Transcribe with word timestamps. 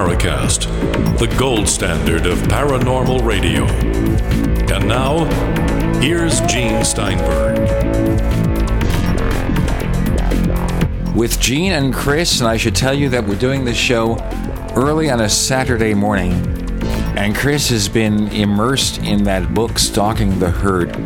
You're 0.00 0.12
in 0.12 0.16
the 0.16 0.24
Paracast, 0.24 1.18
the 1.18 1.26
gold 1.38 1.68
standard 1.68 2.24
of 2.24 2.38
paranormal 2.38 3.22
radio. 3.22 3.66
And 4.74 4.88
now, 4.88 5.24
here's 6.00 6.40
Gene 6.42 6.82
Steinberg. 6.82 7.58
With 11.14 11.38
Gene 11.38 11.72
and 11.72 11.92
Chris, 11.92 12.40
and 12.40 12.48
I 12.48 12.56
should 12.56 12.74
tell 12.74 12.94
you 12.94 13.10
that 13.10 13.26
we're 13.26 13.38
doing 13.38 13.66
this 13.66 13.76
show 13.76 14.16
early 14.74 15.10
on 15.10 15.20
a 15.20 15.28
Saturday 15.28 15.92
morning. 15.92 16.32
And 17.18 17.36
Chris 17.36 17.68
has 17.68 17.86
been 17.86 18.28
immersed 18.28 18.98
in 19.02 19.24
that 19.24 19.52
book, 19.52 19.78
Stalking 19.78 20.38
the 20.38 20.50
Herd, 20.50 20.96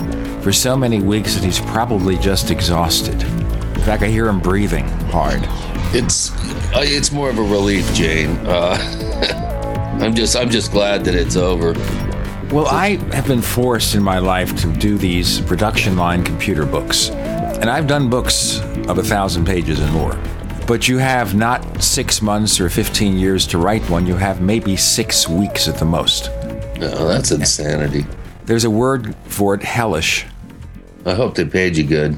for 0.41 0.53
so 0.53 0.77
many 0.77 1.03
weeks 1.03 1.35
that 1.35 1.43
he's 1.43 1.59
probably 1.59 2.17
just 2.19 2.53
exhausted. 2.53 3.21
In 3.25 3.81
fact, 3.81 4.05
I 4.05 4.07
hear 4.07 4.29
him 4.29 4.39
breathing 4.39 4.87
hard. 5.11 5.41
It's 5.93 6.31
it's 6.83 7.13
more 7.13 7.31
of 7.31 7.39
a 7.39 7.43
relief, 7.43 7.93
Gene. 7.95 8.37
Uh, 8.45 8.77
I'm 10.01 10.15
just 10.15 10.37
I'm 10.37 10.51
just 10.51 10.73
glad 10.73 11.05
that 11.05 11.15
it's 11.15 11.37
over. 11.37 11.73
Well, 12.53 12.67
I 12.67 12.97
have 13.15 13.27
been 13.27 13.43
forced 13.43 13.95
in 13.95 14.03
my 14.03 14.19
life 14.19 14.55
to 14.61 14.73
do 14.73 14.99
these 14.99 15.41
production 15.41 15.97
line 15.97 16.23
computer 16.23 16.67
books. 16.67 17.11
And 17.11 17.71
I've 17.71 17.87
done 17.87 18.11
books 18.11 18.61
of 18.89 18.99
a 18.99 19.03
thousand 19.03 19.47
pages 19.47 19.81
and 19.81 19.93
more. 19.93 20.19
But 20.67 20.89
you 20.89 20.99
have 20.99 21.35
not 21.35 21.83
six 21.83 22.21
months 22.21 22.61
or 22.61 22.69
15 22.69 23.17
years 23.17 23.47
to 23.49 23.59
write 23.59 23.89
one, 23.89 24.07
you 24.07 24.17
have 24.17 24.41
maybe 24.41 24.77
six 24.77 25.29
weeks 25.29 25.69
at 25.69 25.79
the 25.79 25.85
most. 25.85 26.31
No, 26.79 27.07
that's 27.07 27.31
insanity. 27.31 28.07
There's 28.45 28.65
a 28.65 28.71
word 28.71 29.15
for 29.27 29.55
it 29.55 29.63
hellish. 29.63 30.27
I 31.07 31.15
hope 31.15 31.35
they 31.35 31.45
paid 31.45 31.77
you 31.77 31.85
good. 31.85 32.17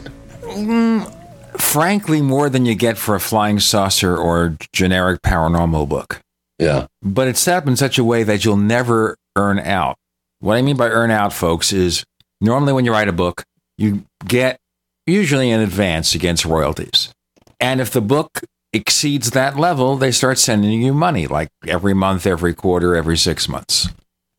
Frankly, 1.67 2.23
more 2.23 2.49
than 2.49 2.65
you 2.65 2.75
get 2.75 2.97
for 2.97 3.15
a 3.15 3.21
flying 3.21 3.61
saucer 3.61 4.17
or 4.17 4.57
generic 4.73 5.21
paranormal 5.21 5.89
book. 5.89 6.21
Yeah. 6.59 6.87
But 7.03 7.29
it's 7.29 7.41
set 7.41 7.59
up 7.59 7.67
in 7.67 7.77
such 7.77 7.99
a 7.99 8.05
way 8.05 8.23
that 8.23 8.45
you'll 8.45 8.57
never 8.57 9.17
earn 9.37 9.59
out. 9.59 9.97
What 10.41 10.57
I 10.57 10.63
mean 10.63 10.77
by 10.77 10.89
earn 10.89 11.11
out, 11.11 11.35
folks, 11.35 11.73
is 11.73 12.05
normally 12.41 12.73
when 12.73 12.87
you 12.87 12.93
write 12.93 13.09
a 13.09 13.13
book, 13.13 13.45
you 13.77 14.05
get 14.27 14.59
usually 15.07 15.51
in 15.51 15.61
advance 15.61 16.15
against 16.15 16.47
royalties. 16.47 17.13
And 17.61 17.81
if 17.81 17.91
the 17.91 18.01
book 18.01 18.41
exceeds 18.73 19.33
that 19.33 19.59
level, 19.59 19.97
they 19.97 20.13
start 20.13 20.39
sending 20.39 20.81
you 20.81 20.95
money 20.95 21.27
like 21.27 21.49
every 21.67 21.95
month, 21.95 22.27
every 22.27 22.55
quarter, 22.55 22.95
every 22.95 23.19
six 23.19 23.49
months. 23.49 23.89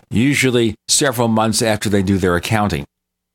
Usually 0.10 0.76
several 0.88 1.28
months 1.28 1.62
after 1.62 1.90
they 1.90 2.02
do 2.02 2.18
their 2.18 2.36
accounting. 2.36 2.86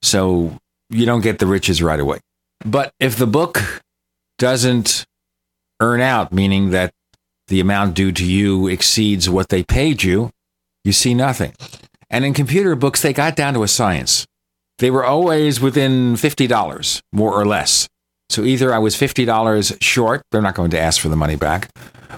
So 0.01 0.59
you 0.91 1.06
don't 1.06 1.21
get 1.21 1.39
the 1.39 1.47
riches 1.47 1.83
right 1.83 2.01
away. 2.01 2.19
But 2.65 2.93
if 3.01 3.17
the 3.17 3.27
book 3.27 3.83
doesn't 4.39 5.05
earn 5.81 6.01
out, 6.01 6.33
meaning 6.33 6.71
that 6.71 6.93
the 7.49 7.61
amount 7.61 7.95
due 7.95 8.13
to 8.13 8.25
you 8.25 8.69
exceeds 8.69 9.29
what 9.29 9.49
they 9.49 9.63
paid 9.63 10.03
you, 10.03 10.31
you 10.85 10.93
see 10.93 11.15
nothing. 11.15 11.55
And 12.11 12.25
in 12.25 12.35
computer 12.35 12.75
books, 12.75 13.03
they 13.03 13.13
got 13.13 13.37
down 13.37 13.55
to 13.55 13.63
a 13.63 13.69
science. 13.69 14.27
They 14.79 14.91
were 14.91 15.05
always 15.05 15.61
within 15.61 16.15
$50, 16.15 17.03
more 17.13 17.33
or 17.33 17.45
less. 17.45 17.89
So 18.31 18.43
either 18.45 18.73
I 18.73 18.79
was 18.79 18.97
$50 18.97 19.83
short, 19.83 20.23
they're 20.31 20.43
not 20.43 20.55
going 20.55 20.71
to 20.71 20.81
ask 20.81 21.01
for 21.01 21.09
the 21.09 21.17
money 21.17 21.37
back, 21.37 21.69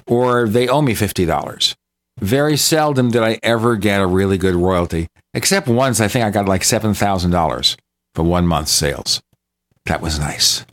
or 0.07 0.49
they 0.49 0.69
owe 0.69 0.83
me 0.83 0.95
$50. 0.95 1.75
Very 2.21 2.57
seldom 2.57 3.11
did 3.11 3.23
I 3.23 3.39
ever 3.43 3.77
get 3.77 4.01
a 4.01 4.07
really 4.07 4.39
good 4.39 4.55
royalty, 4.55 5.09
except 5.35 5.67
once 5.67 6.01
I 6.01 6.09
think 6.09 6.25
I 6.25 6.31
got 6.31 6.47
like 6.47 6.63
$7,000 6.63 7.77
for 8.15 8.23
one 8.23 8.47
month's 8.47 8.71
sales. 8.71 9.21
That 9.87 10.01
was 10.01 10.19
nice. 10.19 10.65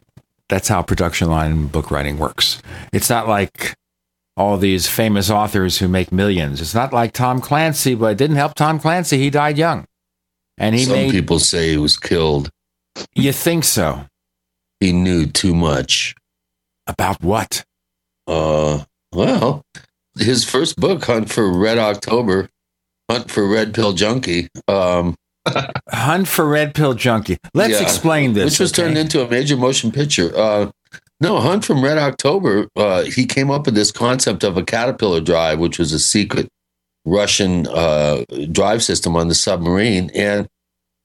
That's 0.49 0.67
how 0.67 0.81
production 0.83 1.29
line 1.29 1.67
book 1.67 1.91
writing 1.91 2.17
works. 2.17 2.61
It's 2.93 3.09
not 3.09 3.27
like 3.27 3.75
all 4.37 4.57
these 4.57 4.87
famous 4.87 5.29
authors 5.29 5.77
who 5.79 5.87
make 5.87 6.11
millions. 6.11 6.61
It's 6.61 6.73
not 6.75 6.93
like 6.93 7.13
Tom 7.13 7.41
Clancy, 7.41 7.95
but 7.95 8.07
it 8.13 8.17
didn't 8.17 8.37
help 8.37 8.55
Tom 8.55 8.79
Clancy. 8.79 9.17
He 9.17 9.29
died 9.29 9.57
young. 9.57 9.85
And 10.57 10.75
he 10.75 10.85
Some 10.85 10.93
made 10.95 11.11
people 11.11 11.39
say 11.39 11.71
he 11.71 11.77
was 11.77 11.97
killed. 11.97 12.49
you 13.15 13.31
think 13.33 13.63
so. 13.63 14.05
He 14.79 14.91
knew 14.93 15.25
too 15.25 15.53
much. 15.55 16.15
About 16.87 17.21
what? 17.23 17.63
Uh, 18.27 18.83
well, 19.13 19.63
his 20.17 20.43
first 20.43 20.77
book, 20.77 21.03
Hunt 21.05 21.29
for 21.29 21.51
Red 21.51 21.77
October, 21.77 22.49
Hunt 23.09 23.29
for 23.29 23.47
Red 23.47 23.73
Pill 23.73 23.93
Junkie, 23.93 24.49
um, 24.67 25.15
Hunt 25.89 26.27
for 26.27 26.47
Red 26.47 26.73
Pill 26.73 26.93
Junkie. 26.93 27.37
Let's 27.53 27.73
Yeah. 27.73 27.81
explain 27.81 28.33
this. 28.33 28.45
which 28.45 28.59
was 28.59 28.71
okay? 28.71 28.83
turned 28.83 28.97
into 28.97 29.21
a 29.25 29.29
major 29.29 29.57
motion 29.57 29.91
picture. 29.91 30.31
Uh, 30.37 30.71
no, 31.19 31.39
Hunt 31.39 31.65
from 31.65 31.83
Red 31.83 31.97
October. 31.97 32.67
Uh, 32.75 33.03
he 33.03 33.25
came 33.25 33.51
up 33.51 33.65
with 33.65 33.75
this 33.75 33.91
concept 33.91 34.43
of 34.43 34.57
a 34.57 34.63
caterpillar 34.63 35.21
drive, 35.21 35.59
which 35.59 35.77
was 35.79 35.93
a 35.93 35.99
secret 35.99 36.47
Russian 37.05 37.67
uh, 37.67 38.23
drive 38.51 38.83
system 38.83 39.15
on 39.15 39.27
the 39.27 39.35
submarine, 39.35 40.11
and 40.15 40.47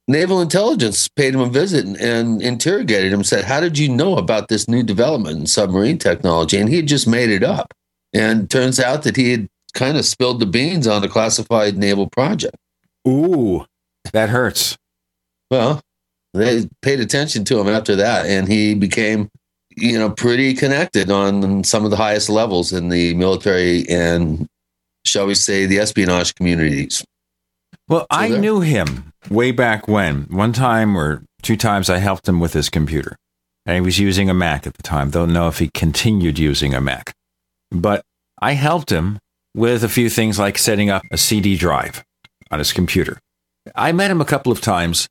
naval 0.09 0.41
intelligence 0.41 1.09
paid 1.09 1.35
him 1.35 1.41
a 1.41 1.49
visit 1.49 1.85
and, 1.87 1.97
and 1.97 2.43
interrogated 2.43 3.13
him. 3.13 3.25
Said, 3.25 3.45
"How 3.45 3.61
did 3.61 3.79
you 3.79 3.89
know 3.89 4.17
about 4.17 4.49
this 4.49 4.69
new 4.69 4.83
development 4.83 5.39
in 5.41 5.47
submarine 5.47 5.99
technology?" 5.99 6.59
And 6.59 6.69
he 6.69 6.77
had 6.77 6.87
just 6.89 7.07
made 7.07 7.31
it 7.31 7.43
up. 7.43 7.73
And 8.15 8.49
turns 8.51 8.79
out 8.81 9.03
that 9.03 9.17
he 9.17 9.31
had 9.33 9.49
kind 9.75 9.97
of 9.99 10.05
spilled 10.07 10.41
the 10.41 10.47
beans 10.47 10.87
on 10.87 11.03
a 11.05 11.09
classified 11.09 11.77
naval 11.77 12.09
project. 12.09 12.57
Ooh, 13.07 13.65
that 14.13 14.29
hurts. 14.29 14.77
Well, 15.51 15.81
they 16.35 16.69
paid 16.83 17.01
attention 17.01 17.45
to 17.47 17.59
him 17.61 17.69
after 17.69 17.97
that, 17.97 18.27
and 18.27 18.49
he 18.49 18.75
became, 18.75 19.29
you 19.77 19.99
know, 19.99 20.11
pretty 20.11 20.55
connected 20.55 21.11
on 21.11 21.65
some 21.65 21.85
of 21.85 21.91
the 21.91 21.97
highest 21.97 22.29
levels 22.29 22.73
in 22.73 22.89
the 22.89 23.15
military 23.15 23.89
and, 23.89 24.47
shall 25.05 25.27
we 25.27 25.35
say, 25.35 25.67
the 25.67 25.79
espionage 25.79 26.35
communities. 26.35 27.05
Well, 27.89 28.07
I 28.11 28.29
there- 28.31 28.39
knew 28.39 28.61
him 28.61 29.13
way 29.31 29.51
back 29.53 29.87
when. 29.89 30.23
One 30.25 30.53
time 30.53 30.97
or 30.97 31.23
two 31.43 31.57
times 31.57 31.89
I 31.89 31.99
helped 31.99 32.29
him 32.29 32.41
with 32.41 32.53
his 32.53 32.69
computer. 32.69 33.17
And 33.65 33.75
he 33.75 33.81
was 33.81 33.99
using 33.99 34.31
a 34.31 34.35
Mac 34.35 34.67
at 34.67 34.75
the 34.75 34.83
time. 34.83 35.11
Don't 35.11 35.33
know 35.33 35.49
if 35.49 35.59
he 35.59 35.71
continued 35.75 36.39
using 36.39 36.73
a 36.75 36.81
Mac. 36.81 37.13
But 37.73 38.03
I 38.41 38.53
helped 38.53 38.91
him 38.93 39.19
with 39.57 39.83
a 39.83 39.89
few 39.89 40.09
things 40.09 40.39
like 40.39 40.57
setting 40.59 40.89
up 40.89 41.03
a 41.11 41.19
CD 41.19 41.57
drive 41.57 42.05
on 42.51 42.61
his 42.61 42.73
computer. 42.73 43.19
I 43.75 43.93
met 43.93 44.11
him 44.11 44.21
a 44.21 44.27
couple 44.27 44.53
of 44.53 44.61
times 44.61 45.09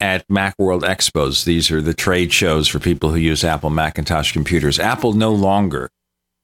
at 0.00 0.26
Macworld 0.28 0.82
Expos. 0.82 1.44
These 1.44 1.70
are 1.70 1.80
the 1.80 1.94
trade 1.94 2.32
shows 2.32 2.68
for 2.68 2.78
people 2.78 3.10
who 3.10 3.16
use 3.16 3.44
Apple 3.44 3.70
Macintosh 3.70 4.32
computers. 4.32 4.78
Apple 4.78 5.12
no 5.12 5.32
longer 5.32 5.90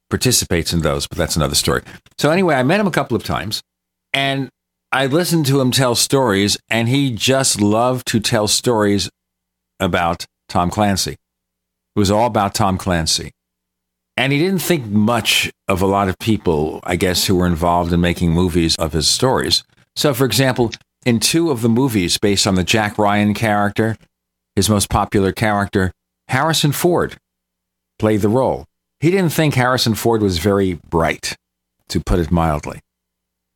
participates 0.08 0.72
in 0.72 0.82
those, 0.82 1.06
but 1.06 1.18
that's 1.18 1.36
another 1.36 1.54
story. 1.54 1.82
So 2.18 2.30
anyway, 2.30 2.54
I 2.54 2.62
met 2.62 2.80
him 2.80 2.86
a 2.86 2.92
couple 2.92 3.16
of 3.16 3.24
times 3.24 3.62
and 4.12 4.50
I 4.92 5.06
listened 5.06 5.46
to 5.46 5.60
him 5.60 5.70
tell 5.70 5.94
stories, 5.94 6.58
and 6.68 6.88
he 6.88 7.12
just 7.12 7.60
loved 7.60 8.08
to 8.08 8.18
tell 8.18 8.48
stories 8.48 9.08
about 9.78 10.26
Tom 10.48 10.68
Clancy. 10.68 11.12
It 11.12 11.18
was 11.94 12.10
all 12.10 12.26
about 12.26 12.54
Tom 12.54 12.76
Clancy. 12.76 13.30
And 14.16 14.32
he 14.32 14.40
didn't 14.40 14.62
think 14.62 14.86
much 14.86 15.52
of 15.68 15.80
a 15.80 15.86
lot 15.86 16.08
of 16.08 16.18
people, 16.18 16.80
I 16.82 16.96
guess, 16.96 17.26
who 17.26 17.36
were 17.36 17.46
involved 17.46 17.92
in 17.92 18.00
making 18.00 18.32
movies 18.32 18.74
of 18.76 18.92
his 18.92 19.08
stories. 19.08 19.62
So, 19.94 20.12
for 20.12 20.24
example, 20.24 20.72
in 21.04 21.20
two 21.20 21.50
of 21.50 21.62
the 21.62 21.68
movies 21.68 22.18
based 22.18 22.46
on 22.46 22.54
the 22.54 22.64
Jack 22.64 22.98
Ryan 22.98 23.34
character, 23.34 23.96
his 24.56 24.68
most 24.68 24.90
popular 24.90 25.32
character, 25.32 25.92
Harrison 26.28 26.72
Ford 26.72 27.16
played 27.98 28.20
the 28.20 28.28
role. 28.28 28.66
He 29.00 29.10
didn't 29.10 29.32
think 29.32 29.54
Harrison 29.54 29.94
Ford 29.94 30.22
was 30.22 30.38
very 30.38 30.74
bright, 30.88 31.36
to 31.88 32.00
put 32.00 32.18
it 32.18 32.30
mildly. 32.30 32.80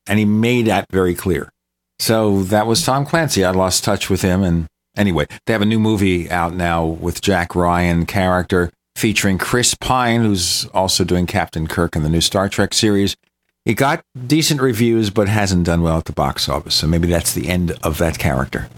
And 0.07 0.19
he 0.19 0.25
made 0.25 0.67
that 0.67 0.87
very 0.91 1.15
clear. 1.15 1.51
So 1.99 2.43
that 2.45 2.67
was 2.67 2.85
Tom 2.85 3.07
Clancy. 3.07 3.45
I 3.45 3.51
lost 3.53 3.85
touch 3.85 4.11
with 4.11 4.23
him. 4.23 4.43
And 4.43 4.67
anyway, 4.97 5.27
they 5.47 5.53
have 5.53 5.63
a 5.63 5.67
new 5.67 5.79
movie 5.79 6.31
out 6.31 6.55
now 6.55 6.85
with 6.85 7.23
Jack 7.23 7.55
Ryan 7.55 8.05
character 8.05 8.71
featuring 8.97 9.39
Chris 9.39 9.75
Pine, 9.75 10.23
who's 10.23 10.67
also 10.67 11.05
doing 11.05 11.27
Captain 11.27 11.67
Kirk 11.67 11.97
in 11.97 12.03
the 12.03 12.09
new 12.09 12.21
Star 12.21 12.49
Trek 12.49 12.75
series. 12.75 13.17
It 13.65 13.75
got 13.75 14.03
decent 14.27 14.61
reviews, 14.61 15.11
but 15.11 15.29
hasn't 15.29 15.65
done 15.65 15.83
well 15.83 15.99
at 15.99 16.05
the 16.05 16.13
box 16.13 16.49
office. 16.49 16.75
So 16.75 16.87
maybe 16.87 17.09
that's 17.09 17.33
the 17.33 17.49
end 17.49 17.73
of 17.83 17.99
that 17.99 18.19
character. 18.19 18.69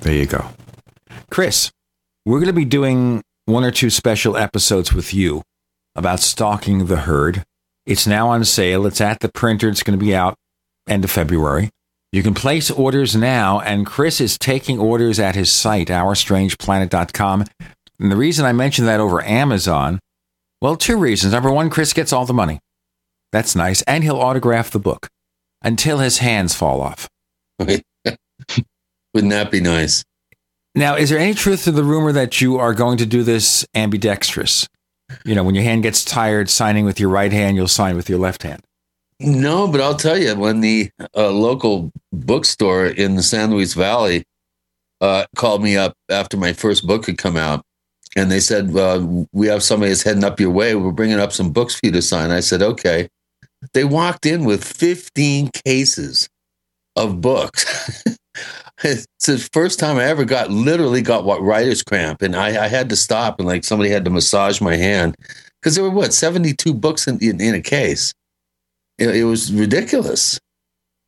There 0.00 0.14
you 0.14 0.26
go. 0.26 0.50
Chris, 1.30 1.72
we're 2.24 2.38
going 2.38 2.46
to 2.46 2.52
be 2.52 2.64
doing 2.64 3.22
one 3.46 3.64
or 3.64 3.70
two 3.70 3.90
special 3.90 4.36
episodes 4.36 4.92
with 4.92 5.12
you 5.12 5.42
about 5.96 6.20
stalking 6.20 6.86
the 6.86 6.98
herd. 6.98 7.42
It's 7.84 8.06
now 8.06 8.28
on 8.28 8.44
sale. 8.44 8.86
It's 8.86 9.00
at 9.00 9.20
the 9.20 9.28
printer. 9.28 9.68
It's 9.68 9.82
going 9.82 9.98
to 9.98 10.04
be 10.04 10.14
out 10.14 10.36
end 10.88 11.04
of 11.04 11.10
February. 11.10 11.70
You 12.12 12.22
can 12.22 12.32
place 12.34 12.70
orders 12.70 13.14
now, 13.14 13.60
and 13.60 13.84
Chris 13.84 14.20
is 14.20 14.38
taking 14.38 14.78
orders 14.78 15.18
at 15.18 15.34
his 15.34 15.50
site, 15.50 15.88
ourstrangeplanet.com. 15.88 17.44
And 18.00 18.12
the 18.12 18.16
reason 18.16 18.46
I 18.46 18.52
mentioned 18.52 18.88
that 18.88 19.00
over 19.00 19.22
Amazon, 19.22 19.98
well, 20.62 20.76
two 20.76 20.96
reasons. 20.96 21.32
Number 21.32 21.50
one, 21.50 21.68
Chris 21.68 21.92
gets 21.92 22.12
all 22.12 22.24
the 22.24 22.32
money. 22.32 22.60
That's 23.32 23.54
nice. 23.54 23.82
And 23.82 24.04
he'll 24.04 24.20
autograph 24.20 24.70
the 24.70 24.78
book 24.78 25.08
until 25.62 25.98
his 25.98 26.18
hands 26.18 26.54
fall 26.54 26.80
off. 26.80 27.08
Wouldn't 27.58 27.82
that 29.32 29.50
be 29.50 29.60
nice? 29.60 30.04
Now, 30.74 30.96
is 30.96 31.10
there 31.10 31.18
any 31.18 31.34
truth 31.34 31.64
to 31.64 31.72
the 31.72 31.82
rumor 31.82 32.12
that 32.12 32.40
you 32.40 32.58
are 32.58 32.74
going 32.74 32.98
to 32.98 33.06
do 33.06 33.22
this 33.22 33.66
ambidextrous? 33.74 34.68
You 35.24 35.34
know, 35.34 35.42
when 35.42 35.54
your 35.54 35.64
hand 35.64 35.82
gets 35.82 36.04
tired 36.04 36.50
signing 36.50 36.84
with 36.84 37.00
your 37.00 37.08
right 37.08 37.32
hand, 37.32 37.56
you'll 37.56 37.68
sign 37.68 37.96
with 37.96 38.08
your 38.08 38.18
left 38.18 38.42
hand. 38.42 38.62
No, 39.20 39.66
but 39.66 39.80
I'll 39.80 39.96
tell 39.96 40.16
you, 40.16 40.36
when 40.36 40.60
the 40.60 40.90
uh, 41.16 41.30
local 41.30 41.90
bookstore 42.12 42.86
in 42.86 43.16
the 43.16 43.22
San 43.22 43.50
Luis 43.50 43.74
Valley 43.74 44.24
uh, 45.00 45.24
called 45.34 45.62
me 45.62 45.76
up 45.76 45.94
after 46.08 46.36
my 46.36 46.52
first 46.52 46.86
book 46.86 47.06
had 47.06 47.18
come 47.18 47.36
out, 47.36 47.64
and 48.14 48.30
they 48.30 48.38
said, 48.38 48.76
uh, 48.76 49.04
"We 49.32 49.48
have 49.48 49.62
somebody 49.62 49.90
that's 49.90 50.02
heading 50.02 50.22
up 50.22 50.38
your 50.38 50.50
way. 50.50 50.76
We're 50.76 50.92
bringing 50.92 51.18
up 51.18 51.32
some 51.32 51.50
books 51.50 51.74
for 51.74 51.86
you 51.86 51.92
to 51.92 52.02
sign." 52.02 52.30
I 52.30 52.40
said, 52.40 52.62
"Okay." 52.62 53.08
They 53.72 53.84
walked 53.84 54.26
in 54.26 54.44
with 54.44 54.64
15 54.64 55.50
cases 55.64 56.28
of 56.96 57.20
books. 57.20 58.04
it's 58.82 59.06
the 59.26 59.38
first 59.52 59.78
time 59.78 59.96
I 59.96 60.04
ever 60.04 60.24
got 60.24 60.50
literally 60.50 61.02
got 61.02 61.24
what 61.24 61.42
writer's 61.42 61.82
cramp, 61.82 62.22
and 62.22 62.36
I, 62.36 62.64
I 62.64 62.68
had 62.68 62.88
to 62.90 62.96
stop 62.96 63.38
and 63.38 63.48
like 63.48 63.64
somebody 63.64 63.90
had 63.90 64.04
to 64.04 64.10
massage 64.10 64.60
my 64.60 64.76
hand 64.76 65.16
because 65.60 65.74
there 65.74 65.84
were 65.84 65.90
what 65.90 66.12
72 66.12 66.72
books 66.74 67.06
in, 67.06 67.18
in, 67.20 67.40
in 67.40 67.54
a 67.54 67.60
case. 67.60 68.12
It, 68.98 69.14
it, 69.14 69.24
was 69.24 69.52
ridiculous. 69.52 70.40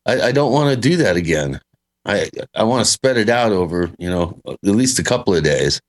I, 0.07 0.21
I 0.21 0.33
don't 0.33 0.53
want 0.53 0.71
to 0.71 0.77
do 0.77 0.97
that 0.99 1.17
again. 1.17 1.61
I 2.05 2.31
I 2.55 2.63
want 2.63 2.85
to 2.85 2.91
spread 2.91 3.19
it 3.19 3.29
out 3.29 3.53
over 3.53 3.91
you 3.99 4.09
know 4.09 4.41
at 4.47 4.59
least 4.63 4.99
a 4.99 5.05
couple 5.05 5.35
of 5.35 5.45
days. 5.45 5.81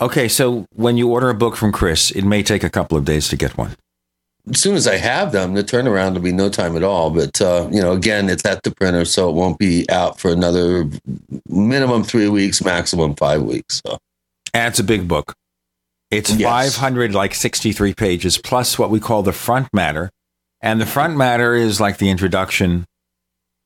Okay, 0.00 0.28
so 0.28 0.66
when 0.74 0.96
you 0.96 1.10
order 1.10 1.30
a 1.30 1.34
book 1.34 1.56
from 1.56 1.72
Chris, 1.72 2.10
it 2.10 2.22
may 2.22 2.42
take 2.42 2.62
a 2.62 2.70
couple 2.70 2.96
of 2.98 3.04
days 3.04 3.28
to 3.28 3.36
get 3.36 3.56
one 3.56 3.74
as 4.50 4.60
soon 4.60 4.74
as 4.74 4.88
I 4.88 4.96
have 4.96 5.30
them, 5.32 5.54
the 5.54 5.62
turnaround 5.62 6.14
will 6.14 6.20
be 6.20 6.32
no 6.32 6.48
time 6.48 6.76
at 6.76 6.82
all. 6.82 7.10
But 7.10 7.40
uh, 7.40 7.68
you 7.70 7.80
know, 7.80 7.92
again, 7.92 8.28
it's 8.28 8.44
at 8.44 8.64
the 8.64 8.72
printer, 8.72 9.04
so 9.04 9.30
it 9.30 9.34
won't 9.34 9.58
be 9.58 9.88
out 9.88 10.18
for 10.18 10.32
another 10.32 10.90
minimum 11.48 12.02
three 12.02 12.28
weeks, 12.28 12.64
maximum 12.64 13.14
five 13.14 13.42
weeks. 13.42 13.80
So, 13.86 13.98
and 14.52 14.66
it's 14.68 14.80
a 14.80 14.84
big 14.84 15.06
book. 15.06 15.34
It's 16.10 16.34
yes. 16.34 16.76
500, 16.76 17.14
like 17.14 17.34
63 17.34 17.94
pages, 17.94 18.36
plus 18.36 18.76
what 18.78 18.90
we 18.90 19.00
call 19.00 19.22
the 19.22 19.32
front 19.32 19.72
matter. 19.72 20.10
And 20.60 20.78
the 20.80 20.86
front 20.86 21.16
matter 21.16 21.54
is 21.54 21.80
like 21.80 21.96
the 21.98 22.10
introduction. 22.10 22.84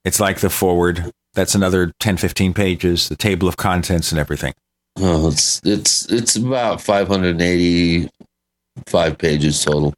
It's 0.04 0.20
like 0.20 0.38
the 0.38 0.50
forward. 0.50 1.10
That's 1.34 1.56
another 1.56 1.92
10, 2.00 2.18
15 2.18 2.54
pages, 2.54 3.08
the 3.08 3.16
table 3.16 3.48
of 3.48 3.56
contents 3.56 4.12
and 4.12 4.20
everything. 4.20 4.54
Oh, 4.98 5.28
it's 5.28 5.60
it's 5.64 6.10
it's 6.10 6.36
about 6.36 6.80
585 6.80 9.18
pages 9.18 9.62
total. 9.62 9.92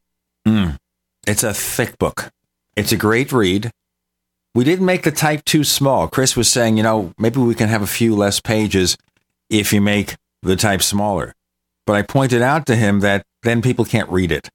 Mm. 0.49 0.77
It's 1.27 1.43
a 1.43 1.53
thick 1.53 1.99
book. 1.99 2.31
It's 2.75 2.93
a 2.93 2.97
great 2.97 3.33
read. 3.33 3.71
We 4.55 4.65
didn't 4.65 4.87
make 4.87 5.03
the 5.03 5.11
type 5.11 5.45
too 5.45 5.63
small. 5.63 6.09
Chris 6.09 6.37
was 6.37 6.51
saying, 6.51 6.79
you 6.79 6.83
know, 6.83 7.13
maybe 7.19 7.39
we 7.39 7.55
can 7.55 7.69
have 7.69 7.83
a 7.83 7.87
few 7.87 8.17
less 8.17 8.41
pages 8.41 8.97
if 9.51 9.73
you 9.73 9.81
make 9.81 10.17
the 10.43 10.57
type 10.57 10.83
smaller. 10.83 11.35
But 11.87 11.97
I 11.97 12.03
pointed 12.03 12.41
out 12.41 12.67
to 12.67 12.77
him 12.77 13.01
that 13.01 13.25
then 13.43 13.61
people 13.61 13.85
can't 13.85 14.09
read 14.11 14.33
it. 14.33 14.49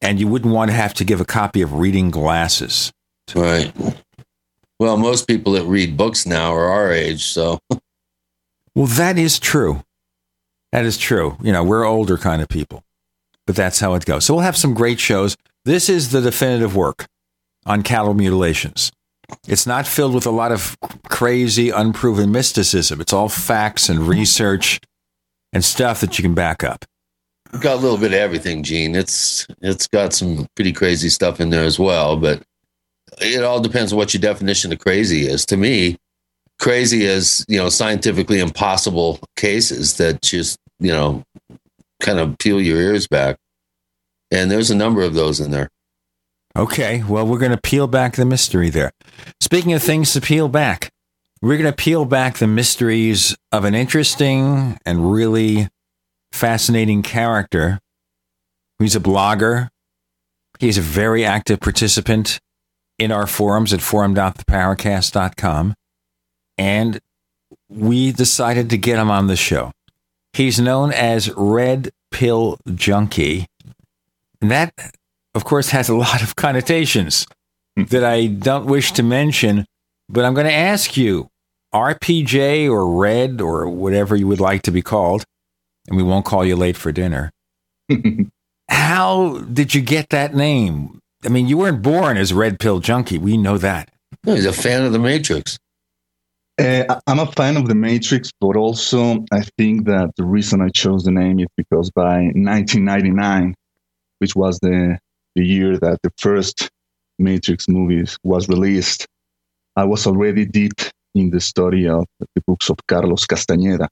And 0.00 0.20
you 0.20 0.28
wouldn't 0.28 0.54
want 0.54 0.70
to 0.70 0.76
have 0.76 0.94
to 0.94 1.04
give 1.04 1.20
a 1.20 1.24
copy 1.24 1.62
of 1.62 1.74
reading 1.74 2.10
glasses. 2.10 2.92
Right. 3.34 3.72
Well, 4.78 4.96
most 4.96 5.26
people 5.26 5.54
that 5.54 5.64
read 5.64 5.96
books 5.96 6.26
now 6.26 6.52
are 6.52 6.68
our 6.68 6.92
age, 6.92 7.24
so. 7.24 7.58
well, 8.74 8.86
that 8.86 9.18
is 9.18 9.38
true. 9.38 9.82
That 10.72 10.84
is 10.84 10.98
true. 10.98 11.36
You 11.42 11.52
know, 11.52 11.64
we're 11.64 11.84
older 11.84 12.18
kind 12.18 12.42
of 12.42 12.48
people 12.48 12.84
but 13.46 13.56
that's 13.56 13.80
how 13.80 13.94
it 13.94 14.04
goes. 14.04 14.24
So 14.24 14.34
we'll 14.34 14.42
have 14.42 14.56
some 14.56 14.74
great 14.74 15.00
shows. 15.00 15.36
This 15.64 15.88
is 15.88 16.10
the 16.10 16.20
definitive 16.20 16.76
work 16.76 17.06
on 17.66 17.82
cattle 17.82 18.14
mutilations. 18.14 18.90
It's 19.48 19.66
not 19.66 19.86
filled 19.86 20.14
with 20.14 20.26
a 20.26 20.30
lot 20.30 20.52
of 20.52 20.76
crazy, 21.08 21.70
unproven 21.70 22.30
mysticism. 22.30 23.00
It's 23.00 23.12
all 23.12 23.28
facts 23.28 23.88
and 23.88 24.00
research 24.00 24.80
and 25.52 25.64
stuff 25.64 26.00
that 26.00 26.18
you 26.18 26.22
can 26.22 26.34
back 26.34 26.62
up. 26.62 26.84
Got 27.60 27.74
a 27.74 27.80
little 27.80 27.96
bit 27.96 28.12
of 28.12 28.18
everything, 28.18 28.62
Gene. 28.62 28.94
It's 28.94 29.46
it's 29.62 29.86
got 29.86 30.12
some 30.12 30.46
pretty 30.56 30.72
crazy 30.72 31.08
stuff 31.08 31.40
in 31.40 31.50
there 31.50 31.64
as 31.64 31.78
well, 31.78 32.16
but 32.16 32.42
it 33.20 33.44
all 33.44 33.60
depends 33.60 33.92
on 33.92 33.96
what 33.96 34.12
your 34.12 34.20
definition 34.20 34.72
of 34.72 34.80
crazy 34.80 35.26
is. 35.26 35.46
To 35.46 35.56
me, 35.56 35.96
crazy 36.58 37.04
is 37.04 37.44
you 37.48 37.58
know 37.58 37.68
scientifically 37.68 38.40
impossible 38.40 39.20
cases 39.36 39.96
that 39.98 40.20
just 40.22 40.58
you 40.80 40.90
know 40.90 41.22
kind 42.00 42.18
of 42.18 42.38
peel 42.38 42.60
your 42.60 42.78
ears 42.78 43.06
back. 43.06 43.36
And 44.30 44.50
there's 44.50 44.70
a 44.70 44.74
number 44.74 45.02
of 45.02 45.14
those 45.14 45.40
in 45.40 45.50
there. 45.50 45.70
Okay, 46.56 47.02
well, 47.02 47.26
we're 47.26 47.38
going 47.38 47.50
to 47.50 47.60
peel 47.60 47.86
back 47.86 48.14
the 48.16 48.24
mystery 48.24 48.70
there. 48.70 48.92
Speaking 49.40 49.72
of 49.72 49.82
things 49.82 50.12
to 50.12 50.20
peel 50.20 50.48
back, 50.48 50.90
we're 51.42 51.58
going 51.58 51.70
to 51.70 51.76
peel 51.76 52.04
back 52.04 52.38
the 52.38 52.46
mysteries 52.46 53.36
of 53.52 53.64
an 53.64 53.74
interesting 53.74 54.78
and 54.86 55.12
really 55.12 55.68
fascinating 56.32 57.02
character. 57.02 57.80
He's 58.78 58.96
a 58.96 59.00
blogger. 59.00 59.68
He's 60.58 60.78
a 60.78 60.82
very 60.82 61.24
active 61.24 61.60
participant 61.60 62.40
in 62.98 63.10
our 63.10 63.26
forums 63.26 63.72
at 63.72 63.80
forum.theparacast.com. 63.82 65.74
And 66.56 67.00
we 67.68 68.12
decided 68.12 68.70
to 68.70 68.78
get 68.78 68.98
him 68.98 69.10
on 69.10 69.26
the 69.26 69.36
show. 69.36 69.72
He's 70.34 70.58
known 70.58 70.92
as 70.92 71.30
Red 71.36 71.90
Pill 72.10 72.58
Junkie. 72.74 73.46
And 74.40 74.50
that, 74.50 74.74
of 75.34 75.44
course, 75.44 75.70
has 75.70 75.88
a 75.88 75.94
lot 75.94 76.22
of 76.22 76.34
connotations 76.36 77.26
that 77.76 78.04
I 78.04 78.26
don't 78.26 78.66
wish 78.66 78.92
to 78.92 79.02
mention. 79.02 79.64
But 80.08 80.24
I'm 80.24 80.34
going 80.34 80.46
to 80.46 80.52
ask 80.52 80.96
you 80.96 81.28
RPJ 81.72 82.68
or 82.68 82.98
Red 82.98 83.40
or 83.40 83.68
whatever 83.68 84.16
you 84.16 84.26
would 84.26 84.40
like 84.40 84.62
to 84.62 84.70
be 84.70 84.82
called, 84.82 85.24
and 85.88 85.96
we 85.96 86.02
won't 86.02 86.24
call 86.24 86.44
you 86.44 86.56
late 86.56 86.76
for 86.76 86.92
dinner. 86.92 87.30
How 88.68 89.38
did 89.38 89.74
you 89.74 89.80
get 89.80 90.08
that 90.10 90.34
name? 90.34 90.98
I 91.24 91.28
mean, 91.28 91.46
you 91.46 91.58
weren't 91.58 91.82
born 91.82 92.16
as 92.16 92.32
Red 92.32 92.58
Pill 92.58 92.80
Junkie. 92.80 93.18
We 93.18 93.36
know 93.36 93.56
that. 93.58 93.88
he's 94.24 94.46
a 94.46 94.52
fan 94.52 94.84
of 94.84 94.92
the 94.92 94.98
Matrix. 94.98 95.58
Uh, 96.56 97.00
I'm 97.08 97.18
a 97.18 97.26
fan 97.32 97.56
of 97.56 97.66
The 97.66 97.74
Matrix, 97.74 98.30
but 98.40 98.56
also 98.56 99.24
I 99.32 99.42
think 99.58 99.86
that 99.86 100.12
the 100.16 100.24
reason 100.24 100.60
I 100.60 100.68
chose 100.68 101.02
the 101.04 101.10
name 101.10 101.40
is 101.40 101.48
because 101.56 101.90
by 101.90 102.30
1999, 102.34 103.54
which 104.18 104.36
was 104.36 104.60
the, 104.60 104.98
the 105.34 105.44
year 105.44 105.78
that 105.78 105.98
the 106.02 106.12
first 106.18 106.70
Matrix 107.18 107.68
movie 107.68 108.04
was 108.22 108.48
released, 108.48 109.06
I 109.74 109.84
was 109.84 110.06
already 110.06 110.44
deep 110.44 110.80
in 111.16 111.30
the 111.30 111.40
study 111.40 111.88
of 111.88 112.04
the 112.20 112.42
books 112.46 112.70
of 112.70 112.76
Carlos 112.86 113.26
Castañeda. 113.26 113.88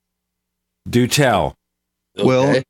Do 0.89 1.09
tell. 1.09 1.57
Okay. 2.17 2.27
Well, 2.27 2.63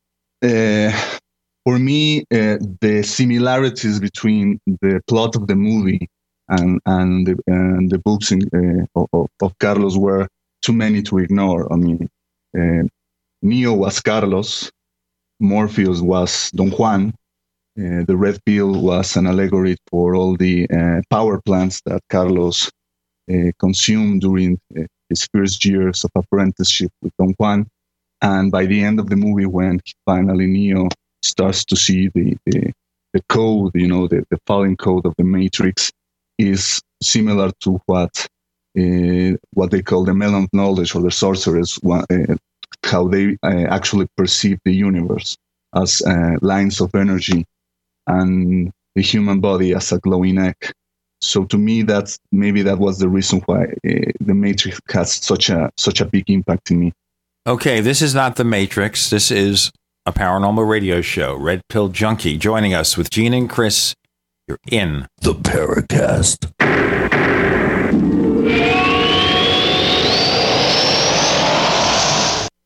uh, 0.43 1.19
for 1.65 1.79
me, 1.79 2.21
uh, 2.31 2.59
the 2.81 3.03
similarities 3.05 4.01
between 4.01 4.59
the 4.67 5.03
plot 5.07 5.37
of 5.37 5.47
the 5.47 5.57
movie 5.57 6.09
and 6.59 6.81
and 6.87 7.27
the, 7.27 7.37
and 7.47 7.91
the 7.91 7.99
books 7.99 8.33
in, 8.33 8.43
uh, 8.61 9.01
of, 9.13 9.29
of, 9.41 9.59
Carlos 9.59 9.97
were 9.97 10.29
too 10.61 10.73
many 10.73 11.03
to 11.03 11.19
ignore. 11.19 11.73
I 11.73 11.77
mean, 11.77 12.09
uh, 12.59 12.85
Neo 13.43 13.73
was 13.75 14.01
Carlos, 14.01 14.71
Morpheus 15.41 16.01
was 16.01 16.51
Don 16.53 16.71
Juan, 16.71 17.13
uh, 17.79 18.05
the 18.07 18.17
red 18.17 18.39
pill 18.45 18.83
was 18.83 19.17
an 19.17 19.27
allegory 19.27 19.77
for 19.91 20.15
all 20.15 20.37
the 20.37 20.69
uh, 20.69 21.01
power 21.09 21.41
plants 21.41 21.81
that 21.87 22.03
Carlos 22.11 22.71
uh, 23.33 23.51
consumed 23.59 24.21
during 24.21 24.61
uh, 24.79 24.83
his 25.09 25.27
first 25.33 25.65
years 25.65 26.05
of 26.05 26.11
apprenticeship 26.15 26.93
with 27.01 27.13
Don 27.19 27.35
Juan. 27.39 27.67
And 28.21 28.53
by 28.53 28.67
the 28.67 28.85
end 28.85 29.01
of 29.01 29.09
the 29.09 29.17
movie, 29.17 29.47
when 29.47 29.81
finally 30.05 30.47
Neo 30.47 30.89
starts 31.23 31.65
to 31.65 31.77
see 31.77 32.09
the, 32.09 32.37
the, 32.45 32.73
the 33.15 33.23
code, 33.31 33.73
you 33.75 33.89
know, 33.89 34.07
the, 34.07 34.27
the 34.31 34.39
falling 34.47 34.77
code 34.77 35.07
of 35.07 35.15
the 35.17 35.25
Matrix, 35.25 35.91
is 36.43 36.81
similar 37.03 37.51
to 37.61 37.81
what 37.87 38.27
uh, 38.79 39.37
what 39.53 39.71
they 39.71 39.83
call 39.83 40.05
the 40.05 40.15
melon 40.15 40.49
knowledge 40.53 40.95
or 40.95 41.03
the 41.03 41.11
sorcerers, 41.11 41.79
uh, 41.85 42.05
how 42.85 43.07
they 43.07 43.37
uh, 43.43 43.67
actually 43.69 44.07
perceive 44.17 44.59
the 44.65 44.73
universe 44.73 45.37
as 45.75 46.03
lines 46.43 46.81
of 46.81 46.95
energy 46.95 47.45
and 48.07 48.71
the 48.95 49.03
human 49.03 49.41
body 49.41 49.75
as 49.75 49.93
a 49.93 49.99
glowing 49.99 50.39
egg. 50.39 50.57
So 51.21 51.45
to 51.45 51.57
me, 51.59 51.83
that's 51.83 52.19
maybe 52.31 52.63
that 52.63 52.79
was 52.79 52.99
the 52.99 53.09
reason 53.09 53.41
why 53.47 53.75
the 53.83 54.35
Matrix 54.35 54.81
has 54.91 55.13
such 55.13 55.51
a 55.51 55.71
such 55.77 56.01
a 56.01 56.05
big 56.05 56.29
impact 56.29 56.71
in 56.71 56.81
me. 56.81 56.93
Okay, 57.47 57.81
this 57.81 58.03
is 58.03 58.15
not 58.15 58.37
the 58.37 58.45
Matrix. 58.45 59.11
This 59.11 59.31
is 59.31 59.71
a 60.05 60.13
paranormal 60.13 60.69
radio 60.69 61.01
show. 61.01 61.37
Red 61.37 61.63
Pill 61.69 61.89
Junkie 61.89 62.37
joining 62.37 62.75
us 62.75 62.97
with 62.97 63.11
Gene 63.11 63.35
and 63.35 63.49
Chris 63.49 63.95
you're 64.53 64.59
in 64.71 65.09
the 65.23 65.35
Paracast. 65.35 66.53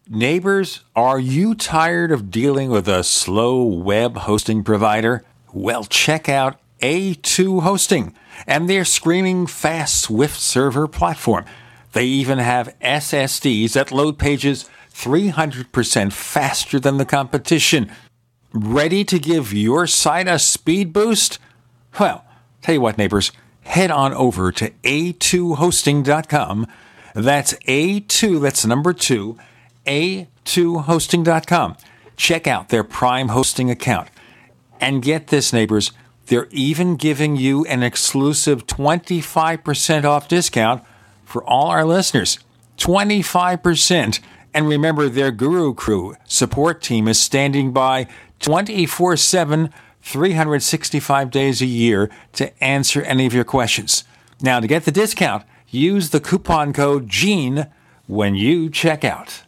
Neighbors, 0.09 0.81
are 0.95 1.21
you 1.21 1.55
tired 1.55 2.11
of 2.11 2.31
dealing 2.31 2.71
with 2.71 2.89
a 2.89 3.05
slow 3.05 3.63
web 3.63 4.17
hosting 4.19 4.65
provider? 4.65 5.25
Well, 5.53 5.85
check 5.85 6.29
out 6.29 6.59
A2 6.81 7.63
Hosting 7.63 8.15
and 8.47 8.69
their 8.69 8.85
screaming 8.85 9.47
fast 9.47 10.01
Swift 10.01 10.41
server 10.41 10.89
platform. 10.89 11.45
They 11.93 12.07
even 12.07 12.39
have 12.39 12.75
SSDs 12.81 13.73
that 13.75 13.93
load 13.93 14.19
pages 14.19 14.69
300% 14.93 16.13
faster 16.13 16.81
than 16.81 16.97
the 16.97 17.05
competition. 17.05 17.91
Ready 18.53 19.05
to 19.05 19.19
give 19.19 19.53
your 19.53 19.87
site 19.87 20.29
a 20.29 20.39
speed 20.39 20.93
boost? 20.93 21.39
Well, 21.99 22.27
Tell 22.67 22.75
you 22.75 22.81
what, 22.81 22.99
neighbors, 22.99 23.31
head 23.63 23.93
on 23.93 24.13
over 24.13 24.51
to 24.51 24.71
a2hosting.com. 24.83 26.67
That's 27.15 27.53
A2, 27.55 28.43
that's 28.43 28.67
number 28.67 28.93
two, 28.93 29.39
a2hosting.com. 29.87 31.77
Check 32.17 32.49
out 32.49 32.71
their 32.71 32.83
Prime 32.83 33.29
hosting 33.29 33.71
account. 33.71 34.09
And 34.81 35.01
get 35.01 35.29
this, 35.29 35.53
neighbors, 35.53 35.93
they're 36.27 36.49
even 36.51 36.97
giving 36.97 37.37
you 37.37 37.65
an 37.67 37.85
exclusive 37.85 38.67
25% 38.67 40.03
off 40.03 40.27
discount 40.27 40.83
for 41.25 41.45
all 41.45 41.69
our 41.69 41.85
listeners. 41.85 42.41
25%. 42.79 44.19
And 44.53 44.69
remember, 44.69 45.09
their 45.09 45.31
Guru 45.31 45.73
Crew 45.73 46.17
support 46.25 46.83
team 46.83 47.07
is 47.07 47.21
standing 47.21 47.71
by 47.71 48.09
24 48.41 49.17
7, 49.19 49.71
365 50.07 51.31
days 51.33 51.61
a 51.61 51.67
year 51.67 52.09
to 52.35 52.63
answer 52.63 53.03
any 53.03 53.27
of 53.27 53.35
your 53.35 53.45
questions. 53.45 54.05
Now, 54.41 54.61
to 54.61 54.67
get 54.69 54.85
the 54.85 54.93
discount, 54.93 55.45
use 55.69 56.11
the 56.11 56.21
coupon 56.21 56.73
code 56.73 57.09
GENE 57.09 57.67
when 58.07 58.37
you 58.37 58.71
check 58.71 59.05
out. 59.05 59.43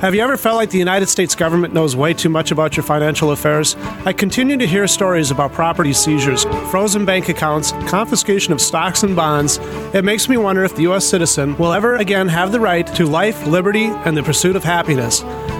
Have 0.00 0.14
you 0.14 0.20
ever 0.20 0.36
felt 0.36 0.54
like 0.54 0.70
the 0.70 0.78
United 0.78 1.08
States 1.08 1.34
government 1.34 1.74
knows 1.74 1.96
way 1.96 2.14
too 2.14 2.28
much 2.28 2.52
about 2.52 2.76
your 2.76 2.84
financial 2.84 3.32
affairs? 3.32 3.74
I 4.04 4.12
continue 4.12 4.56
to 4.56 4.64
hear 4.64 4.86
stories 4.86 5.32
about 5.32 5.52
property 5.52 5.92
seizures, 5.92 6.44
frozen 6.70 7.04
bank 7.04 7.28
accounts, 7.28 7.72
confiscation 7.88 8.52
of 8.52 8.60
stocks 8.60 9.02
and 9.02 9.16
bonds. 9.16 9.58
It 9.92 10.04
makes 10.04 10.28
me 10.28 10.36
wonder 10.36 10.62
if 10.62 10.76
the 10.76 10.82
U.S. 10.82 11.04
citizen 11.04 11.56
will 11.56 11.72
ever 11.72 11.96
again 11.96 12.28
have 12.28 12.52
the 12.52 12.60
right 12.60 12.86
to 12.94 13.06
life, 13.06 13.44
liberty, 13.48 13.86
and 13.86 14.16
the 14.16 14.22
pursuit 14.22 14.54
of 14.54 14.62
happiness. 14.62 15.24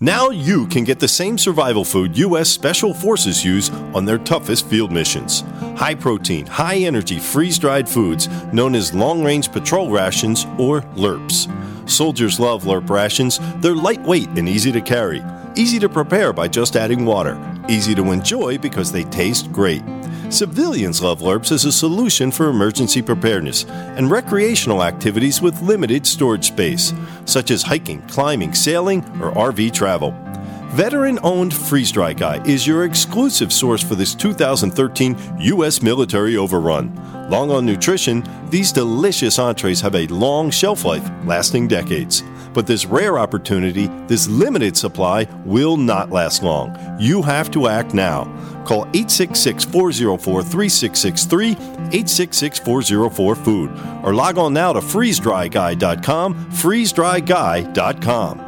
Now 0.00 0.30
you 0.30 0.68
can 0.68 0.84
get 0.84 1.00
the 1.00 1.08
same 1.08 1.36
survival 1.36 1.84
food 1.84 2.16
U.S. 2.18 2.48
Special 2.48 2.94
Forces 2.94 3.44
use 3.44 3.68
on 3.70 4.04
their 4.04 4.18
toughest 4.18 4.68
field 4.68 4.92
missions. 4.92 5.40
High 5.76 5.96
protein, 5.96 6.46
high 6.46 6.76
energy, 6.76 7.18
freeze 7.18 7.58
dried 7.58 7.88
foods 7.88 8.28
known 8.52 8.76
as 8.76 8.94
long 8.94 9.24
range 9.24 9.50
patrol 9.50 9.90
rations 9.90 10.44
or 10.56 10.82
LRRPs. 10.94 11.90
Soldiers 11.90 12.38
love 12.38 12.62
LRRP 12.62 12.90
rations. 12.90 13.40
They're 13.56 13.74
lightweight 13.74 14.28
and 14.38 14.48
easy 14.48 14.70
to 14.70 14.80
carry, 14.80 15.20
easy 15.56 15.80
to 15.80 15.88
prepare 15.88 16.32
by 16.32 16.46
just 16.46 16.76
adding 16.76 17.04
water, 17.04 17.36
easy 17.68 17.96
to 17.96 18.12
enjoy 18.12 18.56
because 18.56 18.92
they 18.92 19.02
taste 19.02 19.50
great. 19.50 19.82
Civilians 20.30 21.02
love 21.02 21.20
LRRPs 21.20 21.52
as 21.52 21.64
a 21.64 21.72
solution 21.72 22.30
for 22.30 22.50
emergency 22.50 23.00
preparedness 23.00 23.64
and 23.64 24.10
recreational 24.10 24.82
activities 24.82 25.40
with 25.40 25.62
limited 25.62 26.06
storage 26.06 26.48
space, 26.48 26.92
such 27.24 27.50
as 27.50 27.62
hiking, 27.62 28.02
climbing, 28.02 28.52
sailing, 28.52 29.00
or 29.22 29.32
RV 29.32 29.72
travel. 29.72 30.10
Veteran 30.72 31.18
owned 31.22 31.54
Freeze 31.54 31.90
Dry 31.90 32.12
Guy 32.12 32.44
is 32.44 32.66
your 32.66 32.84
exclusive 32.84 33.50
source 33.50 33.82
for 33.82 33.94
this 33.94 34.14
2013 34.14 35.16
U.S. 35.38 35.80
military 35.80 36.36
overrun. 36.36 36.94
Long 37.30 37.50
on 37.50 37.64
nutrition, 37.64 38.22
these 38.50 38.70
delicious 38.70 39.38
entrees 39.38 39.80
have 39.80 39.94
a 39.94 40.06
long 40.08 40.50
shelf 40.50 40.84
life, 40.84 41.10
lasting 41.24 41.68
decades. 41.68 42.22
But 42.54 42.66
this 42.66 42.86
rare 42.86 43.18
opportunity, 43.18 43.88
this 44.06 44.28
limited 44.28 44.76
supply, 44.76 45.26
will 45.44 45.76
not 45.76 46.10
last 46.10 46.42
long. 46.42 46.76
You 46.98 47.22
have 47.22 47.50
to 47.52 47.68
act 47.68 47.94
now. 47.94 48.24
Call 48.64 48.82
866 48.94 49.64
404 49.64 50.42
3663, 50.42 51.50
866 51.52 52.58
404 52.58 53.34
Food, 53.36 53.70
or 54.02 54.14
log 54.14 54.38
on 54.38 54.52
now 54.52 54.72
to 54.72 54.80
freezedryguy.com, 54.80 56.34
freezedryguy.com. 56.50 58.47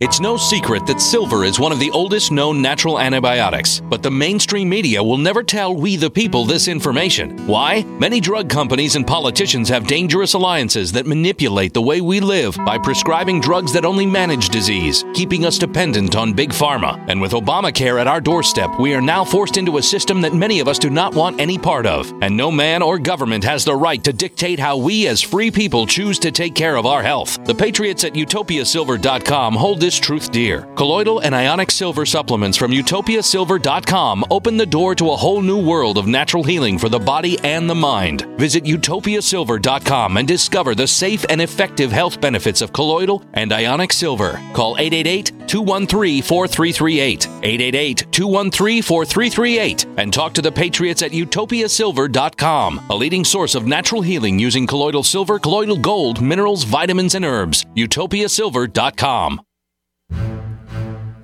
It's 0.00 0.18
no 0.18 0.36
secret 0.36 0.88
that 0.88 1.00
silver 1.00 1.44
is 1.44 1.60
one 1.60 1.70
of 1.70 1.78
the 1.78 1.92
oldest 1.92 2.32
known 2.32 2.60
natural 2.60 2.98
antibiotics, 2.98 3.78
but 3.78 4.02
the 4.02 4.10
mainstream 4.10 4.68
media 4.68 5.00
will 5.00 5.16
never 5.16 5.44
tell 5.44 5.72
we 5.72 5.94
the 5.94 6.10
people 6.10 6.44
this 6.44 6.66
information. 6.66 7.46
Why? 7.46 7.84
Many 8.00 8.18
drug 8.18 8.50
companies 8.50 8.96
and 8.96 9.06
politicians 9.06 9.68
have 9.68 9.86
dangerous 9.86 10.34
alliances 10.34 10.90
that 10.90 11.06
manipulate 11.06 11.72
the 11.74 11.82
way 11.82 12.00
we 12.00 12.18
live 12.18 12.56
by 12.66 12.76
prescribing 12.76 13.40
drugs 13.40 13.72
that 13.72 13.84
only 13.84 14.04
manage 14.04 14.48
disease, 14.48 15.04
keeping 15.14 15.46
us 15.46 15.58
dependent 15.58 16.16
on 16.16 16.32
big 16.32 16.50
pharma. 16.50 16.98
And 17.06 17.20
with 17.20 17.30
Obamacare 17.30 18.00
at 18.00 18.08
our 18.08 18.20
doorstep, 18.20 18.70
we 18.80 18.94
are 18.94 19.00
now 19.00 19.24
forced 19.24 19.58
into 19.58 19.78
a 19.78 19.82
system 19.82 20.20
that 20.22 20.34
many 20.34 20.58
of 20.58 20.66
us 20.66 20.80
do 20.80 20.90
not 20.90 21.14
want 21.14 21.40
any 21.40 21.56
part 21.56 21.86
of. 21.86 22.12
And 22.20 22.36
no 22.36 22.50
man 22.50 22.82
or 22.82 22.98
government 22.98 23.44
has 23.44 23.64
the 23.64 23.76
right 23.76 24.02
to 24.02 24.12
dictate 24.12 24.58
how 24.58 24.76
we 24.76 25.06
as 25.06 25.22
free 25.22 25.52
people 25.52 25.86
choose 25.86 26.18
to 26.18 26.32
take 26.32 26.56
care 26.56 26.74
of 26.74 26.84
our 26.84 27.04
health. 27.04 27.38
The 27.44 27.54
patriots 27.54 28.02
at 28.02 28.14
utopiasilver.com 28.14 29.54
hold 29.54 29.83
this 29.84 29.98
truth 29.98 30.32
dear. 30.32 30.62
Colloidal 30.76 31.18
and 31.18 31.34
ionic 31.34 31.70
silver 31.70 32.06
supplements 32.06 32.56
from 32.56 32.70
utopiasilver.com 32.70 34.24
open 34.30 34.56
the 34.56 34.64
door 34.64 34.94
to 34.94 35.10
a 35.10 35.16
whole 35.16 35.42
new 35.42 35.62
world 35.62 35.98
of 35.98 36.06
natural 36.06 36.42
healing 36.42 36.78
for 36.78 36.88
the 36.88 36.98
body 36.98 37.38
and 37.40 37.68
the 37.68 37.74
mind. 37.74 38.22
Visit 38.38 38.64
utopiasilver.com 38.64 40.16
and 40.16 40.26
discover 40.26 40.74
the 40.74 40.86
safe 40.86 41.26
and 41.28 41.42
effective 41.42 41.92
health 41.92 42.18
benefits 42.18 42.62
of 42.62 42.72
colloidal 42.72 43.22
and 43.34 43.52
ionic 43.52 43.92
silver. 43.92 44.40
Call 44.54 44.78
888 44.78 45.46
213 45.46 46.22
4338. 46.22 47.26
888 47.26 48.06
213 48.10 48.82
4338 48.82 49.86
and 49.98 50.14
talk 50.14 50.32
to 50.32 50.40
the 50.40 50.50
patriots 50.50 51.02
at 51.02 51.10
utopiasilver.com, 51.10 52.86
a 52.88 52.96
leading 52.96 53.24
source 53.24 53.54
of 53.54 53.66
natural 53.66 54.00
healing 54.00 54.38
using 54.38 54.66
colloidal 54.66 55.02
silver, 55.02 55.38
colloidal 55.38 55.76
gold, 55.76 56.22
minerals, 56.22 56.64
vitamins, 56.64 57.14
and 57.14 57.26
herbs. 57.26 57.66
utopiasilver.com. 57.76 59.42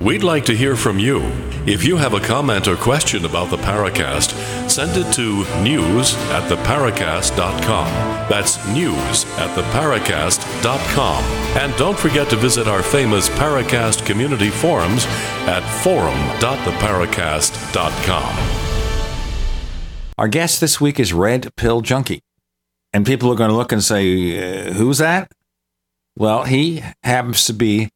We'd 0.01 0.23
like 0.23 0.47
to 0.47 0.57
hear 0.57 0.77
from 0.77 0.99
you. 0.99 1.21
If 1.67 1.85
you 1.85 1.99
have 1.99 2.15
a 2.15 2.21
comment 2.21 2.67
or 2.67 2.75
question 2.75 3.27
about 3.27 3.51
the 3.51 3.59
Paracast, 3.59 4.31
send 4.71 4.97
it 4.97 5.13
to 5.13 5.45
news 5.63 6.15
at 6.31 6.49
theparacast.com. 6.51 7.87
That's 8.31 8.57
news 8.69 9.27
at 9.37 9.55
theparacast.com. 9.55 11.23
And 11.59 11.77
don't 11.77 11.99
forget 11.99 12.31
to 12.31 12.37
visit 12.37 12.67
our 12.67 12.83
famous 12.83 13.29
Paracast 13.29 14.07
community 14.07 14.49
forums 14.49 15.05
at 15.47 15.61
forum.theparacast.com. 15.83 18.39
Our 20.17 20.29
guest 20.29 20.63
this 20.63 20.81
week 20.81 20.99
is 20.99 21.13
Red 21.13 21.55
Pill 21.57 21.83
Junkie. 21.83 22.23
And 22.95 23.05
people 23.05 23.31
are 23.31 23.37
going 23.37 23.51
to 23.51 23.57
look 23.57 23.71
and 23.71 23.85
say, 23.85 24.39
uh, 24.39 24.73
who's 24.73 24.97
that? 24.97 25.31
Well, 26.17 26.45
he 26.45 26.83
happens 27.03 27.45
to 27.45 27.53
be 27.53 27.91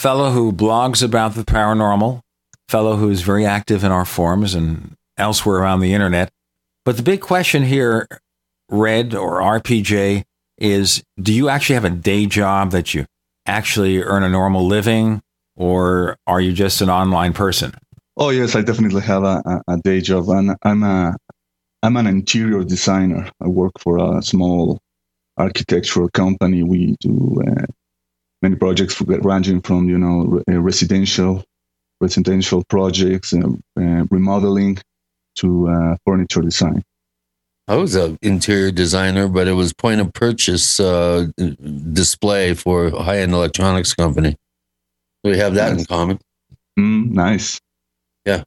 fellow 0.00 0.30
who 0.30 0.50
blogs 0.50 1.02
about 1.02 1.34
the 1.34 1.42
paranormal, 1.42 2.22
fellow 2.68 2.96
who's 2.96 3.20
very 3.20 3.44
active 3.44 3.84
in 3.84 3.92
our 3.92 4.06
forums 4.06 4.54
and 4.54 4.96
elsewhere 5.18 5.56
around 5.56 5.80
the 5.80 5.92
internet. 5.92 6.30
But 6.86 6.96
the 6.96 7.02
big 7.02 7.20
question 7.20 7.64
here, 7.64 8.08
Red 8.70 9.14
or 9.14 9.40
RPJ, 9.40 10.24
is 10.56 11.02
do 11.20 11.34
you 11.34 11.50
actually 11.50 11.74
have 11.74 11.84
a 11.84 11.90
day 11.90 12.24
job 12.24 12.70
that 12.70 12.94
you 12.94 13.04
actually 13.44 14.02
earn 14.02 14.22
a 14.22 14.30
normal 14.30 14.66
living, 14.66 15.20
or 15.54 16.16
are 16.26 16.40
you 16.40 16.54
just 16.54 16.80
an 16.80 16.88
online 16.88 17.34
person? 17.34 17.74
Oh 18.16 18.30
yes, 18.30 18.56
I 18.56 18.62
definitely 18.62 19.02
have 19.02 19.22
a, 19.22 19.62
a 19.68 19.76
day 19.84 20.00
job, 20.00 20.30
and 20.30 20.56
I'm 20.62 20.82
a 20.82 21.14
I'm 21.82 21.98
an 21.98 22.06
interior 22.06 22.64
designer. 22.64 23.30
I 23.42 23.48
work 23.48 23.72
for 23.78 23.98
a 23.98 24.22
small 24.22 24.80
architectural 25.36 26.08
company. 26.08 26.62
We 26.62 26.96
do 27.00 27.42
uh, 27.46 27.66
many 28.42 28.56
projects 28.56 29.00
ranging 29.00 29.60
from 29.60 29.88
you 29.88 29.98
know 29.98 30.42
residential 30.46 31.44
residential 32.00 32.64
projects, 32.64 33.32
uh, 33.32 33.40
uh, 33.78 34.04
remodeling 34.10 34.78
to 35.36 35.68
uh, 35.68 35.96
furniture 36.06 36.40
design. 36.40 36.82
I 37.68 37.76
was 37.76 37.94
an 37.94 38.18
interior 38.22 38.72
designer, 38.72 39.28
but 39.28 39.46
it 39.46 39.52
was 39.52 39.72
point 39.72 40.00
of 40.00 40.12
purchase 40.12 40.80
uh, 40.80 41.28
display 41.92 42.54
for 42.54 42.86
a 42.86 43.02
high 43.02 43.18
end 43.18 43.32
electronics 43.32 43.94
company. 43.94 44.36
We 45.22 45.38
have 45.38 45.54
that 45.54 45.72
nice. 45.72 45.80
in 45.80 45.86
common. 45.86 46.18
Mm, 46.78 47.10
nice. 47.10 47.60
Yeah. 48.24 48.42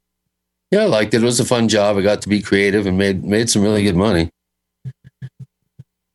Yeah, 0.71 0.81
I 0.81 0.85
liked 0.85 1.13
it. 1.13 1.21
It 1.21 1.25
was 1.25 1.39
a 1.39 1.45
fun 1.45 1.69
job. 1.69 1.97
I 1.97 2.01
got 2.01 2.21
to 2.23 2.29
be 2.29 2.41
creative 2.41 2.85
and 2.85 2.97
made 2.97 3.23
made 3.23 3.50
some 3.50 3.62
really 3.62 3.83
good 3.83 3.95
money. 3.95 4.29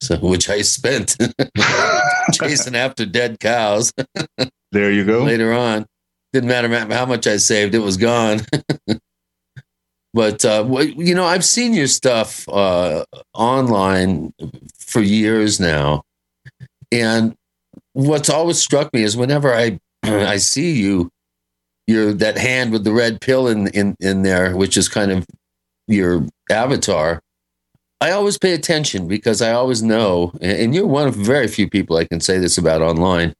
So, 0.02 0.16
which 0.18 0.48
I 0.50 0.62
spent 0.62 1.16
chasing 2.32 2.74
after 2.74 3.06
dead 3.06 3.40
cows. 3.40 3.92
there 4.72 4.92
you 4.92 5.04
go. 5.04 5.24
Later 5.24 5.52
on, 5.52 5.86
didn't 6.32 6.48
matter 6.48 6.68
how 6.94 7.06
much 7.06 7.26
I 7.26 7.36
saved; 7.36 7.74
it 7.74 7.80
was 7.80 7.96
gone. 7.96 8.40
but 10.14 10.44
uh, 10.44 10.66
you 10.96 11.14
know, 11.14 11.24
I've 11.24 11.44
seen 11.44 11.74
your 11.74 11.86
stuff 11.86 12.48
uh, 12.48 13.04
online 13.34 14.32
for 14.78 15.00
years 15.00 15.60
now, 15.60 16.02
and 16.92 17.34
what's 17.92 18.30
always 18.30 18.58
struck 18.60 18.92
me 18.92 19.02
is 19.02 19.16
whenever 19.16 19.54
I 19.54 19.78
I 20.02 20.36
see 20.36 20.72
you, 20.72 21.10
you're 21.86 22.12
that 22.14 22.38
hand 22.38 22.72
with 22.72 22.84
the 22.84 22.92
red 22.92 23.20
pill 23.20 23.48
in 23.48 23.68
in 23.68 23.96
in 24.00 24.22
there, 24.22 24.56
which 24.56 24.76
is 24.76 24.88
kind 24.88 25.10
of 25.10 25.26
your 25.86 26.26
avatar. 26.50 27.20
I 28.00 28.12
always 28.12 28.38
pay 28.38 28.52
attention 28.54 29.08
because 29.08 29.42
I 29.42 29.52
always 29.52 29.82
know, 29.82 30.32
and 30.40 30.74
you're 30.74 30.86
one 30.86 31.08
of 31.08 31.14
very 31.14 31.48
few 31.48 31.68
people 31.68 31.96
I 31.96 32.04
can 32.04 32.20
say 32.20 32.38
this 32.38 32.56
about 32.56 32.80
online. 32.80 33.34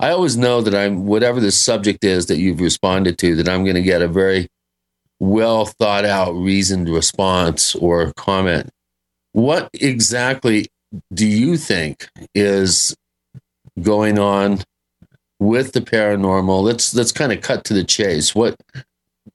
I 0.00 0.10
always 0.10 0.36
know 0.36 0.62
that 0.62 0.74
I'm 0.74 1.06
whatever 1.06 1.40
the 1.40 1.52
subject 1.52 2.04
is 2.04 2.26
that 2.26 2.38
you've 2.38 2.60
responded 2.60 3.18
to, 3.18 3.36
that 3.36 3.48
I'm 3.48 3.64
going 3.64 3.76
to 3.76 3.82
get 3.82 4.02
a 4.02 4.08
very 4.08 4.48
well 5.20 5.66
thought 5.66 6.04
out, 6.04 6.32
reasoned 6.32 6.88
response 6.88 7.74
or 7.76 8.12
comment. 8.16 8.70
What 9.32 9.70
exactly 9.74 10.68
do 11.12 11.26
you 11.26 11.56
think 11.56 12.08
is 12.34 12.96
going 13.80 14.18
on 14.18 14.60
with 15.38 15.72
the 15.72 15.82
paranormal? 15.82 16.62
Let's 16.62 16.94
let's 16.94 17.12
kind 17.12 17.30
of 17.30 17.42
cut 17.42 17.64
to 17.64 17.74
the 17.74 17.84
chase. 17.84 18.34
What 18.34 18.56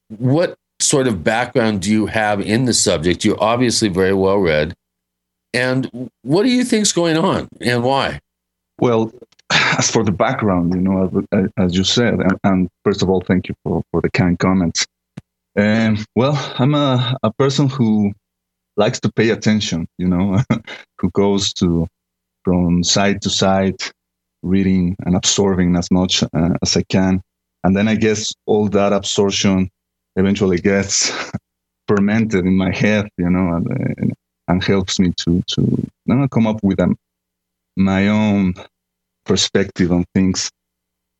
what 0.08 0.58
sort 0.80 1.06
of 1.06 1.24
background 1.24 1.82
do 1.82 1.90
you 1.90 2.06
have 2.06 2.40
in 2.40 2.64
the 2.64 2.74
subject? 2.74 3.24
You're 3.24 3.42
obviously 3.42 3.88
very 3.88 4.14
well 4.14 4.38
read. 4.38 4.74
And 5.54 6.10
what 6.22 6.42
do 6.42 6.50
you 6.50 6.64
think's 6.64 6.92
going 6.92 7.16
on 7.16 7.48
and 7.60 7.82
why? 7.82 8.20
Well, 8.78 9.12
as 9.50 9.90
for 9.90 10.04
the 10.04 10.12
background, 10.12 10.74
you 10.74 10.80
know, 10.80 11.24
as, 11.32 11.48
as 11.56 11.76
you 11.76 11.84
said, 11.84 12.14
and, 12.14 12.38
and, 12.44 12.68
first 12.84 13.02
of 13.02 13.08
all, 13.08 13.22
thank 13.22 13.48
you 13.48 13.54
for, 13.62 13.82
for 13.90 14.00
the 14.02 14.10
kind 14.10 14.38
comments. 14.38 14.84
Um, 15.58 16.04
well, 16.14 16.36
I'm 16.58 16.74
a, 16.74 17.16
a 17.22 17.32
person 17.32 17.68
who 17.68 18.12
likes 18.76 19.00
to 19.00 19.12
pay 19.12 19.30
attention, 19.30 19.86
you 19.96 20.08
know, 20.08 20.42
who 20.98 21.10
goes 21.10 21.52
to 21.54 21.86
from 22.44 22.84
side 22.84 23.22
to 23.22 23.30
side, 23.30 23.76
reading 24.42 24.96
and 25.04 25.16
absorbing 25.16 25.76
as 25.76 25.90
much 25.90 26.22
uh, 26.22 26.50
as 26.62 26.76
I 26.76 26.82
can. 26.82 27.22
And 27.64 27.76
then 27.76 27.88
I 27.88 27.96
guess 27.96 28.32
all 28.46 28.68
that 28.68 28.92
absorption 28.92 29.70
eventually 30.16 30.58
gets 30.58 31.12
fermented 31.88 32.44
in 32.44 32.56
my 32.56 32.74
head, 32.74 33.08
you 33.18 33.30
know, 33.30 33.56
and, 33.56 34.14
and 34.48 34.64
helps 34.64 34.98
me 34.98 35.12
to 35.18 35.42
to 35.46 35.62
you 36.06 36.14
know, 36.14 36.28
come 36.28 36.46
up 36.46 36.62
with 36.62 36.80
um, 36.80 36.96
my 37.76 38.08
own 38.08 38.54
perspective 39.24 39.92
on 39.92 40.04
things. 40.14 40.50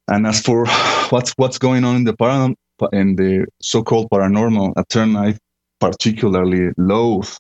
And 0.09 0.27
as 0.27 0.41
for 0.41 0.67
what's 1.11 1.33
what's 1.37 1.59
going 1.59 1.85
on 1.85 1.97
in 1.97 2.05
the 2.05 2.15
paranormal 2.15 2.57
in 2.93 3.17
the 3.17 3.47
so-called 3.61 4.11
paranormal, 4.11 4.73
a 4.77 4.85
term 4.85 5.17
I 5.17 5.37
particularly 5.81 6.73
loathe. 6.77 7.31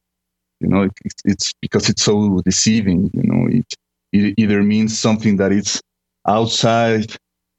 You 0.60 0.68
know, 0.68 0.82
it, 0.82 0.92
it's 1.24 1.52
because 1.60 1.88
it's 1.90 2.02
so 2.02 2.40
deceiving. 2.44 3.10
You 3.12 3.22
know, 3.24 3.48
it, 3.48 3.74
it 4.12 4.34
either 4.38 4.62
means 4.62 4.98
something 4.98 5.36
that 5.36 5.52
is 5.52 5.80
outside 6.26 7.12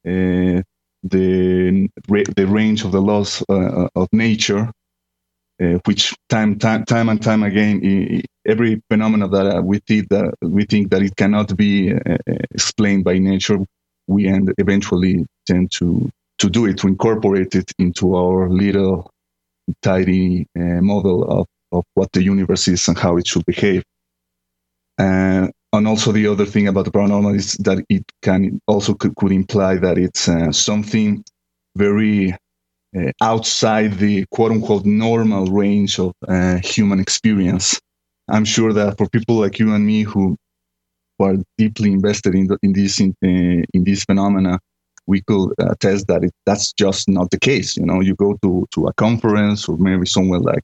uh, 0.06 0.62
the 1.02 1.88
the 2.36 2.46
range 2.46 2.84
of 2.84 2.92
the 2.92 3.00
laws 3.00 3.42
uh, 3.48 3.88
of 3.94 4.08
nature, 4.12 4.70
uh, 5.62 5.78
which 5.86 6.14
time 6.28 6.58
time 6.58 6.84
time 6.84 7.08
and 7.08 7.22
time 7.22 7.42
again, 7.42 8.22
every 8.46 8.82
phenomenon 8.90 9.30
that 9.30 9.46
uh, 9.46 9.62
we 9.62 9.78
think 9.86 10.08
that 10.08 10.34
we 10.42 10.64
think 10.64 10.90
that 10.90 11.02
it 11.02 11.16
cannot 11.16 11.56
be 11.56 11.92
uh, 11.92 11.98
uh, 12.14 12.34
explained 12.52 13.04
by 13.04 13.18
nature, 13.18 13.58
we 14.06 14.26
end 14.28 14.52
eventually 14.58 15.24
tend 15.46 15.70
to 15.72 16.10
to 16.38 16.50
do 16.50 16.66
it 16.66 16.78
to 16.78 16.86
incorporate 16.88 17.54
it 17.54 17.72
into 17.78 18.14
our 18.16 18.48
little 18.48 19.10
tidy 19.82 20.46
model 20.56 21.24
of 21.24 21.46
of 21.72 21.84
what 21.94 22.10
the 22.12 22.22
universe 22.22 22.68
is 22.68 22.88
and 22.88 22.98
how 22.98 23.16
it 23.16 23.26
should 23.26 23.44
behave. 23.46 23.82
Also 25.72 26.12
the 26.12 26.26
other 26.26 26.46
thing 26.46 26.68
about 26.68 26.84
the 26.84 26.90
paranormal 26.90 27.36
is 27.36 27.52
that 27.54 27.84
it 27.88 28.04
can 28.22 28.60
also 28.66 28.94
could, 28.94 29.14
could 29.16 29.32
imply 29.32 29.76
that 29.76 29.98
it's 29.98 30.28
uh, 30.28 30.50
something 30.50 31.24
very 31.76 32.32
uh, 32.96 33.12
outside 33.20 33.98
the 33.98 34.24
quote 34.30 34.50
unquote 34.50 34.86
normal 34.86 35.46
range 35.46 35.98
of 35.98 36.12
uh, 36.26 36.58
human 36.64 37.00
experience. 37.00 37.80
I'm 38.28 38.44
sure 38.44 38.72
that 38.72 38.98
for 38.98 39.08
people 39.08 39.36
like 39.36 39.58
you 39.58 39.74
and 39.74 39.86
me 39.86 40.02
who, 40.02 40.36
are 41.20 41.36
deeply 41.56 41.90
invested 41.90 42.34
in, 42.34 42.46
the, 42.46 42.56
in 42.62 42.72
this 42.72 43.00
in, 43.00 43.10
uh, 43.24 43.64
in 43.74 43.82
this 43.84 44.04
phenomena, 44.04 44.60
we 45.08 45.20
could 45.22 45.52
attest 45.58 46.06
that 46.06 46.22
it, 46.22 46.32
that's 46.46 46.72
just 46.74 47.08
not 47.08 47.30
the 47.30 47.40
case. 47.40 47.76
You 47.76 47.86
know, 47.86 48.00
you 48.00 48.14
go 48.14 48.38
to 48.42 48.66
to 48.70 48.86
a 48.86 48.92
conference 48.94 49.68
or 49.68 49.76
maybe 49.78 50.06
somewhere 50.06 50.38
like 50.38 50.62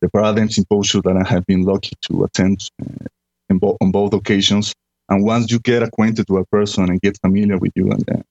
the 0.00 0.08
Paradigm 0.10 0.48
Symposium 0.48 1.02
that 1.04 1.16
I 1.16 1.28
have 1.28 1.46
been 1.46 1.62
lucky 1.62 1.92
to 2.06 2.24
attend 2.24 2.68
uh, 2.82 3.06
bo- 3.50 3.76
on 3.80 3.90
both 3.90 4.12
occasions. 4.14 4.72
And 5.08 5.24
once 5.24 5.50
you 5.52 5.58
get 5.60 5.82
acquainted 5.82 6.26
with 6.28 6.42
a 6.42 6.46
person 6.46 6.88
and 6.88 7.00
get 7.00 7.18
familiar 7.20 7.58
with 7.58 7.72
you, 7.74 7.90
and 7.90 8.10
uh, 8.10 8.22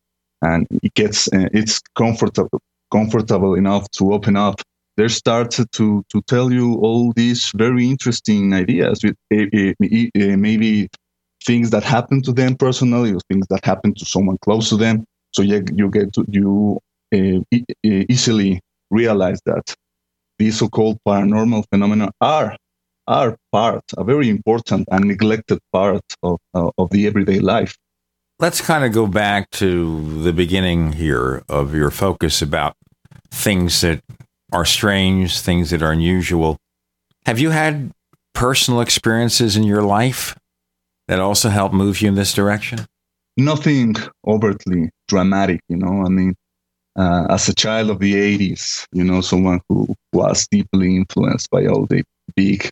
and 0.42 0.68
it 0.84 0.94
gets 0.96 1.28
uh, 1.34 1.50
it's 1.54 1.80
comfortable 1.96 2.60
comfortable 2.92 3.56
enough 3.56 3.90
to 3.92 4.14
open 4.14 4.36
up, 4.36 4.62
they 4.98 5.08
start 5.08 5.52
to 5.52 6.04
to 6.10 6.22
tell 6.28 6.52
you 6.52 6.76
all 6.76 7.14
these 7.14 7.52
very 7.56 7.90
interesting 7.90 8.54
ideas 8.54 9.00
with 9.04 9.16
uh, 9.32 10.38
maybe 10.38 10.90
things 11.46 11.70
that 11.72 11.84
happen 11.84 12.22
to 12.22 12.32
them 12.32 12.56
personally 12.56 13.14
or 13.14 13.20
things 13.30 13.46
that 13.50 13.64
happen 13.66 13.94
to 13.94 14.06
someone 14.06 14.38
close 14.44 14.70
to 14.70 14.78
them. 14.78 15.06
So 15.32 15.42
you 15.42 15.64
you 15.76 15.90
get 15.90 16.14
to, 16.14 16.26
you 16.30 16.80
e- 17.14 17.44
easily 17.84 18.62
realize 18.90 19.42
that 19.46 19.76
these 20.40 20.58
so-called 20.60 20.98
paranormal 21.08 21.64
phenomena 21.72 22.12
are 22.22 22.56
are 23.08 23.38
part, 23.52 23.84
a 23.98 24.04
very 24.04 24.30
important 24.30 24.88
and 24.92 25.06
neglected 25.06 25.60
part 25.72 26.04
of, 26.22 26.40
uh, 26.54 26.70
of 26.78 26.90
the 26.92 27.08
everyday 27.08 27.40
life. 27.40 27.78
Let's 28.40 28.62
kind 28.62 28.84
of 28.84 28.92
go 28.92 29.08
back 29.08 29.50
to 29.52 30.24
the 30.24 30.34
beginning 30.34 30.94
here 30.94 31.44
of 31.48 31.76
your 31.76 31.92
focus 31.92 32.42
about 32.42 32.76
things 33.32 33.82
that 33.82 34.02
are 34.52 34.66
strange, 34.66 35.40
things 35.40 35.70
that 35.70 35.82
are 35.82 35.92
unusual. 35.92 36.58
Have 37.26 37.40
you 37.40 37.52
had 37.52 37.92
personal 38.34 38.82
experiences 38.82 39.56
in 39.56 39.64
your 39.64 39.82
life 39.82 40.36
that 41.08 41.20
also 41.20 41.50
helped 41.50 41.74
move 41.74 42.02
you 42.02 42.08
in 42.08 42.16
this 42.16 42.34
direction? 42.34 42.86
Nothing 43.38 43.96
overtly 44.28 44.90
dramatic, 45.08 45.62
you 45.70 45.78
know. 45.78 46.06
I 46.06 46.10
mean, 46.10 46.36
uh, 46.96 47.26
as 47.30 47.50
a 47.50 47.56
child 47.56 47.90
of 47.90 48.00
the 48.00 48.14
80s, 48.14 48.86
you 48.92 49.04
know, 49.04 49.22
someone 49.22 49.62
who 49.70 49.94
was 50.12 50.48
deeply 50.48 50.96
influenced 50.96 51.50
by 51.50 51.66
all 51.66 51.86
the 51.88 52.04
big 52.36 52.70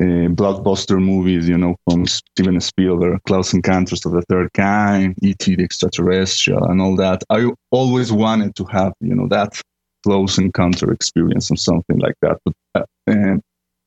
uh, 0.00 0.28
blockbuster 0.28 1.02
movies, 1.02 1.48
you 1.48 1.56
know, 1.56 1.74
from 1.88 2.06
Steven 2.06 2.60
Spielberg, 2.60 3.18
Close 3.26 3.54
Encounters 3.54 4.04
of 4.04 4.12
the 4.12 4.22
Third 4.22 4.52
Kind, 4.52 5.14
E.T. 5.22 5.56
the 5.56 5.64
Extraterrestrial, 5.64 6.64
and 6.64 6.80
all 6.80 6.96
that. 6.96 7.22
I 7.30 7.50
always 7.70 8.12
wanted 8.12 8.54
to 8.56 8.64
have, 8.66 8.92
you 9.00 9.14
know, 9.14 9.26
that 9.28 9.60
close 10.04 10.38
encounter 10.38 10.92
experience 10.92 11.50
or 11.50 11.56
something 11.56 11.98
like 11.98 12.14
that. 12.22 12.38
But 12.44 12.54
uh, 12.74 13.12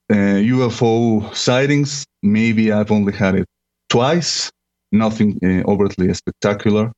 uh, 0.10 0.42
UFO 0.56 1.34
sightings, 1.36 2.06
maybe 2.24 2.72
I've 2.72 2.92
only 2.92 3.14
had 3.14 3.36
it 3.36 3.48
twice. 3.90 4.52
Nothing 4.92 5.40
uh, 5.44 5.70
overtly 5.70 6.14
spectacular. 6.14 6.92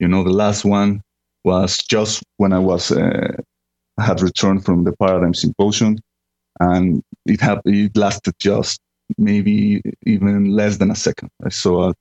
You 0.00 0.08
know, 0.08 0.24
the 0.24 0.30
last 0.30 0.64
one 0.64 1.02
was 1.44 1.78
just 1.78 2.22
when 2.38 2.52
I 2.54 2.58
was 2.58 2.90
uh, 2.90 3.36
had 4.00 4.22
returned 4.22 4.64
from 4.64 4.84
the 4.84 4.92
Paradigm 4.96 5.34
Symposium 5.34 5.98
and 6.60 7.02
it 7.26 7.40
had 7.40 7.60
it 7.64 7.96
lasted 7.96 8.34
just 8.38 8.80
maybe 9.18 9.82
even 10.06 10.50
less 10.50 10.78
than 10.78 10.90
a 10.90 10.96
second. 10.96 11.30
I 11.44 11.48
saw 11.48 11.90
a 11.90 11.94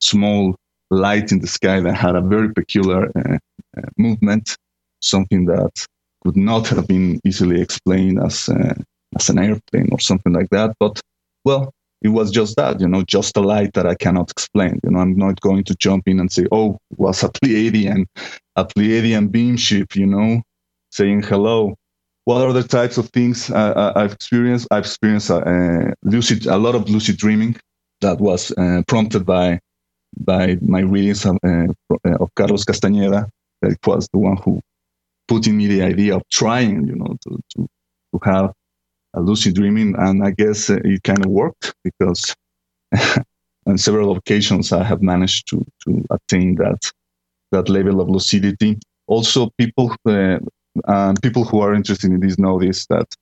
small 0.00 0.56
light 0.90 1.32
in 1.32 1.40
the 1.40 1.46
sky 1.46 1.80
that 1.80 1.94
had 1.94 2.16
a 2.16 2.20
very 2.20 2.52
peculiar 2.52 3.10
uh, 3.16 3.38
uh, 3.76 3.82
movement, 3.96 4.56
something 5.00 5.46
that 5.46 5.86
could 6.24 6.36
not 6.36 6.68
have 6.68 6.86
been 6.86 7.20
easily 7.24 7.60
explained 7.60 8.20
as 8.20 8.48
uh, 8.48 8.74
as 9.16 9.28
an 9.28 9.38
airplane 9.38 9.88
or 9.92 10.00
something 10.00 10.32
like 10.32 10.50
that. 10.50 10.74
But 10.78 11.00
well, 11.44 11.72
it 12.02 12.08
was 12.08 12.30
just 12.30 12.56
that, 12.56 12.80
you 12.80 12.88
know, 12.88 13.02
just 13.02 13.36
a 13.36 13.40
light 13.40 13.72
that 13.74 13.86
I 13.86 13.94
cannot 13.94 14.30
explain. 14.30 14.80
You 14.82 14.90
know, 14.90 15.00
I'm 15.00 15.16
not 15.16 15.40
going 15.40 15.64
to 15.64 15.74
jump 15.76 16.08
in 16.08 16.20
and 16.20 16.30
say, 16.30 16.46
"Oh, 16.52 16.78
it 16.90 16.98
was 16.98 17.22
a 17.22 17.28
Pleiadian, 17.28 18.06
a 18.56 18.64
Pleiadian 18.64 19.30
beam 19.30 19.56
ship," 19.56 19.96
you 19.96 20.06
know, 20.06 20.42
saying 20.90 21.22
hello 21.22 21.76
what 22.24 22.46
other 22.46 22.62
types 22.62 22.96
of 22.98 23.08
things 23.10 23.50
uh, 23.50 23.54
uh, 23.54 23.92
I've 23.96 24.12
experienced? 24.12 24.68
I've 24.70 24.84
experienced 24.84 25.30
uh, 25.30 25.92
lucid, 26.02 26.46
a 26.46 26.56
lot 26.58 26.74
of 26.74 26.88
lucid 26.88 27.16
dreaming 27.16 27.56
that 28.00 28.18
was 28.18 28.52
uh, 28.52 28.82
prompted 28.86 29.24
by 29.26 29.60
by 30.18 30.56
my 30.62 30.80
readings 30.80 31.24
of, 31.26 31.36
uh, 31.44 31.66
uh, 32.06 32.16
of 32.20 32.34
Carlos 32.34 32.64
Castañeda. 32.64 33.28
That 33.62 33.76
was 33.86 34.08
the 34.12 34.18
one 34.18 34.36
who 34.38 34.60
put 35.26 35.46
in 35.46 35.56
me 35.56 35.66
the 35.66 35.82
idea 35.82 36.16
of 36.16 36.22
trying, 36.30 36.86
you 36.86 36.94
know, 36.94 37.16
to, 37.22 37.40
to 37.56 37.66
to 38.12 38.18
have 38.22 38.52
a 39.14 39.20
lucid 39.20 39.54
dreaming, 39.54 39.94
and 39.98 40.24
I 40.24 40.30
guess 40.30 40.70
uh, 40.70 40.78
it 40.84 41.02
kind 41.02 41.24
of 41.24 41.30
worked 41.30 41.74
because 41.84 42.34
on 43.66 43.78
several 43.78 44.16
occasions 44.16 44.72
I 44.72 44.82
have 44.82 45.02
managed 45.02 45.48
to 45.48 45.64
to 45.84 46.04
attain 46.10 46.56
that 46.56 46.90
that 47.52 47.68
level 47.68 48.00
of 48.00 48.08
lucidity. 48.08 48.78
Also, 49.06 49.50
people 49.58 49.94
uh, 50.08 50.38
and 50.86 51.20
people 51.22 51.44
who 51.44 51.60
are 51.60 51.74
interested 51.74 52.10
in 52.10 52.20
this 52.20 52.38
know 52.38 52.58
this 52.58 52.86
that 52.86 53.14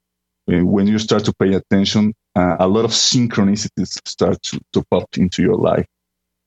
uh, 0.51 0.65
when 0.65 0.87
you 0.87 0.99
start 0.99 1.25
to 1.25 1.33
pay 1.35 1.55
attention, 1.55 2.15
uh, 2.35 2.57
a 2.59 2.67
lot 2.67 2.85
of 2.85 2.91
synchronicities 2.91 3.99
start 4.07 4.43
to, 4.43 4.61
to 4.73 4.83
pop 4.91 5.07
into 5.17 5.43
your 5.43 5.57
life. 5.57 5.87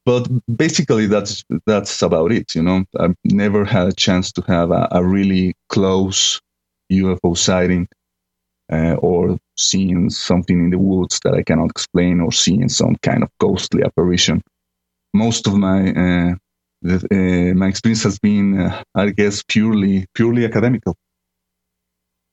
But 0.06 0.28
basically, 0.56 1.08
that's 1.08 1.44
that's 1.65 2.02
about 2.02 2.32
it. 2.32 2.54
You 2.54 2.62
know, 2.62 2.86
I've 3.00 3.15
never 3.24 3.65
had 3.65 3.88
a 3.88 3.94
chance 3.94 4.32
to 4.34 4.41
have 4.44 4.70
a, 4.72 4.88
a 4.91 5.04
really 5.04 5.56
close 5.70 6.39
UFO 6.91 7.36
sighting 7.36 7.88
uh, 8.72 8.96
or 8.96 9.39
seeing 9.58 10.10
something 10.10 10.60
in 10.60 10.70
the 10.70 10.78
woods 10.78 11.20
that 11.24 11.34
I 11.34 11.41
cannot 11.41 11.72
explain 11.72 12.20
or 12.20 12.32
seeing 12.32 12.70
some 12.70 12.96
kind 13.02 13.24
of 13.24 13.30
ghostly 13.39 13.84
apparition. 13.84 14.44
Most 15.13 15.48
of 15.48 15.56
my 15.56 15.91
uh, 15.94 16.36
the, 16.82 16.96
uh, 17.12 17.58
my 17.58 17.68
experience 17.68 18.04
has 18.04 18.20
been, 18.20 18.60
uh, 18.60 18.84
I 18.94 19.10
guess, 19.10 19.44
purely 19.44 20.06
purely 20.14 20.46
academical. 20.46 20.96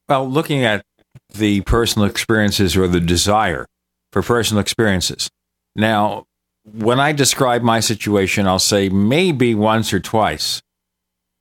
Well, 0.09 0.29
looking 0.29 0.65
at 0.65 0.85
the 1.35 1.63
personal 1.63 2.07
experiences 2.07 2.77
or 2.77 2.87
the 2.89 3.01
desire 3.01 3.67
for 4.13 4.23
personal 4.23 4.61
experiences. 4.61 5.31
Now, 5.75 6.25
when 6.65 7.01
I 7.01 7.13
describe 7.13 7.63
my 7.63 7.81
situation, 7.81 8.47
I'll 8.47 8.59
say 8.59 8.89
maybe 8.89 9.55
once 9.55 9.93
or 9.93 10.01
twice 10.01 10.63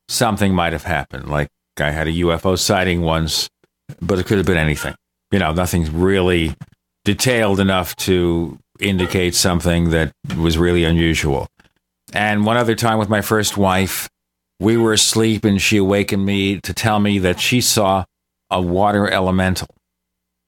something 0.07 0.53
might 0.53 0.73
have 0.73 0.83
happened. 0.83 1.29
Like 1.29 1.49
I 1.79 1.91
had 1.91 2.07
a 2.07 2.11
UFO 2.11 2.57
sighting 2.57 3.01
once, 3.01 3.49
but 4.01 4.19
it 4.19 4.25
could 4.25 4.37
have 4.37 4.47
been 4.47 4.57
anything. 4.57 4.95
You 5.31 5.39
know, 5.39 5.53
nothing's 5.53 5.89
really 5.89 6.55
detailed 7.05 7.59
enough 7.59 7.95
to 7.97 8.57
indicate 8.79 9.35
something 9.35 9.91
that 9.91 10.11
was 10.37 10.57
really 10.57 10.83
unusual. 10.83 11.47
And 12.13 12.45
one 12.45 12.57
other 12.57 12.75
time 12.75 12.97
with 12.97 13.09
my 13.09 13.21
first 13.21 13.57
wife, 13.57 14.09
we 14.59 14.77
were 14.77 14.93
asleep 14.93 15.45
and 15.45 15.61
she 15.61 15.77
awakened 15.77 16.25
me 16.25 16.59
to 16.61 16.73
tell 16.73 16.99
me 16.99 17.19
that 17.19 17.39
she 17.39 17.61
saw 17.61 18.05
a 18.49 18.61
water 18.61 19.09
elemental. 19.09 19.67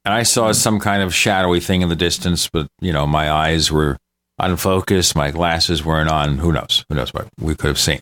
And 0.05 0.13
I 0.13 0.23
saw 0.23 0.51
some 0.51 0.79
kind 0.79 1.01
of 1.01 1.15
shadowy 1.15 1.61
thing 1.61 1.81
in 1.81 1.89
the 1.89 1.95
distance, 1.95 2.49
but, 2.49 2.67
you 2.81 2.91
know, 2.91 3.07
my 3.07 3.31
eyes 3.31 3.71
were 3.71 3.97
unfocused, 4.37 5.15
my 5.15 5.31
glasses 5.31 5.85
weren't 5.85 6.09
on. 6.09 6.39
Who 6.39 6.51
knows? 6.51 6.83
Who 6.89 6.95
knows 6.95 7.13
what 7.13 7.29
we 7.39 7.55
could 7.55 7.69
have 7.69 7.79
seen? 7.79 8.01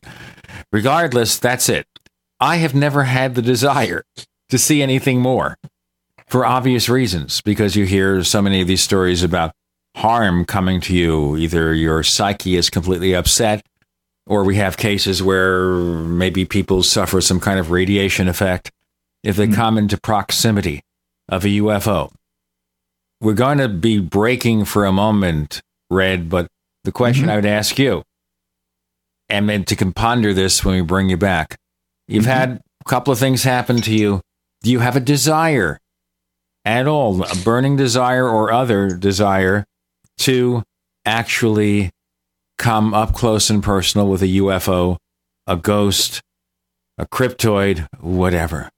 Regardless, 0.71 1.37
that's 1.37 1.69
it. 1.69 1.85
I 2.39 2.55
have 2.55 2.73
never 2.73 3.03
had 3.03 3.35
the 3.35 3.41
desire 3.43 4.03
to 4.49 4.57
see 4.57 4.81
anything 4.81 5.21
more 5.21 5.55
for 6.27 6.45
obvious 6.45 6.89
reasons, 6.89 7.41
because 7.41 7.75
you 7.75 7.85
hear 7.85 8.23
so 8.23 8.41
many 8.41 8.61
of 8.61 8.67
these 8.67 8.81
stories 8.81 9.21
about 9.21 9.51
harm 9.95 10.45
coming 10.45 10.81
to 10.81 10.95
you. 10.95 11.37
Either 11.37 11.73
your 11.73 12.03
psyche 12.03 12.55
is 12.55 12.69
completely 12.69 13.13
upset, 13.13 13.65
or 14.25 14.43
we 14.43 14.55
have 14.55 14.77
cases 14.77 15.21
where 15.21 15.75
maybe 15.75 16.45
people 16.45 16.83
suffer 16.83 17.21
some 17.21 17.39
kind 17.39 17.59
of 17.59 17.71
radiation 17.71 18.27
effect 18.27 18.71
if 19.23 19.35
they 19.35 19.45
mm-hmm. 19.45 19.55
come 19.55 19.77
into 19.77 19.97
proximity 19.97 20.81
of 21.29 21.45
a 21.45 21.49
UFO. 21.49 22.11
We're 23.19 23.33
going 23.33 23.59
to 23.59 23.69
be 23.69 23.99
breaking 23.99 24.65
for 24.65 24.85
a 24.85 24.91
moment, 24.91 25.61
Red, 25.89 26.29
but 26.29 26.47
the 26.83 26.91
question 26.91 27.23
mm-hmm. 27.23 27.31
I 27.31 27.35
would 27.35 27.45
ask 27.45 27.77
you, 27.77 28.03
and 29.29 29.47
then 29.47 29.63
to 29.65 29.91
ponder 29.91 30.33
this 30.33 30.65
when 30.65 30.75
we 30.75 30.81
bring 30.81 31.09
you 31.09 31.17
back, 31.17 31.57
you've 32.07 32.23
mm-hmm. 32.23 32.31
had 32.31 32.61
a 32.85 32.89
couple 32.89 33.13
of 33.13 33.19
things 33.19 33.43
happen 33.43 33.81
to 33.81 33.93
you. 33.93 34.21
Do 34.63 34.71
you 34.71 34.79
have 34.79 34.95
a 34.95 34.99
desire 34.99 35.79
at 36.65 36.87
all, 36.87 37.23
a 37.23 37.35
burning 37.43 37.75
desire 37.75 38.27
or 38.27 38.51
other 38.51 38.95
desire 38.95 39.65
to 40.19 40.63
actually 41.05 41.91
come 42.57 42.93
up 42.93 43.13
close 43.13 43.49
and 43.49 43.63
personal 43.63 44.07
with 44.07 44.21
a 44.21 44.27
UFO, 44.27 44.97
a 45.47 45.55
ghost, 45.55 46.21
a 46.97 47.05
cryptoid, 47.05 47.87
whatever? 47.99 48.69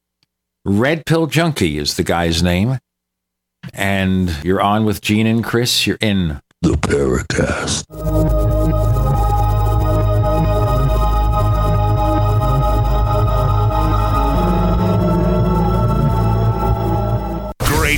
Red 0.66 1.06
Pill 1.06 1.28
Junkie 1.28 1.78
is 1.78 1.96
the 1.96 2.04
guy's 2.04 2.42
name. 2.42 2.80
And 3.74 4.36
you're 4.44 4.62
on 4.62 4.86
with 4.86 5.02
Gene 5.02 5.28
and 5.28 5.44
Chris. 5.44 5.88
You're 5.88 5.98
in 6.02 6.42
the 6.62 6.74
Paracast. 6.74 8.53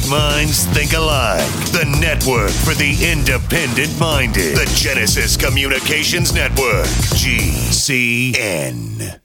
Minds 0.09 0.65
think 0.67 0.93
alike. 0.93 1.45
The 1.71 1.85
network 1.99 2.51
for 2.51 2.73
the 2.73 2.95
independent 3.11 3.99
minded. 3.99 4.55
The 4.55 4.71
Genesis 4.75 5.35
Communications 5.37 6.33
Network. 6.33 6.85
GCN. 7.17 9.24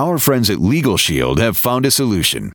Our 0.00 0.16
friends 0.16 0.48
at 0.48 0.62
Legal 0.62 0.96
Shield 0.96 1.38
have 1.40 1.58
found 1.58 1.84
a 1.84 1.90
solution. 1.90 2.54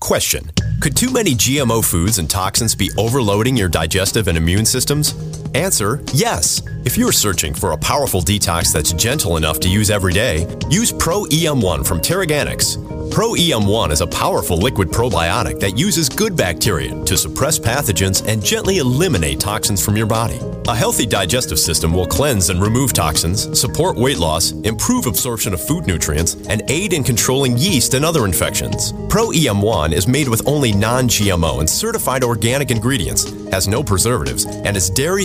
Question 0.00 0.50
Could 0.80 0.96
too 0.96 1.10
many 1.10 1.34
GMO 1.34 1.84
foods 1.84 2.18
and 2.18 2.28
toxins 2.28 2.74
be 2.74 2.90
overloading 2.98 3.56
your 3.56 3.68
digestive 3.68 4.28
and 4.28 4.36
immune 4.36 4.66
systems? 4.66 5.14
Answer 5.54 6.02
Yes. 6.12 6.62
If 6.84 6.98
you're 6.98 7.12
searching 7.12 7.54
for 7.54 7.72
a 7.72 7.78
powerful 7.78 8.20
detox 8.20 8.72
that's 8.72 8.92
gentle 8.92 9.36
enough 9.36 9.60
to 9.60 9.68
use 9.68 9.88
every 9.88 10.12
day, 10.12 10.46
use 10.68 10.92
Pro 10.92 11.24
EM1 11.24 11.86
from 11.86 12.00
TeraGanix. 12.00 13.10
Pro 13.10 13.34
EM1 13.34 13.92
is 13.92 14.00
a 14.00 14.06
powerful 14.06 14.56
liquid 14.56 14.88
probiotic 14.88 15.60
that 15.60 15.78
uses 15.78 16.08
good 16.08 16.36
bacteria 16.36 17.04
to 17.04 17.16
suppress 17.16 17.58
pathogens 17.58 18.26
and 18.26 18.44
gently 18.44 18.78
eliminate 18.78 19.38
toxins 19.38 19.84
from 19.84 19.96
your 19.96 20.06
body. 20.06 20.40
A 20.66 20.74
healthy 20.74 21.06
digestive 21.06 21.58
system 21.58 21.92
will 21.92 22.06
cleanse 22.06 22.50
and 22.50 22.60
remove 22.60 22.92
toxins, 22.92 23.58
support 23.58 23.96
weight 23.96 24.18
loss, 24.18 24.52
improve 24.62 25.06
absorption 25.06 25.54
of 25.54 25.60
food 25.60 25.86
nutrients, 25.86 26.34
and 26.48 26.62
aid 26.68 26.92
in 26.92 27.04
controlling 27.04 27.56
yeast 27.56 27.94
and 27.94 28.04
other 28.04 28.24
infections. 28.24 28.92
Pro 29.08 29.28
EM1 29.28 29.92
is 29.92 30.08
made 30.08 30.26
with 30.26 30.46
only 30.48 30.72
non 30.72 31.06
GMO 31.06 31.60
and 31.60 31.70
certified 31.70 32.24
organic 32.24 32.70
ingredients, 32.70 33.30
has 33.52 33.68
no 33.68 33.84
preservatives, 33.84 34.46
and 34.46 34.76
is 34.76 34.90
dairy, 34.90 35.24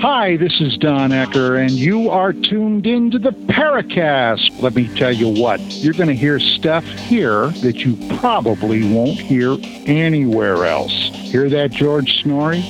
Hi, 0.00 0.36
this 0.36 0.60
is 0.60 0.76
Don 0.76 1.10
Ecker, 1.10 1.60
and 1.60 1.72
you 1.72 2.08
are 2.08 2.32
tuned 2.32 2.86
into 2.86 3.18
the 3.18 3.32
Paracast. 3.32 4.62
Let 4.62 4.76
me 4.76 4.86
tell 4.94 5.10
you 5.10 5.28
what, 5.28 5.58
you're 5.58 5.92
going 5.92 6.06
to 6.08 6.14
hear 6.14 6.38
stuff 6.38 6.84
here 6.84 7.48
that 7.48 7.78
you 7.78 7.96
probably 8.18 8.94
won't 8.94 9.18
hear 9.18 9.56
anywhere 9.86 10.66
else. 10.66 10.92
Hear 10.92 11.50
that, 11.50 11.72
George 11.72 12.22
Noory? 12.22 12.62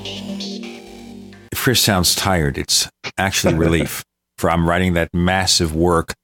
Chris 1.54 1.82
sounds 1.82 2.14
tired. 2.14 2.56
It's 2.56 2.88
actually 3.18 3.56
relief 3.56 4.02
from 4.38 4.66
writing 4.66 4.94
that 4.94 5.10
massive 5.12 5.74
work, 5.74 6.14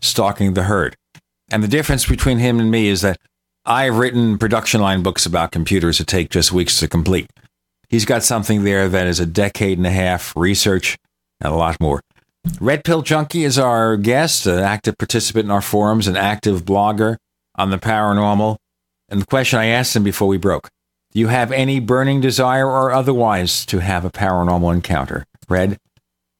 Stalking 0.00 0.54
the 0.54 0.62
Herd. 0.62 0.94
And 1.50 1.64
the 1.64 1.68
difference 1.68 2.06
between 2.06 2.38
him 2.38 2.60
and 2.60 2.70
me 2.70 2.86
is 2.86 3.00
that 3.00 3.18
I've 3.64 3.96
written 3.96 4.38
production 4.38 4.80
line 4.80 5.02
books 5.02 5.26
about 5.26 5.50
computers 5.50 5.98
that 5.98 6.06
take 6.06 6.30
just 6.30 6.52
weeks 6.52 6.78
to 6.78 6.86
complete. 6.86 7.28
He's 7.88 8.04
got 8.04 8.22
something 8.22 8.64
there 8.64 8.88
that 8.88 9.06
is 9.06 9.18
a 9.18 9.26
decade 9.26 9.78
and 9.78 9.86
a 9.86 9.90
half 9.90 10.36
research 10.36 10.98
and 11.40 11.52
a 11.52 11.56
lot 11.56 11.80
more. 11.80 12.02
Red 12.60 12.84
Pill 12.84 13.02
Junkie 13.02 13.44
is 13.44 13.58
our 13.58 13.96
guest, 13.96 14.46
an 14.46 14.58
active 14.58 14.98
participant 14.98 15.46
in 15.46 15.50
our 15.50 15.62
forums, 15.62 16.06
an 16.06 16.16
active 16.16 16.64
blogger 16.64 17.16
on 17.56 17.70
the 17.70 17.78
paranormal. 17.78 18.56
And 19.08 19.22
the 19.22 19.26
question 19.26 19.58
I 19.58 19.66
asked 19.66 19.96
him 19.96 20.04
before 20.04 20.28
we 20.28 20.36
broke 20.36 20.68
Do 21.12 21.20
you 21.20 21.28
have 21.28 21.50
any 21.50 21.80
burning 21.80 22.20
desire 22.20 22.66
or 22.66 22.92
otherwise 22.92 23.64
to 23.66 23.78
have 23.78 24.04
a 24.04 24.10
paranormal 24.10 24.72
encounter? 24.72 25.24
Red? 25.48 25.78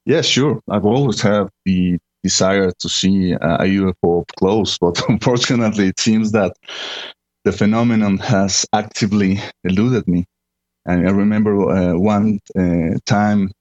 Yes, 0.04 0.26
sure. 0.26 0.60
I've 0.68 0.84
always 0.84 1.20
had 1.20 1.48
the 1.64 1.98
desire 2.22 2.72
to 2.78 2.88
see 2.88 3.32
a 3.32 3.38
UFO 3.38 4.22
up 4.22 4.30
close, 4.38 4.76
but 4.78 5.00
unfortunately, 5.08 5.88
it 5.88 6.00
seems 6.00 6.32
that 6.32 6.56
the 7.44 7.52
phenomenon 7.52 8.18
has 8.18 8.66
actively 8.74 9.40
eluded 9.64 10.06
me. 10.06 10.26
And 10.88 11.06
I 11.06 11.12
remember 11.12 11.68
uh, 11.68 11.98
one 11.98 12.40
uh, 12.58 12.96
time 13.04 13.52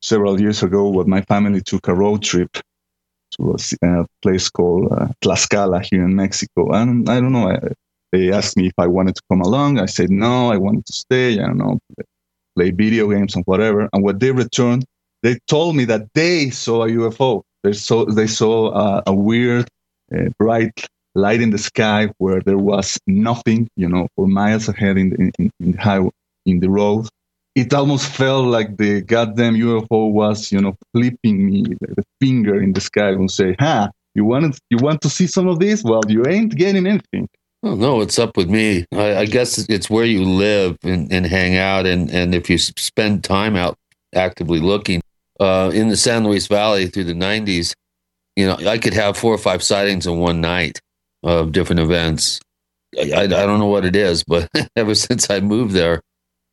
several 0.00 0.40
years 0.40 0.62
ago 0.62 0.88
when 0.88 1.10
my 1.10 1.20
family 1.22 1.60
took 1.60 1.86
a 1.86 1.94
road 1.94 2.22
trip 2.22 2.56
to 3.32 3.56
a, 3.82 4.06
place 4.22 4.48
called 4.48 4.90
uh, 4.90 5.08
Tlaxcala 5.22 5.84
here 5.84 6.02
in 6.02 6.16
Mexico. 6.16 6.72
And 6.72 7.08
I 7.08 7.20
don't 7.20 7.32
know, 7.32 7.50
I, 7.50 7.58
they 8.12 8.32
asked 8.32 8.56
me 8.56 8.66
if 8.68 8.72
I 8.78 8.86
wanted 8.86 9.14
to 9.16 9.22
come 9.30 9.42
along. 9.42 9.78
I 9.78 9.84
said 9.86 10.10
no, 10.10 10.50
I 10.50 10.56
wanted 10.56 10.86
to 10.86 10.92
stay. 10.94 11.34
I 11.34 11.46
don't 11.46 11.58
know, 11.58 11.78
play 12.56 12.70
video 12.70 13.10
games 13.10 13.34
and 13.34 13.44
whatever. 13.44 13.88
And 13.92 14.02
when 14.02 14.18
they 14.18 14.32
returned, 14.32 14.86
they 15.22 15.38
told 15.48 15.76
me 15.76 15.84
that 15.84 16.08
they 16.14 16.48
saw 16.48 16.84
a 16.84 16.88
UFO. 16.88 17.42
They 17.62 17.74
saw 17.74 18.06
they 18.06 18.26
saw 18.26 18.70
uh, 18.70 19.02
a 19.06 19.14
weird, 19.14 19.68
uh, 20.16 20.30
bright 20.38 20.86
light 21.14 21.42
in 21.42 21.50
the 21.50 21.58
sky 21.58 22.08
where 22.16 22.40
there 22.40 22.56
was 22.56 22.98
nothing, 23.06 23.68
you 23.76 23.88
know, 23.88 24.08
for 24.16 24.26
miles 24.26 24.66
ahead 24.68 24.96
in 24.96 25.10
the, 25.10 25.16
in, 25.38 25.50
in 25.60 25.72
the 25.72 25.78
highway 25.78 26.10
in 26.50 26.60
the 26.60 26.70
road. 26.70 27.06
It 27.54 27.74
almost 27.74 28.06
felt 28.06 28.46
like 28.46 28.76
the 28.76 29.02
goddamn 29.02 29.54
UFO 29.54 30.10
was, 30.12 30.52
you 30.52 30.60
know, 30.60 30.76
flipping 30.94 31.46
me 31.46 31.62
the 31.80 32.04
finger 32.20 32.62
in 32.62 32.72
the 32.72 32.80
sky 32.80 33.10
and 33.10 33.30
say, 33.30 33.56
"Ha, 33.58 33.90
you 34.14 34.24
want 34.24 34.58
you 34.70 34.78
want 34.78 35.00
to 35.02 35.10
see 35.10 35.26
some 35.26 35.48
of 35.48 35.58
this? 35.58 35.82
Well, 35.82 36.02
you 36.08 36.24
ain't 36.26 36.54
getting 36.54 36.86
anything." 36.86 37.28
Oh, 37.62 37.74
no, 37.74 37.96
what's 37.96 38.18
up 38.18 38.36
with 38.36 38.48
me? 38.48 38.86
I, 38.92 39.16
I 39.16 39.24
guess 39.26 39.58
it's 39.58 39.90
where 39.90 40.06
you 40.06 40.24
live 40.24 40.78
and, 40.82 41.12
and, 41.12 41.26
hang 41.26 41.56
out, 41.56 41.84
and, 41.84 42.10
and 42.10 42.34
if 42.34 42.48
you 42.48 42.56
spend 42.56 43.22
time 43.22 43.54
out 43.54 43.76
actively 44.14 44.60
looking 44.60 45.02
uh, 45.40 45.70
in 45.74 45.88
the 45.88 45.96
San 45.96 46.24
Luis 46.24 46.46
Valley 46.46 46.86
through 46.86 47.04
the 47.04 47.12
'90s, 47.12 47.74
you 48.36 48.46
know, 48.46 48.56
I 48.66 48.78
could 48.78 48.94
have 48.94 49.16
four 49.18 49.34
or 49.34 49.38
five 49.38 49.62
sightings 49.62 50.06
in 50.06 50.18
one 50.18 50.40
night 50.40 50.80
of 51.22 51.52
different 51.52 51.80
events. 51.80 52.40
I, 52.98 53.10
I, 53.12 53.22
I 53.24 53.26
don't 53.26 53.58
know 53.58 53.66
what 53.66 53.84
it 53.84 53.94
is, 53.94 54.24
but 54.24 54.48
ever 54.76 54.94
since 54.94 55.28
I 55.28 55.40
moved 55.40 55.72
there, 55.72 56.00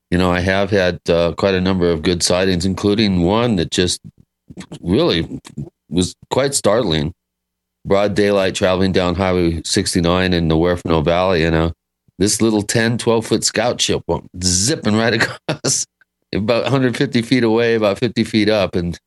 you 0.10 0.18
know, 0.18 0.32
I 0.32 0.40
have 0.40 0.72
had 0.72 1.00
uh, 1.10 1.34
quite 1.34 1.56
a 1.56 1.62
number 1.62 1.90
of 1.90 2.02
good 2.02 2.24
sightings, 2.24 2.66
including 2.66 3.24
one 3.24 3.58
that 3.58 3.72
just 3.72 4.00
really 4.82 5.42
was 5.90 6.16
quite 6.30 6.54
startling. 6.54 7.14
Broad 7.86 8.16
daylight 8.16 8.56
traveling 8.56 8.92
down 8.92 9.16
Highway 9.16 9.62
69 9.64 10.34
in 10.34 10.48
the 10.48 10.56
Huerfano 10.56 11.04
Valley, 11.04 11.44
and 11.44 11.56
uh, 11.56 11.72
this 12.20 12.42
little 12.42 12.62
10, 12.62 12.98
12 12.98 13.26
foot 13.26 13.44
scout 13.44 13.80
ship 13.80 14.02
went 14.08 14.30
zipping 14.44 14.96
right 14.96 15.14
across 15.50 15.86
about 16.34 16.64
150 16.64 17.22
feet 17.22 17.44
away, 17.44 17.76
about 17.76 18.00
50 18.00 18.24
feet 18.24 18.50
up. 18.50 18.76
And, 18.76 18.98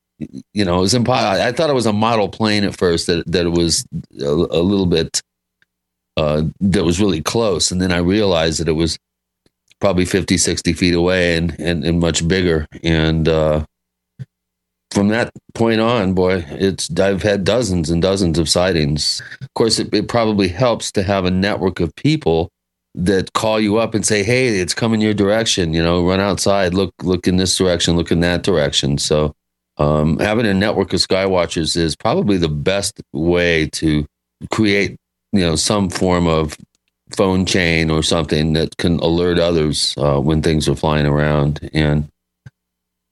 you 0.54 0.64
know, 0.64 0.78
it 0.78 0.82
was 0.82 0.94
impossible. 0.94 1.42
I 1.42 1.52
thought 1.52 1.70
it 1.70 1.74
was 1.74 1.86
a 1.86 1.92
model 1.92 2.28
plane 2.28 2.64
at 2.64 2.76
first, 2.76 3.06
that, 3.06 3.26
that 3.26 3.46
it 3.46 3.50
was 3.50 3.84
a, 4.20 4.24
a 4.24 4.62
little 4.62 4.86
bit, 4.86 5.20
uh, 6.16 6.44
that 6.60 6.84
was 6.84 7.00
really 7.00 7.20
close. 7.20 7.70
And 7.70 7.80
then 7.80 7.92
I 7.92 7.98
realized 7.98 8.60
that 8.60 8.68
it 8.68 8.72
was 8.72 8.98
probably 9.80 10.04
50, 10.04 10.36
60 10.36 10.72
feet 10.74 10.94
away 10.94 11.36
and, 11.36 11.58
and, 11.58 11.84
and 11.84 12.00
much 12.00 12.26
bigger. 12.26 12.66
And 12.82 13.28
uh, 13.28 13.64
from 14.90 15.08
that 15.08 15.32
point 15.54 15.80
on, 15.80 16.14
boy, 16.14 16.44
it's 16.50 16.90
I've 16.98 17.22
had 17.22 17.44
dozens 17.44 17.90
and 17.90 18.02
dozens 18.02 18.38
of 18.38 18.48
sightings. 18.48 19.22
Of 19.40 19.52
course, 19.54 19.78
it, 19.78 19.92
it 19.94 20.08
probably 20.08 20.48
helps 20.48 20.92
to 20.92 21.02
have 21.02 21.24
a 21.24 21.30
network 21.30 21.80
of 21.80 21.94
people 21.96 22.50
that 22.94 23.32
call 23.34 23.60
you 23.60 23.78
up 23.78 23.94
and 23.94 24.04
say, 24.04 24.24
"Hey, 24.24 24.48
it's 24.48 24.74
coming 24.74 25.00
your 25.00 25.14
direction. 25.14 25.72
You 25.72 25.82
know, 25.82 26.06
run 26.06 26.20
outside, 26.20 26.74
look 26.74 26.92
look 27.02 27.28
in 27.28 27.36
this 27.36 27.56
direction, 27.56 27.96
look 27.96 28.10
in 28.10 28.20
that 28.20 28.42
direction." 28.42 28.98
So, 28.98 29.32
um, 29.78 30.18
having 30.18 30.46
a 30.46 30.54
network 30.54 30.92
of 30.92 31.00
skywatchers 31.00 31.76
is 31.76 31.94
probably 31.94 32.36
the 32.36 32.48
best 32.48 33.00
way 33.12 33.68
to 33.74 34.04
create, 34.50 34.96
you 35.32 35.40
know, 35.40 35.54
some 35.54 35.88
form 35.88 36.26
of 36.26 36.56
phone 37.16 37.46
chain 37.46 37.90
or 37.90 38.02
something 38.02 38.52
that 38.54 38.76
can 38.76 38.98
alert 39.00 39.38
others 39.38 39.94
uh, 39.98 40.18
when 40.20 40.42
things 40.42 40.68
are 40.68 40.74
flying 40.76 41.06
around. 41.06 41.68
And 41.74 42.08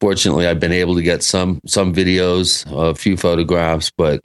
fortunately, 0.01 0.47
I've 0.47 0.61
been 0.61 0.73
able 0.73 0.95
to 0.95 1.03
get 1.03 1.23
some 1.23 1.61
some 1.67 1.95
videos, 1.95 2.65
a 2.71 2.95
few 2.95 3.17
photographs, 3.17 3.91
but 3.97 4.21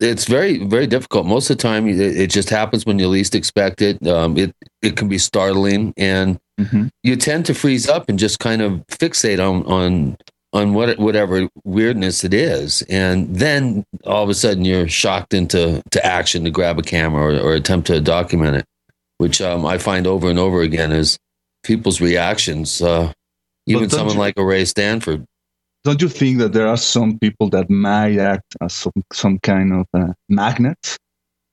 it's 0.00 0.24
very 0.26 0.64
very 0.64 0.86
difficult. 0.86 1.26
Most 1.26 1.50
of 1.50 1.56
the 1.56 1.62
time, 1.62 1.88
it, 1.88 2.00
it 2.00 2.30
just 2.30 2.50
happens 2.50 2.84
when 2.84 2.98
you 2.98 3.08
least 3.08 3.34
expect 3.34 3.80
it. 3.82 4.04
Um, 4.06 4.36
it 4.36 4.52
it 4.82 4.96
can 4.96 5.08
be 5.08 5.18
startling, 5.18 5.92
and 5.96 6.38
Mm-hmm. 6.56 6.86
you 7.02 7.16
tend 7.16 7.46
to 7.46 7.52
freeze 7.52 7.88
up 7.88 8.08
and 8.08 8.16
just 8.16 8.38
kind 8.38 8.62
of 8.62 8.74
fixate 8.86 9.40
on 9.40 9.64
on 9.66 10.16
on 10.52 10.72
what 10.72 11.00
whatever 11.00 11.48
weirdness 11.64 12.22
it 12.22 12.32
is, 12.32 12.82
and 12.82 13.34
then 13.34 13.82
all 14.06 14.22
of 14.22 14.28
a 14.28 14.34
sudden 14.34 14.64
you're 14.64 14.86
shocked 14.86 15.34
into 15.34 15.82
to 15.90 16.06
action 16.06 16.44
to 16.44 16.50
grab 16.50 16.78
a 16.78 16.82
camera 16.82 17.34
or, 17.34 17.40
or 17.40 17.54
attempt 17.54 17.88
to 17.88 18.00
document 18.00 18.54
it, 18.58 18.64
which 19.18 19.40
um, 19.40 19.64
I 19.66 19.78
find 19.78 20.06
over 20.06 20.28
and 20.28 20.38
over 20.38 20.62
again 20.62 20.92
is 20.92 21.18
people's 21.62 22.00
reactions. 22.00 22.82
Uh, 22.82 23.12
even 23.66 23.88
someone 23.90 24.14
you- 24.14 24.20
like 24.20 24.34
a 24.38 24.44
Ray 24.44 24.64
Stanford. 24.64 25.24
Don't 25.84 26.00
you 26.00 26.08
think 26.08 26.38
that 26.38 26.54
there 26.54 26.66
are 26.66 26.78
some 26.78 27.18
people 27.18 27.50
that 27.50 27.68
might 27.68 28.16
act 28.18 28.56
as 28.62 28.72
some, 28.72 28.92
some 29.12 29.38
kind 29.40 29.70
of 29.74 29.86
uh, 29.92 30.14
magnet 30.30 30.96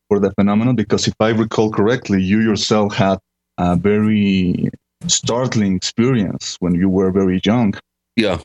for 0.08 0.20
the 0.20 0.32
phenomenon? 0.32 0.76
Because 0.76 1.06
if 1.06 1.16
I 1.20 1.30
recall 1.30 1.70
correctly, 1.70 2.24
you 2.24 2.40
yourself 2.40 2.96
had 2.96 3.20
a 3.58 3.76
very 3.76 4.70
startling 5.08 5.76
experience 5.76 6.56
when 6.62 6.76
you 6.76 6.88
were 6.88 7.12
very 7.12 7.42
young. 7.44 7.74
Yeah, 8.16 8.40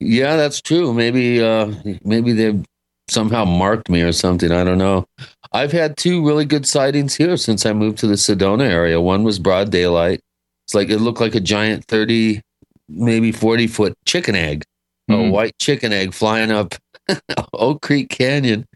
yeah, 0.00 0.34
that's 0.36 0.60
true. 0.60 0.92
Maybe 0.92 1.40
uh, 1.40 1.72
maybe 2.02 2.32
they've 2.32 2.64
somehow 3.10 3.44
marked 3.44 3.88
me 3.88 4.02
or 4.02 4.12
something. 4.12 4.50
I 4.52 4.64
don't 4.64 4.78
know. 4.78 5.06
I've 5.52 5.72
had 5.72 5.96
two 5.96 6.24
really 6.26 6.44
good 6.44 6.66
sightings 6.66 7.14
here 7.16 7.36
since 7.36 7.66
I 7.66 7.72
moved 7.72 7.98
to 7.98 8.06
the 8.06 8.14
Sedona 8.14 8.68
area. 8.68 9.00
One 9.00 9.24
was 9.24 9.38
broad 9.38 9.70
daylight. 9.70 10.20
It's 10.66 10.74
like 10.74 10.90
it 10.90 10.98
looked 10.98 11.20
like 11.20 11.34
a 11.34 11.40
giant 11.40 11.84
thirty, 11.86 12.40
maybe 12.88 13.32
forty 13.32 13.66
foot 13.66 13.94
chicken 14.06 14.34
egg, 14.36 14.64
a 15.08 15.14
Mm. 15.14 15.30
white 15.32 15.58
chicken 15.58 15.92
egg 15.92 16.14
flying 16.14 16.50
up 16.52 16.74
Oak 17.52 17.82
Creek 17.82 18.08
Canyon. 18.10 18.66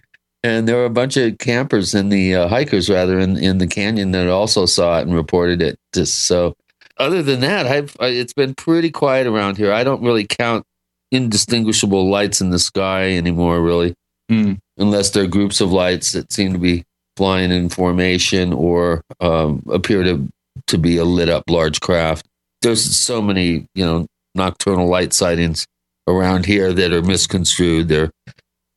And 0.43 0.69
there 0.69 0.77
were 0.77 0.85
a 0.85 0.91
bunch 0.91 1.17
of 1.17 1.39
campers 1.39 1.95
in 1.95 2.11
the 2.11 2.35
uh, 2.35 2.49
hikers, 2.49 2.91
rather, 2.91 3.19
in, 3.19 3.39
in 3.39 3.57
the 3.59 3.67
canyon 3.67 4.11
that 4.11 4.29
also 4.29 4.67
saw 4.67 4.99
it 4.99 5.03
and 5.07 5.15
reported 5.15 5.63
it. 5.63 5.79
Just 5.95 6.27
so, 6.27 6.55
other 6.99 7.23
than 7.23 7.41
that, 7.41 7.67
I've 7.67 7.97
I, 7.99 8.09
it's 8.09 8.35
been 8.35 8.55
pretty 8.55 8.91
quiet 8.91 9.27
around 9.27 9.57
here. 9.57 9.73
I 9.73 9.85
don't 9.85 10.03
really 10.03 10.27
count 10.27 10.67
indistinguishable 11.13 12.11
lights 12.11 12.41
in 12.43 12.51
the 12.51 12.59
sky 12.59 13.13
anymore, 13.17 13.63
really, 13.63 13.95
Mm. 14.31 14.59
unless 14.79 15.11
they're 15.11 15.27
groups 15.27 15.61
of 15.61 15.71
lights 15.71 16.13
that 16.13 16.33
seem 16.33 16.55
to 16.55 16.59
be 16.59 16.83
flying 17.17 17.53
in 17.53 17.69
formation 17.69 18.53
or 18.53 19.03
um, 19.21 19.63
appear 19.71 20.03
to 20.03 20.29
to 20.67 20.79
be 20.79 20.97
a 20.97 21.05
lit 21.05 21.29
up 21.29 21.45
large 21.49 21.81
craft. 21.81 22.27
There's 22.63 22.83
so 22.83 23.21
many, 23.21 23.67
you 23.75 23.85
know, 23.85 24.07
nocturnal 24.35 24.89
light 24.89 25.13
sightings 25.13 25.67
around 26.09 26.47
here 26.47 26.73
that 26.73 26.93
are 26.93 27.03
misconstrued. 27.03 27.89
They're 27.89 28.11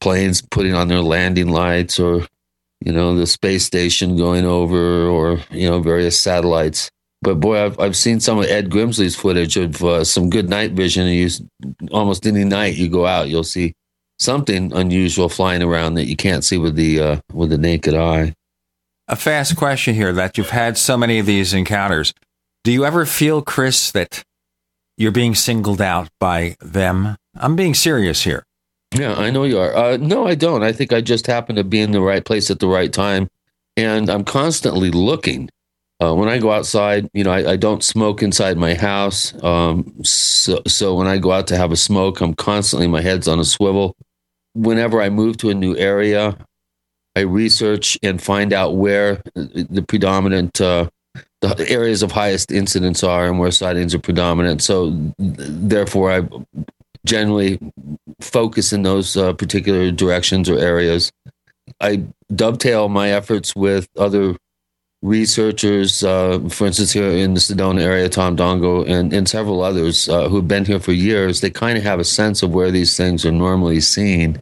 planes 0.02 0.42
putting 0.42 0.74
on 0.74 0.88
their 0.88 1.02
landing 1.02 1.50
lights, 1.50 2.00
or 2.00 2.28
you 2.82 2.92
know, 2.92 3.16
the 3.16 3.26
space 3.26 3.66
station 3.66 4.18
going 4.18 4.46
over, 4.46 5.08
or 5.08 5.40
you 5.52 5.70
know, 5.70 5.80
various 5.82 6.20
satellites. 6.20 6.90
But 7.22 7.40
boy, 7.40 7.64
I've 7.64 7.80
I've 7.80 7.96
seen 7.96 8.20
some 8.20 8.40
of 8.40 8.46
Ed 8.46 8.70
Grimsley's 8.70 9.16
footage 9.16 9.56
of 9.58 9.84
uh, 9.84 10.04
some 10.04 10.30
good 10.30 10.50
night 10.50 10.74
vision. 10.74 11.08
And 11.08 11.16
you 11.16 11.30
almost 11.92 12.28
any 12.28 12.44
night 12.44 12.76
you 12.76 12.90
go 12.90 13.06
out, 13.06 13.30
you'll 13.30 13.44
see 13.44 13.74
something 14.20 14.74
unusual 14.74 15.30
flying 15.30 15.62
around 15.62 15.96
that 15.96 16.06
you 16.06 16.16
can't 16.16 16.44
see 16.44 16.58
with 16.58 16.76
the 16.76 17.00
uh, 17.00 17.20
with 17.34 17.50
the 17.50 17.58
naked 17.58 17.94
eye. 17.94 18.34
A 19.08 19.16
fast 19.16 19.56
question 19.56 19.96
here 19.96 20.12
that 20.14 20.38
you've 20.38 20.50
had 20.50 20.78
so 20.78 20.98
many 20.98 21.20
of 21.20 21.26
these 21.26 21.54
encounters. 21.54 22.14
Do 22.64 22.72
you 22.74 22.84
ever 22.84 23.06
feel, 23.06 23.42
Chris, 23.42 23.92
that 23.92 24.24
you're 24.98 25.12
being 25.12 25.36
singled 25.36 25.82
out 25.82 26.10
by 26.20 26.58
them? 26.60 27.16
I'm 27.36 27.56
being 27.56 27.74
serious 27.74 28.24
here. 28.24 28.44
Yeah, 28.94 29.14
I 29.16 29.30
know 29.30 29.44
you 29.44 29.60
are. 29.60 29.76
Uh, 29.76 29.98
no, 29.98 30.28
I 30.28 30.36
don't. 30.36 30.64
I 30.64 30.72
think 30.72 30.92
I 30.92 31.02
just 31.02 31.28
happen 31.28 31.56
to 31.56 31.64
be 31.64 31.80
in 31.80 31.92
the 31.92 32.02
right 32.02 32.26
place 32.26 32.50
at 32.52 32.60
the 32.60 32.68
right 32.68 32.92
time, 32.92 33.30
and 33.76 34.10
I'm 34.10 34.24
constantly 34.24 34.92
looking. 34.92 35.50
Uh, 36.02 36.14
when 36.14 36.30
I 36.30 36.38
go 36.38 36.52
outside, 36.52 37.10
you 37.14 37.24
know, 37.24 37.32
I, 37.32 37.54
I 37.54 37.56
don't 37.56 37.84
smoke 37.84 38.22
inside 38.22 38.56
my 38.58 38.76
house. 38.76 39.34
Um, 39.44 39.94
so, 40.04 40.62
so 40.68 40.96
when 40.96 41.08
I 41.08 41.18
go 41.18 41.32
out 41.32 41.48
to 41.48 41.58
have 41.58 41.72
a 41.72 41.76
smoke, 41.76 42.22
I'm 42.22 42.36
constantly 42.36 42.88
my 42.88 43.02
head's 43.02 43.28
on 43.28 43.40
a 43.40 43.46
swivel. 43.46 43.96
Whenever 44.58 45.02
I 45.02 45.10
move 45.10 45.38
to 45.38 45.50
a 45.50 45.54
new 45.54 45.76
area, 45.78 46.38
I 47.16 47.22
research 47.22 47.98
and 48.04 48.22
find 48.22 48.54
out 48.54 48.76
where 48.76 49.22
the 49.36 49.84
predominant 49.88 50.60
uh, 50.62 50.90
the 51.42 51.66
areas 51.70 52.02
of 52.04 52.12
highest 52.12 52.52
incidence 52.52 53.04
are 53.04 53.28
and 53.28 53.40
where 53.40 53.52
sightings 53.52 53.94
are 53.94 54.00
predominant. 54.00 54.62
So, 54.62 54.92
therefore, 55.18 56.12
I 56.12 56.28
generally 57.06 57.60
focus 58.20 58.74
in 58.74 58.84
those 58.84 59.16
uh, 59.16 59.34
particular 59.34 59.92
directions 59.92 60.50
or 60.50 60.58
areas. 60.58 61.12
I 61.80 62.04
dovetail 62.34 62.90
my 62.90 63.10
efforts 63.10 63.56
with 63.56 63.88
other 63.98 64.36
researchers, 65.04 66.04
uh, 66.04 66.40
for 66.50 66.68
instance, 66.68 66.92
here 66.92 67.10
in 67.10 67.34
the 67.36 67.40
Sedona 67.40 67.82
area, 67.82 68.10
Tom 68.10 68.36
Dongo 68.36 68.88
and, 68.88 69.14
and 69.14 69.30
several 69.30 69.62
others 69.62 70.10
uh, 70.10 70.28
who've 70.28 70.48
been 70.48 70.66
here 70.66 70.80
for 70.80 70.92
years. 70.92 71.42
They 71.42 71.50
kind 71.50 71.78
of 71.78 71.84
have 71.84 72.00
a 72.00 72.04
sense 72.04 72.42
of 72.42 72.52
where 72.52 72.72
these 72.72 72.98
things 72.98 73.26
are 73.26 73.32
normally 73.32 73.80
seen. 73.80 74.42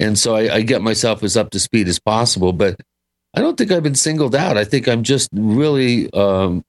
And 0.00 0.18
so 0.18 0.34
I, 0.34 0.56
I 0.56 0.62
get 0.62 0.82
myself 0.82 1.22
as 1.22 1.36
up 1.36 1.50
to 1.50 1.60
speed 1.60 1.88
as 1.88 1.98
possible, 1.98 2.52
but 2.52 2.80
I 3.34 3.40
don't 3.40 3.56
think 3.56 3.70
I've 3.70 3.82
been 3.82 3.94
singled 3.94 4.34
out. 4.34 4.56
I 4.56 4.64
think 4.64 4.88
I'm 4.88 5.02
just 5.02 5.28
really 5.32 6.12
um, 6.12 6.64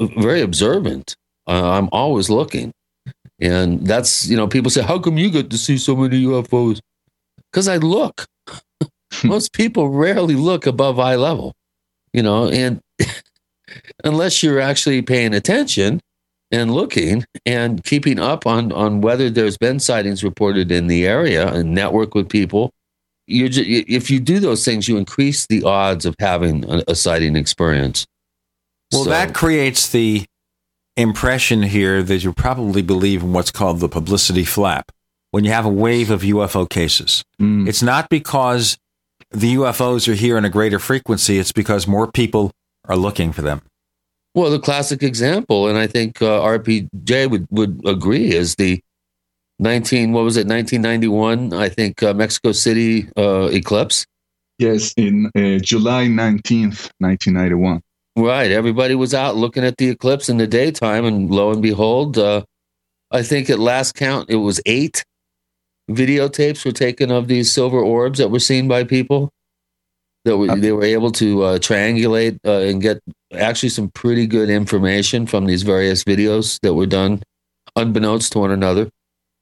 very 0.00 0.40
observant. 0.40 1.16
Uh, 1.46 1.70
I'm 1.70 1.88
always 1.92 2.28
looking. 2.28 2.72
And 3.40 3.86
that's, 3.86 4.26
you 4.26 4.36
know, 4.36 4.46
people 4.46 4.70
say, 4.70 4.82
how 4.82 4.98
come 4.98 5.18
you 5.18 5.30
get 5.30 5.50
to 5.50 5.58
see 5.58 5.78
so 5.78 5.96
many 5.96 6.24
UFOs? 6.24 6.80
Because 7.50 7.68
I 7.68 7.76
look. 7.76 8.26
Most 9.24 9.52
people 9.52 9.90
rarely 9.90 10.34
look 10.34 10.66
above 10.66 10.98
eye 10.98 11.16
level, 11.16 11.54
you 12.12 12.22
know, 12.22 12.48
and 12.48 12.80
unless 14.04 14.42
you're 14.42 14.60
actually 14.60 15.02
paying 15.02 15.34
attention 15.34 16.00
and 16.50 16.72
looking 16.74 17.24
and 17.46 17.82
keeping 17.84 18.18
up 18.18 18.46
on, 18.46 18.70
on 18.72 19.00
whether 19.00 19.28
there's 19.30 19.56
been 19.58 19.80
sightings 19.80 20.22
reported 20.22 20.70
in 20.70 20.86
the 20.86 21.06
area 21.06 21.52
and 21.52 21.74
network 21.74 22.14
with 22.14 22.28
people, 22.28 22.70
you 23.26 23.48
just, 23.48 23.66
if 23.68 24.10
you 24.10 24.20
do 24.20 24.38
those 24.38 24.64
things, 24.64 24.86
you 24.88 24.96
increase 24.96 25.46
the 25.46 25.62
odds 25.64 26.04
of 26.06 26.14
having 26.18 26.64
a, 26.70 26.82
a 26.88 26.94
sighting 26.94 27.36
experience. 27.36 28.06
Well, 28.92 29.04
So- 29.04 29.10
that 29.10 29.34
creates 29.34 29.88
the 29.90 30.24
impression 30.96 31.62
here 31.62 32.02
that 32.02 32.22
you 32.22 32.32
probably 32.32 32.82
believe 32.82 33.22
in 33.22 33.32
what's 33.32 33.50
called 33.50 33.80
the 33.80 33.88
publicity 33.88 34.44
flap. 34.44 34.92
When 35.32 35.42
you 35.44 35.50
have 35.50 35.64
a 35.66 35.68
wave 35.70 36.10
of 36.10 36.20
UFO 36.22 36.68
cases, 36.68 37.24
Mm. 37.40 37.66
it's 37.68 37.82
not 37.82 38.08
because 38.08 38.78
the 39.32 39.54
UFOs 39.56 40.06
are 40.06 40.14
here 40.14 40.38
in 40.38 40.44
a 40.44 40.48
greater 40.50 40.78
frequency, 40.78 41.38
it's 41.40 41.50
because 41.50 41.88
more 41.88 42.06
people 42.12 42.52
are 42.84 42.96
looking 42.96 43.32
for 43.32 43.42
them. 43.42 43.62
Well, 44.34 44.50
the 44.50 44.58
classic 44.58 45.02
example, 45.02 45.68
and 45.68 45.78
I 45.78 45.86
think 45.86 46.20
uh, 46.20 46.40
RPJ 46.40 47.30
would, 47.30 47.46
would 47.50 47.80
agree, 47.86 48.34
is 48.34 48.56
the 48.56 48.80
19, 49.60 50.12
what 50.12 50.24
was 50.24 50.36
it, 50.36 50.48
1991, 50.48 51.52
I 51.52 51.68
think, 51.68 52.02
uh, 52.02 52.12
Mexico 52.14 52.50
City 52.50 53.08
uh, 53.16 53.48
eclipse. 53.52 54.06
Yes, 54.58 54.92
in 54.96 55.26
uh, 55.36 55.58
July 55.62 56.06
19th, 56.06 56.90
1991. 56.98 57.80
Right. 58.16 58.50
Everybody 58.52 58.94
was 58.94 59.12
out 59.12 59.36
looking 59.36 59.64
at 59.64 59.76
the 59.76 59.88
eclipse 59.88 60.28
in 60.28 60.36
the 60.36 60.46
daytime, 60.46 61.04
and 61.04 61.30
lo 61.30 61.50
and 61.50 61.62
behold, 61.62 62.18
uh, 62.18 62.42
I 63.10 63.22
think 63.22 63.50
at 63.50 63.58
last 63.58 63.94
count, 63.94 64.30
it 64.30 64.36
was 64.36 64.60
eight 64.66 65.04
videotapes 65.90 66.64
were 66.64 66.72
taken 66.72 67.10
of 67.10 67.28
these 67.28 67.52
silver 67.52 67.80
orbs 67.80 68.18
that 68.18 68.30
were 68.30 68.40
seen 68.40 68.68
by 68.68 68.84
people. 68.84 69.30
That 70.24 70.38
were, 70.38 70.56
they 70.56 70.72
were 70.72 70.84
able 70.84 71.12
to 71.12 71.42
uh, 71.42 71.58
triangulate 71.58 72.38
uh, 72.46 72.60
and 72.60 72.80
get 72.80 72.98
actually 73.36 73.68
some 73.70 73.90
pretty 73.90 74.26
good 74.26 74.48
information 74.50 75.26
from 75.26 75.46
these 75.46 75.62
various 75.62 76.04
videos 76.04 76.58
that 76.62 76.74
were 76.74 76.86
done 76.86 77.22
unbeknownst 77.76 78.32
to 78.32 78.38
one 78.38 78.50
another 78.50 78.88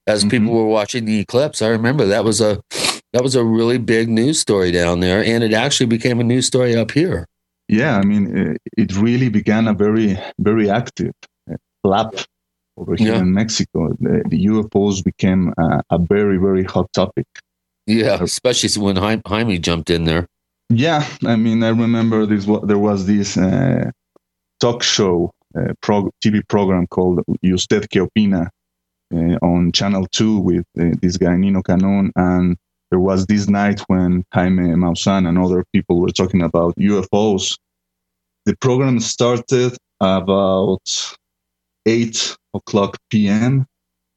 as 0.07 0.25
people 0.25 0.53
were 0.53 0.67
watching 0.67 1.05
the 1.05 1.19
eclipse. 1.21 1.63
I 1.63 1.69
remember 1.69 2.07
that 2.07 2.25
was 2.25 2.41
a 2.41 2.61
that 3.13 3.23
was 3.23 3.35
a 3.35 3.45
really 3.45 3.79
big 3.79 4.09
news 4.09 4.41
story 4.41 4.73
down 4.73 5.01
there, 5.01 5.23
and 5.23 5.45
it 5.45 5.53
actually 5.53 5.87
became 5.87 6.19
a 6.21 6.25
news 6.25 6.47
story 6.47 6.75
up 6.75 6.91
here. 6.93 7.27
Yeah, 7.69 7.97
I 7.97 8.03
mean, 8.03 8.57
it 8.77 8.97
really 8.97 9.29
began 9.29 9.69
a 9.69 9.75
very, 9.75 10.19
very 10.39 10.69
active 10.71 11.13
uh, 11.51 11.57
flap 11.83 12.15
over 12.77 12.97
here 12.97 13.13
Yeah. 13.13 13.21
in 13.21 13.33
Mexico. 13.33 13.95
The, 14.01 14.23
the 14.29 14.47
UFOs 14.47 15.05
became 15.05 15.53
uh, 15.59 15.81
a 15.91 15.99
very, 15.99 16.39
very 16.39 16.65
hot 16.65 16.91
topic. 16.93 17.27
Yeah, 17.87 18.23
especially 18.23 18.81
when 18.83 18.97
Jaime 18.97 19.59
jumped 19.59 19.91
in 19.91 20.05
there. 20.05 20.27
Yeah, 20.75 21.07
I 21.27 21.37
mean, 21.37 21.63
I 21.63 21.69
remember 21.69 22.25
this. 22.25 22.47
There 22.65 22.79
was 22.79 23.07
this 23.07 23.37
uh, 23.37 23.91
talk 24.61 24.83
show, 24.83 25.33
uh, 25.57 25.75
prog- 25.83 26.11
TV 26.25 26.47
program 26.49 26.87
called 26.87 27.21
"Usted 27.43 27.89
qué 27.91 28.01
opina" 28.09 28.49
uh, 29.15 29.39
on 29.47 29.73
Channel 29.73 30.07
Two 30.13 30.39
with 30.39 30.65
uh, 30.81 30.95
this 31.03 31.19
guy 31.19 31.37
Nino 31.37 31.61
Canún, 31.63 32.11
and 32.17 32.57
there 32.91 33.01
was 33.01 33.27
this 33.27 33.49
night 33.49 33.81
when 33.89 34.25
Jaime 34.33 34.75
Maussan 34.75 35.29
and 35.29 35.39
other 35.39 35.65
people 35.75 36.01
were 36.01 36.11
talking 36.11 36.43
about 36.43 36.75
UFOs. 36.77 37.59
The 38.47 38.57
program 38.57 38.99
started 39.01 39.77
about 40.01 41.17
eight 41.87 42.35
o'clock 42.55 42.97
p.m. 43.11 43.67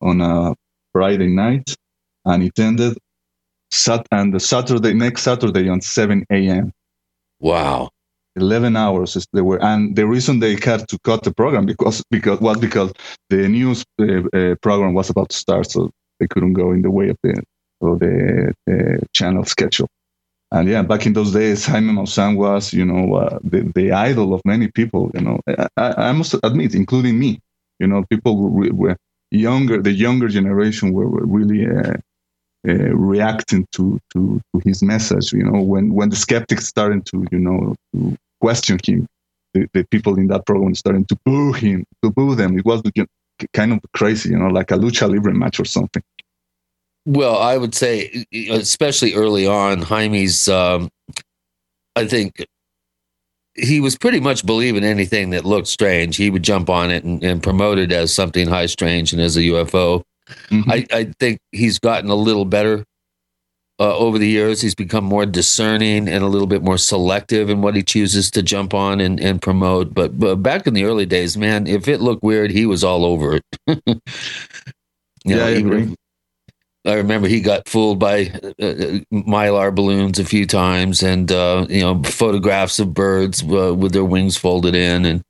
on 0.02 0.22
a 0.22 0.56
Friday 0.94 1.28
night, 1.28 1.76
and 2.24 2.44
it 2.44 2.58
ended 2.60 2.98
sat 3.76 4.08
and 4.12 4.34
the 4.34 4.40
Saturday 4.40 4.94
next 4.94 5.24
Saturday 5.24 5.70
on 5.70 5.82
7 5.82 6.26
a.m. 6.32 6.72
Wow. 7.40 7.90
11 8.38 8.76
hours 8.76 9.28
they 9.32 9.42
were 9.42 9.62
and 9.64 9.96
the 9.96 10.06
reason 10.06 10.40
they 10.40 10.56
had 10.56 10.88
to 10.90 11.00
cut 11.00 11.24
the 11.24 11.34
program 11.34 11.66
because 11.66 12.04
because 12.12 12.40
was 12.42 12.58
because 12.58 12.92
the 13.30 13.48
news 13.48 13.86
uh, 14.02 14.06
uh, 14.38 14.56
program 14.62 14.94
was 14.94 15.10
about 15.10 15.30
to 15.30 15.38
start 15.38 15.72
so 15.72 15.90
they 16.20 16.28
couldn't 16.28 16.54
go 16.54 16.72
in 16.72 16.82
the 16.82 16.92
way 16.92 17.10
of 17.10 17.18
the 17.24 17.42
of 17.82 18.00
the 18.00 18.54
uh, 18.70 19.06
channel 19.14 19.46
schedule 19.46 19.88
and 20.52 20.68
yeah 20.68 20.82
back 20.82 21.06
in 21.06 21.14
those 21.14 21.32
days 21.32 21.66
Jaime 21.66 21.94
Maussan 21.94 22.36
was 22.36 22.74
you 22.74 22.84
know 22.84 23.16
uh, 23.16 23.40
the, 23.42 23.72
the 23.74 23.94
idol 23.94 24.34
of 24.34 24.42
many 24.44 24.68
people 24.70 25.12
you 25.14 25.22
know 25.22 25.40
I, 25.78 26.10
I 26.10 26.12
must 26.12 26.36
admit 26.44 26.76
including 26.76 27.18
me 27.18 27.40
you 27.80 27.88
know 27.88 28.04
people 28.10 28.36
were, 28.38 28.74
were 28.74 28.98
younger 29.32 29.82
the 29.82 29.94
younger 29.94 30.28
generation 30.28 30.92
were, 30.92 31.08
were 31.08 31.26
really 31.26 31.66
uh, 32.68 32.96
reacting 32.96 33.68
to, 33.74 34.00
to 34.14 34.42
to 34.54 34.62
his 34.64 34.82
message. 34.82 35.34
You 35.34 35.44
know, 35.44 35.62
when 35.62 35.94
when 35.94 36.10
the 36.10 36.16
skeptics 36.16 36.68
started 36.68 37.06
to 37.08 37.26
you 37.32 37.40
know 37.40 37.76
to 37.94 38.18
question 38.42 38.80
him, 38.84 39.08
the, 39.54 39.68
the 39.74 39.84
people 39.86 40.18
in 40.18 40.28
that 40.28 40.46
program 40.46 40.76
started 40.76 41.08
to 41.10 41.18
boo 41.26 41.54
him, 41.54 41.86
to 42.04 42.12
boo 42.12 42.36
them. 42.36 42.58
It 42.58 42.66
was 42.66 42.82
kind 43.54 43.74
of 43.74 43.80
crazy, 43.94 44.30
you 44.30 44.38
know, 44.38 44.48
like 44.48 44.72
a 44.72 44.76
lucha 44.76 45.12
libre 45.12 45.34
match 45.34 45.60
or 45.60 45.66
something. 45.66 46.04
Well, 47.06 47.38
I 47.38 47.58
would 47.58 47.76
say, 47.76 48.26
especially 48.50 49.14
early 49.14 49.46
on, 49.46 49.82
Jaime's. 49.82 50.48
Um, 50.48 50.90
I 51.96 52.06
think 52.06 52.46
he 53.56 53.80
was 53.80 53.98
pretty 53.98 54.20
much 54.20 54.46
believing 54.46 54.84
anything 54.84 55.30
that 55.30 55.46
looked 55.46 55.68
strange. 55.68 56.18
He 56.18 56.30
would 56.30 56.44
jump 56.44 56.70
on 56.70 56.92
it 56.92 57.04
and, 57.04 57.24
and 57.24 57.42
promote 57.42 57.78
it 57.78 57.92
as 57.92 58.14
something 58.14 58.48
high 58.48 58.66
strange 58.66 59.14
and 59.14 59.22
as 59.22 59.38
a 59.38 59.42
UFO. 59.42 60.04
Mm-hmm. 60.50 60.72
I, 60.72 60.86
I 60.92 61.14
think 61.20 61.40
he's 61.52 61.80
gotten 61.80 62.10
a 62.10 62.16
little 62.16 62.46
better 62.46 62.84
uh, 63.80 63.98
over 63.98 64.18
the 64.18 64.28
years. 64.28 64.62
He's 64.62 64.76
become 64.76 65.04
more 65.04 65.26
discerning 65.26 66.08
and 66.08 66.24
a 66.24 66.28
little 66.28 66.48
bit 66.48 66.64
more 66.64 66.78
selective 66.78 67.50
in 67.50 67.62
what 67.62 67.76
he 67.76 67.84
chooses 67.84 68.32
to 68.32 68.42
jump 68.42 68.74
on 68.74 69.02
and, 69.02 69.20
and 69.20 69.42
promote. 69.42 69.94
But, 69.94 70.20
but 70.20 70.38
back 70.38 70.68
in 70.68 70.74
the 70.74 70.86
early 70.86 71.06
days, 71.06 71.38
man, 71.38 71.68
if 71.68 71.88
it 71.88 72.02
looked 72.02 72.24
weird, 72.24 72.52
he 72.52 72.66
was 72.66 72.84
all 72.84 73.06
over 73.06 73.36
it. 73.36 73.44
yeah, 75.26 75.36
know, 75.36 75.46
I 75.46 75.50
agree. 75.50 75.96
I 76.86 76.94
remember 76.94 77.28
he 77.28 77.42
got 77.42 77.68
fooled 77.68 77.98
by 78.00 78.28
uh, 78.44 78.64
uh, 78.64 79.00
mylar 79.12 79.74
balloons 79.74 80.20
a 80.20 80.26
few 80.26 80.46
times, 80.46 81.02
and 81.02 81.32
uh, 81.32 81.66
you 81.68 81.82
know 81.82 82.02
photographs 82.04 82.78
of 82.78 82.94
birds 82.94 83.42
uh, 83.42 83.74
with 83.74 83.94
their 83.94 84.06
wings 84.06 84.38
folded 84.38 84.76
in, 84.76 85.04
and 85.04 85.24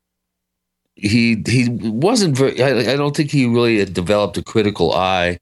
he 1.07 1.43
he 1.47 1.69
wasn't 1.69 2.37
very. 2.37 2.61
I, 2.61 2.93
I 2.93 2.95
don't 2.95 3.15
think 3.15 3.31
he 3.31 3.45
really 3.45 3.79
had 3.79 3.93
developed 3.93 4.37
a 4.37 4.43
critical 4.43 4.93
eye 4.93 5.39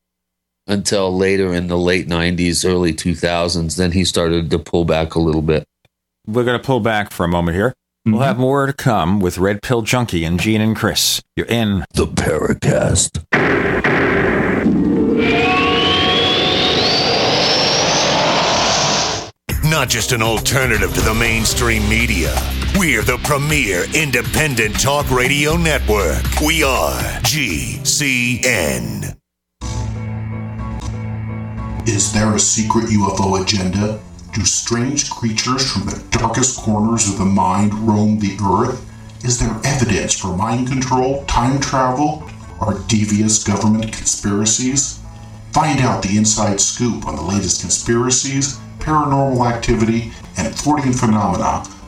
until 0.68 1.16
later 1.16 1.54
in 1.54 1.68
the 1.68 1.78
late 1.78 2.08
'90s, 2.08 2.68
early 2.68 2.94
2000s. 2.94 3.78
Then 3.78 3.92
he 3.92 4.06
started 4.06 4.50
to 4.50 4.60
pull 4.60 4.86
back 4.86 5.16
a 5.16 5.20
little 5.20 5.42
bit. 5.42 5.66
We're 6.26 6.46
going 6.46 6.60
to 6.60 6.66
pull 6.66 6.80
back 6.80 7.12
for 7.12 7.26
a 7.26 7.28
moment 7.28 7.56
here. 7.56 7.70
Mm-hmm. 7.70 8.12
We'll 8.14 8.24
have 8.24 8.38
more 8.38 8.66
to 8.66 8.74
come 8.74 9.20
with 9.20 9.38
Red 9.38 9.62
Pill 9.62 9.82
Junkie 9.82 10.26
and 10.26 10.40
Gene 10.40 10.62
and 10.62 10.76
Chris. 10.76 11.22
You're 11.36 11.48
in 11.48 11.86
the 11.94 12.08
Paracast. 12.08 13.24
Not 19.70 19.90
just 19.90 20.12
an 20.12 20.22
alternative 20.22 20.94
to 20.94 21.02
the 21.02 21.14
mainstream 21.14 21.88
media. 21.90 22.36
We're 22.76 23.04
the 23.04 23.20
premier 23.24 23.86
independent 23.94 24.80
talk 24.80 25.12
radio 25.12 25.56
network. 25.56 26.24
We 26.42 26.64
are 26.64 27.00
GCN. 27.22 29.16
Is 31.88 32.12
there 32.12 32.34
a 32.34 32.40
secret 32.40 32.86
UFO 32.86 33.40
agenda? 33.40 34.00
Do 34.34 34.44
strange 34.44 35.12
creatures 35.12 35.72
from 35.72 35.86
the 35.86 36.04
darkest 36.10 36.58
corners 36.58 37.08
of 37.08 37.20
the 37.20 37.26
mind 37.26 37.76
roam 37.76 38.18
the 38.18 38.36
earth? 38.44 38.84
Is 39.24 39.40
there 39.40 39.56
evidence 39.64 40.20
for 40.20 40.36
mind 40.36 40.68
control, 40.68 41.24
time 41.26 41.60
travel, 41.62 42.28
or 42.60 42.80
devious 42.88 43.44
government 43.44 43.94
conspiracies? 43.94 45.00
Find 45.52 45.80
out 45.82 46.02
the 46.02 46.18
inside 46.18 46.60
scoop 46.60 47.06
on 47.06 47.18
the 47.18 47.22
latest 47.22 47.62
conspiracies, 47.62 48.58
paranormal 48.80 49.48
activity, 49.48 50.12
and 50.38 50.56
Fortean 50.56 51.00
phenomena 51.00 51.64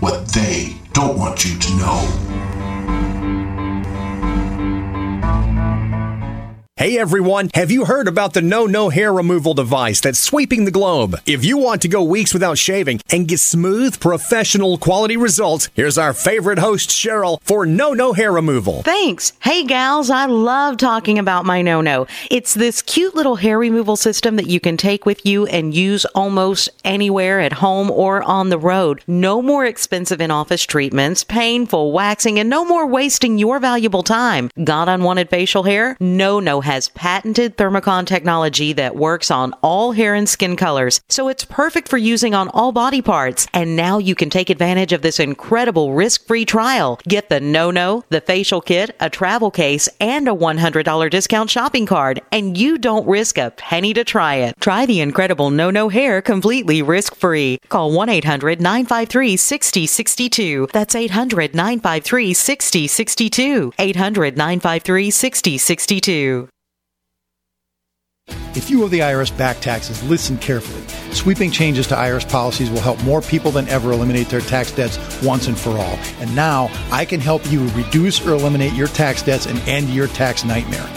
what 0.00 0.26
they 0.28 0.76
don't 0.92 1.18
want 1.18 1.44
you 1.44 1.58
to 1.58 1.76
know. 1.76 3.19
Hey 6.80 6.96
everyone, 6.96 7.50
have 7.52 7.70
you 7.70 7.84
heard 7.84 8.08
about 8.08 8.32
the 8.32 8.40
No 8.40 8.64
No 8.64 8.88
hair 8.88 9.12
removal 9.12 9.52
device 9.52 10.00
that's 10.00 10.18
sweeping 10.18 10.64
the 10.64 10.70
globe? 10.70 11.14
If 11.26 11.44
you 11.44 11.58
want 11.58 11.82
to 11.82 11.88
go 11.88 12.02
weeks 12.02 12.32
without 12.32 12.56
shaving 12.56 13.02
and 13.12 13.28
get 13.28 13.40
smooth, 13.40 14.00
professional 14.00 14.78
quality 14.78 15.18
results, 15.18 15.68
here's 15.74 15.98
our 15.98 16.14
favorite 16.14 16.58
host, 16.58 16.88
Cheryl, 16.88 17.38
for 17.42 17.66
No 17.66 17.92
No 17.92 18.14
hair 18.14 18.32
removal. 18.32 18.82
Thanks. 18.82 19.34
Hey 19.40 19.62
gals, 19.66 20.08
I 20.08 20.24
love 20.24 20.78
talking 20.78 21.18
about 21.18 21.44
my 21.44 21.60
No 21.60 21.82
No. 21.82 22.06
It's 22.30 22.54
this 22.54 22.80
cute 22.80 23.14
little 23.14 23.36
hair 23.36 23.58
removal 23.58 23.96
system 23.96 24.36
that 24.36 24.46
you 24.46 24.58
can 24.58 24.78
take 24.78 25.04
with 25.04 25.26
you 25.26 25.44
and 25.48 25.74
use 25.74 26.06
almost 26.14 26.70
anywhere 26.82 27.40
at 27.40 27.52
home 27.52 27.90
or 27.90 28.22
on 28.22 28.48
the 28.48 28.56
road. 28.56 29.04
No 29.06 29.42
more 29.42 29.66
expensive 29.66 30.22
in 30.22 30.30
office 30.30 30.64
treatments, 30.64 31.24
painful 31.24 31.92
waxing, 31.92 32.38
and 32.38 32.48
no 32.48 32.64
more 32.64 32.86
wasting 32.86 33.36
your 33.36 33.58
valuable 33.58 34.02
time. 34.02 34.48
Got 34.64 34.88
unwanted 34.88 35.28
facial 35.28 35.64
hair? 35.64 35.98
No 36.00 36.40
No 36.40 36.62
has 36.70 36.88
patented 36.90 37.56
Thermicon 37.56 38.06
technology 38.06 38.72
that 38.72 38.94
works 38.94 39.28
on 39.28 39.52
all 39.60 39.90
hair 39.90 40.14
and 40.14 40.28
skin 40.28 40.54
colors, 40.54 41.00
so 41.08 41.26
it's 41.26 41.44
perfect 41.44 41.88
for 41.88 41.98
using 41.98 42.32
on 42.32 42.46
all 42.50 42.70
body 42.70 43.02
parts. 43.02 43.48
And 43.52 43.74
now 43.74 43.98
you 43.98 44.14
can 44.14 44.30
take 44.30 44.50
advantage 44.50 44.92
of 44.92 45.02
this 45.02 45.18
incredible 45.18 45.94
risk-free 45.94 46.44
trial. 46.44 47.00
Get 47.08 47.28
the 47.28 47.40
no-no, 47.40 48.04
the 48.10 48.20
facial 48.20 48.60
kit, 48.60 48.94
a 49.00 49.10
travel 49.10 49.50
case, 49.50 49.88
and 50.00 50.28
a 50.28 50.32
$100 50.32 51.10
discount 51.10 51.50
shopping 51.50 51.86
card, 51.86 52.22
and 52.30 52.56
you 52.56 52.78
don't 52.78 53.08
risk 53.08 53.36
a 53.36 53.50
penny 53.50 53.92
to 53.92 54.04
try 54.04 54.36
it. 54.36 54.54
Try 54.60 54.86
the 54.86 55.00
incredible 55.00 55.50
no-no 55.50 55.88
hair 55.88 56.22
completely 56.22 56.82
risk-free. 56.82 57.58
Call 57.68 57.90
1-800-953-6062. 57.90 60.70
That's 60.70 60.94
800-953-6062. 60.94 63.74
800-953-6062. 63.74 66.48
If 68.56 68.68
you 68.68 68.82
owe 68.82 68.88
the 68.88 69.00
IRS 69.00 69.36
back 69.36 69.60
taxes, 69.60 70.02
listen 70.02 70.36
carefully. 70.38 70.82
Sweeping 71.12 71.50
changes 71.50 71.86
to 71.88 71.94
IRS 71.94 72.28
policies 72.28 72.70
will 72.70 72.80
help 72.80 73.02
more 73.04 73.20
people 73.20 73.50
than 73.50 73.68
ever 73.68 73.92
eliminate 73.92 74.28
their 74.28 74.40
tax 74.40 74.72
debts 74.72 74.98
once 75.22 75.46
and 75.46 75.58
for 75.58 75.70
all. 75.70 75.98
And 76.18 76.34
now 76.34 76.68
I 76.90 77.04
can 77.04 77.20
help 77.20 77.48
you 77.50 77.66
reduce 77.68 78.24
or 78.26 78.32
eliminate 78.32 78.72
your 78.72 78.88
tax 78.88 79.22
debts 79.22 79.46
and 79.46 79.58
end 79.68 79.90
your 79.90 80.08
tax 80.08 80.44
nightmare. 80.44 80.88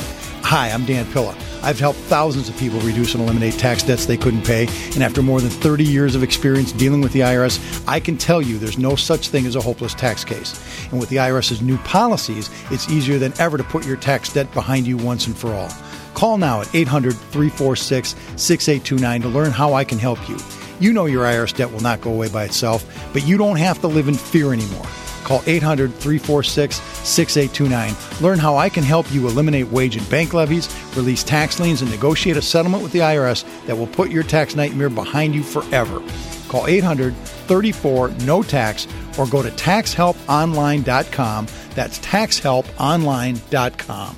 Hi, 0.44 0.70
I'm 0.70 0.86
Dan 0.86 1.06
Pilla. 1.12 1.36
I've 1.64 1.80
helped 1.80 2.00
thousands 2.00 2.50
of 2.50 2.58
people 2.58 2.80
reduce 2.82 3.14
and 3.14 3.24
eliminate 3.24 3.54
tax 3.54 3.84
debts 3.84 4.06
they 4.06 4.18
couldn't 4.18 4.46
pay. 4.46 4.68
And 4.94 5.02
after 5.02 5.22
more 5.22 5.40
than 5.40 5.50
30 5.50 5.86
years 5.86 6.14
of 6.14 6.22
experience 6.22 6.74
dealing 6.74 7.00
with 7.00 7.14
the 7.14 7.22
IRS, 7.22 7.84
I 7.88 8.02
can 8.02 8.18
tell 8.18 8.42
you 8.42 8.58
there's 8.58 8.78
no 8.78 8.98
such 8.98 9.30
thing 9.30 9.46
as 9.46 9.56
a 9.56 9.62
hopeless 9.62 9.94
tax 9.94 10.26
case. 10.26 10.60
And 10.92 11.00
with 11.00 11.08
the 11.10 11.16
IRS's 11.16 11.62
new 11.62 11.78
policies, 11.78 12.50
it's 12.70 12.90
easier 12.90 13.18
than 13.18 13.34
ever 13.40 13.58
to 13.58 13.64
put 13.64 13.86
your 13.86 13.96
tax 13.96 14.34
debt 14.34 14.54
behind 14.54 14.86
you 14.86 14.98
once 14.98 15.26
and 15.28 15.38
for 15.38 15.54
all. 15.54 15.70
Call 16.14 16.38
now 16.38 16.61
at 16.61 16.74
800 16.74 17.14
346 17.14 18.09
6829 18.09 19.22
to 19.22 19.28
learn 19.28 19.51
how 19.51 19.74
I 19.74 19.84
can 19.84 19.99
help 19.99 20.30
you. 20.30 20.38
You 20.80 20.93
know 20.93 21.05
your 21.05 21.26
IRS 21.26 21.55
debt 21.55 21.72
will 21.72 21.82
not 21.82 22.01
go 22.01 22.11
away 22.11 22.30
by 22.30 22.45
itself, 22.45 22.86
but 23.14 23.26
you 23.26 23.38
don't 23.38 23.57
have 23.57 23.80
to 23.82 23.88
live 23.88 24.07
in 24.07 24.16
fear 24.16 24.53
anymore. 24.53 24.86
Call 25.24 25.41
800 25.47 25.93
346 25.93 26.76
6829. 26.76 28.22
Learn 28.22 28.38
how 28.39 28.57
I 28.57 28.70
can 28.70 28.84
help 28.84 29.11
you 29.14 29.28
eliminate 29.28 29.68
wage 29.70 29.95
and 29.95 30.09
bank 30.09 30.34
levies, 30.34 30.68
release 30.95 31.24
tax 31.24 31.59
liens, 31.59 31.82
and 31.82 31.91
negotiate 31.91 32.38
a 32.38 32.41
settlement 32.41 32.84
with 32.84 32.91
the 32.91 32.99
IRS 32.99 33.45
that 33.66 33.78
will 33.78 33.88
put 33.88 34.11
your 34.11 34.24
tax 34.24 34.55
nightmare 34.55 34.89
behind 34.89 35.34
you 35.34 35.43
forever. 35.43 36.01
Call 36.49 36.68
800 36.68 37.16
34 37.16 38.09
NO 38.09 38.43
TAX 38.43 38.86
or 39.18 39.26
go 39.28 39.41
to 39.41 39.49
taxhelponline.com. 39.49 41.47
That's 41.76 41.99
taxhelponline.com. 41.99 44.18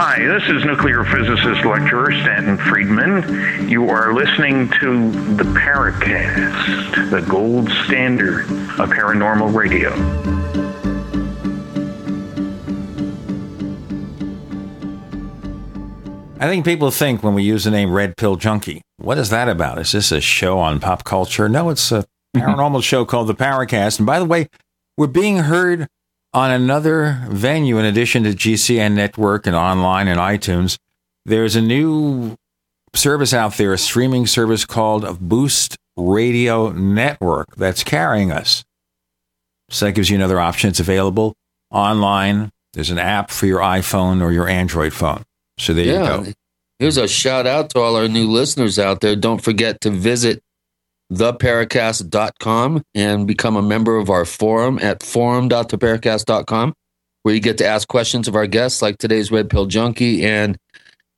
Hi, 0.00 0.24
this 0.24 0.44
is 0.44 0.64
nuclear 0.64 1.02
physicist 1.02 1.64
lecturer 1.64 2.12
Stanton 2.12 2.56
Friedman. 2.56 3.68
You 3.68 3.90
are 3.90 4.14
listening 4.14 4.70
to 4.80 5.10
the 5.34 5.42
Paracast, 5.42 7.10
the 7.10 7.20
gold 7.22 7.68
standard 7.84 8.44
of 8.78 8.90
paranormal 8.90 9.52
radio. 9.52 9.90
I 16.38 16.48
think 16.48 16.64
people 16.64 16.92
think 16.92 17.24
when 17.24 17.34
we 17.34 17.42
use 17.42 17.64
the 17.64 17.72
name 17.72 17.90
Red 17.90 18.16
Pill 18.16 18.36
Junkie, 18.36 18.82
what 18.98 19.18
is 19.18 19.30
that 19.30 19.48
about? 19.48 19.80
Is 19.80 19.90
this 19.90 20.12
a 20.12 20.20
show 20.20 20.60
on 20.60 20.78
pop 20.78 21.02
culture? 21.02 21.48
No, 21.48 21.70
it's 21.70 21.90
a 21.90 22.04
paranormal 22.36 22.84
show 22.84 23.04
called 23.04 23.26
The 23.26 23.34
Paracast. 23.34 23.98
And 23.98 24.06
by 24.06 24.20
the 24.20 24.26
way, 24.26 24.46
we're 24.96 25.08
being 25.08 25.38
heard 25.38 25.88
on 26.34 26.50
another 26.50 27.24
venue 27.28 27.78
in 27.78 27.84
addition 27.84 28.22
to 28.24 28.30
GCN 28.30 28.92
Network 28.94 29.46
and 29.46 29.56
online 29.56 30.08
and 30.08 30.18
iTunes. 30.20 30.78
There's 31.24 31.56
a 31.56 31.62
new 31.62 32.36
service 32.94 33.32
out 33.34 33.54
there, 33.56 33.72
a 33.72 33.78
streaming 33.78 34.26
service 34.26 34.64
called 34.64 35.18
Boost 35.20 35.76
Radio 35.96 36.70
Network 36.70 37.56
that's 37.56 37.82
carrying 37.84 38.30
us. 38.32 38.64
So 39.70 39.86
that 39.86 39.92
gives 39.92 40.08
you 40.10 40.16
another 40.16 40.40
option. 40.40 40.70
It's 40.70 40.80
available 40.80 41.34
online. 41.70 42.50
There's 42.72 42.90
an 42.90 42.98
app 42.98 43.30
for 43.30 43.46
your 43.46 43.60
iPhone 43.60 44.22
or 44.22 44.32
your 44.32 44.48
Android 44.48 44.92
phone. 44.92 45.22
So 45.58 45.74
there 45.74 45.84
Yeah. 45.84 46.18
you 46.18 46.24
go. 46.26 46.32
Here's 46.78 46.96
a 46.96 47.08
shout 47.08 47.46
out 47.46 47.70
to 47.70 47.80
all 47.80 47.96
our 47.96 48.06
new 48.08 48.26
listeners 48.30 48.78
out 48.78 49.00
there. 49.00 49.16
Don't 49.16 49.42
forget 49.42 49.80
to 49.80 49.90
visit 49.90 50.42
theparacast.com 51.12 52.82
and 52.94 53.26
become 53.26 53.56
a 53.56 53.62
member 53.62 53.96
of 53.96 54.10
our 54.10 54.24
forum 54.24 54.78
at 54.82 55.02
forum.theparacast.com, 55.02 56.74
where 57.22 57.34
you 57.34 57.40
get 57.40 57.58
to 57.58 57.66
ask 57.66 57.88
questions 57.88 58.28
of 58.28 58.34
our 58.34 58.46
guests, 58.46 58.82
like 58.82 58.98
today's 58.98 59.30
Red 59.30 59.50
Pill 59.50 59.66
Junkie, 59.66 60.24
and 60.24 60.56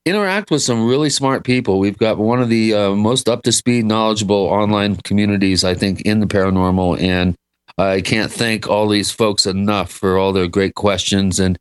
interact 0.07 0.51
with 0.51 0.63
some 0.63 0.87
really 0.87 1.11
smart 1.11 1.45
people. 1.45 1.79
We've 1.79 1.99
got 1.99 2.19
one 2.19 2.41
of 2.41 2.49
the 2.49 2.75
uh, 2.75 2.91
most 2.95 3.29
up 3.29 3.43
to 3.43 3.53
speed, 3.53 3.85
knowledgeable 3.85 4.37
online 4.37 4.97
communities, 4.97 5.65
I 5.65 5.75
think, 5.75 6.03
in 6.03 6.21
the 6.21 6.27
paranormal. 6.27 7.01
And 7.01 7.35
I 7.79 8.01
can't 8.01 8.33
thank 8.33 8.69
all 8.69 8.89
these 8.89 9.11
folks 9.11 9.47
enough 9.47 9.91
for 9.91 10.19
all 10.19 10.33
their 10.33 10.49
great 10.49 10.75
questions 10.75 11.39
and 11.41 11.59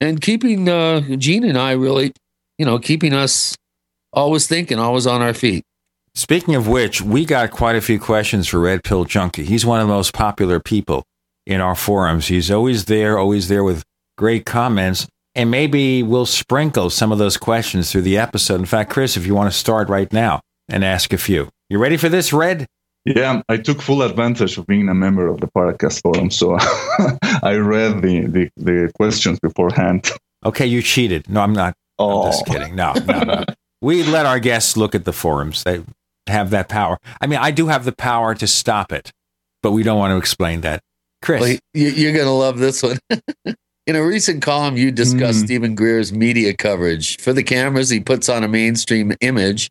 and 0.00 0.20
keeping 0.20 0.68
uh, 0.68 1.00
Gene 1.16 1.44
and 1.44 1.56
I 1.56 1.72
really, 1.72 2.12
you 2.58 2.66
know, 2.66 2.80
keeping 2.80 3.12
us 3.12 3.56
always 4.12 4.48
thinking, 4.48 4.80
always 4.80 5.06
on 5.06 5.22
our 5.22 5.32
feet. 5.32 5.62
Speaking 6.14 6.54
of 6.54 6.68
which, 6.68 7.00
we 7.00 7.24
got 7.24 7.50
quite 7.50 7.74
a 7.74 7.80
few 7.80 7.98
questions 7.98 8.46
for 8.46 8.60
Red 8.60 8.84
Pill 8.84 9.04
Junkie. 9.04 9.44
He's 9.44 9.64
one 9.64 9.80
of 9.80 9.86
the 9.86 9.94
most 9.94 10.12
popular 10.12 10.60
people 10.60 11.04
in 11.46 11.60
our 11.60 11.74
forums. 11.74 12.28
He's 12.28 12.50
always 12.50 12.84
there, 12.84 13.18
always 13.18 13.48
there 13.48 13.64
with 13.64 13.82
great 14.18 14.44
comments. 14.44 15.06
And 15.34 15.50
maybe 15.50 16.02
we'll 16.02 16.26
sprinkle 16.26 16.90
some 16.90 17.12
of 17.12 17.18
those 17.18 17.38
questions 17.38 17.90
through 17.90 18.02
the 18.02 18.18
episode. 18.18 18.60
In 18.60 18.66
fact, 18.66 18.90
Chris, 18.90 19.16
if 19.16 19.26
you 19.26 19.34
want 19.34 19.50
to 19.50 19.58
start 19.58 19.88
right 19.88 20.12
now 20.12 20.42
and 20.68 20.84
ask 20.84 21.14
a 21.14 21.18
few. 21.18 21.48
You 21.70 21.78
ready 21.78 21.96
for 21.96 22.10
this, 22.10 22.32
Red? 22.32 22.66
Yeah, 23.06 23.40
I 23.48 23.56
took 23.56 23.80
full 23.80 24.02
advantage 24.02 24.58
of 24.58 24.66
being 24.66 24.88
a 24.90 24.94
member 24.94 25.26
of 25.26 25.40
the 25.40 25.48
Paracast 25.48 26.02
forum, 26.02 26.30
so 26.30 26.56
I 27.42 27.56
read 27.56 28.02
the, 28.02 28.26
the, 28.26 28.50
the 28.56 28.92
questions 28.94 29.40
beforehand. 29.40 30.10
Okay, 30.44 30.66
you 30.66 30.82
cheated. 30.82 31.28
No, 31.28 31.40
I'm 31.40 31.54
not. 31.54 31.74
Oh. 31.98 32.24
I'm 32.24 32.32
just 32.32 32.44
oh. 32.46 32.52
kidding. 32.52 32.76
No, 32.76 32.92
no, 32.92 33.20
no. 33.20 33.44
we 33.80 34.04
let 34.04 34.26
our 34.26 34.38
guests 34.38 34.76
look 34.76 34.94
at 34.94 35.04
the 35.04 35.12
forums. 35.12 35.64
They 35.64 35.82
have 36.26 36.50
that 36.50 36.68
power. 36.68 36.98
I 37.20 37.26
mean, 37.26 37.38
I 37.40 37.50
do 37.50 37.68
have 37.68 37.84
the 37.84 37.92
power 37.92 38.34
to 38.34 38.46
stop 38.46 38.92
it, 38.92 39.10
but 39.62 39.72
we 39.72 39.82
don't 39.82 39.98
want 39.98 40.12
to 40.12 40.18
explain 40.18 40.60
that. 40.62 40.80
Chris. 41.22 41.40
Well, 41.40 41.56
you, 41.74 41.88
you're 41.88 42.12
going 42.12 42.26
to 42.26 42.30
love 42.32 42.58
this 42.58 42.82
one. 42.82 42.98
In 43.86 43.96
a 43.96 44.04
recent 44.04 44.42
column, 44.42 44.76
you 44.76 44.92
discussed 44.92 45.40
Hmm. 45.40 45.46
Stephen 45.46 45.74
Greer's 45.74 46.12
media 46.12 46.54
coverage. 46.54 47.20
For 47.20 47.32
the 47.32 47.42
cameras, 47.42 47.90
he 47.90 47.98
puts 47.98 48.28
on 48.28 48.44
a 48.44 48.48
mainstream 48.48 49.12
image, 49.20 49.68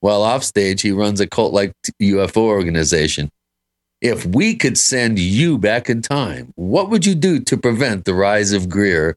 while 0.00 0.22
offstage, 0.22 0.80
he 0.80 0.92
runs 0.92 1.20
a 1.20 1.26
cult 1.26 1.52
like 1.52 1.72
UFO 2.02 2.38
organization. 2.38 3.30
If 4.00 4.24
we 4.24 4.56
could 4.56 4.78
send 4.78 5.18
you 5.18 5.58
back 5.58 5.90
in 5.90 6.00
time, 6.00 6.52
what 6.56 6.88
would 6.88 7.04
you 7.04 7.14
do 7.14 7.38
to 7.40 7.56
prevent 7.58 8.06
the 8.06 8.14
rise 8.14 8.52
of 8.52 8.70
Greer? 8.70 9.14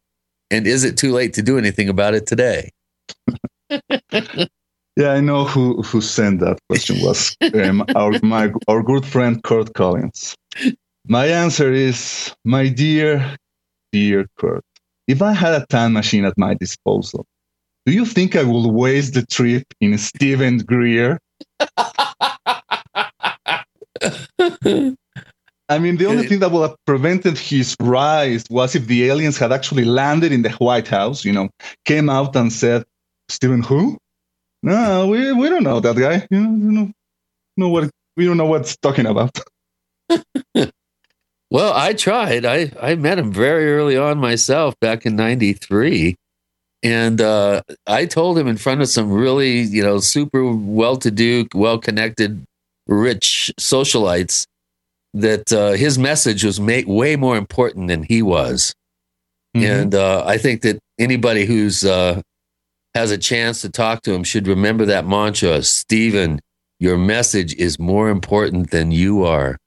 And 0.52 0.68
is 0.68 0.84
it 0.84 0.98
too 0.98 1.14
late 1.14 1.34
to 1.36 1.42
do 1.42 1.58
anything 1.58 1.88
about 1.88 2.14
it 2.14 2.28
today? 2.28 2.72
Yeah, 4.96 5.14
I 5.14 5.22
know 5.22 5.44
who, 5.46 5.82
who 5.82 6.02
sent 6.02 6.40
that 6.42 6.60
question 6.70 6.98
was 7.02 7.36
um, 7.56 7.84
our 7.96 8.14
my 8.22 8.52
our 8.68 8.84
good 8.84 9.06
friend 9.06 9.42
Kurt 9.44 9.74
Collins. 9.74 10.36
My 11.08 11.26
answer 11.26 11.74
is, 11.74 12.34
my 12.46 12.70
dear, 12.70 13.36
dear 13.92 14.28
Kurt, 14.38 14.64
if 15.08 15.22
I 15.22 15.34
had 15.34 15.54
a 15.62 15.66
time 15.66 15.94
machine 15.94 16.26
at 16.26 16.38
my 16.38 16.54
disposal, 16.54 17.26
do 17.86 17.92
you 17.92 18.06
think 18.06 18.36
I 18.36 18.44
would 18.44 18.72
waste 18.72 19.16
the 19.16 19.26
trip 19.26 19.66
in 19.82 19.98
Stephen 19.98 20.60
Greer? 20.60 21.20
I 25.70 25.80
mean, 25.80 25.98
the 25.98 26.06
only 26.06 26.28
thing 26.28 26.40
that 26.40 26.52
would 26.52 26.70
have 26.70 26.78
prevented 26.86 27.38
his 27.38 27.76
rise 27.80 28.44
was 28.50 28.76
if 28.76 28.88
the 28.88 29.10
aliens 29.10 29.38
had 29.38 29.52
actually 29.52 29.86
landed 29.86 30.32
in 30.32 30.44
the 30.44 30.52
White 30.52 30.88
House, 30.88 31.26
you 31.26 31.32
know, 31.32 31.50
came 31.86 32.10
out 32.10 32.36
and 32.36 32.54
said, 32.54 32.84
Stephen 33.28 33.64
who? 33.64 33.98
No, 34.64 35.08
we, 35.08 35.32
we 35.34 35.50
don't 35.50 35.64
know 35.64 35.80
that 35.80 35.96
guy. 35.96 36.26
You 36.32 36.40
know, 36.40 36.66
you 36.66 36.72
know, 36.72 36.92
know 37.58 37.70
what 37.70 37.90
we 38.18 38.26
don't 38.26 38.38
know 38.38 38.46
what's 38.46 38.76
talking 38.78 39.06
about. 39.06 39.38
Well, 41.54 41.72
I 41.72 41.94
tried. 41.94 42.46
I, 42.46 42.72
I 42.82 42.96
met 42.96 43.20
him 43.20 43.32
very 43.32 43.72
early 43.72 43.96
on 43.96 44.18
myself 44.18 44.74
back 44.80 45.06
in 45.06 45.16
93. 45.16 46.16
And 46.82 47.22
uh, 47.22 47.62
I 47.86 48.08
told 48.08 48.40
him 48.40 48.48
in 48.48 48.58
front 48.58 48.82
of 48.82 48.88
some 48.90 49.12
really, 49.12 49.60
you 49.62 49.84
know, 49.84 50.00
super 50.00 50.52
well 50.52 50.98
to 50.98 51.12
do, 51.12 51.46
well 51.54 51.78
connected, 51.78 52.44
rich 52.88 53.52
socialites 53.60 54.48
that 55.14 55.54
uh, 55.54 55.74
his 55.74 56.00
message 56.00 56.44
was 56.44 56.60
ma- 56.60 56.82
way 56.88 57.16
more 57.16 57.38
important 57.38 57.88
than 57.88 58.02
he 58.02 58.24
was. 58.24 58.74
And 59.54 59.94
uh, 59.94 60.24
I 60.26 60.40
think 60.40 60.64
that 60.64 60.80
anybody 60.98 61.46
who's 61.46 61.86
uh, 61.86 62.20
has 62.96 63.12
a 63.12 63.18
chance 63.18 63.62
to 63.62 63.70
talk 63.70 64.02
to 64.04 64.14
him 64.14 64.24
should 64.24 64.48
remember 64.48 64.86
that 64.86 65.08
mantra 65.08 65.64
Stephen, 65.64 66.40
your 66.80 66.98
message 66.98 67.56
is 67.56 67.80
more 67.80 68.10
important 68.10 68.72
than 68.72 68.92
you 68.92 69.24
are. 69.24 69.58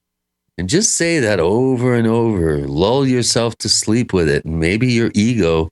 And 0.58 0.68
just 0.68 0.96
say 0.96 1.18
that 1.20 1.38
over 1.38 1.94
and 1.94 2.06
over. 2.06 2.66
Lull 2.66 3.06
yourself 3.06 3.56
to 3.58 3.68
sleep 3.68 4.12
with 4.12 4.28
it. 4.28 4.44
And 4.44 4.58
maybe 4.58 4.86
your 4.86 5.10
ego 5.14 5.68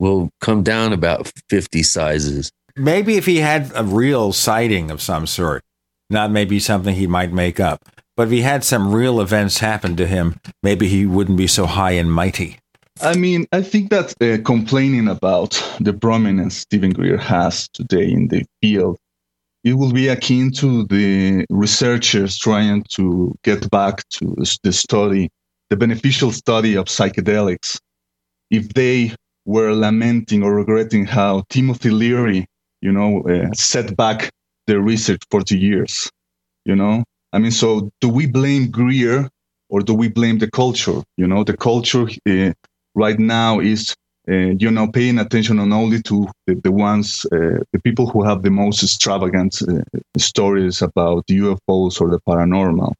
will 0.00 0.30
come 0.40 0.62
down 0.62 0.92
about 0.92 1.30
50 1.48 1.82
sizes. 1.82 2.50
Maybe 2.76 3.16
if 3.16 3.26
he 3.26 3.38
had 3.38 3.70
a 3.74 3.84
real 3.84 4.32
sighting 4.32 4.90
of 4.90 5.02
some 5.02 5.26
sort, 5.26 5.62
not 6.10 6.30
maybe 6.30 6.58
something 6.58 6.94
he 6.94 7.06
might 7.06 7.32
make 7.32 7.60
up, 7.60 7.80
but 8.16 8.24
if 8.24 8.30
he 8.30 8.42
had 8.42 8.64
some 8.64 8.92
real 8.94 9.20
events 9.20 9.58
happen 9.58 9.96
to 9.96 10.06
him, 10.06 10.40
maybe 10.62 10.88
he 10.88 11.06
wouldn't 11.06 11.38
be 11.38 11.46
so 11.46 11.66
high 11.66 11.92
and 11.92 12.12
mighty. 12.12 12.58
I 13.02 13.16
mean, 13.16 13.46
I 13.52 13.62
think 13.62 13.90
that 13.90 14.14
uh, 14.20 14.42
complaining 14.42 15.08
about 15.08 15.62
the 15.80 15.92
prominence 15.92 16.56
Stephen 16.56 16.90
Greer 16.90 17.18
has 17.18 17.68
today 17.68 18.10
in 18.10 18.28
the 18.28 18.44
field, 18.60 18.98
it 19.64 19.74
will 19.74 19.92
be 19.92 20.08
akin 20.08 20.52
to 20.52 20.84
the 20.86 21.44
researchers 21.50 22.38
trying 22.38 22.84
to 22.90 23.34
get 23.44 23.70
back 23.70 24.08
to 24.10 24.34
the 24.62 24.72
study 24.72 25.30
the 25.70 25.76
beneficial 25.76 26.32
study 26.32 26.74
of 26.76 26.86
psychedelics, 26.86 27.78
if 28.50 28.68
they 28.70 29.14
were 29.44 29.72
lamenting 29.72 30.42
or 30.42 30.54
regretting 30.54 31.04
how 31.04 31.44
Timothy 31.50 31.90
Leary, 31.90 32.46
you 32.80 32.92
know, 32.92 33.22
uh, 33.22 33.52
set 33.54 33.96
back 33.96 34.30
their 34.66 34.80
research 34.80 35.22
40 35.30 35.58
years, 35.58 36.10
you 36.64 36.74
know? 36.74 37.04
I 37.32 37.38
mean, 37.38 37.50
so 37.50 37.90
do 38.00 38.08
we 38.08 38.26
blame 38.26 38.70
Greer 38.70 39.28
or 39.68 39.80
do 39.80 39.92
we 39.92 40.08
blame 40.08 40.38
the 40.38 40.50
culture? 40.50 41.02
You 41.16 41.26
know, 41.26 41.44
the 41.44 41.56
culture 41.56 42.08
uh, 42.28 42.52
right 42.98 43.18
now 43.18 43.60
is, 43.60 43.94
uh, 44.28 44.52
you 44.62 44.70
know, 44.70 44.88
paying 44.88 45.18
attention 45.18 45.56
not 45.56 45.72
only 45.72 46.02
to 46.02 46.26
the, 46.46 46.54
the 46.64 46.72
ones, 46.72 47.24
uh, 47.32 47.62
the 47.72 47.80
people 47.84 48.06
who 48.10 48.22
have 48.24 48.42
the 48.42 48.50
most 48.50 48.82
extravagant 48.82 49.62
uh, 49.62 49.98
stories 50.18 50.82
about 50.82 51.26
UFOs 51.28 52.00
or 52.00 52.10
the 52.10 52.20
paranormal. 52.28 52.92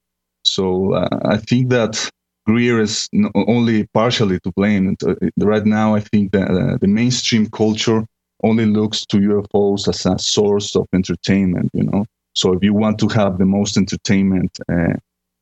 So 0.45 0.95
uh, 0.95 1.19
I 1.25 1.37
think 1.37 1.71
that 1.71 2.11
Greer 2.47 2.81
is 2.81 3.09
only 3.35 3.87
partially 3.93 4.39
to 4.41 4.53
blame. 4.57 4.97
Uh, 5.07 5.15
right 5.53 5.67
now, 5.67 5.95
I 5.95 6.01
think 6.01 6.33
that 6.33 6.49
uh, 6.51 6.79
the 6.81 6.89
mainstream 6.89 7.51
culture 7.51 8.07
only 8.43 8.67
looks 8.67 9.05
to 9.07 9.17
UFOs 9.19 9.89
as 9.89 10.07
a 10.07 10.19
source 10.19 10.77
of 10.77 10.87
entertainment. 10.95 11.69
You 11.75 11.85
know, 11.85 12.07
so 12.35 12.55
if 12.55 12.63
you 12.63 12.73
want 12.73 12.99
to 13.01 13.09
have 13.09 13.37
the 13.37 13.45
most 13.45 13.77
entertainment 13.77 14.53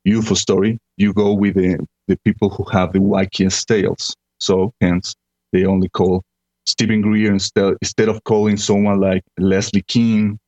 UFO 0.06 0.36
story, 0.36 0.78
you 0.96 1.12
go 1.12 1.32
with 1.34 1.54
the 1.54 1.78
the 2.08 2.16
people 2.24 2.48
who 2.50 2.64
have 2.64 2.92
the 2.92 3.00
wackiest 3.00 3.66
tales. 3.66 4.16
So 4.40 4.72
hence, 4.80 5.14
they 5.52 5.64
only 5.64 5.88
call 5.88 6.22
Stephen 6.66 7.00
Greer 7.00 7.32
instead 7.32 7.74
instead 7.80 8.08
of 8.08 8.22
calling 8.24 8.56
someone 8.56 9.00
like 9.00 9.22
Leslie 9.38 9.82
Kean 9.82 10.38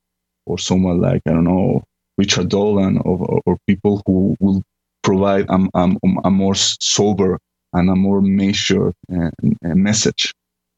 or 0.47 0.59
someone 0.59 1.01
like 1.01 1.23
I 1.27 1.31
don't 1.31 1.45
know 1.45 1.83
Richard 2.17 2.49
Dolan 2.49 2.99
or, 2.99 3.19
or, 3.19 3.41
or 3.47 3.59
people 3.67 4.03
who 4.07 4.37
will 4.41 4.63
provide 5.03 5.47
a, 5.49 5.59
a, 5.75 5.91
a 6.25 6.31
more 6.31 6.55
sober 6.55 7.39
and 7.73 7.89
a 7.89 7.95
more 7.95 8.21
measured 8.21 8.95
uh, 9.13 9.31
message. 9.63 10.35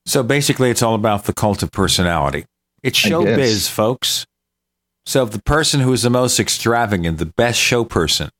So 0.07 0.23
basically, 0.23 0.71
it's 0.71 0.83
all 0.83 0.95
about 0.95 1.25
the 1.25 1.33
cult 1.33 1.63
of 1.63 1.73
personality. 1.73 2.45
It's 2.83 2.99
showbiz, 2.99 3.69
folks. 3.69 4.27
So 5.07 5.25
the 5.25 5.43
person 5.43 5.81
who 5.81 5.93
is 5.93 6.03
the 6.03 6.11
most 6.11 6.39
extravagant, 6.39 7.19
the 7.19 7.27
best 7.27 7.59
show 7.59 7.85
person, 7.85 8.31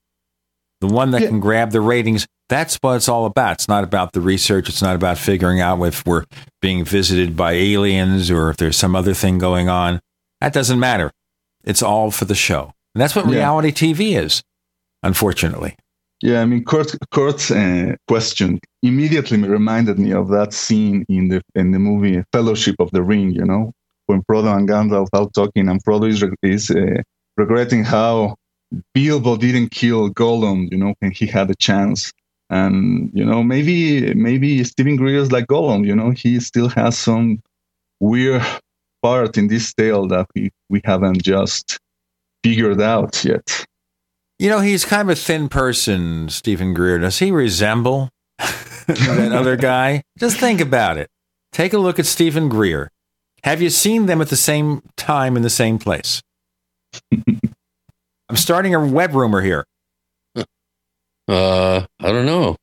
the 0.81 0.87
one 0.87 1.11
that 1.13 1.23
yeah. 1.23 1.29
can 1.29 1.41
grab 1.41 1.71
the 1.71 1.81
ratings, 1.81 2.27
that's 2.49 2.77
what 2.77 2.97
it's 2.97 3.09
all 3.09 3.27
about. 3.27 3.53
It's 3.53 3.69
not 3.69 3.85
about 3.85 4.13
the 4.13 4.21
research. 4.21 4.69
It's 4.69 4.83
not 4.83 4.97
about 4.97 5.19
figuring 5.19 5.61
out 5.61 5.81
if 5.83 6.05
we're 6.07 6.25
being 6.61 6.85
visited 6.85 7.37
by 7.37 7.53
aliens 7.53 8.31
or 8.31 8.51
if 8.51 8.57
there's 8.57 8.77
some 8.77 8.97
other 8.97 9.15
thing 9.15 9.39
going 9.39 9.69
on. 9.69 10.01
That 10.41 10.53
doesn't 10.53 10.81
matter. 10.81 11.13
It's 11.65 11.83
all 11.83 12.11
for 12.11 12.25
the 12.25 12.35
show. 12.35 12.73
And 12.95 13.03
that's 13.03 13.15
what 13.15 13.27
yeah. 13.27 13.37
reality 13.37 13.71
TV 13.71 14.19
is 14.19 14.43
unfortunately. 15.03 15.77
Yeah, 16.23 16.43
I 16.43 16.45
mean, 16.45 16.65
Kurt, 16.65 16.95
Kurt's 17.11 17.51
uh, 17.51 17.95
question 18.07 18.61
immediately 18.83 19.39
reminded 19.43 19.99
me 19.99 20.13
of 20.13 20.29
that 20.29 20.53
scene 20.53 21.05
in 21.09 21.29
the 21.29 21.41
in 21.55 21.73
the 21.73 21.79
movie 21.79 22.23
Fellowship 22.33 22.77
of 22.79 22.91
the 22.91 23.03
Ring. 23.03 23.31
You 23.31 23.47
know, 23.47 23.73
when 24.07 24.23
Frodo 24.23 24.55
and 24.55 24.69
Gandalf 24.69 25.09
are 25.15 25.29
talking, 25.31 25.69
and 25.69 25.83
Frodo 25.83 26.09
is, 26.09 26.23
is 26.43 26.71
uh, 26.71 27.03
regretting 27.39 27.85
how 27.85 28.37
Bilbo 28.95 29.37
didn't 29.37 29.71
kill 29.71 30.11
Gollum. 30.11 30.71
You 30.71 30.79
know, 30.79 30.95
when 31.01 31.11
he 31.11 31.27
had 31.27 31.51
a 31.51 31.55
chance, 31.55 32.13
and 32.49 33.11
you 33.15 33.25
know, 33.25 33.43
maybe 33.43 34.15
maybe 34.15 34.63
Stephen 34.65 34.97
Greer 34.97 35.19
is 35.19 35.33
like 35.33 35.47
Gollum. 35.47 35.87
You 35.87 35.95
know, 35.95 36.11
he 36.11 36.41
still 36.41 36.69
has 36.71 36.99
some 36.99 37.43
weird 38.01 38.43
part 39.03 39.39
in 39.39 39.49
this 39.49 39.73
tale 39.75 40.07
that 40.09 40.27
we 40.35 40.51
we 40.69 40.81
haven't 40.85 41.23
just 41.23 41.79
figured 42.43 42.81
out 42.81 43.25
yet. 43.25 43.65
You 44.39 44.49
know, 44.49 44.61
he's 44.61 44.85
kind 44.85 45.11
of 45.11 45.19
a 45.19 45.21
thin 45.21 45.49
person, 45.49 46.31
Stephen 46.31 46.73
Greer. 46.73 46.99
Does 46.99 47.19
he 47.19 47.31
resemble 47.31 48.09
that 48.39 49.33
other 49.35 49.57
guy? 49.57 50.03
Just 50.19 50.39
think 50.39 50.61
about 50.61 50.97
it. 50.97 51.09
Take 51.53 51.73
a 51.73 51.79
look 51.79 51.99
at 51.99 52.07
Stephen 52.07 52.49
Greer. 52.49 52.91
Have 53.45 53.61
you 53.61 53.71
seen 53.71 54.07
them 54.07 54.21
at 54.21 54.29
the 54.29 54.37
same 54.37 54.83
time 54.97 55.37
in 55.37 55.43
the 55.43 55.51
same 55.51 55.79
place? 55.79 56.23
I'm 58.31 58.37
starting 58.37 58.77
a 58.77 58.87
web 58.87 59.13
rumor 59.13 59.41
here. 59.41 59.65
Uh, 61.27 61.85
I 61.99 62.13
don't 62.13 62.27
know. 62.27 62.55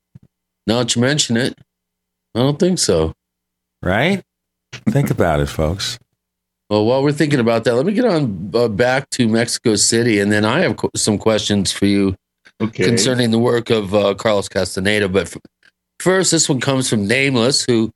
Now 0.66 0.80
that 0.80 0.96
you 0.96 1.02
mention 1.02 1.36
it, 1.36 1.58
I 2.34 2.40
don't 2.40 2.58
think 2.58 2.80
so. 2.80 3.14
Right? 3.82 4.24
think 4.90 5.12
about 5.12 5.42
it, 5.42 5.48
folks. 5.48 6.00
Well, 6.70 6.86
while 6.86 7.04
we're 7.04 7.12
thinking 7.12 7.42
about 7.42 7.66
that, 7.66 7.76
let 7.76 7.86
me 7.86 7.92
get 7.92 8.06
on 8.06 8.52
uh, 8.54 8.70
back 8.70 9.10
to 9.12 9.28
Mexico 9.28 9.76
City, 9.76 10.22
and 10.22 10.32
then 10.32 10.46
I 10.46 10.62
have 10.62 10.78
co- 10.78 10.90
some 10.96 11.18
questions 11.18 11.74
for 11.74 11.86
you 11.86 12.16
okay. 12.62 12.86
concerning 12.86 13.32
the 13.32 13.40
work 13.40 13.70
of 13.70 13.94
uh, 13.94 14.14
Carlos 14.14 14.48
Castaneda. 14.48 15.10
But 15.10 15.28
f- 15.28 15.42
first, 16.00 16.32
this 16.32 16.48
one 16.48 16.62
comes 16.62 16.90
from 16.90 17.08
Nameless, 17.08 17.66
who 17.66 17.92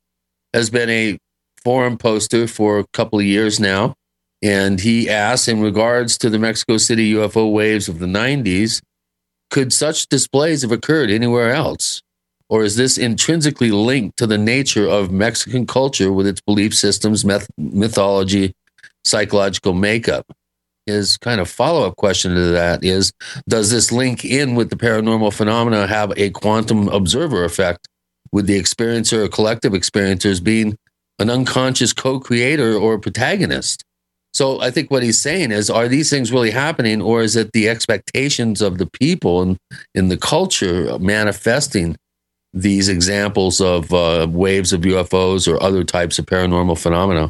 has 0.53 0.69
been 0.69 0.89
a 0.89 1.17
forum 1.63 1.97
poster 1.97 2.47
for 2.47 2.79
a 2.79 2.85
couple 2.91 3.17
of 3.17 3.25
years 3.25 3.61
now, 3.61 3.95
and 4.41 4.79
he 4.79 5.09
asks, 5.09 5.47
in 5.47 5.61
regards 5.61 6.17
to 6.19 6.29
the 6.29 6.39
Mexico 6.39 6.77
City 6.77 7.13
UFO 7.13 7.51
waves 7.51 7.87
of 7.87 7.99
the 7.99 8.05
'90s, 8.05 8.81
could 9.49 9.73
such 9.73 10.07
displays 10.07 10.61
have 10.61 10.71
occurred 10.71 11.09
anywhere 11.09 11.53
else? 11.53 12.01
Or 12.49 12.63
is 12.63 12.75
this 12.75 12.97
intrinsically 12.97 13.71
linked 13.71 14.17
to 14.17 14.27
the 14.27 14.37
nature 14.37 14.85
of 14.87 15.09
Mexican 15.09 15.65
culture 15.65 16.11
with 16.11 16.27
its 16.27 16.41
belief 16.41 16.75
systems, 16.75 17.23
myth- 17.23 17.49
mythology, 17.57 18.53
psychological 19.03 19.73
makeup. 19.73 20.25
His 20.85 21.17
kind 21.17 21.39
of 21.39 21.49
follow 21.49 21.85
up 21.85 21.95
question 21.95 22.33
to 22.33 22.41
that 22.51 22.83
is 22.83 23.11
Does 23.47 23.71
this 23.71 23.91
link 23.91 24.25
in 24.25 24.55
with 24.55 24.69
the 24.69 24.75
paranormal 24.75 25.33
phenomena 25.33 25.87
have 25.87 26.11
a 26.17 26.31
quantum 26.31 26.87
observer 26.89 27.43
effect, 27.43 27.87
with 28.31 28.47
the 28.47 28.59
experiencer 28.59 29.25
or 29.25 29.27
collective 29.27 29.73
experiencers 29.73 30.43
being 30.43 30.77
an 31.19 31.29
unconscious 31.29 31.93
co 31.93 32.19
creator 32.19 32.75
or 32.75 32.97
protagonist? 32.97 33.83
So 34.33 34.61
I 34.61 34.71
think 34.71 34.89
what 34.89 35.03
he's 35.03 35.21
saying 35.21 35.51
is, 35.51 35.69
are 35.69 35.87
these 35.87 36.09
things 36.09 36.31
really 36.31 36.51
happening, 36.51 37.01
or 37.01 37.21
is 37.21 37.35
it 37.35 37.51
the 37.51 37.67
expectations 37.67 38.61
of 38.61 38.77
the 38.77 38.85
people 38.85 39.41
and 39.41 39.57
in 39.93 40.07
the 40.07 40.17
culture 40.17 40.97
manifesting 40.99 41.97
these 42.53 42.89
examples 42.89 43.59
of 43.59 43.93
uh, 43.93 44.27
waves 44.29 44.73
of 44.73 44.81
UFOs 44.81 45.51
or 45.51 45.61
other 45.61 45.83
types 45.83 46.17
of 46.17 46.25
paranormal 46.25 46.77
phenomena? 46.77 47.29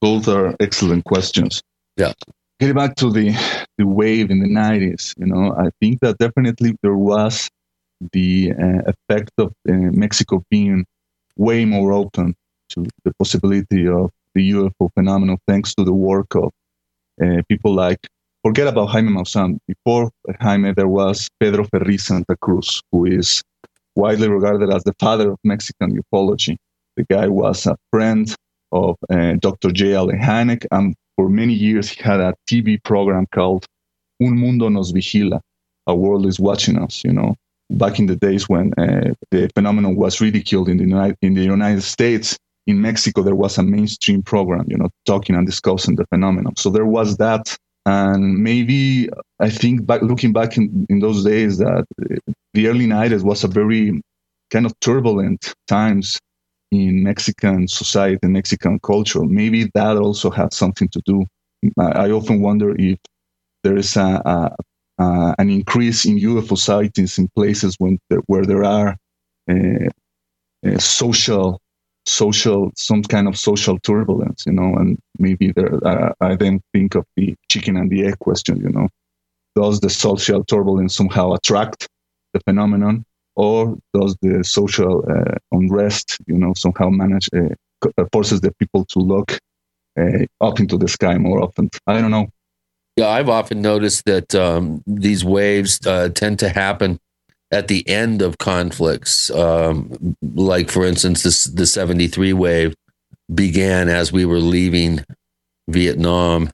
Both 0.00 0.28
are 0.28 0.56
excellent 0.60 1.04
questions. 1.04 1.62
Yeah. 1.96 2.12
Getting 2.58 2.76
back 2.76 2.96
to 2.96 3.10
the 3.10 3.30
the 3.78 3.86
wave 3.86 4.30
in 4.30 4.40
the 4.40 4.48
90s, 4.48 5.14
you 5.18 5.26
know, 5.26 5.54
I 5.56 5.70
think 5.80 6.00
that 6.00 6.18
definitely 6.18 6.76
there 6.82 6.96
was 6.96 7.48
the 8.12 8.52
uh, 8.52 8.92
effect 8.92 9.30
of 9.38 9.52
uh, 9.68 9.72
Mexico 9.72 10.42
being 10.50 10.84
way 11.36 11.64
more 11.64 11.92
open 11.92 12.34
to 12.70 12.86
the 13.04 13.14
possibility 13.18 13.88
of 13.88 14.10
the 14.34 14.52
UFO 14.52 14.90
phenomenon 14.94 15.38
thanks 15.46 15.74
to 15.74 15.84
the 15.84 15.92
work 15.92 16.34
of 16.34 16.50
uh, 17.22 17.42
people 17.48 17.74
like, 17.74 17.98
forget 18.44 18.66
about 18.66 18.86
Jaime 18.86 19.10
Maussan. 19.10 19.58
Before 19.66 20.10
Jaime, 20.40 20.72
there 20.72 20.88
was 20.88 21.28
Pedro 21.40 21.64
Ferriz 21.64 22.02
Santa 22.02 22.36
Cruz, 22.36 22.82
who 22.92 23.06
is 23.06 23.42
widely 23.96 24.28
regarded 24.28 24.70
as 24.70 24.84
the 24.84 24.94
father 24.98 25.32
of 25.32 25.38
Mexican 25.44 26.00
ufology. 26.00 26.56
The 26.96 27.04
guy 27.10 27.28
was 27.28 27.66
a 27.66 27.76
friend 27.90 28.34
of 28.72 28.96
uh, 29.10 29.34
Dr. 29.40 29.70
J. 29.70 29.94
Allen 29.94 30.18
Hynek, 30.18 30.66
and 30.70 30.94
for 31.16 31.28
many 31.28 31.52
years 31.52 31.90
he 31.90 32.02
had 32.02 32.20
a 32.20 32.34
TV 32.48 32.82
program 32.82 33.26
called 33.32 33.66
Un 34.22 34.36
Mundo 34.38 34.68
Nos 34.68 34.92
Vigila, 34.92 35.40
A 35.86 35.94
World 35.94 36.26
is 36.26 36.38
Watching 36.38 36.78
Us, 36.78 37.02
you 37.04 37.12
know. 37.12 37.34
Back 37.70 37.98
in 37.98 38.06
the 38.06 38.16
days 38.16 38.48
when 38.48 38.72
uh, 38.74 39.14
the 39.30 39.48
phenomenon 39.54 39.94
was 39.96 40.20
ridiculed 40.20 40.68
in 40.68 40.78
the, 40.78 40.84
United, 40.84 41.16
in 41.22 41.34
the 41.34 41.42
United 41.42 41.82
States, 41.82 42.36
in 42.66 42.80
Mexico 42.80 43.22
there 43.22 43.34
was 43.34 43.58
a 43.58 43.62
mainstream 43.62 44.22
program, 44.22 44.64
you 44.68 44.76
know, 44.76 44.90
talking 45.06 45.34
and 45.36 45.46
discussing 45.46 45.96
the 45.96 46.06
phenomenon. 46.06 46.54
So 46.56 46.70
there 46.70 46.86
was 46.86 47.16
that, 47.16 47.56
and 47.86 48.42
maybe 48.42 49.08
I 49.40 49.50
think 49.50 49.86
back 49.86 50.02
looking 50.02 50.32
back 50.32 50.56
in, 50.56 50.86
in 50.88 51.00
those 51.00 51.24
days 51.24 51.58
that 51.58 51.86
the 52.54 52.66
early 52.68 52.86
90s 52.86 53.22
was 53.22 53.44
a 53.44 53.48
very 53.48 54.00
kind 54.50 54.66
of 54.66 54.78
turbulent 54.80 55.54
times 55.66 56.18
in 56.70 57.02
Mexican 57.02 57.66
society 57.68 58.26
Mexican 58.26 58.78
culture. 58.80 59.24
Maybe 59.24 59.70
that 59.74 59.96
also 59.96 60.30
had 60.30 60.52
something 60.52 60.88
to 60.88 61.00
do. 61.04 61.24
I, 61.78 62.06
I 62.06 62.10
often 62.10 62.40
wonder 62.40 62.74
if 62.78 62.98
there 63.64 63.76
is 63.76 63.96
a, 63.96 64.54
a, 64.98 65.34
an 65.38 65.50
increase 65.50 66.04
in 66.04 66.18
UFO 66.18 66.56
sightings 66.56 67.18
in 67.18 67.28
places 67.34 67.76
when 67.78 67.98
there, 68.08 68.20
where 68.26 68.44
there 68.44 68.64
are 68.64 68.96
uh, 69.50 69.88
uh, 70.66 70.78
social, 70.78 71.60
social, 72.10 72.72
some 72.76 73.02
kind 73.02 73.28
of 73.28 73.38
social 73.38 73.78
turbulence, 73.78 74.44
you 74.46 74.52
know, 74.52 74.74
and 74.76 74.98
maybe 75.18 75.52
there. 75.52 75.74
Uh, 75.86 76.12
I 76.20 76.36
then 76.36 76.60
think 76.72 76.94
of 76.94 77.04
the 77.16 77.34
chicken 77.48 77.76
and 77.76 77.90
the 77.90 78.06
egg 78.06 78.18
question, 78.18 78.60
you 78.60 78.68
know, 78.70 78.88
does 79.54 79.80
the 79.80 79.90
social 79.90 80.44
turbulence 80.44 80.94
somehow 80.94 81.32
attract 81.32 81.88
the 82.32 82.40
phenomenon 82.40 83.04
or 83.36 83.76
does 83.94 84.16
the 84.22 84.44
social 84.44 85.04
uh, 85.10 85.36
unrest, 85.52 86.18
you 86.26 86.36
know, 86.36 86.52
somehow 86.54 86.90
manage 86.90 87.28
uh, 87.34 87.54
uh, 87.98 88.04
forces 88.12 88.40
the 88.40 88.52
people 88.58 88.84
to 88.86 88.98
look 88.98 89.38
uh, 89.98 90.24
up 90.40 90.60
into 90.60 90.76
the 90.76 90.88
sky 90.88 91.16
more 91.16 91.42
often? 91.42 91.70
I 91.86 92.00
don't 92.00 92.10
know. 92.10 92.28
Yeah, 92.96 93.08
I've 93.08 93.28
often 93.28 93.62
noticed 93.62 94.04
that 94.06 94.34
um, 94.34 94.82
these 94.86 95.24
waves 95.24 95.80
uh, 95.86 96.10
tend 96.10 96.38
to 96.40 96.48
happen 96.48 96.98
at 97.52 97.68
the 97.68 97.86
end 97.88 98.22
of 98.22 98.38
conflicts, 98.38 99.30
um, 99.30 100.16
like 100.22 100.70
for 100.70 100.84
instance, 100.84 101.22
this, 101.22 101.44
the 101.44 101.66
73 101.66 102.32
wave 102.32 102.74
began 103.32 103.88
as 103.88 104.12
we 104.12 104.24
were 104.24 104.38
leaving 104.38 105.04
Vietnam. 105.68 106.50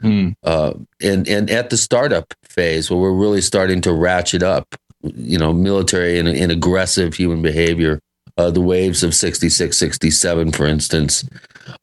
Mm. 0.00 0.34
Uh, 0.42 0.74
and, 1.02 1.28
and 1.28 1.50
at 1.50 1.70
the 1.70 1.76
startup 1.76 2.34
phase 2.44 2.90
where 2.90 3.00
we're 3.00 3.12
really 3.12 3.40
starting 3.40 3.80
to 3.82 3.92
ratchet 3.92 4.42
up, 4.42 4.74
you 5.02 5.38
know, 5.38 5.52
military 5.52 6.18
and, 6.18 6.28
and 6.28 6.52
aggressive 6.52 7.14
human 7.14 7.42
behavior, 7.42 8.00
uh, 8.36 8.50
the 8.50 8.60
waves 8.60 9.02
of 9.02 9.14
66, 9.14 9.76
67, 9.76 10.52
for 10.52 10.66
instance, 10.66 11.28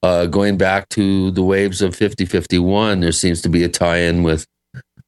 uh, 0.03 0.25
going 0.27 0.57
back 0.57 0.87
to 0.89 1.31
the 1.31 1.43
waves 1.43 1.81
of 1.81 1.95
50, 1.95 2.25
51, 2.25 2.99
there 2.99 3.11
seems 3.11 3.41
to 3.41 3.49
be 3.49 3.63
a 3.63 3.69
tie 3.69 3.97
in 3.97 4.23
with 4.23 4.45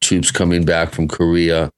troops 0.01 0.32
coming 0.32 0.66
back 0.66 0.91
from 0.91 1.08
Korea, 1.08 1.72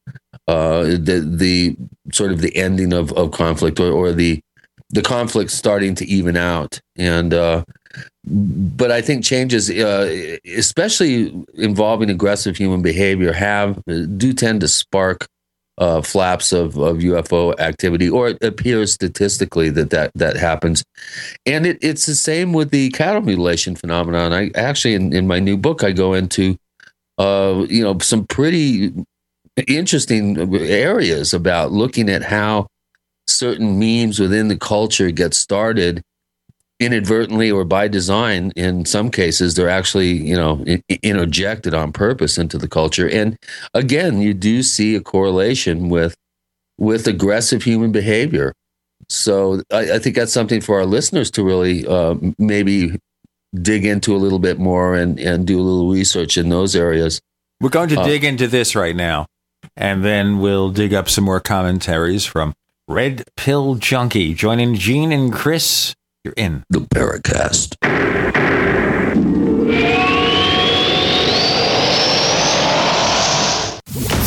uh, 0.48 0.84
the 0.84 1.26
the 1.28 1.76
sort 2.12 2.32
of 2.32 2.42
the 2.42 2.56
ending 2.56 2.94
of, 2.94 3.12
of 3.14 3.32
conflict 3.32 3.80
or, 3.80 3.92
or 3.92 4.12
the 4.12 4.40
the 4.90 5.02
conflict 5.02 5.52
starting 5.52 5.96
to 5.96 6.06
even 6.06 6.38
out 6.38 6.80
and 6.98 7.34
uh, 7.34 7.64
but 8.30 8.92
I 8.92 9.02
think 9.02 9.24
changes, 9.24 9.70
uh, 9.70 10.38
especially 10.56 11.34
involving 11.56 12.10
aggressive 12.10 12.58
human 12.58 12.82
behavior, 12.82 13.32
have 13.32 13.82
do 13.86 14.34
tend 14.34 14.62
to 14.62 14.68
spark 14.68 15.28
uh, 15.78 16.02
flaps 16.02 16.52
of, 16.52 16.78
of 16.78 16.98
UFO 16.98 17.58
activity, 17.60 18.10
or 18.10 18.30
it 18.30 18.44
appears 18.44 18.94
statistically 18.94 19.70
that 19.70 19.92
that, 19.92 20.12
that 20.16 20.36
happens. 20.36 20.84
And 21.46 21.66
it, 21.66 21.78
it's 21.82 22.06
the 22.06 22.16
same 22.16 22.52
with 22.52 22.72
the 22.72 22.90
cattle 22.90 23.22
mutilation 23.22 23.76
phenomenon. 23.76 24.34
I 24.34 24.52
actually, 24.56 24.96
in, 24.96 25.14
in 25.14 25.28
my 25.28 25.40
new 25.40 25.56
book, 25.56 25.84
I 25.84 25.92
go 25.92 26.14
into 26.14 26.58
uh, 27.18 27.66
you 27.70 27.84
know 27.84 27.98
some 28.00 28.26
pretty 28.26 28.94
interesting 29.66 30.38
areas 30.56 31.34
about 31.34 31.72
looking 31.72 32.10
at 32.10 32.24
how 32.24 32.68
certain 33.28 33.80
memes 33.80 34.20
within 34.20 34.48
the 34.48 34.58
culture 34.58 35.12
get 35.12 35.34
started 35.34 36.02
inadvertently 36.80 37.50
or 37.50 37.66
by 37.66 37.88
design. 37.88 38.52
In 38.56 38.86
some 38.86 39.10
cases 39.10 39.56
they're 39.56 39.70
actually 39.70 40.12
you 40.12 40.36
know 40.36 40.64
interjected 41.02 41.74
on 41.74 41.92
purpose 41.92 42.38
into 42.38 42.58
the 42.58 42.68
culture. 42.68 43.10
And 43.10 43.36
again 43.74 44.22
you 44.22 44.34
do 44.34 44.64
see 44.64 44.96
a 44.96 45.02
correlation 45.02 45.90
with 45.90 46.16
with 46.78 47.08
aggressive 47.08 47.64
human 47.64 47.92
behavior. 47.92 48.54
So 49.10 49.62
i, 49.72 49.94
I 49.94 50.00
think 50.00 50.16
that's 50.16 50.34
something 50.34 50.62
for 50.62 50.78
our 50.78 50.86
listeners 50.86 51.32
to 51.32 51.44
really 51.44 51.86
uh, 51.88 52.16
maybe 52.38 52.98
dig 53.60 53.86
into 53.86 54.16
a 54.16 54.20
little 54.20 54.40
bit 54.40 54.60
more 54.60 54.96
and 54.96 55.20
and 55.20 55.48
do 55.48 55.60
a 55.60 55.64
little 55.64 55.90
research 55.90 56.38
in 56.38 56.50
those 56.50 56.76
areas. 56.76 57.20
We're 57.60 57.70
going 57.70 57.90
to 57.90 58.02
Uh, 58.02 58.06
dig 58.06 58.24
into 58.24 58.48
this 58.48 58.76
right 58.76 58.96
now 58.96 59.26
and 59.78 60.04
then 60.04 60.40
we'll 60.40 60.72
dig 60.72 60.94
up 60.94 61.08
some 61.08 61.24
more 61.24 61.40
commentaries 61.40 62.26
from 62.26 62.54
red 62.88 63.24
pill 63.38 63.76
junkie 63.76 64.34
joining 64.34 64.76
gene 64.76 65.12
and 65.12 65.32
chris 65.32 65.96
you're 66.28 66.34
in 66.36 66.64
the 66.70 66.80
Paracast. 66.80 67.76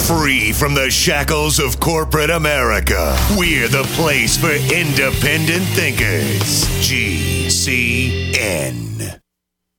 Free 0.07 0.53
from 0.53 0.75
the 0.75 0.91
shackles 0.91 1.59
of 1.59 1.79
corporate 1.79 2.31
America, 2.31 3.17
we're 3.37 3.69
the 3.69 3.85
place 3.97 4.37
for 4.39 4.51
independent 4.51 5.65
thinkers. 5.75 6.65
GCN. 6.81 8.21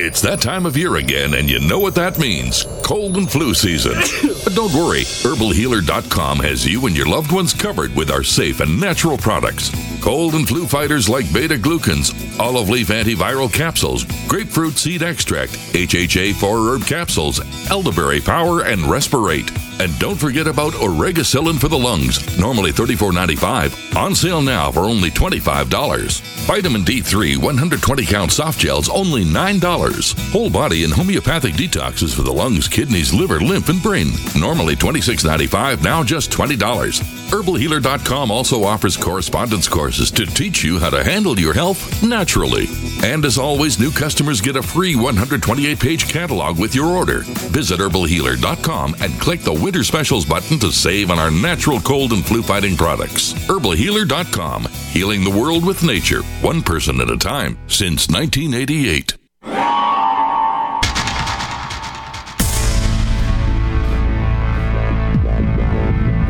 It's 0.00 0.20
that 0.20 0.40
time 0.40 0.64
of 0.64 0.76
year 0.76 0.94
again, 0.94 1.34
and 1.34 1.50
you 1.50 1.58
know 1.58 1.80
what 1.80 1.96
that 1.96 2.20
means 2.20 2.64
cold 2.84 3.16
and 3.16 3.28
flu 3.28 3.52
season. 3.52 3.94
but 4.44 4.54
don't 4.54 4.72
worry, 4.72 5.00
herbalhealer.com 5.00 6.38
has 6.38 6.64
you 6.64 6.86
and 6.86 6.96
your 6.96 7.08
loved 7.08 7.32
ones 7.32 7.52
covered 7.52 7.92
with 7.96 8.08
our 8.08 8.22
safe 8.22 8.60
and 8.60 8.80
natural 8.80 9.18
products. 9.18 9.72
Cold 10.00 10.34
and 10.34 10.46
flu 10.46 10.68
fighters 10.68 11.08
like 11.08 11.30
beta 11.32 11.56
glucans, 11.56 12.14
olive 12.38 12.68
leaf 12.70 12.88
antiviral 12.88 13.52
capsules, 13.52 14.04
grapefruit 14.28 14.74
seed 14.74 15.02
extract, 15.02 15.50
HHA 15.74 16.34
4 16.36 16.58
herb 16.68 16.86
capsules, 16.86 17.40
elderberry 17.68 18.20
power, 18.20 18.62
and 18.62 18.82
respirate. 18.82 19.50
And 19.80 19.96
don't 19.98 20.16
forget 20.16 20.46
about 20.46 20.72
Oregacillin 20.72 21.60
for 21.60 21.68
the 21.68 21.78
lungs, 21.78 22.38
normally 22.38 22.72
$34.95, 22.72 23.96
on 23.96 24.14
sale 24.14 24.42
now 24.42 24.72
for 24.72 24.80
only 24.80 25.10
$25. 25.10 26.20
Vitamin 26.46 26.82
D3 26.82 27.36
120 27.36 28.06
count 28.06 28.32
soft 28.32 28.58
gels, 28.58 28.88
only 28.88 29.24
$9. 29.24 30.32
Whole 30.32 30.50
body 30.50 30.84
and 30.84 30.92
homeopathic 30.92 31.54
detoxes 31.54 32.14
for 32.14 32.22
the 32.22 32.32
lungs, 32.32 32.68
kidneys, 32.68 33.12
liver, 33.14 33.38
lymph, 33.40 33.68
and 33.68 33.82
brain, 33.82 34.08
normally 34.38 34.74
$26.95, 34.74 35.82
now 35.82 36.02
just 36.02 36.30
$20. 36.30 36.56
Herbalhealer.com 37.28 38.30
also 38.30 38.64
offers 38.64 38.96
correspondence 38.96 39.68
courses 39.68 40.10
to 40.12 40.24
teach 40.26 40.64
you 40.64 40.78
how 40.78 40.90
to 40.90 41.04
handle 41.04 41.38
your 41.38 41.52
health 41.52 42.02
naturally. 42.02 42.66
And 43.02 43.24
as 43.24 43.38
always, 43.38 43.78
new 43.78 43.90
customers 43.90 44.40
get 44.40 44.56
a 44.56 44.62
free 44.62 44.96
128 44.96 45.78
page 45.78 46.08
catalog 46.08 46.58
with 46.58 46.74
your 46.74 46.86
order. 46.86 47.20
Visit 47.52 47.80
herbalhealer.com 47.80 48.96
and 49.00 49.20
click 49.20 49.40
the 49.40 49.52
Winter 49.68 49.84
Specials 49.84 50.24
button 50.24 50.58
to 50.60 50.72
save 50.72 51.10
on 51.10 51.18
our 51.18 51.30
natural 51.30 51.78
cold 51.78 52.14
and 52.14 52.24
flu 52.24 52.42
fighting 52.42 52.74
products. 52.74 53.34
Herbalhealer.com, 53.34 54.64
healing 54.64 55.22
the 55.22 55.30
world 55.30 55.62
with 55.62 55.82
nature, 55.82 56.22
one 56.40 56.62
person 56.62 57.02
at 57.02 57.10
a 57.10 57.18
time, 57.18 57.58
since 57.68 58.08
1988. 58.08 59.18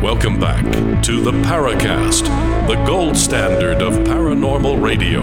Welcome 0.03 0.37
back 0.37 0.65
to 1.03 1.21
the 1.21 1.31
Paracast, 1.31 2.25
the 2.67 2.75
gold 2.85 3.15
standard 3.15 3.81
of 3.81 3.93
paranormal 3.99 4.83
radio. 4.83 5.21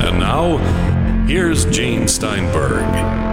And 0.00 0.18
now, 0.18 0.56
here's 1.26 1.66
Gene 1.66 2.08
Steinberg. 2.08 3.27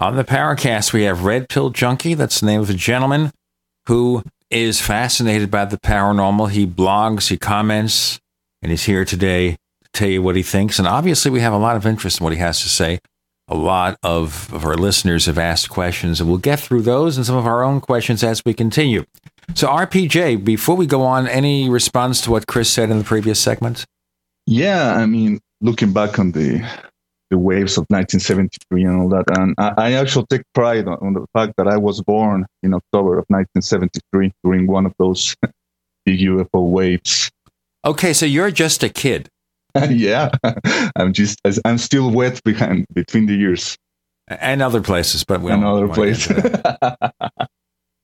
On 0.00 0.14
the 0.14 0.22
Paracast, 0.22 0.92
we 0.92 1.02
have 1.02 1.24
Red 1.24 1.48
Pill 1.48 1.70
Junkie. 1.70 2.14
That's 2.14 2.38
the 2.38 2.46
name 2.46 2.60
of 2.60 2.70
a 2.70 2.74
gentleman 2.74 3.32
who 3.88 4.22
is 4.48 4.80
fascinated 4.80 5.50
by 5.50 5.64
the 5.64 5.76
paranormal. 5.76 6.52
He 6.52 6.68
blogs, 6.68 7.30
he 7.30 7.36
comments, 7.36 8.20
and 8.62 8.70
he's 8.70 8.84
here 8.84 9.04
today 9.04 9.56
to 9.82 9.90
tell 9.92 10.08
you 10.08 10.22
what 10.22 10.36
he 10.36 10.44
thinks. 10.44 10.78
And 10.78 10.86
obviously, 10.86 11.32
we 11.32 11.40
have 11.40 11.52
a 11.52 11.58
lot 11.58 11.74
of 11.74 11.84
interest 11.84 12.20
in 12.20 12.24
what 12.24 12.32
he 12.32 12.38
has 12.38 12.62
to 12.62 12.68
say. 12.68 13.00
A 13.48 13.56
lot 13.56 13.98
of, 14.04 14.54
of 14.54 14.64
our 14.64 14.76
listeners 14.76 15.26
have 15.26 15.36
asked 15.36 15.68
questions, 15.68 16.20
and 16.20 16.28
we'll 16.28 16.38
get 16.38 16.60
through 16.60 16.82
those 16.82 17.16
and 17.16 17.26
some 17.26 17.36
of 17.36 17.48
our 17.48 17.64
own 17.64 17.80
questions 17.80 18.22
as 18.22 18.40
we 18.44 18.54
continue. 18.54 19.04
So, 19.54 19.66
RPJ, 19.66 20.44
before 20.44 20.76
we 20.76 20.86
go 20.86 21.02
on, 21.02 21.26
any 21.26 21.68
response 21.68 22.20
to 22.20 22.30
what 22.30 22.46
Chris 22.46 22.70
said 22.70 22.90
in 22.90 22.98
the 22.98 23.04
previous 23.04 23.40
segment? 23.40 23.84
Yeah, 24.46 24.94
I 24.94 25.06
mean, 25.06 25.40
looking 25.60 25.92
back 25.92 26.20
on 26.20 26.30
the 26.30 26.64
the 27.30 27.38
waves 27.38 27.76
of 27.76 27.82
1973 27.88 28.84
and 28.84 29.00
all 29.00 29.08
that, 29.08 29.24
and 29.38 29.54
I, 29.58 29.74
I 29.76 29.92
actually 29.92 30.26
take 30.30 30.42
pride 30.54 30.86
on, 30.86 30.98
on 31.00 31.12
the 31.14 31.26
fact 31.32 31.54
that 31.58 31.68
I 31.68 31.76
was 31.76 32.02
born 32.02 32.46
in 32.62 32.74
October 32.74 33.18
of 33.18 33.24
1973 33.28 34.32
during 34.42 34.66
one 34.66 34.86
of 34.86 34.92
those 34.98 35.36
big 36.04 36.20
UFO 36.20 36.70
waves. 36.70 37.30
Okay, 37.84 38.12
so 38.12 38.26
you're 38.26 38.50
just 38.50 38.82
a 38.82 38.88
kid. 38.88 39.28
yeah, 39.90 40.30
I'm 40.96 41.12
just 41.12 41.40
I'm 41.64 41.78
still 41.78 42.10
wet 42.10 42.42
behind 42.44 42.86
between 42.92 43.26
the 43.26 43.38
ears. 43.40 43.76
and 44.28 44.62
other 44.62 44.80
places, 44.80 45.24
but 45.24 45.40
we 45.40 45.52
and 45.52 45.64
other 45.64 45.88
places. 45.88 46.36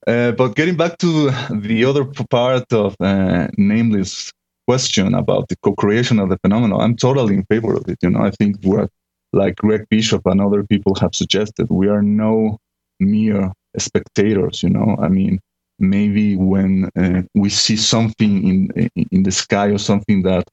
uh, 0.07 0.31
but 0.31 0.55
getting 0.55 0.77
back 0.77 0.97
to 0.99 1.31
the 1.51 1.85
other 1.85 2.05
part 2.29 2.71
of 2.73 2.95
uh, 2.99 3.47
Nameless 3.57 4.31
question 4.67 5.13
about 5.13 5.47
the 5.49 5.55
co-creation 5.57 6.19
of 6.19 6.29
the 6.29 6.37
phenomenon, 6.39 6.81
I'm 6.81 6.95
totally 6.95 7.35
in 7.35 7.45
favor 7.45 7.75
of 7.75 7.87
it. 7.87 7.97
You 8.01 8.09
know, 8.09 8.21
I 8.21 8.31
think 8.31 8.57
what 8.63 8.89
like 9.35 9.57
Greg 9.57 9.85
Bishop 9.89 10.25
and 10.25 10.41
other 10.41 10.63
people 10.63 10.95
have 10.95 11.13
suggested, 11.13 11.67
we 11.69 11.87
are 11.87 12.01
no 12.01 12.57
mere 12.99 13.51
spectators. 13.77 14.63
You 14.63 14.69
know, 14.69 14.95
I 14.99 15.09
mean, 15.09 15.39
maybe 15.79 16.35
when 16.35 16.89
uh, 16.97 17.23
we 17.33 17.49
see 17.49 17.77
something 17.77 18.47
in 18.47 18.89
in 19.11 19.23
the 19.23 19.31
sky 19.31 19.67
or 19.67 19.77
something 19.77 20.23
that 20.23 20.47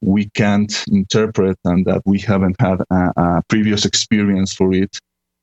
we 0.00 0.28
can't 0.34 0.84
interpret 0.88 1.58
and 1.64 1.86
that 1.86 2.02
we 2.04 2.18
haven't 2.18 2.56
had 2.60 2.80
a, 2.90 3.12
a 3.16 3.42
previous 3.48 3.84
experience 3.84 4.52
for 4.52 4.72
it, 4.74 4.98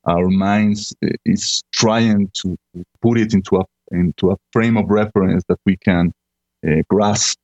our 0.05 0.27
minds 0.29 0.93
uh, 1.03 1.09
is 1.25 1.63
trying 1.73 2.29
to 2.33 2.55
put 3.01 3.17
it 3.17 3.33
into 3.33 3.57
a 3.57 3.65
into 3.91 4.31
a 4.31 4.37
frame 4.53 4.77
of 4.77 4.89
reference 4.89 5.43
that 5.47 5.59
we 5.65 5.77
can 5.77 6.11
uh, 6.67 6.81
grasp. 6.89 7.39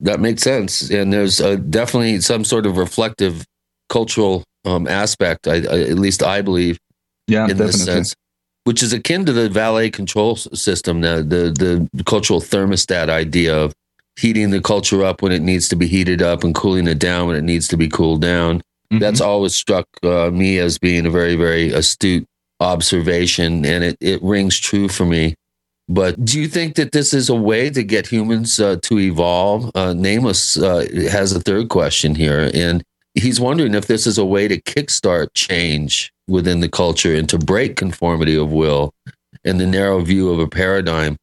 That 0.00 0.20
makes 0.20 0.42
sense, 0.42 0.90
and 0.90 1.12
there's 1.12 1.40
uh, 1.40 1.56
definitely 1.56 2.20
some 2.20 2.44
sort 2.44 2.66
of 2.66 2.76
reflective 2.76 3.46
cultural 3.88 4.44
um, 4.66 4.86
aspect. 4.86 5.48
I, 5.48 5.54
I, 5.54 5.80
at 5.82 5.98
least 5.98 6.22
I 6.22 6.42
believe, 6.42 6.78
yeah, 7.26 7.44
in 7.44 7.50
definitely. 7.50 7.66
this 7.66 7.84
sense, 7.84 8.16
which 8.64 8.82
is 8.82 8.92
akin 8.92 9.24
to 9.26 9.32
the 9.32 9.48
Vallée 9.48 9.92
control 9.92 10.36
system, 10.36 11.00
the, 11.00 11.22
the 11.22 11.88
the 11.92 12.04
cultural 12.04 12.40
thermostat 12.40 13.08
idea 13.08 13.56
of 13.56 13.72
heating 14.18 14.50
the 14.50 14.60
culture 14.60 15.04
up 15.04 15.22
when 15.22 15.32
it 15.32 15.42
needs 15.42 15.68
to 15.68 15.76
be 15.76 15.86
heated 15.86 16.22
up 16.22 16.42
and 16.42 16.54
cooling 16.54 16.88
it 16.88 16.98
down 16.98 17.28
when 17.28 17.36
it 17.36 17.44
needs 17.44 17.68
to 17.68 17.76
be 17.76 17.88
cooled 17.88 18.22
down. 18.22 18.58
Mm-hmm. 18.58 18.98
That's 18.98 19.20
always 19.20 19.54
struck 19.54 19.86
uh, 20.02 20.30
me 20.30 20.58
as 20.58 20.78
being 20.78 21.06
a 21.06 21.10
very 21.10 21.36
very 21.36 21.70
astute 21.70 22.26
observation, 22.60 23.64
and 23.64 23.84
it 23.84 23.96
it 24.00 24.22
rings 24.22 24.58
true 24.58 24.88
for 24.88 25.04
me. 25.04 25.34
But 25.88 26.24
do 26.24 26.40
you 26.40 26.48
think 26.48 26.74
that 26.74 26.90
this 26.90 27.14
is 27.14 27.28
a 27.28 27.34
way 27.34 27.70
to 27.70 27.84
get 27.84 28.08
humans 28.08 28.58
uh, 28.58 28.76
to 28.82 28.98
evolve? 28.98 29.70
Uh, 29.74 29.92
Nameless 29.92 30.56
uh, 30.56 30.84
has 31.10 31.32
a 31.32 31.40
third 31.40 31.68
question 31.68 32.16
here, 32.16 32.50
and 32.52 32.82
he's 33.16 33.40
wondering 33.40 33.74
if 33.74 33.86
this 33.86 34.06
is 34.06 34.18
a 34.18 34.24
way 34.24 34.46
to 34.46 34.60
kickstart 34.60 35.28
change 35.34 36.12
within 36.28 36.60
the 36.60 36.68
culture 36.68 37.14
and 37.14 37.28
to 37.28 37.38
break 37.38 37.76
conformity 37.76 38.36
of 38.36 38.52
will 38.52 38.92
and 39.44 39.58
the 39.58 39.66
narrow 39.66 40.00
view 40.00 40.30
of 40.30 40.38
a 40.38 40.46
paradigm. 40.46 41.16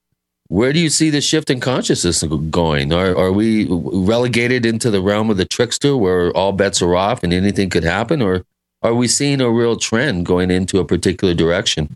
Where 0.48 0.74
do 0.74 0.80
you 0.80 0.90
see 0.90 1.10
the 1.10 1.22
shift 1.22 1.50
in 1.50 1.60
consciousness 1.60 2.24
going? 2.24 2.92
Are, 2.92 3.16
are 3.18 3.32
we 3.32 3.68
relegated 3.70 4.66
into 4.66 4.92
the 4.92 5.02
realm 5.02 5.30
of 5.30 5.38
the 5.38 5.46
trickster 5.46 5.96
where 5.96 6.32
all 6.32 6.52
bets 6.52 6.82
are 6.82 6.96
off 6.96 7.24
and 7.24 7.34
anything 7.34 7.70
could 7.70 7.84
happen? 7.84 8.22
Or 8.22 8.44
are 8.82 8.94
we 8.94 9.08
seeing 9.08 9.42
a 9.42 9.50
real 9.50 9.78
trend 9.78 10.26
going 10.26 10.52
into 10.52 10.80
a 10.80 10.86
particular 10.86 11.34
direction? 11.34 11.96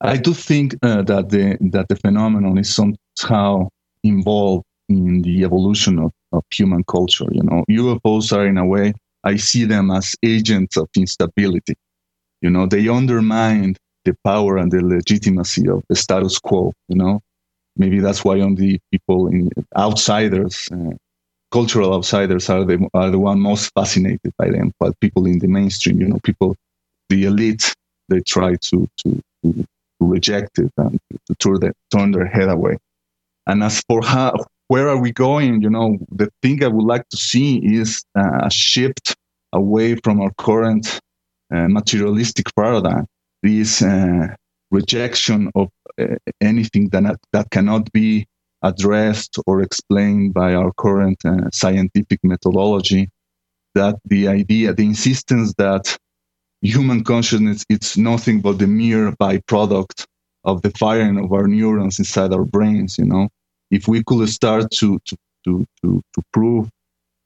I 0.00 0.16
do 0.16 0.34
think 0.34 0.74
uh, 0.82 1.02
that 1.02 1.28
the 1.28 1.58
that 1.72 1.88
the 1.88 1.96
phenomenon 1.96 2.58
is 2.58 2.74
somehow 2.74 3.68
involved 4.02 4.64
in 4.88 5.22
the 5.22 5.44
evolution 5.44 5.98
of, 5.98 6.12
of 6.32 6.42
human 6.50 6.84
culture. 6.84 7.26
You 7.30 7.42
know, 7.42 7.64
UFOs 7.70 8.36
are 8.36 8.46
in 8.46 8.58
a 8.58 8.66
way 8.66 8.94
I 9.24 9.36
see 9.36 9.64
them 9.64 9.90
as 9.90 10.16
agents 10.22 10.76
of 10.76 10.88
instability. 10.96 11.74
You 12.40 12.50
know, 12.50 12.66
they 12.66 12.88
undermine 12.88 13.76
the 14.04 14.16
power 14.24 14.56
and 14.56 14.72
the 14.72 14.82
legitimacy 14.82 15.68
of 15.68 15.82
the 15.88 15.96
status 15.96 16.38
quo. 16.38 16.72
You 16.88 16.96
know, 16.96 17.20
maybe 17.76 18.00
that's 18.00 18.24
why 18.24 18.40
only 18.40 18.80
people 18.90 19.28
in 19.28 19.50
outsiders, 19.76 20.68
uh, 20.72 20.94
cultural 21.50 21.92
outsiders, 21.94 22.48
are 22.48 22.64
the 22.64 22.88
are 22.94 23.10
the 23.10 23.18
one 23.18 23.40
most 23.40 23.70
fascinated 23.74 24.32
by 24.38 24.50
them. 24.50 24.72
But 24.80 24.98
people 25.00 25.26
in 25.26 25.38
the 25.38 25.48
mainstream, 25.48 26.00
you 26.00 26.08
know, 26.08 26.18
people, 26.24 26.56
the 27.10 27.24
elite, 27.24 27.74
they 28.08 28.20
try 28.20 28.56
to 28.56 28.88
to, 29.04 29.22
to 29.42 29.66
reject 30.00 30.58
it 30.58 30.72
and 30.78 30.98
to 31.26 31.34
turn 31.36 31.60
their, 31.60 31.74
turn 31.92 32.12
their 32.12 32.26
head 32.26 32.48
away. 32.48 32.78
And 33.46 33.62
as 33.62 33.82
for 33.86 34.02
how, 34.02 34.34
where 34.70 34.88
are 34.88 35.00
we 35.00 35.10
going? 35.10 35.60
You 35.62 35.70
know, 35.70 35.98
the 36.12 36.28
thing 36.42 36.62
I 36.62 36.68
would 36.68 36.86
like 36.86 37.08
to 37.08 37.16
see 37.16 37.58
is 37.58 38.04
a 38.14 38.48
shift 38.50 39.16
away 39.52 39.96
from 39.96 40.20
our 40.20 40.30
current 40.38 41.00
uh, 41.52 41.66
materialistic 41.66 42.46
paradigm. 42.54 43.04
This 43.42 43.82
uh, 43.82 44.28
rejection 44.70 45.50
of 45.56 45.70
uh, 46.00 46.14
anything 46.40 46.88
that 46.90 47.18
that 47.32 47.50
cannot 47.50 47.90
be 47.90 48.26
addressed 48.62 49.40
or 49.48 49.60
explained 49.60 50.34
by 50.34 50.54
our 50.54 50.70
current 50.78 51.18
uh, 51.24 51.50
scientific 51.52 52.20
methodology. 52.22 53.08
That 53.74 53.96
the 54.04 54.28
idea, 54.28 54.72
the 54.72 54.86
insistence 54.86 55.52
that 55.58 55.98
human 56.62 57.02
consciousness 57.02 57.64
it's 57.68 57.96
nothing 57.96 58.40
but 58.40 58.58
the 58.58 58.68
mere 58.68 59.10
byproduct 59.12 60.06
of 60.44 60.62
the 60.62 60.70
firing 60.82 61.18
of 61.18 61.32
our 61.32 61.48
neurons 61.48 61.98
inside 61.98 62.32
our 62.34 62.44
brains 62.44 62.98
you 62.98 63.06
know 63.06 63.28
if 63.70 63.88
we 63.88 64.02
could 64.04 64.28
start 64.28 64.70
to 64.70 64.98
to 65.06 65.16
to 65.44 65.64
to, 65.82 66.02
to 66.14 66.22
prove 66.32 66.68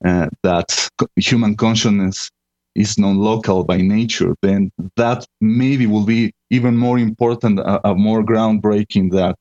uh, 0.04 0.28
that 0.42 0.88
human 1.16 1.56
consciousness 1.56 2.30
is 2.74 2.98
non-local 2.98 3.64
by 3.64 3.76
nature 3.76 4.34
then 4.42 4.70
that 4.96 5.24
maybe 5.40 5.86
will 5.86 6.04
be 6.04 6.32
even 6.50 6.76
more 6.76 6.98
important 6.98 7.60
a, 7.60 7.88
a 7.88 7.94
more 7.94 8.22
groundbreaking 8.22 9.10
that 9.12 9.36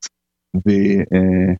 the 0.64 1.02
uh, 1.12 1.54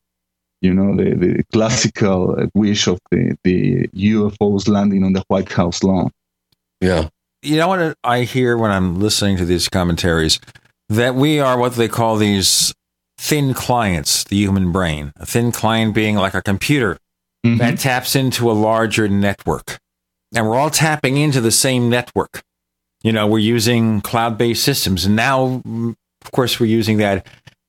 you 0.60 0.72
know 0.72 0.96
the, 0.96 1.14
the 1.14 1.44
classical 1.52 2.36
wish 2.54 2.86
of 2.86 2.98
the, 3.10 3.36
the 3.44 3.88
UFOs 3.88 4.68
landing 4.68 5.04
on 5.04 5.12
the 5.12 5.24
White 5.28 5.52
House 5.52 5.82
lawn 5.82 6.10
yeah 6.80 7.08
you 7.44 7.58
know 7.58 7.68
what 7.68 7.96
I 8.02 8.22
hear 8.22 8.56
when 8.56 8.70
I'm 8.70 8.98
listening 8.98 9.36
to 9.36 9.44
these 9.44 9.68
commentaries? 9.68 10.40
That 10.88 11.14
we 11.14 11.40
are 11.40 11.58
what 11.58 11.74
they 11.74 11.88
call 11.88 12.16
these 12.16 12.74
thin 13.24 13.54
clients, 13.54 14.22
the 14.24 14.36
human 14.36 14.70
brain. 14.70 15.10
A 15.16 15.24
thin 15.24 15.50
client 15.50 15.94
being 15.94 16.16
like 16.16 16.34
a 16.34 16.42
computer 16.42 16.98
mm-hmm. 17.44 17.56
that 17.56 17.78
taps 17.78 18.14
into 18.14 18.50
a 18.50 18.52
larger 18.52 19.08
network. 19.08 19.78
And 20.36 20.46
we're 20.46 20.56
all 20.58 20.68
tapping 20.68 21.16
into 21.16 21.40
the 21.40 21.50
same 21.50 21.88
network. 21.88 22.42
You 23.02 23.12
know, 23.12 23.26
we're 23.26 23.38
using 23.38 24.02
cloud 24.02 24.36
based 24.36 24.62
systems. 24.62 25.06
And 25.06 25.16
now, 25.16 25.62
of 25.64 26.32
course, 26.32 26.60
we're 26.60 26.66
using 26.66 26.98
that 26.98 27.26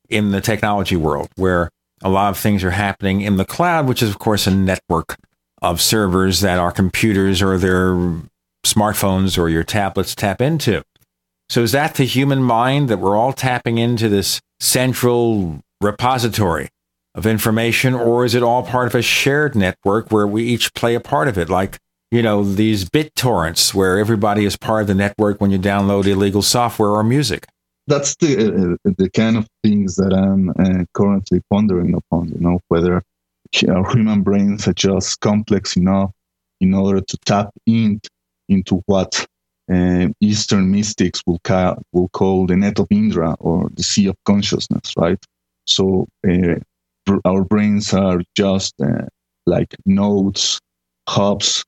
in 0.09 0.31
the 0.31 0.41
technology 0.41 0.97
world 0.97 1.29
where 1.37 1.69
a 2.03 2.09
lot 2.09 2.31
of 2.31 2.37
things 2.37 2.61
are 2.65 2.71
happening 2.71 3.21
in 3.21 3.37
the 3.37 3.45
cloud, 3.45 3.87
which 3.87 4.03
is, 4.03 4.09
of 4.09 4.19
course, 4.19 4.47
a 4.47 4.51
network 4.51 5.15
of 5.61 5.79
servers 5.79 6.41
that 6.41 6.59
our 6.59 6.71
computers 6.71 7.41
or 7.41 7.57
their 7.57 7.93
smartphones 8.65 9.37
or 9.37 9.47
your 9.47 9.63
tablets 9.63 10.15
tap 10.15 10.41
into. 10.41 10.83
So 11.47 11.61
is 11.61 11.71
that 11.71 11.95
the 11.95 12.03
human 12.03 12.43
mind 12.43 12.89
that 12.89 12.99
we're 12.99 13.15
all 13.15 13.31
tapping 13.31 13.77
into 13.77 14.09
this 14.09 14.41
central 14.59 15.61
repository 15.81 16.69
of 17.13 17.25
information, 17.25 17.93
or 17.93 18.25
is 18.25 18.35
it 18.35 18.43
all 18.43 18.63
part 18.63 18.87
of 18.87 18.95
a 18.95 19.01
shared 19.01 19.55
network 19.55 20.11
where 20.11 20.27
we 20.27 20.43
each 20.43 20.73
play 20.73 20.95
a 20.95 20.99
part 20.99 21.27
of 21.27 21.37
it? 21.37 21.49
Like, 21.49 21.79
you 22.11 22.21
know, 22.21 22.43
these 22.43 22.85
BitTorrents 22.85 23.73
where 23.73 23.97
everybody 23.97 24.45
is 24.45 24.55
part 24.57 24.81
of 24.81 24.87
the 24.87 24.95
network 24.95 25.41
when 25.41 25.51
you 25.51 25.57
download 25.57 26.05
illegal 26.05 26.41
software 26.41 26.89
or 26.89 27.03
music. 27.03 27.47
That's 27.87 28.15
the 28.15 28.77
uh, 28.85 28.91
the 28.97 29.09
kind 29.11 29.37
of 29.37 29.47
things 29.63 29.95
that 29.95 30.11
I'm 30.11 30.49
uh, 30.49 30.85
currently 30.93 31.41
pondering 31.51 31.93
upon. 31.93 32.29
You 32.29 32.39
know, 32.39 32.59
whether 32.67 33.03
our 33.67 33.91
human 33.91 34.21
brains 34.23 34.67
are 34.67 34.73
just 34.73 35.19
complex 35.19 35.77
enough 35.77 36.11
in 36.59 36.73
order 36.73 36.99
to 36.99 37.17
tap 37.25 37.51
into 37.67 38.09
into 38.49 38.81
what 38.87 39.25
uh, 39.71 40.07
Eastern 40.21 40.71
mystics 40.71 41.21
will, 41.25 41.39
ca- 41.43 41.75
will 41.91 42.09
call 42.09 42.45
the 42.45 42.55
net 42.55 42.79
of 42.79 42.87
Indra 42.91 43.35
or 43.39 43.69
the 43.73 43.83
sea 43.83 44.07
of 44.07 44.15
consciousness, 44.25 44.93
right? 44.97 45.19
So 45.67 46.07
uh, 46.27 46.55
our 47.25 47.43
brains 47.43 47.93
are 47.93 48.21
just 48.35 48.73
uh, 48.81 49.05
like 49.45 49.75
nodes, 49.85 50.59
hubs 51.07 51.63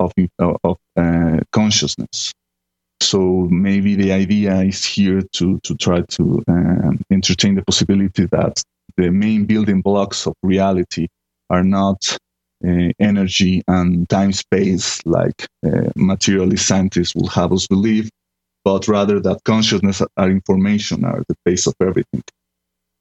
of, 0.00 0.12
of 0.38 0.76
uh, 0.96 1.40
consciousness. 1.52 2.32
So 3.00 3.48
maybe 3.50 3.96
the 3.96 4.12
idea 4.12 4.60
is 4.60 4.84
here 4.84 5.22
to, 5.32 5.60
to 5.62 5.74
try 5.76 6.02
to 6.02 6.42
um, 6.48 7.00
entertain 7.10 7.54
the 7.54 7.64
possibility 7.64 8.26
that 8.26 8.62
the 8.96 9.10
main 9.10 9.44
building 9.44 9.82
blocks 9.82 10.26
of 10.26 10.34
reality 10.42 11.08
are 11.50 11.64
not 11.64 12.16
uh, 12.66 12.92
energy 12.98 13.62
and 13.68 14.08
time 14.08 14.32
space 14.32 15.04
like 15.06 15.46
uh, 15.66 15.90
materialist 15.96 16.66
scientists 16.66 17.14
will 17.14 17.28
have 17.28 17.52
us 17.52 17.66
believe, 17.66 18.10
but 18.64 18.88
rather 18.88 19.20
that 19.20 19.44
consciousness 19.44 20.02
and 20.16 20.32
information 20.32 21.04
are 21.04 21.22
the 21.28 21.36
base 21.44 21.66
of 21.66 21.74
everything. 21.80 22.22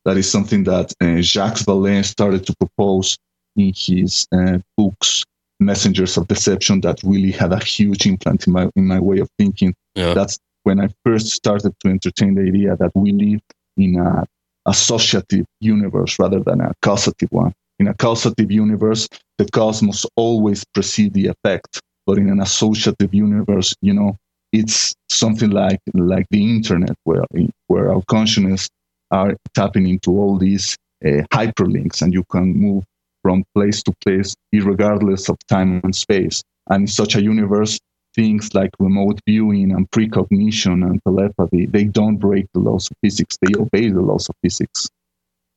That 0.06 0.18
is 0.18 0.30
something 0.30 0.64
that 0.66 0.94
uh, 1.02 1.22
Jacques 1.22 1.60
Vallée 1.60 2.04
started 2.04 2.46
to 2.48 2.56
propose 2.58 3.18
in 3.56 3.72
his 3.76 4.28
uh, 4.32 4.60
books, 4.78 5.24
Messengers 5.60 6.18
of 6.18 6.28
Deception, 6.28 6.82
that 6.82 7.00
really 7.04 7.32
had 7.32 7.54
a 7.54 7.64
huge 7.64 8.06
impact 8.06 8.48
in 8.48 8.54
my, 8.54 8.70
in 8.76 8.86
my 8.86 9.00
way 9.00 9.20
of 9.20 9.30
thinking. 9.38 9.74
Yeah. 9.96 10.14
That's 10.14 10.38
when 10.64 10.82
I 10.82 10.90
first 11.06 11.28
started 11.28 11.74
to 11.80 11.90
entertain 11.90 12.36
the 12.36 12.42
idea 12.42 12.76
that 12.76 12.92
we 12.96 13.12
live 13.12 13.42
in 13.78 14.00
a 14.00 14.26
associative 14.66 15.46
universe 15.60 16.18
rather 16.20 16.40
than 16.40 16.62
a 16.62 16.74
causative 16.82 17.32
one. 17.32 17.54
In 17.80 17.88
a 17.88 17.94
causative 17.94 18.52
universe, 18.52 19.08
the 19.38 19.48
must 19.82 20.06
always 20.16 20.64
precede 20.74 21.14
the 21.14 21.28
effect. 21.28 21.80
But 22.06 22.18
in 22.18 22.30
an 22.30 22.42
associative 22.42 23.14
universe, 23.14 23.74
you 23.82 23.94
know, 23.94 24.18
it's 24.52 24.94
something 25.10 25.50
like 25.50 25.80
like 25.94 26.28
the 26.30 26.44
internet, 26.44 26.96
where 27.06 27.26
where 27.68 27.92
our 27.92 28.04
consciousness 28.08 28.70
are 29.12 29.36
tapping 29.54 29.88
into 29.88 30.12
all 30.12 30.38
these 30.38 30.78
uh, 31.06 31.24
hyperlinks, 31.34 32.02
and 32.02 32.14
you 32.14 32.24
can 32.32 32.54
move 32.56 32.84
from 33.24 33.44
place 33.56 33.82
to 33.84 33.94
place, 34.06 34.36
regardless 34.52 35.30
of 35.30 35.38
time 35.48 35.82
and 35.84 35.96
space. 35.96 36.44
And 36.70 36.84
in 36.84 36.88
such 36.88 37.16
a 37.16 37.22
universe, 37.22 37.80
things 38.16 38.54
like 38.54 38.72
remote 38.80 39.20
viewing 39.28 39.72
and 39.72 39.90
precognition 39.92 40.84
and 40.84 41.02
telepathy, 41.04 41.66
they 41.66 41.86
don't 41.86 42.18
break 42.18 42.46
the 42.54 42.60
laws 42.60 42.90
of 42.92 42.98
physics. 43.02 43.38
They 43.42 43.54
obey 43.60 43.90
the 43.90 44.02
laws 44.02 44.30
of 44.30 44.36
physics. 44.44 44.90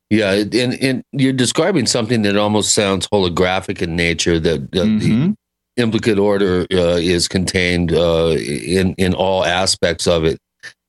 Yeah, 0.09 0.33
and, 0.33 0.75
and 0.75 1.03
you're 1.13 1.33
describing 1.33 1.87
something 1.87 2.23
that 2.23 2.37
almost 2.37 2.75
sounds 2.75 3.09
holographic 3.09 3.83
in 3.83 3.97
nature. 3.97 4.39
That, 4.39 4.71
mm-hmm. 4.71 4.99
the 4.99 5.37
implicate 5.77 6.19
order 6.19 6.67
uh, 6.73 6.99
is 6.99 7.27
contained 7.27 7.93
uh, 7.93 8.37
in 8.39 8.95
in 8.95 9.15
all 9.15 9.45
aspects 9.45 10.07
of 10.07 10.25
it. 10.25 10.39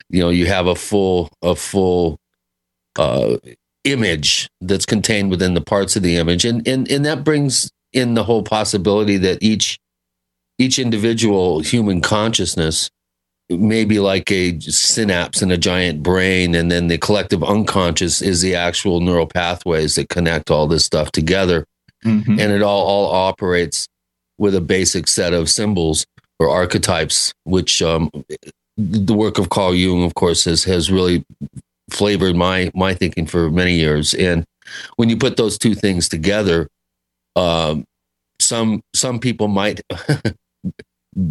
You 0.09 0.21
know, 0.21 0.29
you 0.29 0.45
have 0.45 0.67
a 0.67 0.75
full 0.75 1.29
a 1.41 1.55
full 1.55 2.19
uh, 2.97 3.37
image 3.83 4.49
that's 4.61 4.85
contained 4.85 5.31
within 5.31 5.55
the 5.55 5.61
parts 5.61 5.95
of 5.95 6.03
the 6.03 6.17
image, 6.17 6.45
and 6.45 6.67
and 6.67 6.89
and 6.89 7.05
that 7.05 7.23
brings 7.23 7.71
in 7.93 8.13
the 8.13 8.23
whole 8.23 8.43
possibility 8.43 9.17
that 9.17 9.41
each 9.41 9.79
each 10.59 10.77
individual 10.77 11.59
human 11.59 12.01
consciousness 12.01 12.89
may 13.49 13.85
be 13.85 13.99
like 13.99 14.31
a 14.31 14.59
synapse 14.59 15.41
in 15.41 15.51
a 15.51 15.57
giant 15.57 16.03
brain, 16.03 16.55
and 16.55 16.71
then 16.71 16.87
the 16.87 16.97
collective 16.97 17.43
unconscious 17.43 18.21
is 18.21 18.41
the 18.41 18.55
actual 18.55 18.99
neural 18.99 19.27
pathways 19.27 19.95
that 19.95 20.09
connect 20.09 20.51
all 20.51 20.67
this 20.67 20.85
stuff 20.85 21.11
together, 21.11 21.65
mm-hmm. 22.03 22.39
and 22.39 22.51
it 22.51 22.61
all 22.61 22.85
all 22.85 23.13
operates 23.13 23.87
with 24.37 24.53
a 24.53 24.61
basic 24.61 25.07
set 25.07 25.33
of 25.33 25.49
symbols 25.49 26.05
or 26.39 26.49
archetypes, 26.49 27.33
which 27.45 27.81
um, 27.81 28.11
the 28.77 29.13
work 29.13 29.39
of 29.39 29.49
Carl 29.49 29.73
Jung, 29.73 30.03
of 30.03 30.15
course, 30.15 30.45
has 30.45 30.63
has 30.65 30.91
really 30.91 31.25
flavored 31.89 32.35
my 32.35 32.71
my 32.73 32.93
thinking 32.93 33.25
for 33.25 33.49
many 33.49 33.75
years. 33.75 34.13
And 34.13 34.45
when 34.97 35.09
you 35.09 35.17
put 35.17 35.37
those 35.37 35.57
two 35.57 35.73
things 35.73 36.09
together, 36.09 36.67
um, 37.35 37.85
some 38.39 38.81
some 38.93 39.19
people 39.19 39.47
might 39.47 39.81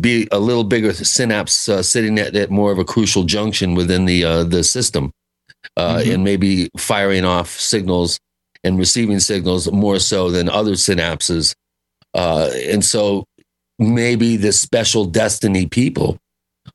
be 0.00 0.26
a 0.32 0.38
little 0.38 0.64
bigger 0.64 0.92
synapse 0.92 1.68
uh, 1.68 1.82
sitting 1.82 2.18
at, 2.18 2.34
at, 2.34 2.50
more 2.50 2.72
of 2.72 2.78
a 2.78 2.84
crucial 2.84 3.24
junction 3.24 3.74
within 3.74 4.04
the 4.04 4.24
uh, 4.24 4.44
the 4.44 4.64
system, 4.64 5.12
uh, 5.76 5.96
mm-hmm. 5.96 6.12
and 6.12 6.24
maybe 6.24 6.68
firing 6.76 7.24
off 7.24 7.50
signals 7.50 8.18
and 8.64 8.78
receiving 8.78 9.20
signals 9.20 9.70
more 9.70 9.98
so 9.98 10.30
than 10.30 10.48
other 10.48 10.72
synapses. 10.72 11.54
Uh, 12.14 12.50
and 12.64 12.84
so 12.84 13.24
maybe 13.78 14.36
the 14.36 14.52
special 14.52 15.04
destiny 15.04 15.66
people 15.66 16.18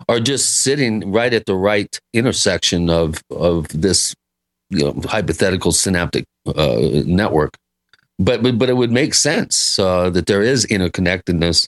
are 0.07 0.20
just 0.20 0.64
sitting 0.64 1.12
right 1.12 1.34
at 1.34 1.45
the 1.45 1.55
right 1.55 1.99
intersection 2.14 2.89
of 2.89 3.22
of 3.30 3.68
this 3.70 4.14
you 4.70 4.86
know 4.86 5.01
hypothetical 5.05 5.72
synaptic 5.72 6.26
uh, 6.47 7.03
network. 7.05 7.55
But, 8.20 8.43
but 8.43 8.57
but 8.57 8.70
it 8.70 8.78
would 8.78 8.91
make 8.91 9.14
sense 9.14 9.80
uh, 9.80 10.09
that 10.12 10.28
there 10.28 10.43
is 10.43 10.66
interconnectedness, 10.68 11.68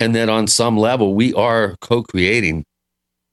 and 0.00 0.14
that 0.14 0.28
on 0.28 0.46
some 0.46 0.76
level 0.76 1.14
we 1.14 1.32
are 1.34 1.76
co-creating 1.80 2.64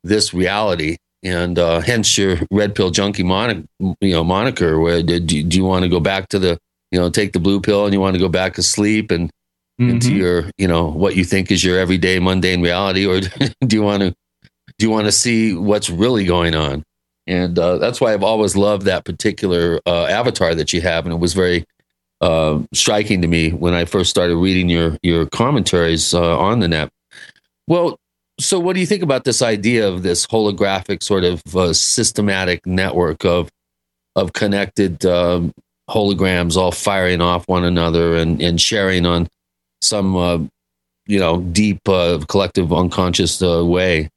this 0.03 0.34
reality, 0.34 0.97
and 1.24 1.59
uh, 1.59 1.82
hence 1.82 2.18
your 2.18 2.38
red 2.51 2.76
pill 2.76 2.91
junkie 2.91 3.24
moniker. 3.24 3.64
You 3.80 4.14
know 4.14 4.24
moniker. 4.24 4.80
Where 4.80 5.03
do, 5.03 5.20
do 5.20 5.57
you 5.57 5.66
want 5.66 5.84
to 5.84 5.89
go 5.89 5.99
back 5.99 6.30
to 6.30 6.39
the 6.39 6.57
you 6.91 6.99
know 6.99 7.09
take 7.09 7.34
the 7.34 7.39
blue 7.39 7.62
pill 7.62 7.86
and 7.86 7.93
you 7.93 7.99
want 7.99 8.16
to 8.16 8.20
go 8.20 8.30
back 8.30 8.55
to 8.55 8.64
sleep 8.64 9.12
and 9.12 9.30
mm-hmm. 9.80 9.91
into 9.91 10.14
your 10.14 10.49
you 10.57 10.68
know 10.68 10.88
what 10.88 11.16
you 11.16 11.24
think 11.24 11.51
is 11.51 11.64
your 11.64 11.80
everyday 11.80 12.20
mundane 12.20 12.62
reality, 12.62 13.05
or 13.05 13.20
do 13.66 13.76
you 13.76 13.84
want 13.84 14.01
to 14.01 14.14
do 14.78 14.86
you 14.86 14.89
want 14.89 15.05
to 15.05 15.12
see 15.12 15.53
what's 15.53 15.89
really 15.89 16.26
going 16.26 16.55
on? 16.55 16.84
And 17.28 17.57
uh, 17.59 17.78
that's 17.78 18.01
why 18.01 18.14
I've 18.14 18.24
always 18.24 18.55
loved 18.55 18.86
that 18.86 19.05
particular 19.05 19.80
uh, 19.86 20.05
avatar 20.05 20.55
that 20.55 20.74
you 20.74 20.82
have, 20.82 21.05
and 21.05 21.14
it 21.14 21.20
was 21.20 21.34
very 21.34 21.66
uh, 22.22 22.59
striking 22.74 23.22
to 23.22 23.28
me 23.28 23.49
when 23.49 23.74
I 23.74 23.86
first 23.86 24.09
started 24.09 24.38
reading 24.38 24.69
your 24.69 24.97
your 25.01 25.26
commentaries 25.26 26.13
uh, 26.13 26.38
on 26.38 26.59
the 26.59 26.67
net. 26.67 26.91
Well, 27.67 27.97
so 28.39 28.59
what 28.59 28.74
do 28.74 28.80
you 28.80 28.86
think 28.86 29.03
about 29.03 29.24
this 29.24 29.41
idea 29.41 29.88
of 29.88 30.03
this 30.03 30.26
holographic 30.28 31.03
sort 31.03 31.24
of 31.24 31.41
uh, 31.55 31.74
systematic 31.74 32.65
network 32.65 33.26
of 33.26 33.49
of 34.15 34.34
connected 34.34 35.05
um, 35.05 35.53
holograms 35.89 36.57
all 36.57 36.72
firing 36.72 37.22
off 37.22 37.47
one 37.47 37.63
another 37.63 38.15
and 38.15 38.41
and 38.41 38.61
sharing 38.61 39.05
on 39.05 39.28
some 39.82 40.15
uh, 40.15 40.38
you 41.07 41.19
know 41.19 41.41
deep 41.41 41.84
collective 41.84 42.72
unconscious 42.72 43.41
way? 43.41 44.09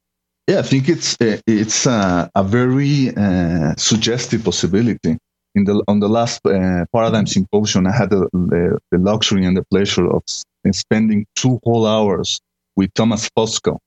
Yeah, 0.47 0.59
I 0.59 0.61
think 0.61 0.89
it's 0.89 1.17
it's 1.19 1.87
uh, 1.87 2.29
a 2.35 2.43
very 2.43 3.09
uh, 3.17 3.73
suggestive 3.77 4.43
possibility. 4.43 5.17
In 5.55 5.63
the 5.63 5.81
on 5.87 5.99
the 5.99 6.09
last 6.09 6.45
uh, 6.45 6.85
paradigm 6.93 7.27
symposium, 7.27 7.87
I 7.87 7.91
had 7.91 8.09
the, 8.09 8.29
the, 8.33 8.77
the, 8.91 8.97
luxury 8.97 9.45
and 9.45 9.55
the 9.55 9.63
pleasure 9.71 10.07
of 10.07 10.23
spending 10.71 11.25
two 11.35 11.59
whole 11.63 11.87
hours 11.87 12.39
with 12.75 12.93
Thomas 12.93 13.29
Fosco, 13.37 13.79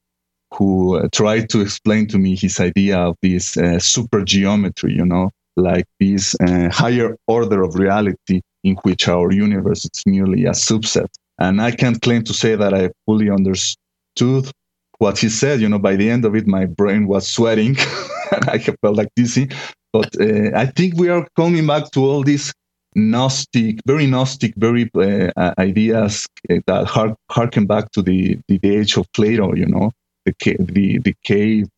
who 0.54 0.96
uh, 0.96 1.08
tried 1.12 1.50
to 1.50 1.60
explain 1.60 2.06
to 2.08 2.18
me 2.18 2.36
his 2.36 2.58
idea 2.58 2.98
of 2.98 3.16
this 3.20 3.56
uh, 3.58 3.78
super 3.78 4.24
geometry. 4.24 4.94
You 4.94 5.04
know, 5.04 5.30
like 5.56 5.84
this 6.00 6.34
uh, 6.40 6.70
higher 6.70 7.16
order 7.26 7.62
of 7.62 7.74
reality 7.74 8.40
in 8.64 8.76
which 8.82 9.08
our 9.08 9.30
universe 9.30 9.84
is 9.84 10.02
merely 10.06 10.44
a 10.46 10.52
subset. 10.52 11.08
And 11.38 11.60
I 11.60 11.70
can't 11.70 12.00
claim 12.00 12.24
to 12.24 12.34
say 12.34 12.56
that 12.56 12.74
I 12.74 12.90
fully 13.06 13.30
understood 13.30 14.50
what 14.98 15.18
he 15.18 15.28
said, 15.28 15.60
you 15.60 15.68
know, 15.68 15.78
by 15.78 15.96
the 15.96 16.10
end 16.10 16.24
of 16.24 16.34
it, 16.34 16.46
my 16.46 16.64
brain 16.64 17.06
was 17.06 17.28
sweating 17.28 17.76
and 18.32 18.48
I 18.48 18.58
felt 18.58 18.96
like 18.96 19.08
dizzy. 19.14 19.48
But 19.92 20.20
uh, 20.20 20.56
I 20.56 20.66
think 20.66 20.96
we 20.96 21.08
are 21.08 21.26
coming 21.36 21.66
back 21.66 21.90
to 21.92 22.04
all 22.04 22.22
these 22.22 22.52
Gnostic, 22.94 23.80
very 23.86 24.06
Gnostic, 24.06 24.54
very 24.56 24.90
uh, 24.94 25.54
ideas 25.58 26.26
that 26.48 26.86
hark, 26.86 27.16
harken 27.30 27.66
back 27.66 27.90
to 27.92 28.02
the, 28.02 28.38
the, 28.48 28.58
the, 28.58 28.76
age 28.76 28.96
of 28.96 29.10
Plato, 29.12 29.54
you 29.54 29.66
know, 29.66 29.92
the, 30.24 30.34
the, 30.58 30.98
the 30.98 31.14
cave 31.22 31.68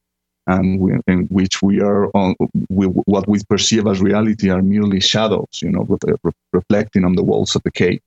and 0.46 0.80
we, 0.80 0.92
in 1.06 1.26
which 1.26 1.62
we 1.62 1.80
are 1.80 2.10
on, 2.16 2.34
we, 2.68 2.86
what 2.86 3.28
we 3.28 3.40
perceive 3.48 3.86
as 3.86 4.00
reality 4.00 4.50
are 4.50 4.62
merely 4.62 5.00
shadows, 5.00 5.60
you 5.62 5.70
know, 5.70 5.86
re- 6.02 6.32
reflecting 6.52 7.04
on 7.04 7.14
the 7.14 7.22
walls 7.22 7.54
of 7.54 7.62
the 7.62 7.70
cave. 7.70 8.00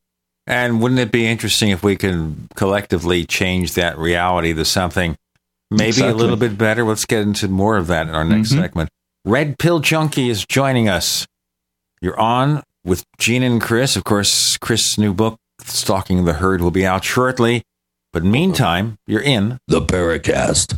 And 0.45 0.81
wouldn't 0.81 0.99
it 0.99 1.11
be 1.11 1.25
interesting 1.25 1.69
if 1.69 1.83
we 1.83 1.95
could 1.95 2.35
collectively 2.55 3.25
change 3.25 3.73
that 3.73 3.97
reality 3.97 4.53
to 4.53 4.65
something 4.65 5.15
maybe 5.71 5.87
exactly. 5.89 6.11
a 6.11 6.15
little 6.15 6.35
bit 6.35 6.57
better? 6.57 6.83
Let's 6.83 7.05
get 7.05 7.21
into 7.21 7.47
more 7.47 7.77
of 7.77 7.87
that 7.87 8.07
in 8.07 8.13
our 8.13 8.25
next 8.25 8.49
mm-hmm. 8.51 8.61
segment. 8.61 8.89
Red 9.25 9.57
Pill 9.57 9.79
Junkie 9.79 10.29
is 10.29 10.45
joining 10.45 10.89
us. 10.89 11.25
You're 12.01 12.19
on 12.19 12.61
with 12.83 13.05
Gene 13.17 13.41
and 13.41 13.61
Chris. 13.61 13.95
Of 13.95 14.03
course, 14.03 14.57
Chris' 14.57 14.97
new 14.97 15.13
book, 15.13 15.37
Stalking 15.61 16.25
the 16.25 16.33
Herd, 16.33 16.59
will 16.59 16.71
be 16.71 16.85
out 16.85 17.05
shortly. 17.05 17.63
But 18.11 18.25
meantime, 18.25 18.97
you're 19.07 19.21
in 19.21 19.59
the 19.69 19.79
Paracast. 19.79 20.77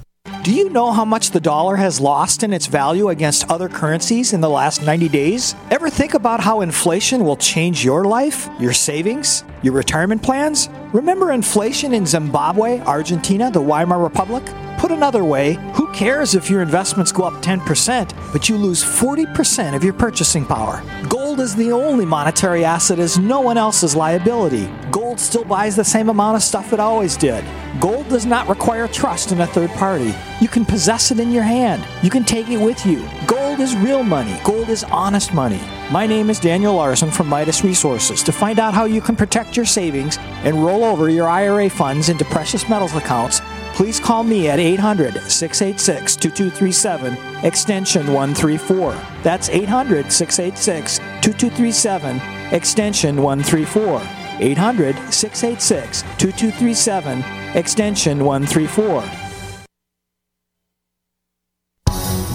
Do 0.43 0.51
you 0.51 0.69
know 0.71 0.91
how 0.91 1.05
much 1.05 1.29
the 1.29 1.39
dollar 1.39 1.75
has 1.75 2.01
lost 2.01 2.41
in 2.41 2.51
its 2.51 2.65
value 2.65 3.09
against 3.09 3.47
other 3.51 3.69
currencies 3.69 4.33
in 4.33 4.41
the 4.41 4.49
last 4.49 4.81
90 4.81 5.07
days? 5.07 5.53
Ever 5.69 5.87
think 5.87 6.15
about 6.15 6.39
how 6.39 6.61
inflation 6.61 7.23
will 7.23 7.35
change 7.35 7.85
your 7.85 8.05
life, 8.05 8.49
your 8.59 8.73
savings, 8.73 9.43
your 9.61 9.73
retirement 9.73 10.23
plans? 10.23 10.67
Remember 10.93 11.31
inflation 11.31 11.93
in 11.93 12.07
Zimbabwe, 12.07 12.79
Argentina, 12.79 13.51
the 13.51 13.61
Weimar 13.61 14.01
Republic? 14.01 14.41
Put 14.81 14.91
another 14.91 15.23
way, 15.23 15.59
who 15.75 15.91
cares 15.91 16.33
if 16.33 16.49
your 16.49 16.63
investments 16.63 17.11
go 17.11 17.21
up 17.21 17.43
10%, 17.43 18.33
but 18.33 18.49
you 18.49 18.57
lose 18.57 18.83
40% 18.83 19.75
of 19.75 19.83
your 19.83 19.93
purchasing 19.93 20.43
power? 20.43 20.81
Gold 21.07 21.39
is 21.39 21.55
the 21.55 21.71
only 21.71 22.03
monetary 22.03 22.65
asset 22.65 22.97
as 22.97 23.19
no 23.19 23.41
one 23.41 23.59
else's 23.59 23.95
liability. 23.95 24.67
Gold 24.89 25.19
still 25.19 25.43
buys 25.43 25.75
the 25.75 25.83
same 25.83 26.09
amount 26.09 26.37
of 26.37 26.41
stuff 26.41 26.73
it 26.73 26.79
always 26.79 27.15
did. 27.15 27.45
Gold 27.79 28.09
does 28.09 28.25
not 28.25 28.49
require 28.49 28.87
trust 28.87 29.31
in 29.31 29.41
a 29.41 29.45
third 29.45 29.69
party. 29.69 30.15
You 30.41 30.47
can 30.47 30.65
possess 30.65 31.11
it 31.11 31.19
in 31.19 31.31
your 31.31 31.43
hand. 31.43 31.85
You 32.01 32.09
can 32.09 32.23
take 32.23 32.49
it 32.49 32.57
with 32.57 32.83
you. 32.83 33.07
Gold 33.27 33.59
is 33.59 33.75
real 33.77 34.01
money. 34.01 34.35
Gold 34.43 34.69
is 34.69 34.83
honest 34.85 35.31
money. 35.31 35.61
My 35.91 36.07
name 36.07 36.31
is 36.31 36.39
Daniel 36.39 36.73
Larson 36.73 37.11
from 37.11 37.27
Midas 37.27 37.63
Resources. 37.63 38.23
To 38.23 38.31
find 38.31 38.57
out 38.57 38.73
how 38.73 38.85
you 38.85 38.99
can 38.99 39.15
protect 39.15 39.55
your 39.55 39.67
savings 39.67 40.17
and 40.43 40.65
roll 40.65 40.83
over 40.83 41.07
your 41.11 41.29
IRA 41.29 41.69
funds 41.69 42.09
into 42.09 42.25
precious 42.25 42.67
metals 42.67 42.95
accounts, 42.95 43.41
please 43.81 43.99
call 43.99 44.23
me 44.23 44.47
at 44.47 44.59
800 44.59 45.19
686 45.23 46.15
2237, 46.17 47.17
extension 47.43 48.13
134. 48.13 48.93
That's 49.23 49.49
800 49.49 50.11
686 50.11 50.99
2237, 50.99 52.53
extension 52.53 53.23
134. 53.23 54.01
800 54.39 54.95
686 55.11 56.03
2237, 56.19 57.23
extension 57.57 58.23
134. 58.23 59.20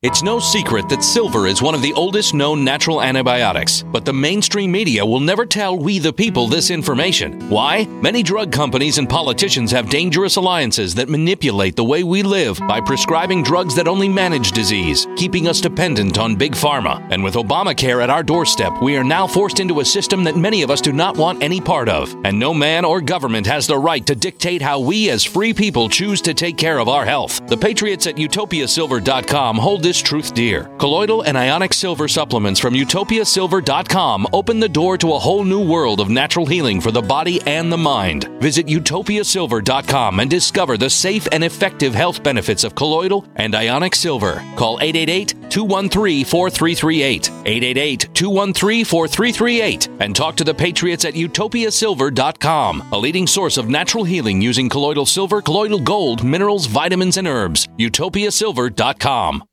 It's 0.00 0.22
no 0.22 0.38
secret 0.38 0.88
that 0.90 1.02
silver 1.02 1.48
is 1.48 1.60
one 1.60 1.74
of 1.74 1.82
the 1.82 1.92
oldest 1.92 2.32
known 2.32 2.62
natural 2.62 3.02
antibiotics, 3.02 3.82
but 3.82 4.04
the 4.04 4.12
mainstream 4.12 4.70
media 4.70 5.04
will 5.04 5.18
never 5.18 5.44
tell 5.44 5.76
we 5.76 5.98
the 5.98 6.12
people 6.12 6.46
this 6.46 6.70
information. 6.70 7.40
Why? 7.48 7.84
Many 8.00 8.22
drug 8.22 8.52
companies 8.52 8.98
and 8.98 9.08
politicians 9.08 9.72
have 9.72 9.90
dangerous 9.90 10.36
alliances 10.36 10.94
that 10.94 11.08
manipulate 11.08 11.74
the 11.74 11.82
way 11.82 12.04
we 12.04 12.22
live 12.22 12.60
by 12.60 12.80
prescribing 12.80 13.42
drugs 13.42 13.74
that 13.74 13.88
only 13.88 14.08
manage 14.08 14.52
disease, 14.52 15.08
keeping 15.16 15.48
us 15.48 15.60
dependent 15.60 16.16
on 16.16 16.36
big 16.36 16.52
pharma. 16.52 17.04
And 17.10 17.24
with 17.24 17.34
Obamacare 17.34 18.00
at 18.00 18.08
our 18.08 18.22
doorstep, 18.22 18.80
we 18.80 18.96
are 18.96 19.02
now 19.02 19.26
forced 19.26 19.58
into 19.58 19.80
a 19.80 19.84
system 19.84 20.22
that 20.22 20.36
many 20.36 20.62
of 20.62 20.70
us 20.70 20.80
do 20.80 20.92
not 20.92 21.16
want 21.16 21.42
any 21.42 21.60
part 21.60 21.88
of. 21.88 22.14
And 22.22 22.38
no 22.38 22.54
man 22.54 22.84
or 22.84 23.00
government 23.00 23.48
has 23.48 23.66
the 23.66 23.76
right 23.76 24.06
to 24.06 24.14
dictate 24.14 24.62
how 24.62 24.78
we 24.78 25.10
as 25.10 25.24
free 25.24 25.52
people 25.52 25.88
choose 25.88 26.20
to 26.20 26.34
take 26.34 26.56
care 26.56 26.78
of 26.78 26.88
our 26.88 27.04
health. 27.04 27.44
The 27.48 27.56
patriots 27.56 28.06
at 28.06 28.14
utopiasilver.com 28.14 29.56
hold 29.56 29.87
this 29.88 30.02
truth 30.02 30.34
dear. 30.34 30.64
Colloidal 30.76 31.22
and 31.22 31.34
ionic 31.34 31.72
silver 31.72 32.08
supplements 32.08 32.60
from 32.60 32.74
utopiasilver.com 32.74 34.26
open 34.34 34.60
the 34.60 34.68
door 34.68 34.98
to 34.98 35.14
a 35.14 35.18
whole 35.18 35.44
new 35.44 35.66
world 35.66 35.98
of 35.98 36.10
natural 36.10 36.44
healing 36.44 36.78
for 36.78 36.90
the 36.90 37.00
body 37.00 37.40
and 37.46 37.72
the 37.72 37.78
mind. 37.78 38.24
Visit 38.38 38.66
utopiasilver.com 38.66 40.20
and 40.20 40.28
discover 40.30 40.76
the 40.76 40.90
safe 40.90 41.26
and 41.32 41.42
effective 41.42 41.94
health 41.94 42.22
benefits 42.22 42.64
of 42.64 42.74
colloidal 42.74 43.24
and 43.36 43.54
ionic 43.54 43.94
silver. 43.94 44.44
Call 44.56 44.78
888 44.78 45.50
213 45.50 46.24
4338. 46.26 47.30
888 47.46 48.08
213 48.12 48.84
4338 48.84 49.88
and 50.00 50.14
talk 50.14 50.36
to 50.36 50.44
the 50.44 50.52
patriots 50.52 51.06
at 51.06 51.14
utopiasilver.com, 51.14 52.88
a 52.92 52.98
leading 52.98 53.26
source 53.26 53.56
of 53.56 53.70
natural 53.70 54.04
healing 54.04 54.42
using 54.42 54.68
colloidal 54.68 55.06
silver, 55.06 55.40
colloidal 55.40 55.80
gold, 55.80 56.22
minerals, 56.22 56.66
vitamins, 56.66 57.16
and 57.16 57.26
herbs. 57.26 57.66
utopiasilver.com. 57.78 59.44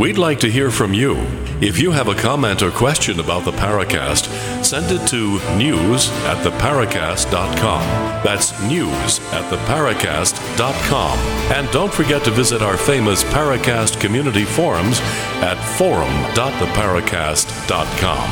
We'd 0.00 0.16
like 0.16 0.40
to 0.40 0.50
hear 0.50 0.70
from 0.70 0.94
you. 0.94 1.18
If 1.60 1.78
you 1.78 1.90
have 1.90 2.08
a 2.08 2.14
comment 2.14 2.62
or 2.62 2.70
question 2.70 3.20
about 3.20 3.44
the 3.44 3.52
Paracast, 3.52 4.64
send 4.64 4.90
it 4.90 5.06
to 5.08 5.38
news 5.58 6.08
at 6.24 6.42
theparacast.com. 6.42 7.82
That's 8.24 8.58
news 8.62 9.18
at 9.34 9.52
theparacast.com. 9.52 11.18
And 11.54 11.70
don't 11.70 11.92
forget 11.92 12.24
to 12.24 12.30
visit 12.30 12.62
our 12.62 12.78
famous 12.78 13.22
Paracast 13.24 14.00
community 14.00 14.46
forums 14.46 15.00
at 15.42 15.56
forum.theparacast.com. 15.76 18.30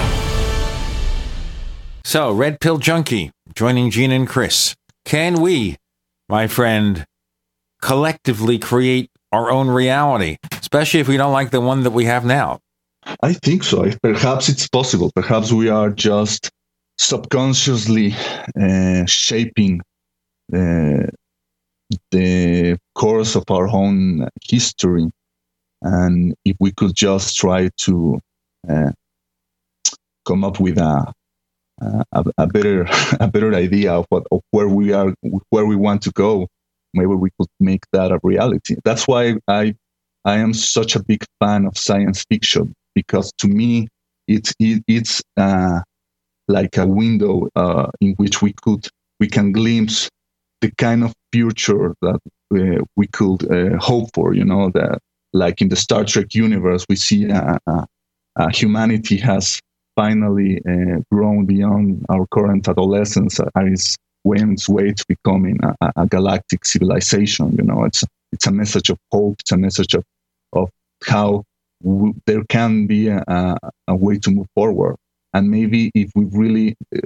So, 2.02 2.32
Red 2.32 2.60
Pill 2.60 2.78
Junkie 2.78 3.30
joining 3.54 3.90
Gene 3.90 4.12
and 4.12 4.26
Chris. 4.26 4.74
Can 5.04 5.42
we, 5.42 5.76
my 6.30 6.46
friend, 6.46 7.04
collectively 7.82 8.58
create 8.58 9.10
our 9.32 9.50
own 9.50 9.68
reality, 9.68 10.38
especially 10.68 11.00
if 11.00 11.08
we 11.08 11.16
don't 11.16 11.32
like 11.32 11.50
the 11.50 11.62
one 11.62 11.82
that 11.84 11.92
we 11.92 12.04
have 12.04 12.26
now? 12.26 12.60
I 13.22 13.32
think 13.32 13.64
so. 13.64 13.90
Perhaps 14.02 14.50
it's 14.50 14.68
possible. 14.68 15.10
Perhaps 15.14 15.50
we 15.50 15.70
are 15.70 15.88
just 15.88 16.50
subconsciously 16.98 18.14
uh, 18.60 19.06
shaping 19.06 19.80
uh, 20.52 21.08
the 22.10 22.76
course 22.94 23.34
of 23.34 23.44
our 23.48 23.66
own 23.66 24.28
history. 24.44 25.10
And 25.80 26.34
if 26.44 26.56
we 26.60 26.70
could 26.72 26.94
just 26.94 27.38
try 27.38 27.70
to 27.86 28.20
uh, 28.68 28.90
come 30.26 30.44
up 30.44 30.60
with 30.60 30.76
a, 30.76 31.10
a, 31.80 32.24
a 32.36 32.46
better 32.46 32.86
a 33.20 33.28
better 33.28 33.54
idea 33.54 33.94
of 33.94 34.04
what 34.10 34.24
of 34.30 34.42
where 34.50 34.68
we 34.68 34.92
are, 34.92 35.14
where 35.48 35.64
we 35.64 35.76
want 35.76 36.02
to 36.02 36.10
go, 36.10 36.46
maybe 36.92 37.14
we 37.14 37.30
could 37.40 37.48
make 37.58 37.84
that 37.92 38.12
a 38.12 38.20
reality. 38.22 38.76
That's 38.84 39.08
why 39.08 39.38
I 39.48 39.74
I 40.28 40.36
am 40.36 40.52
such 40.52 40.94
a 40.94 41.02
big 41.02 41.24
fan 41.40 41.64
of 41.64 41.78
science 41.78 42.22
fiction 42.28 42.74
because 42.94 43.32
to 43.38 43.48
me 43.48 43.88
it's 44.26 44.52
it, 44.60 44.84
it's 44.86 45.22
uh, 45.38 45.80
like 46.48 46.76
a 46.76 46.86
window 46.86 47.48
uh, 47.56 47.86
in 48.02 48.12
which 48.18 48.42
we 48.42 48.52
could 48.60 48.86
we 49.20 49.26
can 49.26 49.52
glimpse 49.52 50.10
the 50.60 50.70
kind 50.72 51.02
of 51.02 51.14
future 51.32 51.94
that 52.02 52.20
uh, 52.54 52.84
we 52.94 53.06
could 53.06 53.50
uh, 53.50 53.78
hope 53.78 54.10
for. 54.12 54.34
You 54.34 54.44
know 54.44 54.70
that 54.74 54.98
like 55.32 55.62
in 55.62 55.70
the 55.70 55.76
Star 55.76 56.04
Trek 56.04 56.34
universe, 56.34 56.84
we 56.90 56.96
see 56.96 57.30
uh, 57.30 57.56
uh, 57.66 58.48
humanity 58.52 59.16
has 59.16 59.58
finally 59.96 60.60
grown 61.10 61.46
beyond 61.46 62.04
our 62.10 62.26
current 62.26 62.68
adolescence 62.68 63.40
and 63.54 63.72
is 63.72 63.96
on 64.26 64.52
its 64.52 64.68
way 64.68 64.92
to 64.92 65.04
becoming 65.08 65.58
a, 65.62 65.90
a 65.96 66.06
galactic 66.06 66.66
civilization. 66.66 67.56
You 67.56 67.64
know, 67.64 67.84
it's 67.84 68.04
it's 68.32 68.46
a 68.46 68.52
message 68.52 68.90
of 68.90 68.98
hope. 69.10 69.36
It's 69.40 69.52
a 69.52 69.56
message 69.56 69.94
of 69.94 70.04
of 70.52 70.70
how 71.06 71.44
w- 71.82 72.14
there 72.26 72.44
can 72.48 72.86
be 72.86 73.08
a, 73.08 73.22
a, 73.88 73.96
way 73.96 74.18
to 74.18 74.30
move 74.30 74.46
forward. 74.54 74.96
And 75.34 75.50
maybe 75.50 75.90
if 75.94 76.10
we 76.14 76.24
really, 76.26 76.76
uh, 76.94 77.00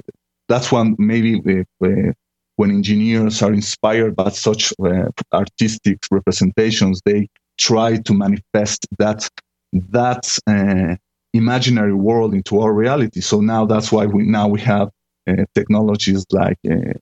that's 0.47 0.71
one 0.71 0.95
maybe 0.97 1.41
if, 1.45 1.67
uh, 1.83 2.13
when 2.55 2.71
engineers 2.71 3.41
are 3.41 3.53
inspired 3.53 4.15
by 4.15 4.29
such 4.29 4.73
uh, 4.83 5.09
artistic 5.33 5.99
representations, 6.11 7.01
they 7.05 7.27
try 7.57 7.97
to 7.97 8.13
manifest 8.13 8.87
that 8.99 9.27
that 9.73 10.37
uh, 10.47 10.95
imaginary 11.33 11.93
world 11.93 12.33
into 12.33 12.61
our 12.61 12.73
reality. 12.73 13.21
So 13.21 13.41
now 13.41 13.65
that's 13.65 13.91
why 13.91 14.05
we 14.05 14.23
now 14.23 14.47
we 14.47 14.61
have 14.61 14.89
uh, 15.27 15.45
technologies 15.55 16.25
like 16.31 16.57
uh, 16.69 16.93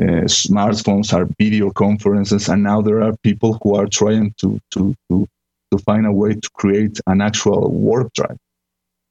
uh, 0.00 0.26
smartphones, 0.26 1.12
are 1.12 1.26
video 1.38 1.70
conferences, 1.70 2.48
and 2.48 2.62
now 2.62 2.82
there 2.82 3.02
are 3.02 3.16
people 3.22 3.58
who 3.62 3.74
are 3.74 3.86
trying 3.86 4.34
to 4.40 4.60
to 4.72 4.94
to 5.10 5.26
to 5.70 5.78
find 5.78 6.06
a 6.06 6.12
way 6.12 6.34
to 6.34 6.50
create 6.54 7.00
an 7.06 7.20
actual 7.20 7.70
warp 7.70 8.12
drive. 8.12 8.36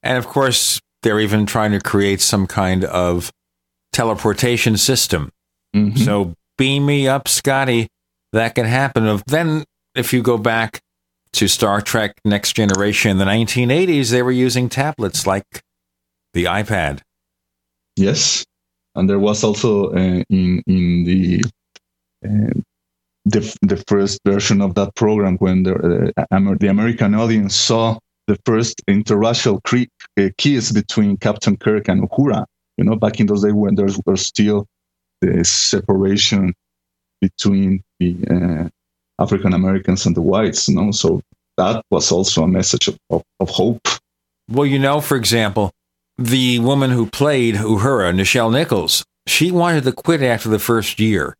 And 0.02 0.18
of 0.18 0.26
course, 0.26 0.80
they're 1.02 1.20
even 1.20 1.46
trying 1.46 1.72
to 1.72 1.80
create 1.80 2.20
some 2.20 2.46
kind 2.46 2.84
of 2.84 3.30
teleportation 3.92 4.76
system. 4.76 5.30
Mm-hmm. 5.74 5.98
So 5.98 6.34
beam 6.56 6.86
me 6.86 7.08
up, 7.08 7.28
Scotty. 7.28 7.88
That 8.32 8.54
can 8.54 8.66
happen. 8.66 9.22
Then, 9.26 9.64
if 9.94 10.12
you 10.12 10.22
go 10.22 10.36
back 10.36 10.80
to 11.32 11.48
Star 11.48 11.80
Trek 11.80 12.14
Next 12.24 12.52
Generation 12.54 13.10
in 13.10 13.18
the 13.18 13.24
1980s, 13.24 14.10
they 14.10 14.22
were 14.22 14.30
using 14.30 14.68
tablets 14.68 15.26
like 15.26 15.62
the 16.34 16.44
iPad. 16.44 17.00
Yes, 17.96 18.44
and 18.94 19.08
there 19.08 19.18
was 19.18 19.42
also 19.42 19.92
uh, 19.92 20.22
in 20.28 20.62
in 20.66 21.04
the 21.04 21.42
uh, 22.24 22.60
the 23.28 23.56
the 23.62 23.82
first 23.88 24.20
version 24.24 24.60
of 24.60 24.74
that 24.74 24.94
program 24.94 25.36
when 25.38 25.62
the 25.62 25.74
uh, 26.16 26.54
the 26.60 26.68
American 26.68 27.14
audience 27.14 27.54
saw 27.54 27.98
the 28.26 28.38
first 28.44 28.82
interracial 28.86 29.62
cre- 29.64 29.92
uh, 30.20 30.28
kiss 30.38 30.72
between 30.72 31.16
Captain 31.16 31.56
Kirk 31.56 31.88
and 31.88 32.08
Uhura. 32.08 32.44
You 32.76 32.84
know, 32.84 32.96
back 32.96 33.20
in 33.20 33.26
those 33.26 33.42
days 33.42 33.52
when 33.52 33.74
there 33.74 33.88
was 34.06 34.26
still 34.26 34.66
the 35.20 35.44
separation 35.44 36.54
between 37.20 37.82
the 37.98 38.16
uh, 38.30 39.22
African 39.22 39.52
Americans 39.52 40.06
and 40.06 40.14
the 40.16 40.22
whites. 40.22 40.68
You 40.68 40.76
know, 40.76 40.90
so 40.92 41.20
that 41.56 41.82
was 41.90 42.12
also 42.12 42.44
a 42.44 42.48
message 42.48 42.88
of, 42.88 42.96
of, 43.10 43.22
of 43.40 43.50
hope. 43.50 43.88
Well, 44.48 44.66
you 44.66 44.78
know, 44.78 45.00
for 45.00 45.16
example, 45.16 45.72
the 46.16 46.60
woman 46.60 46.90
who 46.90 47.06
played 47.06 47.56
Uhura, 47.56 48.14
Nichelle 48.14 48.52
Nichols, 48.52 49.04
she 49.26 49.50
wanted 49.50 49.84
to 49.84 49.92
quit 49.92 50.22
after 50.22 50.48
the 50.48 50.58
first 50.58 50.98
year. 50.98 51.36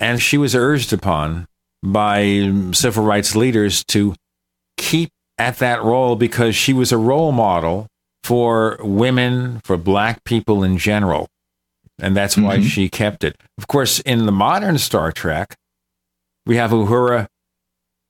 And 0.00 0.20
she 0.20 0.38
was 0.38 0.54
urged 0.54 0.92
upon 0.92 1.46
by 1.82 2.52
civil 2.72 3.04
rights 3.04 3.36
leaders 3.36 3.84
to 3.84 4.14
keep 4.76 5.10
at 5.38 5.58
that 5.58 5.82
role 5.82 6.16
because 6.16 6.56
she 6.56 6.72
was 6.72 6.90
a 6.90 6.98
role 6.98 7.32
model 7.32 7.86
for 8.24 8.78
women, 8.80 9.60
for 9.64 9.76
black 9.76 10.24
people 10.24 10.64
in 10.64 10.78
general. 10.78 11.28
And 11.98 12.16
that's 12.16 12.36
why 12.36 12.56
mm-hmm. 12.56 12.66
she 12.66 12.88
kept 12.88 13.24
it. 13.24 13.36
Of 13.58 13.66
course, 13.66 14.00
in 14.00 14.24
the 14.24 14.32
modern 14.32 14.78
Star 14.78 15.12
Trek, 15.12 15.54
we 16.46 16.56
have 16.56 16.70
Uhura 16.70 17.28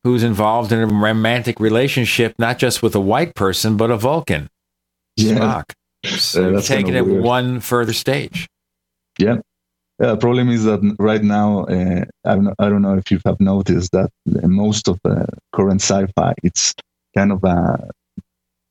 who's 0.05 0.23
involved 0.23 0.73
in 0.73 0.79
a 0.79 0.87
romantic 0.87 1.61
relationship, 1.61 2.35
not 2.39 2.59
just 2.59 2.83
with 2.83 2.95
a 2.95 3.01
white 3.01 3.35
person, 3.35 3.77
but 3.77 3.91
a 3.91 3.97
Vulcan. 3.97 4.49
Yeah. 5.17 5.35
Spock. 5.35 5.73
So 6.19 6.57
uh, 6.57 6.63
taking 6.63 6.95
it 6.95 7.05
weird. 7.05 7.23
one 7.23 7.61
further 7.61 7.93
stage. 7.93 8.49
Yeah. 9.19 9.39
The 10.01 10.17
problem 10.17 10.49
is 10.49 10.65
that 10.65 10.81
right 10.99 11.23
now, 11.23 11.65
uh, 11.67 12.07
I, 12.25 12.35
don't 12.35 12.45
know, 12.45 12.55
I 12.59 12.71
don't 12.71 12.81
know 12.81 12.97
if 12.97 13.11
you 13.11 13.21
have 13.27 13.39
noticed 13.39 13.93
that 13.93 14.11
most 14.25 14.89
of 14.89 14.99
the 15.05 15.27
current 15.53 15.83
sci-fi, 15.83 16.33
it's 16.43 16.75
kind 17.15 17.31
of 17.31 17.45
a 17.45 17.91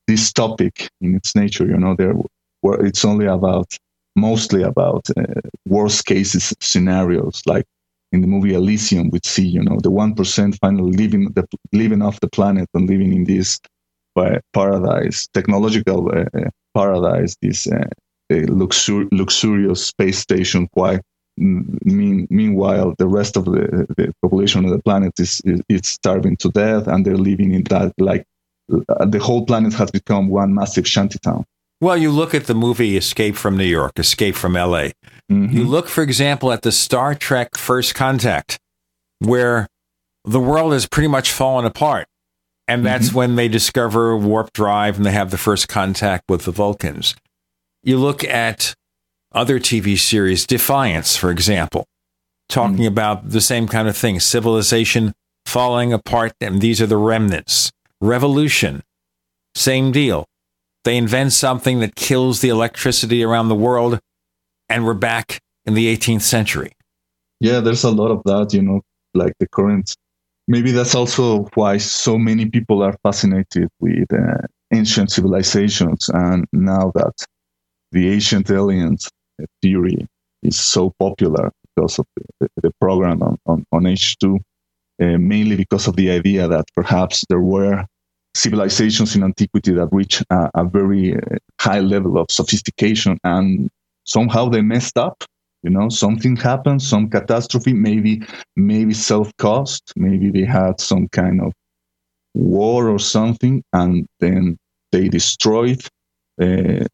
dystopic 0.10 0.90
in 1.02 1.16
its 1.16 1.36
nature. 1.36 1.66
You 1.68 1.78
know, 1.78 1.96
there 1.96 2.16
where 2.62 2.84
it's 2.84 3.06
only 3.06 3.28
about 3.28 3.78
mostly 4.16 4.64
about 4.64 5.08
uh, 5.18 5.42
worst 5.68 6.06
cases 6.06 6.52
scenarios, 6.62 7.44
like 7.46 7.66
in 8.12 8.22
the 8.22 8.28
movie 8.28 8.56
Elysium, 8.56 9.12
we 9.12 9.20
see 9.24 9.48
you 9.48 9.62
know 9.62 9.78
the 9.84 9.92
one 9.92 10.16
percent 10.16 10.58
finally 10.60 10.94
living 10.94 11.32
the 11.34 11.46
living 11.74 12.02
off 12.02 12.20
the 12.22 12.30
planet 12.30 12.68
and 12.74 12.90
living 12.90 13.14
in 13.14 13.26
this 13.26 13.60
paradise, 14.54 15.28
technological 15.36 16.10
uh, 16.10 16.26
uh, 16.36 16.50
paradise, 16.76 17.38
this 17.44 17.68
uh, 17.68 17.86
luxur- 18.32 19.08
luxurious 19.12 19.86
space 19.86 20.18
station. 20.18 20.68
While 20.74 21.00
mean, 21.40 22.28
meanwhile, 22.30 22.94
the 22.98 23.08
rest 23.08 23.38
of 23.38 23.46
the, 23.46 23.88
the 23.98 24.14
population 24.22 24.66
of 24.66 24.72
the 24.72 24.82
planet 24.82 25.20
is, 25.20 25.42
is, 25.46 25.62
is 25.70 25.82
starving 25.84 26.38
to 26.38 26.50
death, 26.50 26.88
and 26.88 27.06
they're 27.06 27.18
living 27.18 27.54
in 27.54 27.64
that 27.66 27.94
like 27.98 28.26
uh, 28.72 29.06
the 29.06 29.20
whole 29.20 29.46
planet 29.46 29.74
has 29.74 29.92
become 29.92 30.30
one 30.30 30.54
massive 30.54 30.88
shantytown. 30.88 31.46
Well, 31.82 31.98
you 31.98 32.12
look 32.12 32.36
at 32.36 32.48
the 32.48 32.54
movie 32.54 32.98
Escape 32.98 33.36
from 33.36 33.58
New 33.58 33.64
York, 33.64 33.98
Escape 33.98 34.36
from 34.36 34.54
LA. 34.54 34.90
Mm-hmm. 35.32 35.56
You 35.56 35.64
look, 35.64 35.88
for 35.88 36.02
example, 36.02 36.52
at 36.52 36.62
the 36.62 36.74
Star 36.74 37.16
Trek 37.16 37.58
First 37.58 37.96
Contact, 37.96 38.60
where 39.20 39.68
the 40.26 40.40
world 40.40 40.74
has 40.74 40.86
pretty 40.86 41.08
much 41.08 41.32
fallen 41.32 41.66
apart. 41.66 42.08
And 42.68 42.86
that's 42.86 43.08
mm-hmm. 43.08 43.18
when 43.18 43.36
they 43.36 43.48
discover 43.48 44.16
warp 44.16 44.54
drive 44.54 44.98
and 44.98 45.06
they 45.06 45.12
have 45.12 45.32
the 45.32 45.38
first 45.38 45.68
contact 45.68 46.26
with 46.30 46.44
the 46.44 46.52
Vulcans. 46.52 47.16
You 47.82 47.98
look 47.98 48.24
at 48.24 48.76
other 49.32 49.60
TV 49.60 49.98
series, 49.98 50.46
Defiance, 50.46 51.16
for 51.16 51.32
example, 51.32 51.86
talking 52.48 52.78
mm-hmm. 52.78 52.88
about 52.88 53.30
the 53.30 53.42
same 53.42 53.68
kind 53.68 53.88
of 53.88 53.96
thing 53.96 54.20
civilization 54.20 55.14
falling 55.46 55.94
apart, 55.94 56.34
and 56.42 56.62
these 56.62 56.82
are 56.82 56.88
the 56.88 56.98
remnants. 56.98 57.72
Revolution, 58.02 58.84
same 59.56 59.92
deal. 59.92 60.26
They 60.84 60.98
invent 60.98 61.34
something 61.34 61.80
that 61.80 61.96
kills 61.96 62.42
the 62.42 62.50
electricity 62.50 63.24
around 63.24 63.50
the 63.50 63.56
world, 63.56 64.00
and 64.70 64.86
we're 64.86 64.94
back 64.94 65.40
in 65.66 65.74
the 65.74 65.96
18th 65.96 66.22
century. 66.22 66.72
Yeah, 67.40 67.60
there's 67.60 67.84
a 67.84 67.92
lot 67.92 68.12
of 68.12 68.22
that, 68.26 68.54
you 68.54 68.62
know, 68.62 68.82
like 69.14 69.34
the 69.40 69.48
current. 69.48 69.96
Maybe 70.48 70.72
that's 70.72 70.96
also 70.96 71.44
why 71.54 71.78
so 71.78 72.18
many 72.18 72.46
people 72.46 72.82
are 72.82 72.98
fascinated 73.04 73.70
with 73.80 74.12
uh, 74.12 74.48
ancient 74.74 75.12
civilizations. 75.12 76.10
And 76.10 76.46
now 76.52 76.92
that 76.96 77.14
the 77.92 78.12
ancient 78.12 78.50
aliens 78.50 79.10
theory 79.62 80.08
is 80.44 80.60
so 80.60 80.94
popular 81.00 81.52
because 81.76 82.00
of 82.00 82.06
the, 82.40 82.48
the 82.62 82.72
program 82.80 83.22
on, 83.22 83.38
on, 83.46 83.66
on 83.72 83.84
H2, 83.84 84.36
uh, 84.36 84.40
mainly 85.18 85.56
because 85.56 85.88
of 85.88 85.96
the 85.96 86.12
idea 86.12 86.48
that 86.48 86.66
perhaps 86.76 87.26
there 87.30 87.42
were 87.42 87.86
civilizations 88.36 89.16
in 89.16 89.24
antiquity 89.24 89.74
that 89.74 89.90
reached 89.92 90.24
a, 90.30 90.50
a 90.56 90.64
very 90.64 91.16
uh, 91.16 91.20
high 91.60 91.80
level 91.80 92.18
of 92.18 92.28
sophistication 92.30 93.18
and 93.24 93.70
somehow 94.06 94.48
they 94.48 94.62
messed 94.62 94.98
up 94.98 95.24
you 95.64 95.70
know 95.70 95.90
something 95.90 96.36
happened 96.36 96.82
some 96.82 97.10
catastrophe 97.10 97.74
maybe 97.74 98.22
maybe 98.56 98.94
self-caused 98.94 99.92
maybe 99.96 100.30
they 100.30 100.46
had 100.46 100.80
some 100.80 101.08
kind 101.10 101.42
of 101.42 101.52
war 102.34 102.90
or 102.90 103.00
something 103.00 103.64
and 103.74 104.08
then 104.20 104.58
they 104.92 105.08
destroyed 105.10 105.82
uh, 106.42 106.86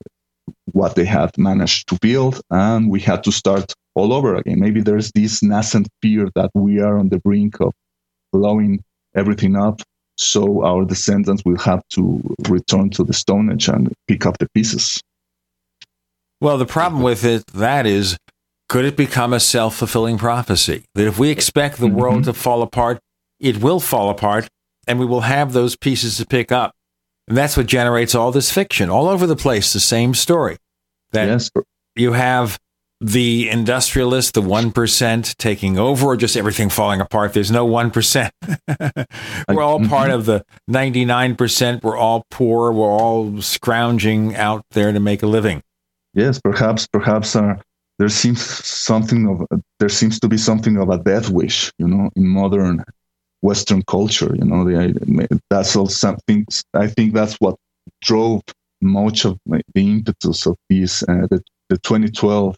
what 0.71 0.95
they 0.95 1.05
had 1.05 1.35
managed 1.37 1.87
to 1.87 1.97
build 2.01 2.41
and 2.51 2.89
we 2.89 2.99
had 2.99 3.23
to 3.23 3.31
start 3.31 3.73
all 3.95 4.11
over 4.13 4.35
again 4.35 4.59
maybe 4.59 4.81
there's 4.81 5.11
this 5.13 5.41
nascent 5.41 5.87
fear 6.01 6.29
that 6.35 6.49
we 6.53 6.79
are 6.79 6.97
on 6.97 7.09
the 7.09 7.19
brink 7.19 7.59
of 7.61 7.73
blowing 8.31 8.83
everything 9.15 9.55
up 9.55 9.81
so 10.17 10.63
our 10.63 10.85
descendants 10.85 11.43
will 11.45 11.57
have 11.57 11.85
to 11.89 12.21
return 12.47 12.89
to 12.91 13.03
the 13.03 13.13
Stone 13.13 13.51
Age 13.51 13.67
and 13.67 13.93
pick 14.07 14.25
up 14.25 14.37
the 14.37 14.47
pieces. 14.53 15.01
Well, 16.41 16.57
the 16.57 16.65
problem 16.65 17.01
with 17.01 17.23
it 17.23 17.47
that 17.47 17.85
is, 17.85 18.17
could 18.69 18.85
it 18.85 18.95
become 18.95 19.33
a 19.33 19.39
self 19.39 19.75
fulfilling 19.75 20.17
prophecy 20.17 20.85
that 20.95 21.07
if 21.07 21.19
we 21.19 21.29
expect 21.29 21.77
the 21.77 21.87
mm-hmm. 21.87 21.95
world 21.95 22.23
to 22.25 22.33
fall 22.33 22.61
apart, 22.61 22.99
it 23.39 23.57
will 23.57 23.79
fall 23.79 24.09
apart, 24.09 24.47
and 24.87 24.99
we 24.99 25.05
will 25.05 25.21
have 25.21 25.53
those 25.53 25.75
pieces 25.75 26.17
to 26.17 26.25
pick 26.25 26.51
up. 26.51 26.73
And 27.27 27.35
that's 27.35 27.57
what 27.57 27.65
generates 27.65 28.13
all 28.13 28.31
this 28.31 28.51
fiction 28.51 28.89
all 28.89 29.07
over 29.07 29.25
the 29.25 29.35
place. 29.35 29.73
The 29.73 29.79
same 29.79 30.13
story 30.13 30.57
that 31.11 31.27
yes. 31.27 31.51
you 31.95 32.13
have 32.13 32.59
the 33.01 33.49
industrialists, 33.49 34.31
the 34.31 34.41
1% 34.41 35.37
taking 35.37 35.77
over, 35.77 36.07
or 36.07 36.17
just 36.17 36.37
everything 36.37 36.69
falling 36.69 37.01
apart? 37.01 37.33
There's 37.33 37.51
no 37.51 37.67
1%. 37.67 38.29
we're 39.49 39.61
all 39.61 39.85
part 39.87 40.11
of 40.11 40.25
the 40.25 40.45
99%. 40.69 41.83
We're 41.83 41.97
all 41.97 42.25
poor. 42.29 42.71
We're 42.71 42.85
all 42.85 43.41
scrounging 43.41 44.35
out 44.35 44.65
there 44.71 44.91
to 44.91 44.99
make 44.99 45.23
a 45.23 45.27
living. 45.27 45.61
Yes, 46.13 46.39
perhaps, 46.39 46.87
perhaps 46.87 47.35
uh, 47.35 47.55
there 47.99 48.09
seems 48.09 48.41
something 48.41 49.27
of 49.27 49.61
there 49.79 49.89
seems 49.89 50.19
to 50.19 50.27
be 50.27 50.37
something 50.37 50.77
of 50.77 50.89
a 50.89 50.97
death 50.97 51.29
wish, 51.29 51.71
you 51.77 51.87
know, 51.87 52.09
in 52.15 52.27
modern 52.27 52.83
Western 53.45 53.81
culture. 53.83 54.31
You 54.35 54.45
know, 54.45 54.63
the, 54.65 55.41
that's 55.49 55.75
all 55.75 55.87
something. 55.87 56.45
I 56.73 56.87
think 56.87 57.13
that's 57.13 57.35
what 57.35 57.55
drove 58.01 58.41
much 58.81 59.25
of 59.25 59.37
the 59.47 59.61
impetus 59.75 60.45
of 60.45 60.55
these 60.69 61.03
uh, 61.03 61.27
the, 61.31 61.41
the 61.69 61.77
2012 61.77 62.55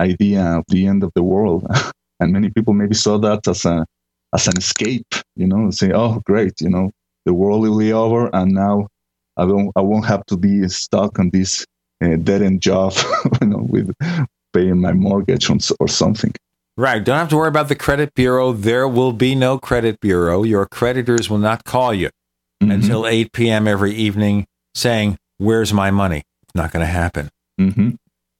idea 0.00 0.42
of 0.58 0.64
the 0.68 0.86
end 0.86 1.02
of 1.02 1.12
the 1.14 1.22
world. 1.22 1.66
and 2.20 2.32
many 2.32 2.50
people 2.50 2.74
maybe 2.74 2.94
saw 2.94 3.18
that 3.18 3.46
as 3.48 3.64
a 3.64 3.84
as 4.34 4.46
an 4.46 4.56
escape, 4.56 5.14
you 5.36 5.46
know, 5.46 5.70
say, 5.70 5.92
oh, 5.92 6.22
great, 6.24 6.60
you 6.60 6.70
know, 6.70 6.90
the 7.26 7.34
world 7.34 7.62
will 7.62 7.78
be 7.78 7.92
over, 7.92 8.30
and 8.32 8.52
now 8.52 8.88
I 9.36 9.44
don't, 9.46 9.70
I 9.76 9.82
won't 9.82 10.06
have 10.06 10.24
to 10.26 10.36
be 10.36 10.66
stuck 10.68 11.18
on 11.18 11.30
this 11.30 11.66
uh, 12.02 12.16
dead 12.16 12.42
end 12.42 12.62
job, 12.62 12.94
you 13.40 13.48
know, 13.48 13.58
with 13.58 13.92
paying 14.52 14.80
my 14.80 14.92
mortgage 14.92 15.50
or 15.80 15.88
something. 15.88 16.32
Right. 16.82 17.04
Don't 17.04 17.18
have 17.18 17.28
to 17.28 17.36
worry 17.36 17.48
about 17.48 17.68
the 17.68 17.76
credit 17.76 18.12
bureau. 18.14 18.52
There 18.52 18.88
will 18.88 19.12
be 19.12 19.36
no 19.36 19.56
credit 19.58 20.00
bureau. 20.00 20.42
Your 20.42 20.66
creditors 20.66 21.30
will 21.30 21.38
not 21.38 21.62
call 21.62 21.94
you 21.94 22.08
mm-hmm. 22.60 22.72
until 22.72 23.06
8 23.06 23.32
p.m. 23.32 23.68
every 23.68 23.94
evening 23.94 24.46
saying, 24.74 25.16
Where's 25.38 25.72
my 25.72 25.92
money? 25.92 26.24
It's 26.42 26.54
not 26.56 26.72
going 26.72 26.84
to 26.84 26.92
happen. 26.92 27.30
Mm-hmm 27.60 27.90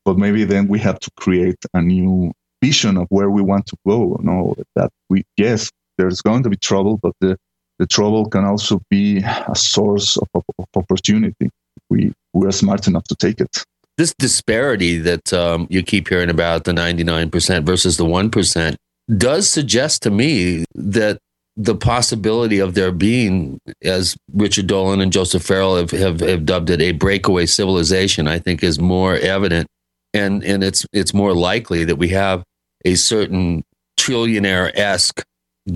but 0.05 0.19
maybe 0.19 0.45
then 0.45 0.69
we 0.69 0.79
have 0.81 0.99
to 1.01 1.11
create 1.17 1.59
a 1.75 1.83
new 1.83 2.33
vision 2.63 2.97
of 2.97 3.07
where 3.11 3.31
we 3.31 3.43
want 3.43 3.67
to 3.67 3.77
go. 3.87 4.19
Know 4.23 4.55
that 4.77 4.91
we 5.09 5.25
yes, 5.37 5.71
there's 5.99 6.21
going 6.23 6.43
to 6.43 6.51
be 6.51 6.57
trouble, 6.57 6.99
but 6.99 7.13
the 7.21 7.37
the 7.79 7.87
trouble 7.87 8.29
can 8.29 8.45
also 8.45 8.81
be 8.91 9.19
a 9.19 9.55
source 9.55 10.17
of, 10.17 10.29
of, 10.35 10.43
of 10.59 10.67
opportunity. 10.77 11.51
We 11.91 12.13
we 12.33 12.47
are 12.47 12.53
smart 12.53 12.87
enough 12.87 13.05
to 13.05 13.17
take 13.17 13.41
it. 13.41 13.65
This 14.03 14.15
disparity 14.19 14.99
that 14.99 15.33
um, 15.33 15.69
you 15.71 15.85
keep 15.85 16.09
hearing 16.09 16.29
about 16.29 16.65
the 16.65 16.73
99% 16.73 17.63
versus 17.63 17.99
the 17.99 18.05
1% 18.05 18.75
does 19.17 19.49
suggest 19.49 20.03
to 20.03 20.11
me 20.11 20.65
that 20.75 21.19
the 21.57 21.77
possibility 21.77 22.59
of 22.59 22.75
there 22.75 22.91
being, 22.91 23.61
as 23.85 24.17
Richard 24.35 24.67
Dolan 24.67 25.01
and 25.01 25.13
Joseph 25.13 25.45
Farrell 25.45 25.77
have, 25.77 25.93
have, 25.93 26.19
have 26.19 26.45
dubbed 26.45 26.71
it, 26.71 26.81
a 26.81 26.91
breakaway 26.91 27.47
civilization, 27.47 28.27
I 28.27 28.41
think 28.41 28.65
is 28.65 28.81
more 28.81 29.15
evident. 29.15 29.69
And, 30.13 30.43
and 30.43 30.65
it's, 30.65 30.85
it's 30.93 31.15
more 31.15 31.33
likely 31.33 31.85
that 31.85 31.95
we 31.95 32.09
have 32.09 32.43
a 32.85 32.97
certain 32.97 33.63
trillionaire 34.01 34.77
esque 34.77 35.23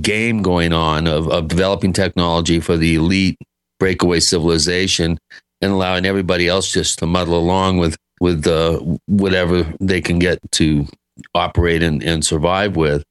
game 0.01 0.43
going 0.43 0.73
on 0.73 1.07
of, 1.07 1.29
of 1.29 1.47
developing 1.47 1.93
technology 1.93 2.59
for 2.59 2.77
the 2.77 2.97
elite 2.97 3.39
breakaway 3.79 4.19
civilization 4.19 5.17
and 5.61 5.71
allowing 5.71 6.05
everybody 6.05 6.49
else 6.49 6.73
just 6.73 6.99
to 6.99 7.07
muddle 7.07 7.39
along 7.39 7.79
with 7.79 7.97
with 8.21 8.47
uh, 8.47 8.79
whatever 9.07 9.73
they 9.81 10.01
can 10.01 10.19
get 10.19 10.39
to 10.53 10.87
operate 11.35 11.83
and, 11.83 12.03
and 12.03 12.25
survive 12.25 12.77
with. 12.77 13.03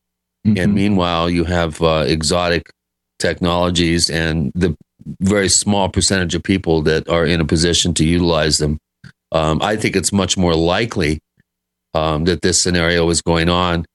Mm-hmm. 0.45 0.57
And 0.57 0.73
meanwhile, 0.73 1.29
you 1.29 1.43
have 1.43 1.81
uh, 1.81 2.05
exotic 2.07 2.71
technologies 3.19 4.09
and 4.09 4.51
the 4.55 4.75
very 5.21 5.49
small 5.49 5.89
percentage 5.89 6.35
of 6.35 6.43
people 6.43 6.81
that 6.83 7.07
are 7.09 7.25
in 7.25 7.41
a 7.41 7.45
position 7.45 7.93
to 7.95 8.05
utilize 8.05 8.57
them. 8.57 8.79
Um, 9.31 9.61
I 9.61 9.75
think 9.75 9.95
it's 9.95 10.11
much 10.11 10.37
more 10.37 10.55
likely 10.55 11.19
um, 11.93 12.25
that 12.25 12.41
this 12.41 12.61
scenario 12.61 13.09
is 13.09 13.21
going 13.21 13.49
on 13.49 13.85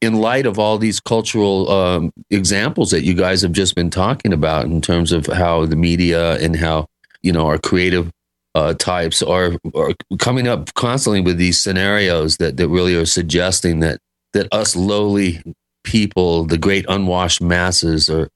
in 0.00 0.14
light 0.14 0.46
of 0.46 0.58
all 0.58 0.78
these 0.78 1.00
cultural 1.00 1.70
um, 1.70 2.12
examples 2.30 2.90
that 2.90 3.02
you 3.02 3.14
guys 3.14 3.42
have 3.42 3.52
just 3.52 3.74
been 3.74 3.90
talking 3.90 4.32
about 4.32 4.66
in 4.66 4.80
terms 4.80 5.12
of 5.12 5.26
how 5.26 5.66
the 5.66 5.76
media 5.76 6.34
and 6.36 6.56
how 6.56 6.86
you 7.22 7.32
know 7.32 7.46
our 7.46 7.58
creative 7.58 8.10
uh, 8.54 8.74
types 8.74 9.22
are, 9.22 9.56
are 9.74 9.92
coming 10.18 10.48
up 10.48 10.72
constantly 10.74 11.20
with 11.20 11.38
these 11.38 11.60
scenarios 11.60 12.38
that, 12.38 12.56
that 12.56 12.68
really 12.68 12.94
are 12.94 13.06
suggesting 13.06 13.80
that 13.80 13.98
that 14.34 14.48
us 14.52 14.76
lowly 14.76 15.42
people, 15.84 16.44
the 16.44 16.58
great 16.58 16.84
unwashed 16.88 17.40
masses, 17.40 18.10
are 18.10 18.28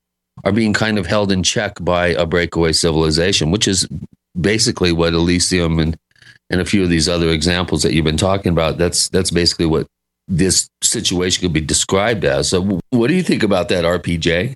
are 0.44 0.52
being 0.52 0.72
kind 0.72 0.98
of 0.98 1.06
held 1.06 1.30
in 1.30 1.42
check 1.42 1.74
by 1.82 2.08
a 2.08 2.24
breakaway 2.24 2.72
civilization, 2.72 3.50
which 3.50 3.68
is 3.68 3.86
basically 4.40 4.92
what 4.92 5.12
Elysium 5.12 5.78
and 5.78 5.96
and 6.50 6.60
a 6.60 6.64
few 6.64 6.82
of 6.82 6.90
these 6.90 7.08
other 7.08 7.30
examples 7.30 7.82
that 7.82 7.92
you've 7.92 8.04
been 8.04 8.16
talking 8.16 8.52
about. 8.52 8.78
That's 8.78 9.08
that's 9.08 9.30
basically 9.30 9.66
what 9.66 9.86
this 10.28 10.68
situation 10.82 11.42
could 11.42 11.52
be 11.52 11.60
described 11.60 12.24
as. 12.24 12.48
So, 12.48 12.80
what 12.90 13.08
do 13.08 13.14
you 13.14 13.22
think 13.22 13.42
about 13.42 13.68
that, 13.68 13.84
RPJ? 13.84 14.54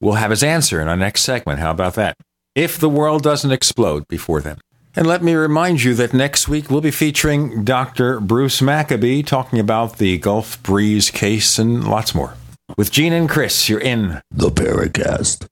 We'll 0.00 0.14
have 0.14 0.30
his 0.30 0.42
answer 0.42 0.80
in 0.80 0.88
our 0.88 0.96
next 0.96 1.22
segment. 1.22 1.60
How 1.60 1.70
about 1.70 1.94
that? 1.94 2.16
If 2.54 2.78
the 2.78 2.88
world 2.88 3.22
doesn't 3.22 3.50
explode 3.50 4.06
before 4.08 4.40
then. 4.40 4.58
And 4.96 5.08
let 5.08 5.24
me 5.24 5.34
remind 5.34 5.82
you 5.82 5.92
that 5.94 6.14
next 6.14 6.48
week 6.48 6.70
we'll 6.70 6.80
be 6.80 6.92
featuring 6.92 7.64
Dr. 7.64 8.20
Bruce 8.20 8.62
Maccabee 8.62 9.24
talking 9.24 9.58
about 9.58 9.98
the 9.98 10.18
Gulf 10.18 10.62
Breeze 10.62 11.10
case 11.10 11.58
and 11.58 11.88
lots 11.88 12.14
more. 12.14 12.34
With 12.76 12.92
Gene 12.92 13.12
and 13.12 13.28
Chris, 13.28 13.68
you're 13.68 13.80
in 13.80 14.20
the 14.30 14.50
Paracast. 14.50 15.48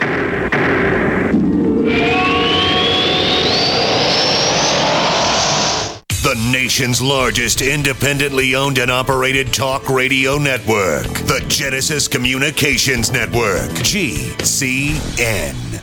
The 6.23 6.51
nation's 6.53 7.03
largest 7.03 7.63
independently 7.63 8.55
owned 8.55 8.79
and 8.79 8.93
operated 8.93 9.53
talk 9.53 9.91
radio 9.91 10.39
network, 10.39 11.09
the 11.27 11.45
Genesis 11.49 12.07
Communications 12.07 13.11
Network, 13.11 13.71
GCN. 13.83 15.83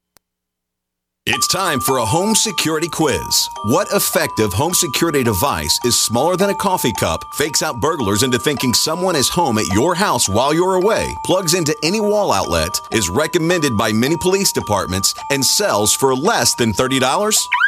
It's 1.27 1.47
time 1.47 1.79
for 1.79 1.97
a 1.97 2.05
home 2.05 2.33
security 2.33 2.87
quiz. 2.89 3.47
What 3.65 3.87
effective 3.93 4.51
home 4.53 4.73
security 4.73 5.23
device 5.23 5.77
is 5.85 6.01
smaller 6.01 6.35
than 6.35 6.49
a 6.49 6.55
coffee 6.55 6.93
cup, 6.93 7.23
fakes 7.35 7.61
out 7.61 7.79
burglars 7.79 8.23
into 8.23 8.39
thinking 8.39 8.73
someone 8.73 9.15
is 9.15 9.29
home 9.29 9.59
at 9.59 9.71
your 9.71 9.93
house 9.93 10.27
while 10.27 10.51
you're 10.51 10.81
away, 10.81 11.05
plugs 11.23 11.53
into 11.53 11.77
any 11.83 12.01
wall 12.01 12.31
outlet, 12.31 12.71
is 12.91 13.07
recommended 13.07 13.77
by 13.77 13.91
many 13.91 14.17
police 14.17 14.51
departments, 14.51 15.13
and 15.29 15.45
sells 15.45 15.93
for 15.93 16.15
less 16.15 16.55
than 16.55 16.73
$30? 16.73 16.99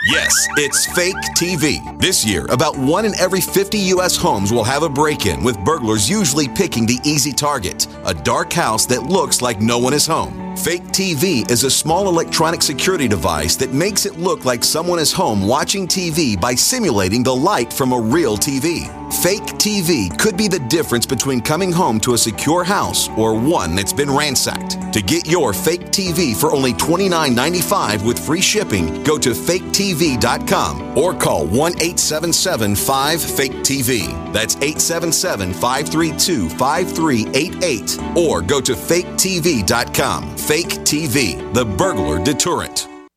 Yes, 0.05 0.33
it's 0.57 0.87
Fake 0.95 1.13
TV. 1.37 1.77
This 1.99 2.25
year, 2.25 2.47
about 2.49 2.75
one 2.75 3.05
in 3.05 3.13
every 3.19 3.39
50 3.39 3.77
U.S. 3.77 4.15
homes 4.17 4.51
will 4.51 4.63
have 4.63 4.81
a 4.81 4.89
break 4.89 5.27
in, 5.27 5.43
with 5.43 5.63
burglars 5.63 6.09
usually 6.09 6.47
picking 6.47 6.87
the 6.87 6.97
easy 7.05 7.31
target 7.31 7.85
a 8.05 8.15
dark 8.15 8.51
house 8.51 8.87
that 8.87 9.03
looks 9.03 9.43
like 9.43 9.61
no 9.61 9.77
one 9.77 9.93
is 9.93 10.07
home. 10.07 10.55
Fake 10.57 10.83
TV 10.89 11.49
is 11.49 11.63
a 11.63 11.71
small 11.71 12.07
electronic 12.07 12.61
security 12.61 13.07
device 13.07 13.42
that 13.43 13.73
makes 13.73 14.05
it 14.05 14.17
look 14.17 14.45
like 14.45 14.63
someone 14.63 14.99
is 14.99 15.11
home 15.11 15.45
watching 15.45 15.85
TV 15.85 16.39
by 16.39 16.55
simulating 16.55 17.23
the 17.23 17.35
light 17.35 17.73
from 17.73 17.91
a 17.91 17.99
real 17.99 18.37
TV. 18.37 18.87
Fake 19.21 19.43
TV 19.59 20.17
could 20.17 20.37
be 20.37 20.47
the 20.47 20.59
difference 20.59 21.05
between 21.05 21.41
coming 21.41 21.71
home 21.71 21.99
to 21.99 22.13
a 22.13 22.17
secure 22.17 22.63
house 22.63 23.09
or 23.17 23.37
one 23.37 23.75
that's 23.75 23.91
been 23.91 24.09
ransacked. 24.09 24.93
To 24.93 25.01
get 25.01 25.27
your 25.27 25.51
fake 25.51 25.87
TV 25.87 26.33
for 26.35 26.53
only 26.53 26.71
$29.95 26.73 28.05
with 28.05 28.17
free 28.17 28.41
shipping, 28.41 29.03
go 29.03 29.17
to 29.17 29.31
faketv.com 29.31 30.97
or 30.97 31.13
call 31.13 31.45
1 31.45 31.73
877 31.73 32.75
5 32.75 33.21
Fake 33.21 33.51
TV. 33.51 34.07
That's 34.31 34.55
877 34.55 35.53
532 35.53 36.49
5388 36.49 38.17
or 38.17 38.41
go 38.41 38.61
to 38.61 38.73
faketv.com. 38.73 40.37
Fake 40.37 40.69
TV, 40.85 41.53
the 41.53 41.65
burglar 41.65 42.23
deterrent. 42.23 42.92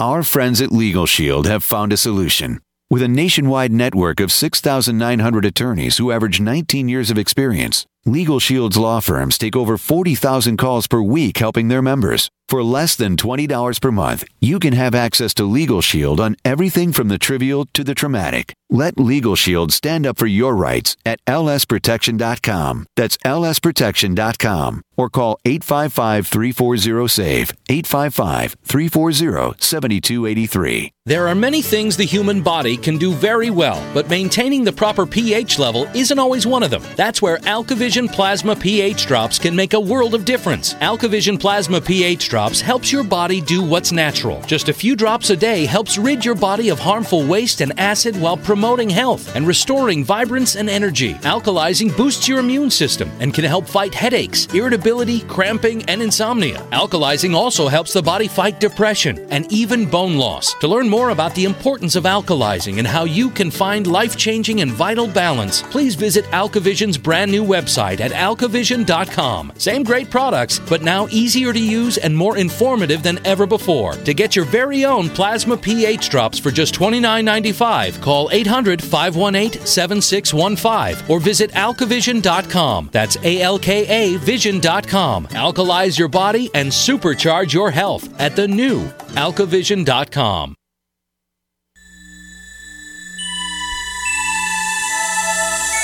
Our 0.00 0.22
friends 0.22 0.62
at 0.62 0.72
Legal 0.72 1.04
Shield 1.04 1.46
have 1.46 1.62
found 1.62 1.92
a 1.92 1.96
solution. 1.98 2.62
With 2.88 3.02
a 3.02 3.06
nationwide 3.06 3.70
network 3.70 4.18
of 4.18 4.32
6,900 4.32 5.44
attorneys 5.44 5.98
who 5.98 6.10
average 6.10 6.40
19 6.40 6.88
years 6.88 7.10
of 7.10 7.18
experience, 7.18 7.84
Legal 8.06 8.40
Shield's 8.40 8.78
law 8.78 9.00
firms 9.00 9.36
take 9.36 9.54
over 9.54 9.76
40,000 9.76 10.56
calls 10.56 10.86
per 10.86 11.02
week 11.02 11.36
helping 11.36 11.68
their 11.68 11.82
members. 11.82 12.30
For 12.50 12.64
less 12.64 12.96
than 12.96 13.16
$20 13.16 13.80
per 13.80 13.92
month, 13.92 14.24
you 14.40 14.58
can 14.58 14.72
have 14.72 14.92
access 14.92 15.32
to 15.34 15.44
Legal 15.44 15.80
Shield 15.80 16.18
on 16.18 16.34
everything 16.44 16.92
from 16.92 17.06
the 17.06 17.16
trivial 17.16 17.66
to 17.74 17.84
the 17.84 17.94
traumatic. 17.94 18.54
Let 18.68 18.98
Legal 18.98 19.36
Shield 19.36 19.72
stand 19.72 20.04
up 20.04 20.18
for 20.18 20.26
your 20.26 20.56
rights 20.56 20.96
at 21.06 21.24
lsprotection.com. 21.26 22.86
That's 22.96 23.16
lsprotection.com 23.18 24.82
or 24.96 25.08
call 25.08 25.38
855 25.44 26.26
340 26.26 27.08
SAVE, 27.08 27.52
855 27.68 28.56
340 28.64 29.56
7283. 29.58 30.92
There 31.06 31.26
are 31.26 31.34
many 31.34 31.62
things 31.62 31.96
the 31.96 32.04
human 32.04 32.42
body 32.42 32.76
can 32.76 32.98
do 32.98 33.12
very 33.12 33.50
well, 33.50 33.82
but 33.94 34.10
maintaining 34.10 34.62
the 34.62 34.72
proper 34.72 35.06
pH 35.06 35.58
level 35.58 35.84
isn't 35.94 36.18
always 36.18 36.46
one 36.46 36.62
of 36.62 36.70
them. 36.70 36.82
That's 36.96 37.22
where 37.22 37.38
AlkaVision 37.38 38.12
Plasma 38.12 38.54
pH 38.54 39.06
drops 39.06 39.38
can 39.38 39.56
make 39.56 39.72
a 39.72 39.80
world 39.80 40.14
of 40.14 40.24
difference. 40.24 40.74
AlkaVision 40.74 41.40
Plasma 41.40 41.80
pH 41.80 42.28
drops 42.28 42.39
helps 42.48 42.90
your 42.90 43.04
body 43.04 43.40
do 43.42 43.62
what's 43.62 43.92
natural. 43.92 44.40
Just 44.42 44.70
a 44.70 44.72
few 44.72 44.96
drops 44.96 45.28
a 45.28 45.36
day 45.36 45.66
helps 45.66 45.98
rid 45.98 46.24
your 46.24 46.34
body 46.34 46.70
of 46.70 46.78
harmful 46.78 47.26
waste 47.26 47.60
and 47.60 47.78
acid 47.78 48.18
while 48.18 48.38
promoting 48.38 48.88
health 48.88 49.36
and 49.36 49.46
restoring 49.46 50.02
vibrance 50.02 50.56
and 50.56 50.70
energy. 50.70 51.14
Alkalizing 51.16 51.94
boosts 51.96 52.26
your 52.26 52.38
immune 52.38 52.70
system 52.70 53.10
and 53.20 53.34
can 53.34 53.44
help 53.44 53.68
fight 53.68 53.94
headaches, 53.94 54.46
irritability, 54.54 55.20
cramping, 55.22 55.84
and 55.84 56.00
insomnia. 56.00 56.60
Alkalizing 56.72 57.34
also 57.34 57.68
helps 57.68 57.92
the 57.92 58.00
body 58.00 58.26
fight 58.26 58.58
depression 58.58 59.18
and 59.30 59.52
even 59.52 59.84
bone 59.84 60.16
loss. 60.16 60.54
To 60.54 60.68
learn 60.68 60.88
more 60.88 61.10
about 61.10 61.34
the 61.34 61.44
importance 61.44 61.94
of 61.94 62.04
alkalizing 62.04 62.78
and 62.78 62.86
how 62.86 63.04
you 63.04 63.28
can 63.28 63.50
find 63.50 63.86
life 63.86 64.16
changing 64.16 64.62
and 64.62 64.72
vital 64.72 65.06
balance, 65.06 65.60
please 65.62 65.94
visit 65.94 66.24
AlkaVision's 66.26 66.96
brand 66.96 67.30
new 67.30 67.44
website 67.44 68.00
at 68.00 68.12
alkavision.com. 68.12 69.52
Same 69.58 69.82
great 69.82 70.08
products, 70.10 70.58
but 70.58 70.82
now 70.82 71.06
easier 71.10 71.52
to 71.52 71.60
use 71.60 71.98
and 71.98 72.16
more 72.16 72.29
informative 72.38 73.02
than 73.02 73.24
ever 73.26 73.46
before. 73.46 73.94
To 73.94 74.14
get 74.14 74.36
your 74.36 74.44
very 74.44 74.84
own 74.84 75.08
plasma 75.08 75.56
pH 75.56 76.08
drops 76.10 76.38
for 76.38 76.50
just 76.50 76.74
$29.95, 76.74 78.00
call 78.00 78.30
800 78.32 78.82
518 78.82 79.66
7615 79.66 81.10
or 81.10 81.20
visit 81.20 81.50
alkavision.com. 81.52 82.90
That's 82.92 83.16
A 83.22 83.42
L 83.42 83.58
K 83.58 83.86
A 83.86 84.18
vision.com. 84.18 85.26
Alkalize 85.28 85.98
your 85.98 86.08
body 86.08 86.50
and 86.54 86.70
supercharge 86.70 87.52
your 87.52 87.70
health 87.70 88.08
at 88.20 88.36
the 88.36 88.48
new 88.48 88.84
alkavision.com. 89.14 90.54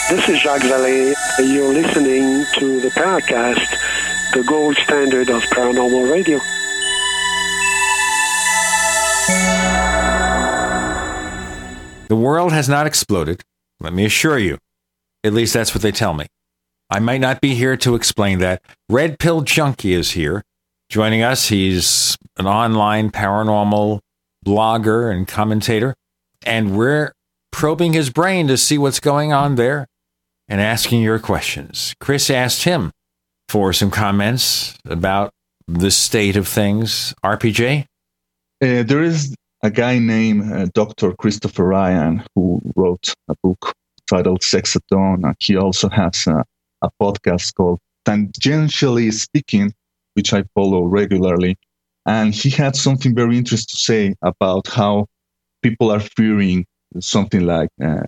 This 0.08 0.28
is 0.28 0.38
Jacques 0.40 0.62
Vallée. 0.62 1.12
You're 1.40 1.72
listening 1.72 2.44
to 2.58 2.80
the 2.80 2.90
Paracast, 2.90 3.66
the 4.32 4.44
gold 4.46 4.76
standard 4.76 5.30
of 5.30 5.42
paranormal 5.44 6.10
radio. 6.10 6.38
The 12.08 12.16
world 12.16 12.52
has 12.52 12.68
not 12.68 12.86
exploded. 12.86 13.42
Let 13.80 13.92
me 13.92 14.04
assure 14.04 14.38
you. 14.38 14.58
At 15.24 15.32
least 15.32 15.54
that's 15.54 15.74
what 15.74 15.82
they 15.82 15.92
tell 15.92 16.14
me. 16.14 16.26
I 16.88 17.00
might 17.00 17.20
not 17.20 17.40
be 17.40 17.54
here 17.54 17.76
to 17.78 17.94
explain 17.94 18.38
that. 18.38 18.62
Red 18.88 19.18
Pill 19.18 19.40
Junkie 19.40 19.92
is 19.92 20.12
here 20.12 20.44
joining 20.88 21.22
us. 21.22 21.48
He's 21.48 22.16
an 22.36 22.46
online 22.46 23.10
paranormal 23.10 24.00
blogger 24.44 25.12
and 25.12 25.26
commentator, 25.26 25.94
and 26.44 26.76
we're 26.76 27.12
probing 27.50 27.92
his 27.92 28.10
brain 28.10 28.46
to 28.48 28.56
see 28.56 28.78
what's 28.78 29.00
going 29.00 29.32
on 29.32 29.56
there 29.56 29.88
and 30.48 30.60
asking 30.60 31.02
your 31.02 31.18
questions. 31.18 31.94
Chris 31.98 32.30
asked 32.30 32.62
him 32.62 32.92
for 33.48 33.72
some 33.72 33.90
comments 33.90 34.78
about 34.84 35.30
the 35.68 35.90
state 35.90 36.36
of 36.36 36.46
things. 36.46 37.14
RPJ? 37.24 37.86
Uh, 38.62 38.82
there 38.82 39.02
is 39.02 39.34
a 39.62 39.70
guy 39.70 39.98
named 39.98 40.52
uh, 40.52 40.66
Dr. 40.74 41.12
Christopher 41.14 41.64
Ryan 41.64 42.22
who 42.34 42.60
wrote 42.76 43.12
a 43.28 43.34
book 43.42 43.72
titled 44.06 44.42
Sex 44.42 44.76
at 44.76 44.82
Dawn. 44.90 45.24
Uh, 45.24 45.34
he 45.38 45.56
also 45.56 45.88
has 45.88 46.26
a, 46.26 46.44
a 46.82 46.90
podcast 47.00 47.54
called 47.54 47.80
Tangentially 48.06 49.12
Speaking, 49.12 49.72
which 50.14 50.32
I 50.32 50.44
follow 50.54 50.84
regularly. 50.84 51.56
And 52.06 52.32
he 52.34 52.50
had 52.50 52.76
something 52.76 53.14
very 53.14 53.36
interesting 53.36 53.72
to 53.72 53.76
say 53.76 54.14
about 54.22 54.68
how 54.68 55.06
people 55.62 55.90
are 55.90 56.00
fearing 56.00 56.64
something 57.00 57.44
like 57.44 57.68
uh, 57.82 58.04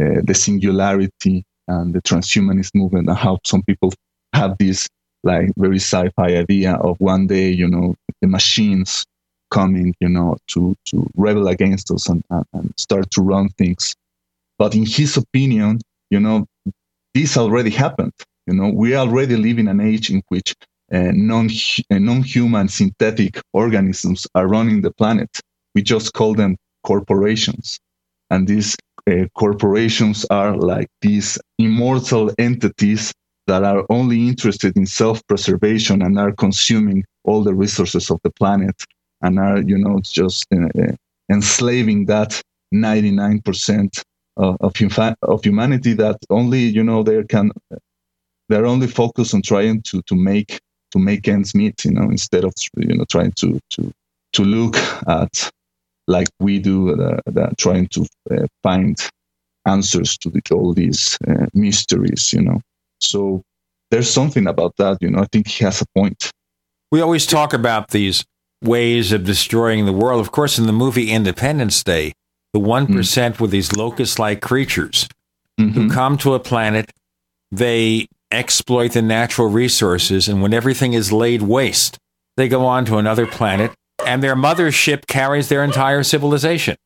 uh, 0.00 0.20
the 0.24 0.34
singularity 0.34 1.44
and 1.68 1.94
the 1.94 2.02
transhumanist 2.02 2.74
movement, 2.74 3.08
and 3.08 3.16
how 3.16 3.38
some 3.44 3.62
people 3.62 3.92
have 4.32 4.56
this 4.58 4.88
like 5.24 5.50
very 5.56 5.78
sci-fi 5.78 6.36
idea 6.36 6.74
of 6.74 6.98
one 7.00 7.26
day, 7.26 7.48
you 7.50 7.66
know, 7.66 7.94
the 8.20 8.28
machines 8.28 9.04
coming, 9.50 9.94
you 10.00 10.08
know, 10.08 10.36
to 10.48 10.74
to 10.86 11.08
rebel 11.16 11.48
against 11.48 11.90
us 11.90 12.08
and, 12.08 12.22
and, 12.30 12.72
start 12.76 13.10
to 13.10 13.22
run 13.22 13.48
things. 13.50 13.94
But 14.58 14.74
in 14.74 14.86
his 14.86 15.16
opinion, 15.16 15.80
you 16.10 16.20
know, 16.20 16.46
this 17.14 17.36
already 17.36 17.70
happened. 17.70 18.12
You 18.46 18.54
know, 18.54 18.70
we 18.70 18.94
already 18.94 19.36
live 19.36 19.58
in 19.58 19.68
an 19.68 19.80
age 19.80 20.10
in 20.10 20.22
which 20.28 20.54
uh, 20.92 21.12
non 21.14 21.48
uh, 21.90 21.98
non-human 21.98 22.68
synthetic 22.68 23.40
organisms 23.52 24.26
are 24.34 24.46
running 24.46 24.82
the 24.82 24.92
planet. 24.92 25.40
We 25.74 25.82
just 25.82 26.12
call 26.12 26.34
them 26.34 26.56
corporations, 26.84 27.78
and 28.30 28.46
these 28.48 28.76
uh, 29.10 29.26
corporations 29.34 30.24
are 30.30 30.56
like 30.56 30.88
these 31.02 31.38
immortal 31.58 32.32
entities 32.38 33.12
that 33.48 33.64
are 33.64 33.84
only 33.88 34.28
interested 34.28 34.76
in 34.76 34.86
self-preservation 34.86 36.02
and 36.02 36.18
are 36.18 36.32
consuming 36.32 37.02
all 37.24 37.42
the 37.42 37.54
resources 37.54 38.10
of 38.10 38.20
the 38.22 38.30
planet 38.30 38.84
and 39.22 39.38
are, 39.38 39.60
you 39.62 39.76
know, 39.76 39.98
just 40.04 40.46
uh, 40.54 40.68
uh 40.80 40.92
enslaving 41.30 42.06
that 42.06 42.40
99% 42.74 44.02
of, 44.36 44.56
of, 44.60 44.72
of 45.22 45.44
humanity 45.44 45.92
that 45.94 46.18
only, 46.30 46.60
you 46.60 46.84
know, 46.84 47.02
they 47.02 47.22
can, 47.24 47.50
they're 48.48 48.66
only 48.66 48.86
focused 48.86 49.34
on 49.34 49.42
trying 49.42 49.82
to, 49.82 50.02
to 50.02 50.14
make, 50.14 50.58
to 50.92 50.98
make 50.98 51.26
ends 51.26 51.54
meet, 51.54 51.84
you 51.84 51.92
know, 51.92 52.04
instead 52.04 52.44
of, 52.44 52.52
you 52.76 52.96
know, 52.96 53.04
trying 53.06 53.32
to, 53.32 53.58
to, 53.70 53.92
to 54.34 54.44
look 54.44 54.76
at 55.08 55.50
like 56.06 56.28
we 56.38 56.58
do, 56.58 57.00
uh, 57.02 57.50
trying 57.58 57.86
to 57.88 58.06
uh, 58.30 58.46
find 58.62 58.96
answers 59.66 60.16
to 60.18 60.30
all 60.52 60.72
these 60.72 61.18
uh, 61.28 61.46
mysteries, 61.54 62.32
you 62.32 62.42
know. 62.42 62.60
So 63.00 63.42
there's 63.90 64.10
something 64.10 64.46
about 64.46 64.76
that, 64.76 64.98
you 65.00 65.10
know. 65.10 65.20
I 65.20 65.26
think 65.32 65.48
he 65.48 65.64
has 65.64 65.80
a 65.80 65.86
point. 65.94 66.30
We 66.90 67.00
always 67.00 67.26
talk 67.26 67.52
about 67.52 67.90
these 67.90 68.24
ways 68.62 69.12
of 69.12 69.24
destroying 69.24 69.86
the 69.86 69.92
world. 69.92 70.20
Of 70.20 70.32
course, 70.32 70.58
in 70.58 70.66
the 70.66 70.72
movie 70.72 71.10
Independence 71.10 71.82
Day, 71.82 72.12
the 72.52 72.60
one 72.60 72.86
mm. 72.86 73.40
with 73.40 73.50
these 73.50 73.76
locust-like 73.76 74.40
creatures 74.40 75.08
mm-hmm. 75.58 75.70
who 75.72 75.90
come 75.90 76.16
to 76.18 76.34
a 76.34 76.40
planet, 76.40 76.90
they 77.50 78.08
exploit 78.30 78.92
the 78.92 79.02
natural 79.02 79.48
resources, 79.48 80.28
and 80.28 80.42
when 80.42 80.52
everything 80.52 80.92
is 80.92 81.12
laid 81.12 81.42
waste, 81.42 81.98
they 82.36 82.48
go 82.48 82.66
on 82.66 82.84
to 82.84 82.98
another 82.98 83.26
planet 83.26 83.72
and 84.06 84.22
their 84.22 84.36
mothership 84.36 85.06
carries 85.06 85.48
their 85.48 85.64
entire 85.64 86.02
civilization. 86.02 86.76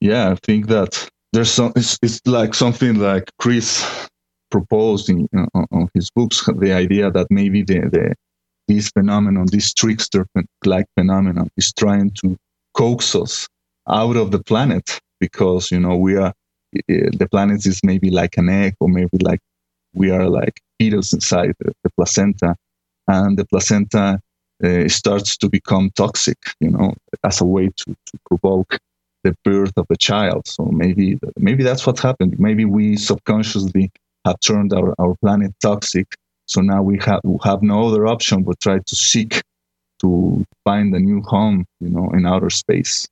Yeah, 0.00 0.30
I 0.30 0.34
think 0.36 0.68
that 0.68 1.08
there's 1.32 1.50
some. 1.50 1.72
It's, 1.76 1.98
it's 2.02 2.20
like 2.26 2.54
something 2.54 2.98
like 2.98 3.30
Chris 3.38 4.08
proposed 4.50 5.08
in 5.10 5.28
uh, 5.36 5.64
on 5.70 5.88
his 5.94 6.10
books 6.10 6.44
the 6.58 6.72
idea 6.72 7.10
that 7.10 7.26
maybe 7.30 7.62
the, 7.62 7.80
the 7.80 8.14
this 8.68 8.90
phenomenon, 8.90 9.46
this 9.50 9.72
trickster-like 9.72 10.86
phenomenon, 10.94 11.48
is 11.56 11.72
trying 11.72 12.10
to 12.10 12.36
coax 12.74 13.14
us 13.14 13.48
out 13.88 14.16
of 14.16 14.30
the 14.30 14.42
planet 14.44 15.00
because 15.20 15.70
you 15.72 15.80
know 15.80 15.96
we 15.96 16.16
are 16.16 16.32
the 16.86 17.28
planet 17.30 17.64
is 17.64 17.80
maybe 17.82 18.10
like 18.10 18.36
an 18.36 18.48
egg 18.48 18.74
or 18.80 18.88
maybe 18.88 19.16
like 19.22 19.40
we 19.94 20.10
are 20.10 20.28
like 20.28 20.60
fetus 20.78 21.14
inside 21.14 21.54
the, 21.60 21.72
the 21.82 21.90
placenta 21.96 22.54
and 23.08 23.38
the 23.38 23.46
placenta 23.46 24.20
uh, 24.62 24.88
starts 24.88 25.36
to 25.36 25.48
become 25.48 25.90
toxic, 25.94 26.38
you 26.60 26.70
know, 26.70 26.94
as 27.24 27.40
a 27.40 27.44
way 27.44 27.68
to, 27.76 27.96
to 28.06 28.18
provoke 28.28 28.78
the 29.24 29.34
birth 29.44 29.72
of 29.76 29.86
a 29.90 29.96
child. 29.96 30.46
So 30.46 30.64
maybe 30.66 31.18
maybe 31.38 31.62
that's 31.62 31.86
what 31.86 31.98
happened. 31.98 32.38
Maybe 32.38 32.64
we 32.64 32.96
subconsciously 32.96 33.90
have 34.28 34.40
turned 34.40 34.72
our, 34.72 34.94
our 34.98 35.14
planet 35.16 35.52
toxic. 35.60 36.14
So 36.46 36.60
now 36.60 36.82
we 36.82 36.98
have 37.00 37.20
we 37.24 37.38
have 37.44 37.62
no 37.62 37.88
other 37.88 38.06
option 38.06 38.42
but 38.42 38.60
try 38.60 38.78
to 38.78 38.96
seek 38.96 39.42
to 40.00 40.44
find 40.64 40.94
a 40.94 41.00
new 41.00 41.20
home, 41.22 41.66
you 41.80 41.90
know, 41.90 42.10
in 42.10 42.26
outer 42.26 42.50
space. 42.50 43.08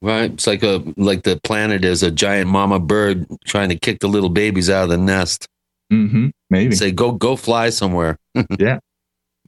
Right. 0.00 0.30
It's 0.32 0.46
like 0.46 0.62
a 0.62 0.82
like 0.96 1.24
the 1.24 1.40
planet 1.42 1.84
is 1.84 2.02
a 2.02 2.10
giant 2.10 2.48
mama 2.48 2.78
bird 2.78 3.26
trying 3.44 3.68
to 3.70 3.76
kick 3.76 4.00
the 4.00 4.08
little 4.08 4.28
babies 4.28 4.70
out 4.70 4.84
of 4.84 4.90
the 4.90 4.98
nest. 4.98 5.46
Mm-hmm. 5.92 6.28
Maybe 6.50 6.76
say 6.76 6.92
go 6.92 7.12
go 7.12 7.36
fly 7.36 7.70
somewhere. 7.70 8.18
yeah. 8.58 8.78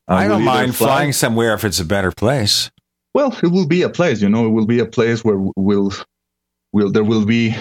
I 0.09 0.27
don't 0.27 0.43
mind 0.43 0.75
fly. 0.75 0.87
flying 0.87 1.13
somewhere 1.13 1.55
if 1.55 1.65
it's 1.65 1.79
a 1.79 1.85
better 1.85 2.11
place. 2.11 2.71
Well, 3.15 3.37
it 3.43 3.49
will 3.49 3.67
be 3.67 3.83
a 3.83 3.89
place, 3.89 4.21
you 4.21 4.29
know, 4.29 4.47
it 4.47 4.51
will 4.51 4.67
be 4.67 4.81
a 4.81 4.87
place 4.87 5.25
where 5.25 5.39
will 5.57 5.93
will 6.73 6.91
there 6.91 7.05
will 7.05 7.25
be 7.25 7.55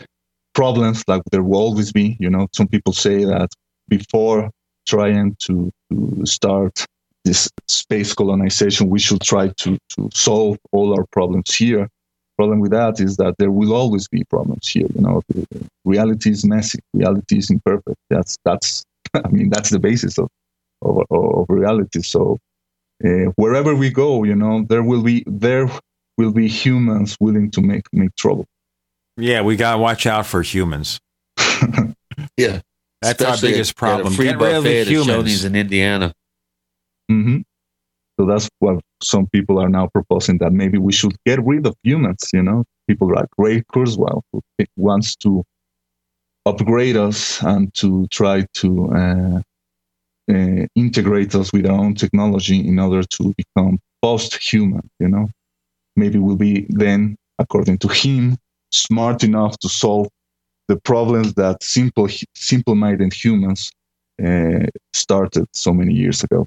problems 0.59 1.05
like 1.07 1.23
there 1.31 1.41
will 1.41 1.61
always 1.67 1.89
be, 1.93 2.17
you 2.19 2.29
know. 2.29 2.45
Some 2.51 2.67
people 2.67 2.91
say 2.91 3.23
that 3.23 3.49
before 3.87 4.51
trying 4.85 5.37
to, 5.45 5.71
to 5.89 6.25
start 6.25 6.85
this 7.23 7.49
space 7.67 8.13
colonization. 8.13 8.89
We 8.89 8.99
should 8.99 9.21
try 9.21 9.45
to 9.63 9.77
to 9.93 10.09
solve 10.13 10.57
all 10.73 10.87
our 10.97 11.05
problems 11.17 11.55
here. 11.55 11.87
Problem 12.35 12.59
with 12.59 12.71
that 12.71 12.99
is 12.99 13.15
that 13.21 13.35
there 13.39 13.51
will 13.51 13.73
always 13.81 14.05
be 14.09 14.21
problems 14.35 14.67
here. 14.67 14.87
You 14.95 15.01
know, 15.05 15.21
reality 15.85 16.29
is 16.31 16.43
messy. 16.45 16.79
Reality 16.93 17.37
is 17.37 17.49
imperfect. 17.49 17.99
That's 18.09 18.37
that's. 18.43 18.83
I 19.25 19.29
mean, 19.29 19.49
that's 19.53 19.69
the 19.69 19.79
basis 19.89 20.17
of 20.17 20.27
of, 20.81 20.93
of 21.09 21.45
reality. 21.47 22.01
So 22.01 22.37
uh, 23.05 23.27
wherever 23.41 23.73
we 23.75 23.89
go, 23.91 24.25
you 24.25 24.35
know, 24.35 24.65
there 24.71 24.83
will 24.83 25.03
be 25.03 25.23
there 25.25 25.69
will 26.17 26.33
be 26.33 26.47
humans 26.49 27.15
willing 27.21 27.49
to 27.51 27.61
make 27.61 27.85
make 27.93 28.13
trouble. 28.17 28.45
Yeah, 29.19 29.41
we 29.41 29.55
gotta 29.55 29.77
watch 29.77 30.05
out 30.05 30.25
for 30.25 30.41
humans. 30.41 30.99
yeah, 32.37 32.61
that's 33.01 33.21
our 33.21 33.37
biggest 33.37 33.47
at- 33.47 33.49
at 33.51 33.69
a 33.71 33.73
problem. 33.75 34.13
free 34.13 34.25
Get 34.27 34.39
rid 34.39 34.55
of 34.55 34.63
the 34.63 34.83
humans. 34.85 35.45
In 35.45 35.55
Indiana. 35.55 36.13
hmm 37.09 37.37
So 38.19 38.25
that's 38.25 38.49
what 38.59 38.79
some 39.01 39.27
people 39.27 39.59
are 39.59 39.69
now 39.69 39.87
proposing 39.87 40.37
that 40.39 40.51
maybe 40.51 40.77
we 40.77 40.91
should 40.93 41.15
get 41.25 41.43
rid 41.43 41.65
of 41.65 41.75
humans. 41.83 42.29
You 42.33 42.43
know, 42.43 42.63
people 42.87 43.11
like 43.13 43.27
Ray 43.37 43.61
Kurzweil 43.73 44.21
who 44.31 44.41
wants 44.77 45.15
to 45.17 45.43
upgrade 46.45 46.97
us 46.97 47.41
and 47.43 47.73
to 47.75 48.07
try 48.07 48.45
to 48.55 48.91
uh, 48.93 49.41
uh, 50.33 50.65
integrate 50.75 51.35
us 51.35 51.51
with 51.53 51.65
our 51.65 51.77
own 51.79 51.93
technology 51.95 52.65
in 52.67 52.79
order 52.79 53.03
to 53.03 53.33
become 53.37 53.79
post-human. 54.01 54.89
You 54.99 55.09
know, 55.09 55.29
maybe 55.95 56.17
we'll 56.19 56.35
be 56.37 56.65
then, 56.69 57.15
according 57.39 57.77
to 57.79 57.87
him, 57.87 58.37
smart 58.71 59.23
enough 59.23 59.57
to 59.59 59.69
solve 59.69 60.07
the 60.67 60.77
problems 60.77 61.33
that 61.33 61.63
simple, 61.63 62.07
simple-minded 62.35 63.11
humans 63.11 63.71
uh, 64.23 64.65
started 64.93 65.47
so 65.53 65.73
many 65.73 65.93
years 65.93 66.23
ago. 66.23 66.45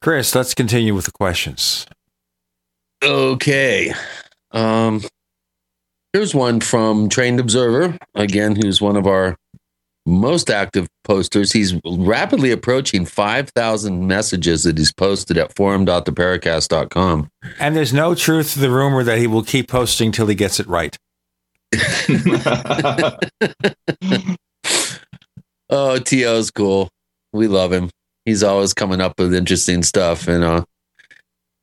Chris, 0.00 0.34
let's 0.34 0.54
continue 0.54 0.94
with 0.94 1.04
the 1.04 1.12
questions. 1.12 1.86
Okay. 3.02 3.94
Um, 4.50 5.02
here's 6.12 6.34
one 6.34 6.60
from 6.60 7.08
Trained 7.08 7.38
Observer, 7.40 7.96
again, 8.14 8.56
who's 8.56 8.80
one 8.80 8.96
of 8.96 9.06
our 9.06 9.36
most 10.04 10.50
active 10.50 10.88
posters. 11.04 11.52
He's 11.52 11.74
rapidly 11.84 12.50
approaching 12.50 13.06
5,000 13.06 14.06
messages 14.06 14.64
that 14.64 14.78
he's 14.78 14.92
posted 14.92 15.38
at 15.38 15.54
forum.theparacast.com. 15.54 17.28
And 17.60 17.76
there's 17.76 17.92
no 17.92 18.14
truth 18.14 18.54
to 18.54 18.58
the 18.58 18.70
rumor 18.70 19.04
that 19.04 19.18
he 19.18 19.26
will 19.26 19.44
keep 19.44 19.68
posting 19.68 20.10
till 20.10 20.26
he 20.26 20.34
gets 20.34 20.58
it 20.58 20.66
right. 20.66 20.96
Oh, 25.74 25.98
T.O.'s 25.98 26.50
cool. 26.50 26.90
We 27.32 27.48
love 27.48 27.72
him. 27.72 27.88
He's 28.26 28.42
always 28.42 28.74
coming 28.74 29.00
up 29.00 29.18
with 29.18 29.34
interesting 29.34 29.82
stuff. 29.82 30.28
And 30.28 30.44
uh, 30.44 30.64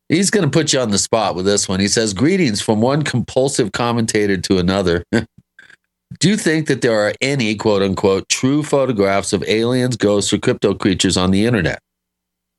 he's 0.10 0.32
going 0.32 0.44
to 0.44 0.50
put 0.50 0.74
you 0.74 0.80
on 0.80 0.90
the 0.90 0.98
spot 0.98 1.36
with 1.36 1.46
this 1.46 1.70
one. 1.70 1.80
He 1.80 1.88
says, 1.88 2.16
Greetings 2.16 2.60
from 2.60 2.82
one 2.82 3.04
compulsive 3.04 3.72
commentator 3.72 4.36
to 4.36 4.58
another. 4.58 5.04
Do 5.12 6.28
you 6.28 6.38
think 6.38 6.68
that 6.68 6.82
there 6.82 7.00
are 7.00 7.14
any 7.22 7.54
quote 7.54 7.84
unquote 7.84 8.28
true 8.30 8.64
photographs 8.64 9.32
of 9.32 9.44
aliens, 9.48 9.96
ghosts, 9.96 10.34
or 10.34 10.40
crypto 10.40 10.74
creatures 10.74 11.16
on 11.16 11.30
the 11.30 11.46
internet? 11.46 11.80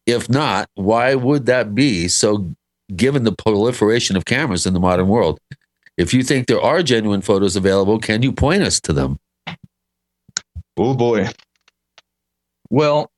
If 0.07 0.29
not, 0.29 0.69
why 0.77 1.17
would 1.17 1.47
that 1.47 1.75
be 1.75 2.07
so 2.07 2.55
given 2.95 3.25
the 3.25 3.33
proliferation 3.33 4.17
of 4.17 4.25
cameras 4.25 4.67
in 4.67 4.73
the 4.73 4.81
modern 4.81 5.09
world? 5.09 5.41
If 6.01 6.15
you 6.15 6.23
think 6.23 6.47
there 6.47 6.63
are 6.63 6.83
genuine 6.83 7.21
photos 7.21 7.57
available, 7.57 7.99
can 7.99 8.23
you 8.23 8.33
point 8.33 8.63
us 8.63 8.81
to 8.81 8.95
them? 8.95 9.19
Oh 10.79 10.95
boy. 10.95 11.29
Well, 12.71 13.11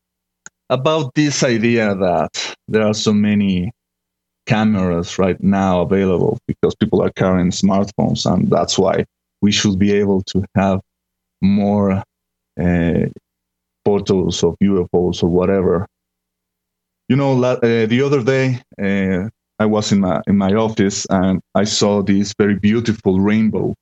about 0.68 1.14
this 1.14 1.44
idea 1.44 1.94
that 1.94 2.56
there 2.66 2.84
are 2.84 2.94
so 2.94 3.12
many 3.12 3.70
cameras 4.46 5.16
right 5.16 5.40
now 5.40 5.82
available 5.82 6.40
because 6.48 6.74
people 6.74 7.00
are 7.00 7.12
carrying 7.12 7.52
smartphones, 7.52 8.26
and 8.26 8.50
that's 8.50 8.76
why 8.76 9.04
we 9.42 9.52
should 9.52 9.78
be 9.78 9.92
able 9.92 10.22
to 10.32 10.44
have 10.56 10.80
more 11.40 12.02
uh, 12.60 13.06
photos 13.84 14.42
of 14.42 14.56
UFOs 14.60 15.22
or 15.22 15.28
whatever. 15.28 15.86
You 17.08 17.14
know, 17.14 17.40
uh, 17.44 17.86
the 17.86 18.02
other 18.02 18.24
day 18.24 18.60
uh, 18.76 19.28
I 19.62 19.66
was 19.66 19.92
in 19.92 20.00
my 20.00 20.20
in 20.26 20.36
my 20.36 20.52
office 20.54 21.06
and 21.08 21.40
I 21.54 21.64
saw 21.64 22.02
this 22.02 22.34
very 22.36 22.58
beautiful 22.58 23.20
rainbow, 23.20 23.74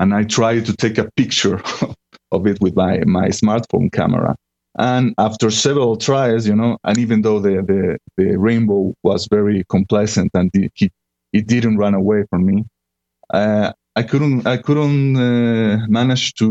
and 0.00 0.12
I 0.12 0.24
tried 0.24 0.66
to 0.66 0.74
take 0.84 0.98
a 0.98 1.08
picture 1.20 1.62
of 2.36 2.46
it 2.50 2.58
with 2.60 2.74
my 2.74 2.94
my 3.06 3.28
smartphone 3.28 3.88
camera. 3.92 4.34
And 4.78 5.14
after 5.18 5.50
several 5.50 5.96
tries, 5.96 6.46
you 6.50 6.56
know, 6.60 6.76
and 6.82 6.98
even 6.98 7.22
though 7.22 7.40
the 7.46 7.54
the, 7.70 7.82
the 8.16 8.36
rainbow 8.36 8.94
was 9.04 9.28
very 9.30 9.62
complacent 9.68 10.30
and 10.34 10.50
it, 10.54 10.72
it, 10.84 10.92
it 11.32 11.46
didn't 11.46 11.78
run 11.78 11.94
away 11.94 12.24
from 12.30 12.42
me, 12.50 12.64
uh, 13.32 13.72
I 13.94 14.02
couldn't 14.02 14.44
I 14.54 14.56
couldn't 14.56 15.16
uh, 15.16 15.86
manage 15.88 16.34
to 16.40 16.48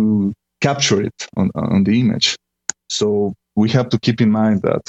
capture 0.61 1.01
it 1.09 1.19
on 1.35 1.51
on 1.55 1.83
the 1.83 1.99
image. 1.99 2.37
So 2.89 3.33
we 3.61 3.67
have 3.77 3.89
to 3.89 3.99
keep 3.99 4.21
in 4.21 4.31
mind 4.31 4.61
that 4.61 4.85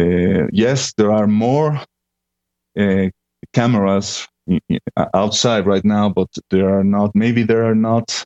uh, 0.00 0.46
yes, 0.52 0.92
there 0.98 1.10
are 1.10 1.26
more 1.26 1.80
cameras 3.52 4.26
i- 4.50 4.60
i- 4.70 5.06
outside 5.14 5.66
right 5.66 5.84
now, 5.84 6.08
but 6.08 6.28
there 6.50 6.68
are 6.78 6.84
not. 6.84 7.14
Maybe 7.14 7.42
they 7.42 7.54
are 7.54 7.74
not 7.74 8.24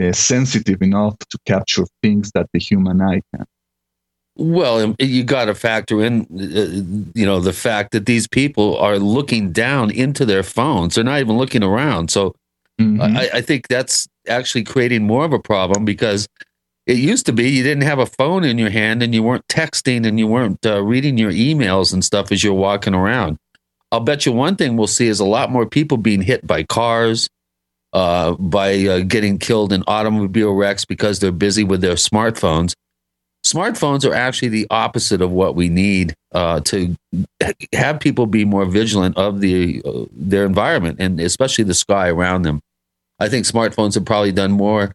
uh, 0.00 0.12
sensitive 0.12 0.80
enough 0.82 1.18
to 1.30 1.38
capture 1.46 1.84
things 2.02 2.30
that 2.32 2.46
the 2.52 2.58
human 2.60 3.00
eye 3.02 3.20
can. 3.34 3.44
Well, 4.36 4.78
um, 4.78 4.96
you 5.00 5.24
got 5.24 5.46
to 5.46 5.54
factor 5.54 6.00
in, 6.00 6.22
uh, 6.32 7.10
you 7.18 7.26
know, 7.26 7.40
the 7.40 7.52
fact 7.52 7.90
that 7.90 8.06
these 8.06 8.28
people 8.28 8.76
are 8.78 8.98
looking 8.98 9.50
down 9.50 9.90
into 9.90 10.24
their 10.24 10.44
phones. 10.44 10.94
They're 10.94 11.02
not 11.02 11.18
even 11.18 11.36
looking 11.36 11.64
around. 11.64 12.10
So 12.12 12.34
I, 13.16 13.28
I 13.34 13.40
think 13.40 13.66
that's 13.66 14.06
actually 14.28 14.62
creating 14.62 15.04
more 15.04 15.24
of 15.24 15.32
a 15.32 15.40
problem 15.40 15.84
because 15.84 16.28
it 16.86 16.96
used 16.98 17.26
to 17.26 17.32
be 17.32 17.48
you 17.50 17.64
didn't 17.64 17.82
have 17.82 17.98
a 17.98 18.06
phone 18.06 18.44
in 18.44 18.56
your 18.58 18.70
hand 18.70 19.02
and 19.02 19.12
you 19.12 19.24
weren't 19.24 19.46
texting 19.48 20.06
and 20.06 20.16
you 20.20 20.28
weren't 20.28 20.64
uh, 20.64 20.80
reading 20.84 21.18
your 21.18 21.32
emails 21.32 21.92
and 21.92 22.04
stuff 22.04 22.30
as 22.30 22.44
you're 22.44 22.54
walking 22.54 22.94
around. 22.94 23.36
I'll 23.90 24.00
bet 24.00 24.26
you 24.26 24.32
one 24.32 24.56
thing 24.56 24.76
we'll 24.76 24.86
see 24.86 25.08
is 25.08 25.20
a 25.20 25.24
lot 25.24 25.50
more 25.50 25.66
people 25.66 25.96
being 25.96 26.22
hit 26.22 26.46
by 26.46 26.64
cars, 26.64 27.28
uh, 27.92 28.32
by 28.32 28.86
uh, 28.86 28.98
getting 29.00 29.38
killed 29.38 29.72
in 29.72 29.82
automobile 29.86 30.52
wrecks 30.52 30.84
because 30.84 31.20
they're 31.20 31.32
busy 31.32 31.64
with 31.64 31.80
their 31.80 31.94
smartphones. 31.94 32.74
Smartphones 33.46 34.04
are 34.04 34.12
actually 34.12 34.48
the 34.48 34.66
opposite 34.68 35.22
of 35.22 35.30
what 35.30 35.54
we 35.54 35.68
need 35.68 36.14
uh, 36.32 36.60
to 36.60 36.94
have 37.72 37.98
people 38.00 38.26
be 38.26 38.44
more 38.44 38.66
vigilant 38.66 39.16
of 39.16 39.40
the 39.40 39.80
uh, 39.84 40.04
their 40.12 40.44
environment 40.44 40.98
and 41.00 41.18
especially 41.18 41.64
the 41.64 41.72
sky 41.72 42.08
around 42.08 42.42
them. 42.42 42.60
I 43.18 43.28
think 43.28 43.46
smartphones 43.46 43.94
have 43.94 44.04
probably 44.04 44.32
done 44.32 44.52
more 44.52 44.92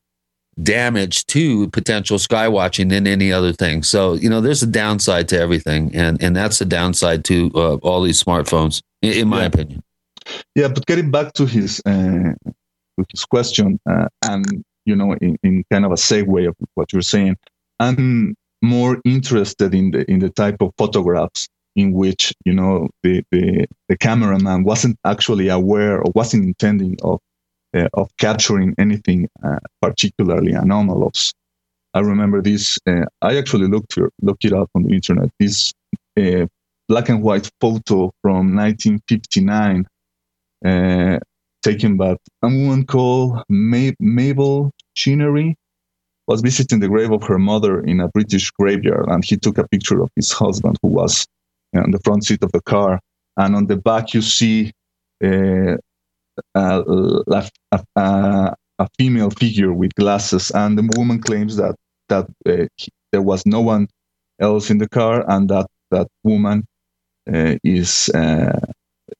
damage 0.62 1.26
to 1.28 1.68
potential 1.70 2.20
sky 2.20 2.48
watching 2.48 2.90
than 2.90 3.08
any 3.08 3.32
other 3.32 3.54
thing. 3.54 3.84
So 3.84 4.14
you 4.14 4.30
know, 4.30 4.42
there's 4.42 4.64
a 4.64 4.68
downside 4.68 5.28
to 5.30 5.40
everything, 5.40 5.96
and 5.96 6.22
and 6.22 6.36
that's 6.36 6.60
the 6.60 6.66
downside 6.66 7.24
to 7.26 7.52
uh, 7.56 7.76
all 7.78 8.02
these 8.02 8.22
smartphones, 8.24 8.82
in, 9.02 9.14
in 9.14 9.28
my 9.28 9.42
Yeah. 9.42 9.48
opinion. 9.48 9.84
Yeah, 10.56 10.68
but 10.70 10.86
getting 10.86 11.12
back 11.12 11.34
to 11.34 11.46
his 11.46 11.82
uh, 11.86 12.34
to 12.46 13.06
his 13.12 13.26
question, 13.26 13.80
uh, 13.90 14.08
and 14.22 14.64
you 14.86 14.96
know, 14.96 15.14
in, 15.14 15.38
in 15.44 15.64
kind 15.72 15.86
of 15.86 15.92
a 15.92 15.96
segue 15.96 16.48
of 16.48 16.56
what 16.76 16.94
you're 16.94 17.02
saying, 17.02 17.36
I'm 17.80 18.36
more 18.62 19.00
interested 19.04 19.74
in 19.74 19.92
the 19.92 20.10
in 20.10 20.20
the 20.20 20.30
type 20.30 20.58
of 20.62 20.72
photographs 20.78 21.48
in 21.76 21.92
which 21.94 22.34
you 22.46 22.54
know 22.54 22.90
the 23.02 23.24
the, 23.32 23.66
the 23.90 23.98
cameraman 23.98 24.64
wasn't 24.64 24.98
actually 25.06 25.50
aware 25.50 26.00
or 26.00 26.12
wasn't 26.16 26.46
intending 26.46 26.98
of 27.04 27.20
uh, 27.76 27.88
of 27.94 28.10
capturing 28.18 28.76
anything 28.78 29.30
uh, 29.44 29.60
particularly 29.82 30.54
anomalous. 30.54 31.34
I 31.94 32.00
remember 32.00 32.42
this. 32.42 32.80
Uh, 32.88 33.06
I 33.22 33.38
actually 33.38 33.68
looked 33.68 33.96
here, 33.96 34.10
looked 34.22 34.46
it 34.46 34.54
up 34.54 34.70
on 34.76 34.84
the 34.84 34.94
internet. 34.94 35.30
This 35.40 35.74
uh, 36.18 36.48
black 36.88 37.10
and 37.10 37.22
white 37.22 37.50
photo 37.62 38.12
from 38.22 38.56
1959 38.56 39.86
uh, 40.66 41.20
taken 41.64 41.98
by 41.98 42.12
a 42.42 42.48
woman 42.48 42.86
called 42.86 43.44
Ma- 43.50 43.92
Mabel 44.00 44.72
Chinnery, 44.96 45.56
was 46.28 46.42
visiting 46.42 46.80
the 46.80 46.88
grave 46.88 47.12
of 47.12 47.24
her 47.24 47.40
mother 47.40 47.82
in 47.82 48.00
a 48.00 48.08
British 48.10 48.50
graveyard, 48.52 49.08
and 49.10 49.26
he 49.26 49.38
took 49.38 49.58
a 49.58 49.68
picture 49.68 50.02
of 50.02 50.10
his 50.16 50.32
husband, 50.32 50.78
who 50.82 50.90
was 50.90 51.26
on 51.76 51.92
the 51.92 52.00
front 52.00 52.26
seat 52.26 52.44
of 52.44 52.52
the 52.52 52.62
car. 52.62 53.00
And 53.38 53.56
on 53.56 53.68
the 53.68 53.76
back, 53.76 54.14
you 54.14 54.22
see 54.22 54.72
uh, 55.24 55.78
a, 56.56 56.84
a, 57.28 57.50
a, 57.96 58.56
a 58.80 58.88
female 58.98 59.30
figure 59.32 59.74
with 59.74 59.94
glasses, 59.96 60.52
and 60.52 60.78
the 60.78 60.90
woman 60.98 61.22
claims 61.22 61.56
that 61.58 61.76
that 62.10 62.28
uh, 62.48 62.68
he, 62.78 62.90
there 63.12 63.22
was 63.22 63.46
no 63.46 63.62
one 63.62 63.88
else 64.40 64.70
in 64.70 64.78
the 64.80 64.90
car, 64.90 65.26
and 65.30 65.50
that 65.50 65.68
that 65.92 66.08
woman 66.24 66.66
uh, 67.34 67.56
is 67.64 68.10
uh, 68.10 68.60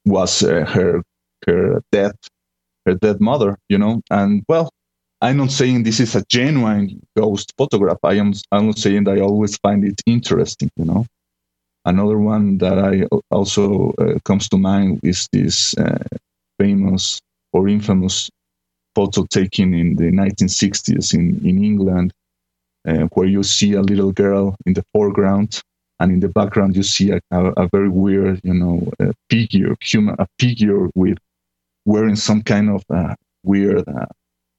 was 0.06 0.44
uh, 0.44 0.66
her 0.68 1.04
her 1.48 1.82
dead 1.92 2.14
her 2.86 2.96
dead 2.96 3.22
mother, 3.22 3.58
you 3.70 3.78
know. 3.78 4.02
And 4.12 4.44
well, 4.50 4.70
I'm 5.22 5.38
not 5.38 5.52
saying 5.52 5.84
this 5.84 6.00
is 6.00 6.16
a 6.16 6.24
genuine 6.30 7.02
ghost 7.18 7.54
photograph. 7.58 8.00
I 8.04 8.16
am 8.16 8.34
I'm 8.52 8.68
not 8.68 8.80
saying 8.80 9.08
I 9.08 9.20
always 9.22 9.58
find 9.58 9.84
it 9.86 10.02
interesting, 10.06 10.70
you 10.78 10.86
know. 10.86 11.06
another 11.86 12.18
one 12.20 12.58
that 12.60 12.80
I 12.80 13.06
also 13.32 13.92
uh, 14.00 14.20
comes 14.26 14.48
to 14.50 14.58
mind 14.58 15.00
is 15.04 15.28
this 15.32 15.76
famous 16.64 17.20
or 17.54 17.68
infamous 17.68 18.30
photo 18.96 19.26
taken 19.26 19.74
in 19.74 19.96
the 19.96 20.10
1960s 20.22 21.14
in, 21.14 21.26
in 21.50 21.64
England, 21.64 22.14
uh, 22.88 23.06
where 23.14 23.28
you 23.28 23.44
see 23.44 23.74
a 23.74 23.82
little 23.82 24.12
girl 24.12 24.56
in 24.66 24.74
the 24.74 24.84
foreground, 24.94 25.62
and 26.00 26.12
in 26.12 26.20
the 26.20 26.30
background 26.30 26.76
you 26.76 26.84
see 26.84 27.12
a, 27.12 27.20
a, 27.32 27.42
a 27.64 27.70
very 27.76 27.90
weird, 27.90 28.40
you 28.44 28.54
know, 28.54 28.76
figure, 29.30 29.76
human, 29.82 30.16
a 30.20 30.28
figure 30.40 30.90
with 30.96 31.18
wearing 31.86 32.16
some 32.16 32.42
kind 32.42 32.70
of 32.70 32.84
uh, 32.90 33.16
weird 33.44 33.88
uh, 33.88 34.06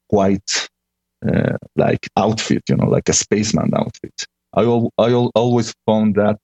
white 0.08 0.68
uh, 1.26 1.56
like 1.76 2.06
outfit, 2.16 2.62
you 2.68 2.76
know, 2.76 2.88
like 2.96 3.08
a 3.08 3.12
spaceman 3.12 3.70
outfit. 3.74 4.26
I, 4.52 4.62
al- 4.62 4.92
I 4.98 5.10
al- 5.10 5.32
always 5.34 5.72
found 5.86 6.16
that 6.16 6.38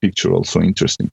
picture 0.00 0.32
also 0.32 0.60
interesting. 0.60 1.10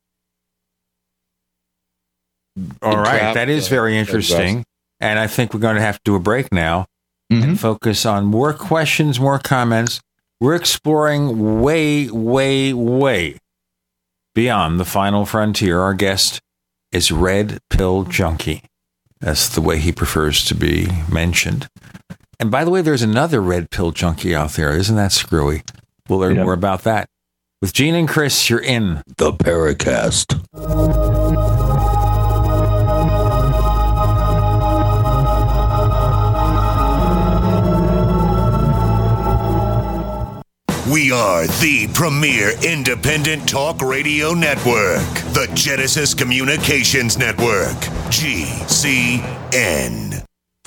All 2.81 2.97
right, 2.97 3.33
that 3.33 3.49
is 3.49 3.67
very 3.67 3.97
interesting. 3.97 4.65
And 4.99 5.17
I 5.17 5.27
think 5.27 5.53
we're 5.53 5.59
going 5.61 5.75
to 5.75 5.81
have 5.81 5.95
to 5.95 6.01
do 6.03 6.15
a 6.15 6.19
break 6.19 6.51
now 6.51 6.85
mm-hmm. 7.31 7.43
and 7.43 7.59
focus 7.59 8.05
on 8.05 8.25
more 8.25 8.53
questions, 8.53 9.19
more 9.19 9.39
comments. 9.39 10.01
We're 10.41 10.55
exploring 10.55 11.61
way, 11.61 12.09
way, 12.09 12.73
way 12.73 13.37
beyond 14.35 14.79
the 14.79 14.85
final 14.85 15.25
frontier. 15.25 15.79
Our 15.79 15.93
guest 15.93 16.41
is 16.91 17.11
Red 17.11 17.59
Pill 17.69 18.03
Junkie. 18.03 18.63
That's 19.19 19.49
the 19.49 19.61
way 19.61 19.79
he 19.79 19.91
prefers 19.91 20.45
to 20.45 20.55
be 20.55 20.87
mentioned. 21.11 21.67
And 22.39 22.49
by 22.49 22.63
the 22.63 22.71
way, 22.71 22.81
there's 22.81 23.01
another 23.01 23.41
red 23.41 23.69
pill 23.69 23.91
junkie 23.91 24.33
out 24.33 24.51
there. 24.51 24.75
Isn't 24.77 24.95
that 24.95 25.11
screwy? 25.11 25.63
We'll 26.07 26.19
learn 26.19 26.37
yeah. 26.37 26.43
more 26.43 26.53
about 26.53 26.83
that. 26.83 27.09
With 27.61 27.73
Gene 27.73 27.95
and 27.95 28.07
Chris, 28.07 28.49
you're 28.49 28.61
in 28.61 29.03
the 29.17 29.33
Paracast. 29.33 30.39
We 40.91 41.11
are 41.11 41.45
the 41.45 41.87
premier 41.93 42.51
independent 42.65 43.47
talk 43.47 43.83
radio 43.83 44.33
network, 44.33 45.05
the 45.33 45.47
Genesis 45.53 46.15
Communications 46.15 47.15
Network, 47.15 47.77
GCN. 48.09 49.19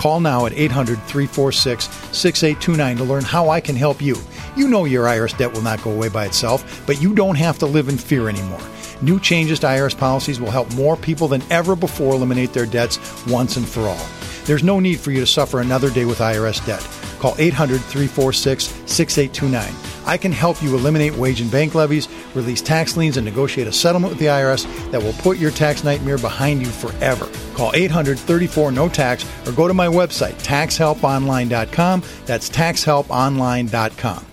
Call 0.00 0.18
now 0.18 0.46
at 0.46 0.54
800 0.54 0.94
346 1.02 1.84
6829 1.84 2.96
to 2.96 3.04
learn 3.04 3.22
how 3.22 3.50
I 3.50 3.60
can 3.60 3.76
help 3.76 4.00
you. 4.00 4.16
You 4.56 4.66
know 4.66 4.86
your 4.86 5.04
IRS 5.04 5.36
debt 5.36 5.52
will 5.52 5.60
not 5.60 5.82
go 5.82 5.90
away 5.90 6.08
by 6.08 6.24
itself, 6.24 6.82
but 6.86 7.02
you 7.02 7.14
don't 7.14 7.34
have 7.34 7.58
to 7.58 7.66
live 7.66 7.90
in 7.90 7.98
fear 7.98 8.30
anymore. 8.30 8.62
New 9.02 9.20
changes 9.20 9.58
to 9.58 9.66
IRS 9.66 9.94
policies 9.94 10.40
will 10.40 10.50
help 10.50 10.72
more 10.72 10.96
people 10.96 11.28
than 11.28 11.42
ever 11.50 11.76
before 11.76 12.14
eliminate 12.14 12.54
their 12.54 12.64
debts 12.64 12.98
once 13.26 13.58
and 13.58 13.68
for 13.68 13.82
all. 13.82 14.06
There's 14.46 14.64
no 14.64 14.80
need 14.80 14.98
for 14.98 15.10
you 15.10 15.20
to 15.20 15.26
suffer 15.26 15.60
another 15.60 15.90
day 15.90 16.06
with 16.06 16.20
IRS 16.20 16.64
debt. 16.64 16.82
Call 17.20 17.34
800 17.38 17.80
346 17.82 18.64
6829. 18.86 19.90
I 20.06 20.16
can 20.16 20.32
help 20.32 20.62
you 20.62 20.74
eliminate 20.74 21.14
wage 21.14 21.40
and 21.40 21.50
bank 21.50 21.74
levies, 21.74 22.08
release 22.34 22.62
tax 22.62 22.96
liens, 22.96 23.18
and 23.18 23.24
negotiate 23.24 23.68
a 23.68 23.72
settlement 23.72 24.12
with 24.12 24.18
the 24.18 24.26
IRS 24.26 24.90
that 24.90 25.02
will 25.02 25.12
put 25.14 25.38
your 25.38 25.50
tax 25.50 25.84
nightmare 25.84 26.18
behind 26.18 26.60
you 26.60 26.66
forever. 26.66 27.28
Call 27.54 27.72
800 27.74 28.18
34 28.18 28.72
No 28.72 28.88
Tax 28.88 29.24
or 29.46 29.52
go 29.52 29.68
to 29.68 29.74
my 29.74 29.86
website, 29.86 30.34
taxhelponline.com. 30.42 32.02
That's 32.24 32.48
taxhelponline.com. 32.48 34.26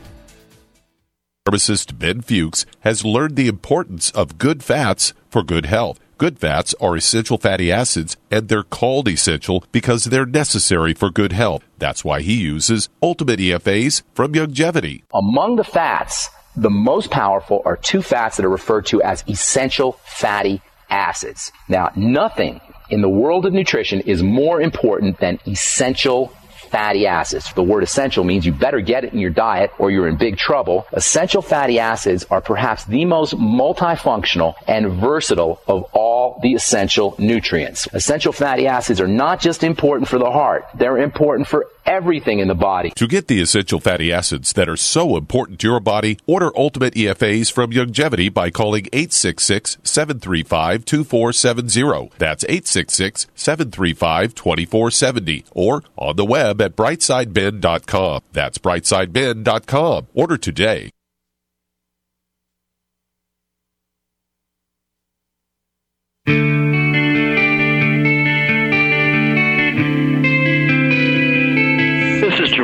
Pharmacist 1.46 1.98
Ben 1.98 2.22
Fuchs 2.22 2.66
has 2.82 3.06
learned 3.06 3.36
the 3.36 3.48
importance 3.48 4.12
of 4.12 4.38
good 4.38 4.64
fats 4.64 5.14
for 5.30 5.44
good 5.44 5.66
health. 5.66 6.00
Good 6.18 6.40
fats 6.40 6.74
are 6.82 6.96
essential 6.96 7.38
fatty 7.38 7.72
acids, 7.72 8.18
and 8.32 8.48
they're 8.48 8.64
called 8.64 9.08
essential 9.08 9.64
because 9.72 10.06
they're 10.06 10.26
necessary 10.26 10.96
for 10.96 11.12
good 11.12 11.32
health. 11.32 11.64
That's 11.78 12.04
why 12.04 12.22
he 12.22 12.34
uses 12.34 12.90
Ultimate 13.04 13.40
EFAs 13.40 14.02
from 14.16 14.34
Youngevity. 14.34 15.04
Among 15.14 15.58
the 15.58 15.64
fats, 15.64 16.30
the 16.56 16.72
most 16.72 17.12
powerful 17.12 17.62
are 17.66 17.78
two 17.78 18.02
fats 18.02 18.38
that 18.38 18.48
are 18.48 18.50
referred 18.50 18.88
to 18.88 19.00
as 19.04 19.24
essential 19.30 20.00
fatty 20.06 20.60
acids. 20.90 21.52
Now, 21.70 21.92
nothing 21.96 22.62
in 22.90 23.02
the 23.02 23.10
world 23.10 23.46
of 23.46 23.54
nutrition 23.54 24.02
is 24.02 24.24
more 24.24 24.60
important 24.60 25.20
than 25.20 25.38
essential 25.46 26.34
fatty 26.68 27.08
acids. 27.08 27.52
The 27.54 27.64
word 27.64 27.84
essential 27.84 28.24
means 28.24 28.46
you 28.46 28.52
better 28.52 28.82
get 28.82 29.04
it 29.04 29.14
in 29.14 29.20
your 29.20 29.30
diet 29.30 29.72
or 29.80 29.92
you're 29.92 30.08
in 30.08 30.18
big 30.18 30.38
trouble. 30.38 30.88
Essential 30.92 31.42
fatty 31.42 31.80
acids 31.80 32.26
are 32.30 32.42
perhaps 32.42 32.86
the 32.86 33.06
most 33.06 33.36
multifunctional 33.36 34.56
and 34.68 34.92
versatile 34.94 35.62
of 35.68 35.84
all 35.94 36.40
the 36.42 36.54
essential 36.54 37.16
nutrients. 37.18 37.88
Essential 37.94 38.34
fatty 38.34 38.68
acids 38.68 39.02
are 39.02 39.08
not 39.08 39.40
just 39.40 39.64
important 39.64 40.08
for 40.08 40.20
the 40.20 40.32
heart, 40.32 40.66
they're 40.76 40.98
important 40.98 41.48
for 41.48 41.68
everything 41.88 42.40
in 42.40 42.48
the 42.48 42.56
body. 42.56 42.92
To 42.92 43.08
get 43.08 43.28
the 43.28 43.42
essential 43.42 43.80
fatty 43.80 44.12
acids 44.12 44.54
that 44.54 44.70
are 44.70 44.78
so 44.78 45.18
important 45.18 45.60
to 45.62 45.68
your 45.68 45.80
body, 45.80 46.20
order 46.28 46.52
Ultimate 46.56 46.94
EFAs 46.94 47.52
from 47.52 47.72
Youngevity 47.72 48.34
by 48.34 48.50
calling 48.50 48.88
866 48.94 49.78
735 49.84 50.86
2470. 50.86 52.12
That's 52.18 52.44
866 52.44 53.28
735 53.34 54.36
2470. 54.36 55.46
Or 55.52 55.84
on 55.96 56.16
the 56.16 56.26
web 56.26 56.62
at 56.62 56.76
brightsideben.com. 56.76 58.22
That's 58.34 58.58
brightsideben.com. 58.58 60.08
Order 60.14 60.38
today. 60.38 60.92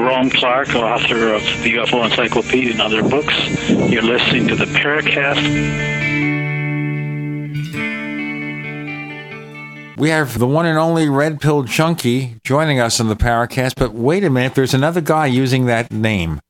Jerome 0.03 0.29
Clark, 0.31 0.75
author 0.75 1.33
of 1.33 1.41
the 1.63 1.75
UFO 1.75 2.03
Encyclopedia 2.03 2.71
and 2.71 2.81
other 2.81 3.01
books. 3.01 3.33
You're 3.69 4.01
listening 4.01 4.49
to 4.49 4.55
the 4.57 4.65
Paracast. 4.65 5.39
We 9.95 10.09
have 10.09 10.37
the 10.39 10.45
one 10.45 10.65
and 10.65 10.77
only 10.77 11.07
Red 11.07 11.39
Pill 11.39 11.63
Junkie 11.63 12.35
joining 12.43 12.81
us 12.81 12.99
on 12.99 13.07
the 13.07 13.15
Paracast, 13.15 13.75
but 13.77 13.93
wait 13.93 14.25
a 14.25 14.29
minute, 14.29 14.55
there's 14.55 14.73
another 14.73 14.99
guy 14.99 15.27
using 15.27 15.67
that 15.67 15.89
name. 15.89 16.41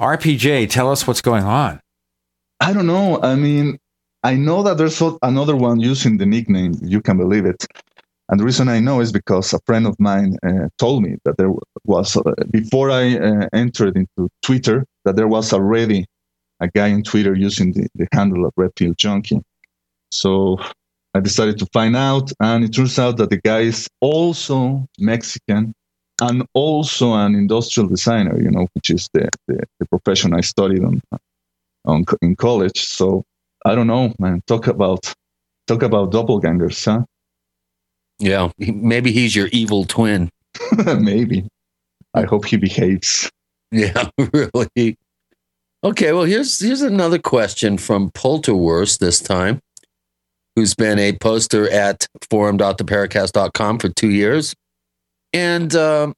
RPJ, 0.00 0.70
tell 0.70 0.90
us 0.90 1.06
what's 1.06 1.20
going 1.20 1.44
on. 1.44 1.78
I 2.58 2.72
don't 2.72 2.86
know. 2.86 3.20
I 3.20 3.34
mean, 3.34 3.78
I 4.22 4.36
know 4.36 4.62
that 4.62 4.78
there's 4.78 5.02
another 5.20 5.56
one 5.56 5.78
using 5.78 6.16
the 6.16 6.24
nickname. 6.24 6.78
You 6.80 7.02
can 7.02 7.18
believe 7.18 7.44
it. 7.44 7.66
And 8.32 8.40
the 8.40 8.46
reason 8.46 8.70
I 8.70 8.80
know 8.80 9.00
is 9.00 9.12
because 9.12 9.52
a 9.52 9.60
friend 9.66 9.86
of 9.86 9.94
mine 10.00 10.38
uh, 10.42 10.68
told 10.78 11.02
me 11.02 11.16
that 11.26 11.36
there 11.36 11.52
was, 11.84 12.16
uh, 12.16 12.22
before 12.50 12.90
I 12.90 13.18
uh, 13.18 13.48
entered 13.52 13.94
into 13.94 14.30
Twitter, 14.40 14.86
that 15.04 15.16
there 15.16 15.28
was 15.28 15.52
already 15.52 16.06
a 16.60 16.68
guy 16.68 16.86
in 16.86 17.02
Twitter 17.02 17.34
using 17.34 17.74
the, 17.74 17.88
the 17.94 18.08
handle 18.10 18.46
of 18.46 18.52
Red 18.56 18.74
Pill 18.74 18.94
Junkie. 18.96 19.42
So 20.12 20.58
I 21.12 21.20
decided 21.20 21.58
to 21.58 21.66
find 21.74 21.94
out, 21.94 22.32
and 22.40 22.64
it 22.64 22.72
turns 22.72 22.98
out 22.98 23.18
that 23.18 23.28
the 23.28 23.36
guy 23.36 23.60
is 23.60 23.86
also 24.00 24.86
Mexican 24.98 25.74
and 26.22 26.46
also 26.54 27.12
an 27.12 27.34
industrial 27.34 27.86
designer, 27.86 28.40
you 28.40 28.50
know, 28.50 28.66
which 28.72 28.88
is 28.88 29.10
the, 29.12 29.28
the, 29.46 29.60
the 29.78 29.86
profession 29.88 30.32
I 30.32 30.40
studied 30.40 30.82
on, 30.82 31.02
on 31.84 32.06
in 32.22 32.36
college. 32.36 32.80
So 32.80 33.24
I 33.66 33.74
don't 33.74 33.88
know, 33.88 34.14
man. 34.18 34.40
Talk 34.46 34.68
about 34.68 35.12
talk 35.66 35.82
about 35.82 36.12
doppelgangers, 36.12 36.82
huh? 36.82 37.04
Yeah, 38.22 38.50
maybe 38.56 39.10
he's 39.10 39.34
your 39.34 39.48
evil 39.48 39.84
twin. 39.84 40.30
maybe. 41.00 41.48
I 42.14 42.22
hope 42.22 42.46
he 42.46 42.56
behaves. 42.56 43.30
Yeah, 43.72 44.10
really. 44.32 44.96
Okay, 45.82 46.12
well 46.12 46.22
here's 46.22 46.60
here's 46.60 46.82
another 46.82 47.18
question 47.18 47.78
from 47.78 48.12
Polterwurst 48.12 49.00
this 49.00 49.20
time, 49.20 49.60
who's 50.54 50.74
been 50.74 51.00
a 51.00 51.14
poster 51.14 51.68
at 51.68 52.06
forum.theparacast.com 52.30 53.78
for 53.80 53.88
two 53.88 54.10
years. 54.10 54.54
And 55.32 55.74
um, 55.74 56.14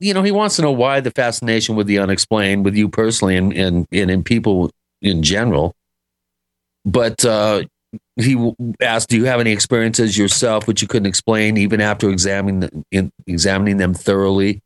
you 0.00 0.12
know, 0.12 0.22
he 0.22 0.32
wants 0.32 0.56
to 0.56 0.62
know 0.62 0.72
why 0.72 1.00
the 1.00 1.12
fascination 1.12 1.76
with 1.76 1.86
the 1.86 1.98
unexplained, 1.98 2.66
with 2.66 2.76
you 2.76 2.90
personally 2.90 3.38
and 3.38 3.54
and, 3.54 3.86
and 3.90 4.10
in 4.10 4.22
people 4.22 4.70
in 5.00 5.22
general. 5.22 5.74
But 6.84 7.24
uh, 7.24 7.62
he 8.16 8.52
asked, 8.80 9.08
"Do 9.08 9.16
you 9.16 9.24
have 9.24 9.40
any 9.40 9.52
experiences 9.52 10.18
yourself 10.18 10.66
which 10.66 10.82
you 10.82 10.88
couldn't 10.88 11.06
explain, 11.06 11.56
even 11.56 11.80
after 11.80 12.10
examining 12.10 12.84
in, 12.90 13.10
examining 13.26 13.78
them 13.78 13.94
thoroughly? 13.94 14.62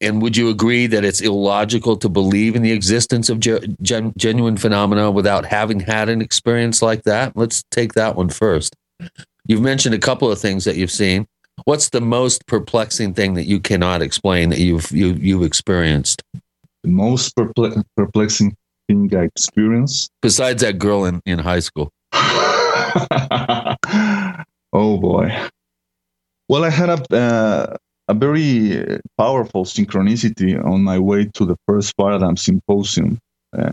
And 0.00 0.20
would 0.20 0.36
you 0.36 0.50
agree 0.50 0.86
that 0.88 1.04
it's 1.04 1.20
illogical 1.20 1.96
to 1.96 2.08
believe 2.08 2.56
in 2.56 2.62
the 2.62 2.72
existence 2.72 3.30
of 3.30 3.40
gen, 3.40 4.12
genuine 4.16 4.56
phenomena 4.56 5.10
without 5.10 5.46
having 5.46 5.80
had 5.80 6.08
an 6.08 6.20
experience 6.20 6.82
like 6.82 7.04
that? 7.04 7.36
Let's 7.36 7.62
take 7.70 7.94
that 7.94 8.16
one 8.16 8.28
first. 8.28 8.76
You've 9.46 9.62
mentioned 9.62 9.94
a 9.94 9.98
couple 9.98 10.30
of 10.30 10.38
things 10.38 10.64
that 10.64 10.76
you've 10.76 10.90
seen. 10.90 11.26
What's 11.64 11.90
the 11.90 12.00
most 12.00 12.46
perplexing 12.46 13.14
thing 13.14 13.34
that 13.34 13.44
you 13.44 13.60
cannot 13.60 14.02
explain 14.02 14.50
that 14.50 14.58
you've 14.58 14.90
you, 14.90 15.12
you've 15.12 15.44
experienced? 15.44 16.22
The 16.82 16.90
most 16.90 17.34
perple- 17.36 17.84
perplexing 17.96 18.56
thing 18.88 19.10
I 19.16 19.22
experienced, 19.22 20.10
besides 20.20 20.62
that 20.62 20.78
girl 20.78 21.04
in, 21.04 21.22
in 21.24 21.38
high 21.38 21.60
school. 21.60 21.90
oh 24.72 24.98
boy. 24.98 25.32
Well, 26.48 26.64
I 26.64 26.70
had 26.70 26.90
a 26.90 27.16
uh, 27.16 27.76
a 28.08 28.14
very 28.14 29.00
powerful 29.16 29.64
synchronicity 29.64 30.62
on 30.64 30.82
my 30.82 30.98
way 30.98 31.26
to 31.34 31.44
the 31.44 31.56
first 31.66 31.96
paradigm 31.96 32.36
symposium. 32.36 33.18
Uh, 33.56 33.72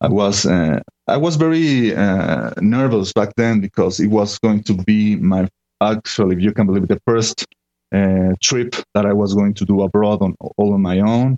I 0.00 0.08
was 0.08 0.46
uh, 0.46 0.80
I 1.08 1.16
was 1.16 1.36
very 1.36 1.94
uh, 1.94 2.50
nervous 2.60 3.12
back 3.12 3.32
then 3.36 3.60
because 3.60 4.00
it 4.00 4.08
was 4.08 4.38
going 4.38 4.62
to 4.64 4.74
be 4.74 5.16
my 5.16 5.48
actually, 5.80 6.36
if 6.36 6.42
you 6.42 6.52
can 6.52 6.66
believe 6.66 6.84
it, 6.84 6.88
the 6.88 7.00
first 7.06 7.46
uh, 7.92 8.34
trip 8.40 8.74
that 8.94 9.06
I 9.06 9.12
was 9.12 9.34
going 9.34 9.54
to 9.54 9.64
do 9.64 9.82
abroad 9.82 10.22
on 10.22 10.34
all 10.40 10.72
on 10.74 10.82
my 10.82 11.00
own, 11.00 11.36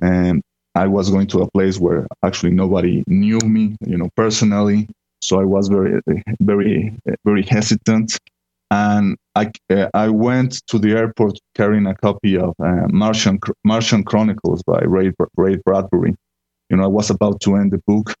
and 0.00 0.42
I 0.74 0.86
was 0.86 1.10
going 1.10 1.26
to 1.28 1.42
a 1.42 1.50
place 1.50 1.78
where 1.78 2.06
actually 2.22 2.52
nobody 2.52 3.04
knew 3.06 3.38
me, 3.40 3.76
you 3.86 3.96
know, 3.96 4.08
personally. 4.16 4.88
So 5.22 5.40
I 5.40 5.44
was 5.44 5.68
very, 5.68 6.00
very, 6.40 6.96
very 7.24 7.42
hesitant. 7.42 8.18
And 8.70 9.16
I, 9.34 9.50
uh, 9.70 9.88
I 9.94 10.08
went 10.08 10.66
to 10.68 10.78
the 10.78 10.92
airport 10.92 11.38
carrying 11.54 11.86
a 11.86 11.94
copy 11.94 12.36
of 12.36 12.54
uh, 12.58 12.88
Martian, 12.88 13.38
Martian 13.64 14.02
Chronicles 14.02 14.62
by 14.62 14.80
Ray, 14.80 15.12
Ray 15.36 15.56
Bradbury. 15.64 16.14
You 16.70 16.76
know, 16.76 16.84
I 16.84 16.88
was 16.88 17.10
about 17.10 17.40
to 17.42 17.56
end 17.56 17.72
the 17.72 17.82
book. 17.86 18.14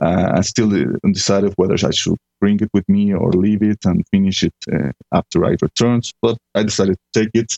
Uh, 0.00 0.32
I 0.34 0.40
still 0.40 0.72
undecided 1.04 1.52
whether 1.56 1.74
I 1.74 1.90
should 1.90 2.16
bring 2.40 2.58
it 2.60 2.70
with 2.72 2.88
me 2.88 3.12
or 3.12 3.30
leave 3.32 3.62
it 3.62 3.84
and 3.84 4.04
finish 4.10 4.42
it 4.42 4.54
uh, 4.72 4.92
after 5.12 5.44
I 5.44 5.56
returned. 5.60 6.10
But 6.22 6.38
I 6.54 6.62
decided 6.62 6.96
to 7.12 7.20
take 7.20 7.30
it. 7.34 7.56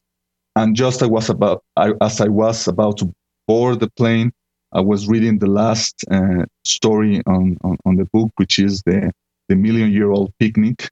And 0.57 0.75
just 0.75 1.03
I 1.03 1.07
was 1.07 1.31
about, 1.31 1.63
I, 1.77 1.93
as 2.01 2.21
I 2.21 2.29
was 2.29 2.67
about 2.67 2.99
to 2.99 3.13
board 3.47 3.81
the 3.81 3.91
plane, 3.91 4.33
I 4.73 4.81
was 4.81 5.09
reading 5.09 5.39
the 5.39 5.49
last 5.49 6.05
uh, 6.11 6.45
story 6.65 7.23
on, 7.27 7.57
on, 7.65 7.77
on, 7.85 7.97
the 7.97 8.05
book, 8.13 8.31
which 8.37 8.59
is 8.59 8.83
the, 8.83 9.11
the 9.49 9.57
Million 9.57 9.91
Year 9.91 10.11
Old 10.11 10.33
Picnic. 10.39 10.89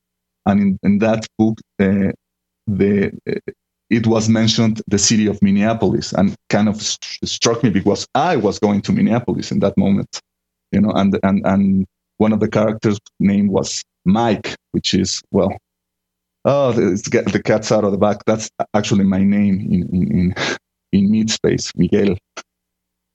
And 0.47 0.61
in, 0.61 0.79
in 0.83 0.99
that 0.99 1.27
book, 1.39 1.61
uh, 1.79 2.13
the, 2.67 3.13
uh, 3.29 3.53
it 3.91 4.07
was 4.07 4.29
mentioned 4.29 4.83
the 4.89 4.99
city 4.99 5.27
of 5.27 5.41
Minneapolis 5.43 6.13
and 6.13 6.35
kind 6.51 6.69
of 6.69 6.83
st- 6.83 7.29
struck 7.29 7.63
me 7.63 7.71
because 7.71 8.07
I 8.15 8.37
was 8.37 8.59
going 8.59 8.83
to 8.83 8.93
Minneapolis 8.93 9.53
in 9.53 9.61
that 9.61 9.77
moment, 9.77 10.21
you 10.73 10.81
know, 10.81 10.91
and, 10.91 11.19
and, 11.23 11.47
and 11.47 11.87
one 12.17 12.33
of 12.33 12.41
the 12.41 12.49
characters' 12.49 12.99
name 13.21 13.49
was 13.49 13.85
Mike, 14.05 14.57
which 14.73 14.93
is, 14.93 15.23
well, 15.31 15.57
oh, 16.45 16.75
it's 16.77 17.09
get 17.09 17.33
the 17.33 17.43
cat's 17.43 17.71
out 17.71 17.85
of 17.85 17.93
the 17.93 17.99
bag. 17.99 18.19
That's 18.27 18.51
actually 18.75 19.05
my 19.05 19.23
name 19.23 19.61
in, 19.61 19.89
in, 19.93 20.19
in, 20.19 20.35
in 20.93 21.11
meat 21.11 21.31
space, 21.31 21.73
Miguel. 21.77 22.17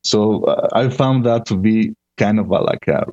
So 0.03 0.43
uh, 0.43 0.67
I 0.73 0.89
found 0.89 1.25
that 1.25 1.45
to 1.47 1.55
be 1.55 1.93
kind 2.17 2.39
of 2.39 2.47
a, 2.51 2.59
like 2.59 2.87
a 2.87 3.05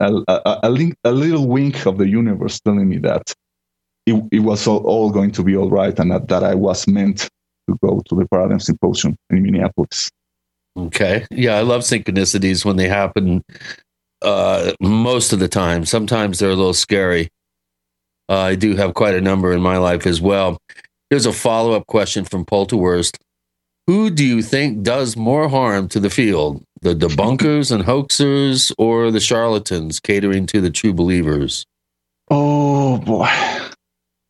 a, 0.00 0.24
a, 0.28 0.60
a, 0.64 0.70
link, 0.70 0.96
a 1.04 1.12
little 1.12 1.46
wink 1.46 1.86
of 1.86 1.98
the 1.98 2.08
universe 2.08 2.58
telling 2.60 2.88
me 2.88 2.98
that 2.98 3.34
it, 4.06 4.22
it 4.32 4.40
was 4.40 4.66
all, 4.66 4.82
all, 4.86 5.10
going 5.10 5.30
to 5.32 5.42
be 5.42 5.56
all 5.56 5.70
right 5.70 5.98
and 5.98 6.10
that, 6.10 6.28
that 6.28 6.42
I 6.42 6.54
was 6.54 6.88
meant 6.88 7.28
to 7.68 7.78
go 7.82 8.02
to 8.08 8.14
the 8.14 8.26
Paradigm 8.28 8.60
Symposium 8.60 9.16
in 9.28 9.42
Minneapolis. 9.42 10.10
Okay. 10.76 11.26
Yeah, 11.30 11.56
I 11.56 11.62
love 11.62 11.82
synchronicities 11.82 12.64
when 12.64 12.76
they 12.76 12.88
happen 12.88 13.44
uh, 14.22 14.72
most 14.80 15.32
of 15.32 15.38
the 15.38 15.48
time. 15.48 15.84
Sometimes 15.84 16.38
they're 16.38 16.50
a 16.50 16.56
little 16.56 16.74
scary. 16.74 17.28
Uh, 18.28 18.38
I 18.38 18.54
do 18.54 18.76
have 18.76 18.94
quite 18.94 19.14
a 19.14 19.20
number 19.20 19.52
in 19.52 19.60
my 19.60 19.76
life 19.76 20.06
as 20.06 20.20
well. 20.20 20.58
Here's 21.10 21.26
a 21.26 21.32
follow 21.32 21.72
up 21.72 21.86
question 21.88 22.24
from 22.24 22.44
Polterwurst. 22.44 23.16
Who 23.90 24.08
do 24.08 24.24
you 24.24 24.40
think 24.40 24.84
does 24.84 25.16
more 25.16 25.48
harm 25.48 25.88
to 25.88 25.98
the 25.98 26.10
field, 26.10 26.62
the 26.80 26.94
debunkers 26.94 27.72
and 27.72 27.82
hoaxers, 27.82 28.72
or 28.78 29.10
the 29.10 29.18
charlatans 29.18 29.98
catering 29.98 30.46
to 30.46 30.60
the 30.60 30.70
true 30.70 30.94
believers? 30.94 31.66
Oh 32.30 32.98
boy. 32.98 33.26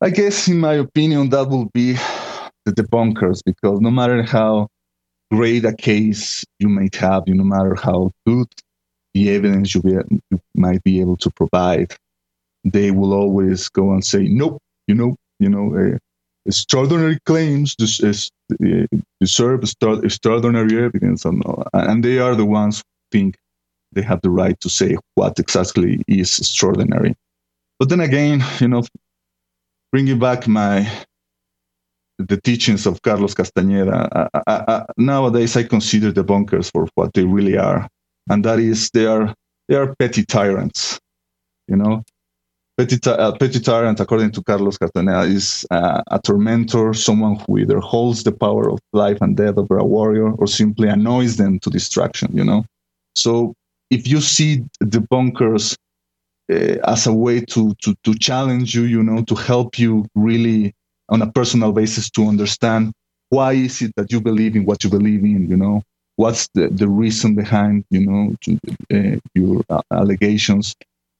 I 0.00 0.08
guess, 0.14 0.48
in 0.48 0.60
my 0.60 0.72
opinion, 0.72 1.28
that 1.28 1.50
will 1.50 1.68
be 1.74 1.92
the 2.64 2.72
debunkers 2.72 3.42
because 3.44 3.82
no 3.82 3.90
matter 3.90 4.22
how 4.22 4.68
great 5.30 5.66
a 5.66 5.74
case 5.74 6.42
you 6.58 6.70
might 6.70 6.96
have, 6.96 7.24
no 7.28 7.44
matter 7.44 7.74
how 7.74 8.12
good 8.26 8.48
the 9.12 9.28
evidence 9.28 9.74
you, 9.74 9.82
be, 9.82 9.90
you 10.30 10.40
might 10.54 10.82
be 10.84 11.02
able 11.02 11.18
to 11.18 11.30
provide, 11.32 11.94
they 12.64 12.92
will 12.92 13.12
always 13.12 13.68
go 13.68 13.92
and 13.92 14.02
say, 14.02 14.22
nope, 14.22 14.56
you 14.86 14.94
know, 14.94 15.16
you 15.38 15.50
know, 15.50 15.76
uh, 15.76 15.98
extraordinary 16.46 17.18
claims 17.26 17.76
deserve 17.76 19.62
extraordinary 20.04 20.82
evidence, 20.82 21.24
and 21.24 22.04
they 22.04 22.18
are 22.18 22.34
the 22.34 22.46
ones 22.46 22.78
who 22.78 22.84
think 23.18 23.36
they 23.92 24.02
have 24.02 24.20
the 24.22 24.30
right 24.30 24.58
to 24.60 24.68
say 24.68 24.96
what 25.14 25.38
exactly 25.38 26.02
is 26.06 26.38
extraordinary. 26.38 27.14
But 27.78 27.88
then 27.88 28.00
again, 28.00 28.44
you 28.60 28.68
know, 28.68 28.84
bringing 29.92 30.18
back 30.18 30.46
my 30.46 30.88
the 32.18 32.36
teachings 32.36 32.84
of 32.86 33.00
Carlos 33.00 33.34
Castañeda, 33.34 34.08
I, 34.12 34.28
I, 34.46 34.64
I, 34.68 34.84
nowadays 34.98 35.56
I 35.56 35.62
consider 35.62 36.12
the 36.12 36.22
bunkers 36.22 36.70
for 36.70 36.86
what 36.94 37.14
they 37.14 37.24
really 37.24 37.56
are, 37.56 37.88
and 38.28 38.44
that 38.44 38.58
is 38.58 38.90
they 38.90 39.06
are 39.06 39.34
they 39.68 39.76
are 39.76 39.94
petty 39.96 40.24
tyrants. 40.24 41.00
You 41.68 41.76
know, 41.76 42.04
Petty, 42.88 43.10
uh, 43.10 43.94
according 43.98 44.30
to 44.30 44.42
Carlos 44.42 44.78
Castaneda, 44.78 45.20
is 45.22 45.66
uh, 45.70 46.02
a 46.10 46.18
tormentor, 46.18 46.94
someone 46.94 47.36
who 47.40 47.58
either 47.58 47.78
holds 47.78 48.24
the 48.24 48.32
power 48.32 48.70
of 48.70 48.78
life 48.94 49.18
and 49.20 49.36
death 49.36 49.58
over 49.58 49.76
a 49.76 49.84
warrior 49.84 50.32
or 50.32 50.46
simply 50.46 50.88
annoys 50.88 51.36
them 51.36 51.58
to 51.58 51.68
distraction, 51.68 52.34
you 52.34 52.42
know? 52.42 52.64
So 53.14 53.52
if 53.90 54.08
you 54.08 54.22
see 54.22 54.64
the 54.80 55.00
bunkers 55.00 55.76
uh, 56.50 56.76
as 56.86 57.06
a 57.06 57.12
way 57.12 57.40
to, 57.40 57.74
to, 57.82 57.94
to 58.04 58.14
challenge 58.14 58.74
you, 58.74 58.84
you 58.84 59.02
know, 59.02 59.24
to 59.24 59.34
help 59.34 59.78
you 59.78 60.06
really 60.14 60.72
on 61.10 61.20
a 61.20 61.30
personal 61.30 61.72
basis 61.72 62.08
to 62.10 62.26
understand 62.26 62.92
why 63.28 63.52
is 63.52 63.82
it 63.82 63.92
that 63.96 64.10
you 64.10 64.22
believe 64.22 64.56
in 64.56 64.64
what 64.64 64.82
you 64.84 64.88
believe 64.88 65.22
in, 65.22 65.50
you 65.50 65.56
know? 65.56 65.82
What's 66.16 66.48
the, 66.54 66.68
the 66.68 66.88
reason 66.88 67.34
behind, 67.34 67.84
you 67.90 68.06
know, 68.06 68.34
to, 68.40 68.58
uh, 68.94 69.18
your 69.34 69.62
allegations? 69.92 70.74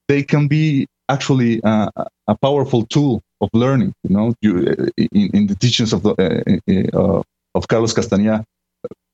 They 0.08 0.22
can 0.22 0.48
be 0.48 0.88
actually 1.10 1.60
uh, 1.64 1.90
a 2.26 2.36
powerful 2.40 2.86
tool 2.86 3.22
of 3.40 3.48
learning. 3.52 3.92
You 4.04 4.16
know, 4.16 4.34
you, 4.40 4.52
in, 4.96 5.30
in 5.38 5.46
the 5.46 5.56
teachings 5.56 5.92
of 5.92 6.02
the, 6.02 6.12
uh, 6.14 6.98
uh, 6.98 7.22
of 7.54 7.68
Carlos 7.68 7.92
Castaneda, 7.92 8.44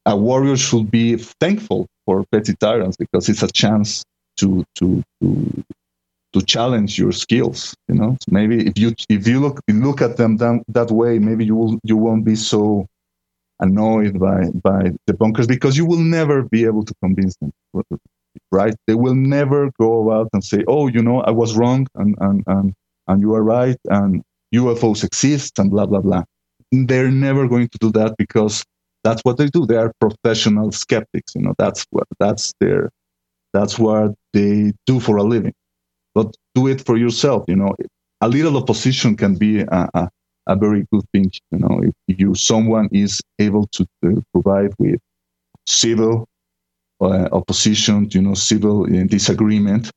a 0.07 0.17
warrior 0.17 0.57
should 0.57 0.91
be 0.91 1.17
thankful 1.41 1.87
for 2.05 2.25
petty 2.33 2.55
tyrants 2.55 2.97
because 2.97 3.29
it's 3.29 3.43
a 3.43 3.51
chance 3.51 4.05
to 4.39 4.65
to 4.77 5.03
to 5.21 5.65
to 6.33 6.43
challenge 6.43 6.99
your 6.99 7.13
skills. 7.13 7.75
You 7.89 7.97
know, 7.97 8.17
maybe 8.31 8.67
if 8.69 8.79
you 8.79 8.95
if 9.09 9.27
you 9.27 9.41
look 9.41 9.61
look 9.69 10.01
at 10.03 10.17
them 10.17 10.37
that, 10.39 10.63
that 10.69 10.91
way, 10.91 11.19
maybe 11.19 11.45
you 11.45 11.57
will 11.57 11.79
you 11.83 11.97
won't 11.97 12.25
be 12.25 12.37
so 12.37 12.87
annoyed 13.61 14.19
by 14.21 14.51
by 14.63 14.93
the 15.07 15.15
bunkers 15.15 15.47
because 15.47 15.77
you 15.77 15.87
will 15.87 16.05
never 16.19 16.43
be 16.43 16.65
able 16.65 16.85
to 16.85 16.95
convince 17.03 17.37
them. 17.39 17.53
Right? 18.53 18.75
They 18.87 18.95
will 18.95 19.15
never 19.15 19.71
go 19.79 20.13
out 20.13 20.29
and 20.33 20.43
say, 20.45 20.65
"Oh, 20.69 20.89
you 20.89 21.03
know, 21.03 21.21
I 21.21 21.31
was 21.31 21.57
wrong," 21.57 21.87
and 21.95 22.15
and 22.21 22.43
and 22.47 22.75
and 23.09 23.21
you 23.21 23.35
are 23.35 23.43
right, 23.43 23.79
and 23.91 24.23
UFOs 24.55 25.05
exist, 25.05 25.59
and 25.59 25.71
blah 25.71 25.87
blah 25.87 26.01
blah. 26.01 26.25
They're 26.73 27.11
never 27.11 27.49
going 27.49 27.69
to 27.69 27.79
do 27.79 27.93
that 27.93 28.17
because 28.19 28.65
that's 29.05 29.23
what 29.25 29.37
they 29.39 29.47
do. 29.47 29.67
They 29.67 29.77
are 29.77 29.93
professional 30.01 30.73
skeptics. 30.73 31.35
You 31.35 31.43
know, 31.43 31.55
that's 31.59 31.87
what 31.91 32.07
that's 32.19 32.53
their 32.61 32.91
that's 33.53 33.79
what 33.79 34.15
they 34.33 34.73
do 34.87 35.01
for 35.01 35.17
a 35.17 35.23
living. 35.23 35.55
But 36.15 36.35
do 36.55 36.67
it 36.67 36.85
for 36.85 36.97
yourself. 36.97 37.45
You 37.49 37.57
know, 37.57 37.75
a 38.21 38.29
little 38.29 38.57
opposition 38.57 39.17
can 39.17 39.37
be 39.37 39.61
a, 39.61 39.89
a, 39.95 40.09
a 40.47 40.57
very 40.57 40.87
good 40.93 41.05
thing. 41.13 41.31
You 41.51 41.59
know, 41.59 41.81
if 41.83 42.19
you 42.19 42.35
someone 42.35 42.89
is 42.93 43.21
able 43.39 43.67
to, 43.69 43.87
to 44.03 44.23
provide 44.33 44.73
with 44.79 45.01
civil 45.67 46.27
opposition, 47.01 48.09
you 48.11 48.23
know, 48.23 48.35
civil 48.35 48.85
uh, 48.85 49.05
disagreement, 49.05 49.91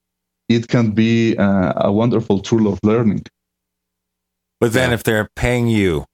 it 0.47 0.67
can 0.67 0.91
be 0.91 1.37
uh, 1.37 1.73
a 1.75 1.91
wonderful 1.91 2.39
tool 2.39 2.67
of 2.71 2.79
learning. 2.83 3.23
But 4.59 4.73
then, 4.73 4.91
if 4.91 5.03
they're 5.03 5.29
paying 5.35 5.67
you 5.67 6.05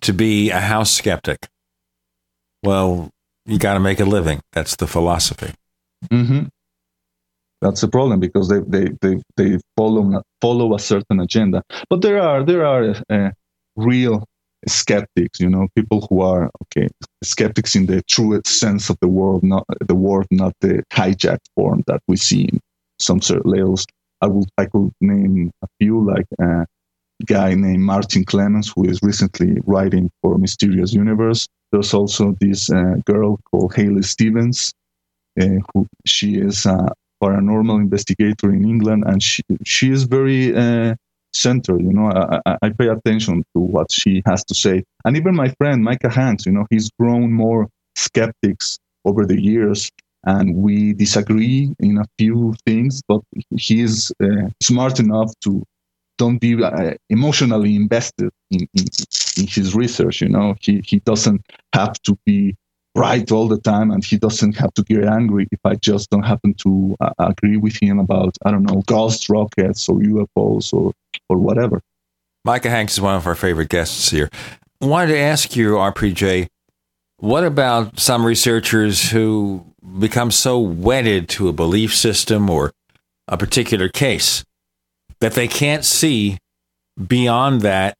to 0.00 0.12
be 0.12 0.50
a 0.50 0.60
house 0.60 0.90
skeptic, 0.92 1.46
well, 2.62 3.10
you 3.44 3.58
got 3.58 3.74
to 3.74 3.80
make 3.80 4.00
a 4.00 4.04
living. 4.04 4.40
That's 4.52 4.76
the 4.76 4.86
philosophy. 4.86 5.52
Mm-hmm. 6.10 6.46
That's 7.60 7.80
the 7.80 7.88
problem 7.88 8.20
because 8.20 8.48
they 8.48 8.60
they 8.60 8.92
they, 9.00 9.22
they 9.36 9.58
follow 9.76 10.22
follow 10.40 10.74
a 10.74 10.78
certain 10.78 11.20
agenda. 11.20 11.62
But 11.90 12.02
there 12.02 12.20
are 12.20 12.44
there 12.44 12.64
are 12.66 12.94
uh, 13.10 13.30
real 13.76 14.24
skeptics. 14.68 15.40
You 15.40 15.50
know, 15.50 15.68
people 15.74 16.06
who 16.08 16.20
are 16.22 16.50
okay 16.62 16.88
skeptics 17.22 17.74
in 17.74 17.86
the 17.86 18.02
truest 18.02 18.46
sense 18.46 18.90
of 18.90 18.96
the 19.00 19.08
word, 19.08 19.42
not 19.42 19.64
the 19.80 19.94
word, 19.94 20.26
not 20.30 20.54
the 20.60 20.82
hijacked 20.92 21.46
form 21.54 21.82
that 21.86 22.00
we 22.08 22.16
see 22.16 22.44
in 22.44 22.60
some 22.98 23.18
of 23.18 23.42
labels. 23.44 23.86
I 24.20 24.26
will 24.26 24.46
I 24.58 24.66
could 24.66 24.92
name 25.00 25.50
a 25.62 25.66
few 25.78 26.04
like 26.04 26.26
a 26.40 26.66
guy 27.24 27.54
named 27.54 27.82
Martin 27.82 28.24
Clemens 28.24 28.72
who 28.74 28.84
is 28.84 29.00
recently 29.02 29.58
writing 29.66 30.10
for 30.22 30.38
Mysterious 30.38 30.92
Universe. 30.92 31.48
There's 31.72 31.94
also 31.94 32.36
this 32.40 32.70
uh, 32.70 32.96
girl 33.04 33.38
called 33.50 33.74
Hayley 33.74 34.02
Stevens, 34.02 34.72
uh, 35.40 35.58
who 35.72 35.86
she 36.06 36.36
is 36.36 36.66
a 36.66 36.92
paranormal 37.22 37.80
investigator 37.80 38.52
in 38.52 38.64
England, 38.64 39.04
and 39.06 39.22
she 39.22 39.42
she 39.64 39.90
is 39.90 40.04
very 40.04 40.54
uh, 40.54 40.94
centered. 41.36 41.80
You 41.80 41.92
know, 41.92 42.10
I, 42.46 42.56
I 42.62 42.70
pay 42.70 42.88
attention 42.88 43.44
to 43.54 43.60
what 43.60 43.92
she 43.92 44.22
has 44.26 44.44
to 44.44 44.54
say, 44.54 44.84
and 45.04 45.16
even 45.16 45.34
my 45.34 45.48
friend 45.58 45.82
Micah 45.82 46.10
Hanks. 46.10 46.46
You 46.46 46.52
know, 46.52 46.66
he's 46.70 46.90
grown 46.98 47.32
more 47.32 47.68
skeptics 47.96 48.78
over 49.04 49.24
the 49.24 49.40
years, 49.40 49.90
and 50.24 50.56
we 50.56 50.92
disagree 50.92 51.72
in 51.80 51.98
a 51.98 52.04
few 52.18 52.54
things, 52.66 53.02
but 53.08 53.20
he 53.56 53.80
is 53.80 54.12
uh, 54.22 54.48
smart 54.62 54.98
enough 55.00 55.32
to 55.44 55.62
don't 56.18 56.38
be 56.38 56.62
uh, 56.62 56.94
emotionally 57.10 57.76
invested 57.76 58.30
in, 58.50 58.66
in, 58.74 58.86
in 59.36 59.46
his 59.46 59.74
research. 59.74 60.20
You 60.22 60.30
know, 60.30 60.54
he 60.60 60.82
he 60.84 61.00
doesn't 61.00 61.42
have 61.72 61.94
to 62.02 62.16
be 62.24 62.56
right 62.96 63.30
all 63.30 63.46
the 63.46 63.60
time 63.60 63.90
and 63.90 64.04
he 64.04 64.16
doesn't 64.16 64.56
have 64.56 64.72
to 64.74 64.82
get 64.82 65.04
angry 65.04 65.46
if 65.52 65.60
I 65.64 65.74
just 65.74 66.10
don't 66.10 66.24
happen 66.24 66.54
to 66.54 66.96
uh, 67.00 67.12
agree 67.18 67.58
with 67.58 67.76
him 67.80 67.98
about, 67.98 68.36
I 68.44 68.50
don't 68.50 68.62
know, 68.62 68.82
ghost 68.86 69.28
rockets 69.28 69.88
or 69.88 69.98
UFOs 69.98 70.72
or, 70.72 70.92
or 71.28 71.38
whatever. 71.38 71.80
Micah 72.44 72.70
Hanks 72.70 72.94
is 72.94 73.00
one 73.00 73.16
of 73.16 73.26
our 73.26 73.34
favorite 73.34 73.68
guests 73.68 74.10
here. 74.10 74.30
I 74.80 74.86
wanted 74.86 75.12
to 75.12 75.18
ask 75.18 75.56
you, 75.56 75.72
RPJ, 75.72 76.48
what 77.18 77.44
about 77.44 77.98
some 77.98 78.24
researchers 78.24 79.10
who 79.10 79.64
become 79.98 80.30
so 80.30 80.58
wedded 80.58 81.28
to 81.30 81.48
a 81.48 81.52
belief 81.52 81.94
system 81.94 82.50
or 82.50 82.72
a 83.26 83.36
particular 83.36 83.88
case 83.88 84.44
that 85.20 85.32
they 85.32 85.48
can't 85.48 85.84
see 85.84 86.38
beyond 87.04 87.62
that? 87.62 87.94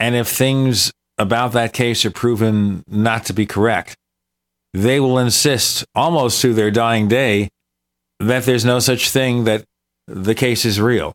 And 0.00 0.14
if 0.14 0.28
things 0.28 0.92
about 1.18 1.52
that 1.52 1.72
case 1.72 2.04
are 2.04 2.10
proven 2.10 2.82
not 2.88 3.24
to 3.26 3.32
be 3.32 3.46
correct, 3.46 3.96
they 4.74 5.00
will 5.00 5.18
insist 5.18 5.84
almost 5.94 6.42
to 6.42 6.52
their 6.52 6.70
dying 6.70 7.08
day 7.08 7.48
that 8.20 8.44
there's 8.44 8.64
no 8.64 8.80
such 8.80 9.10
thing 9.10 9.44
that 9.44 9.64
the 10.06 10.34
case 10.34 10.64
is 10.64 10.80
real. 10.80 11.12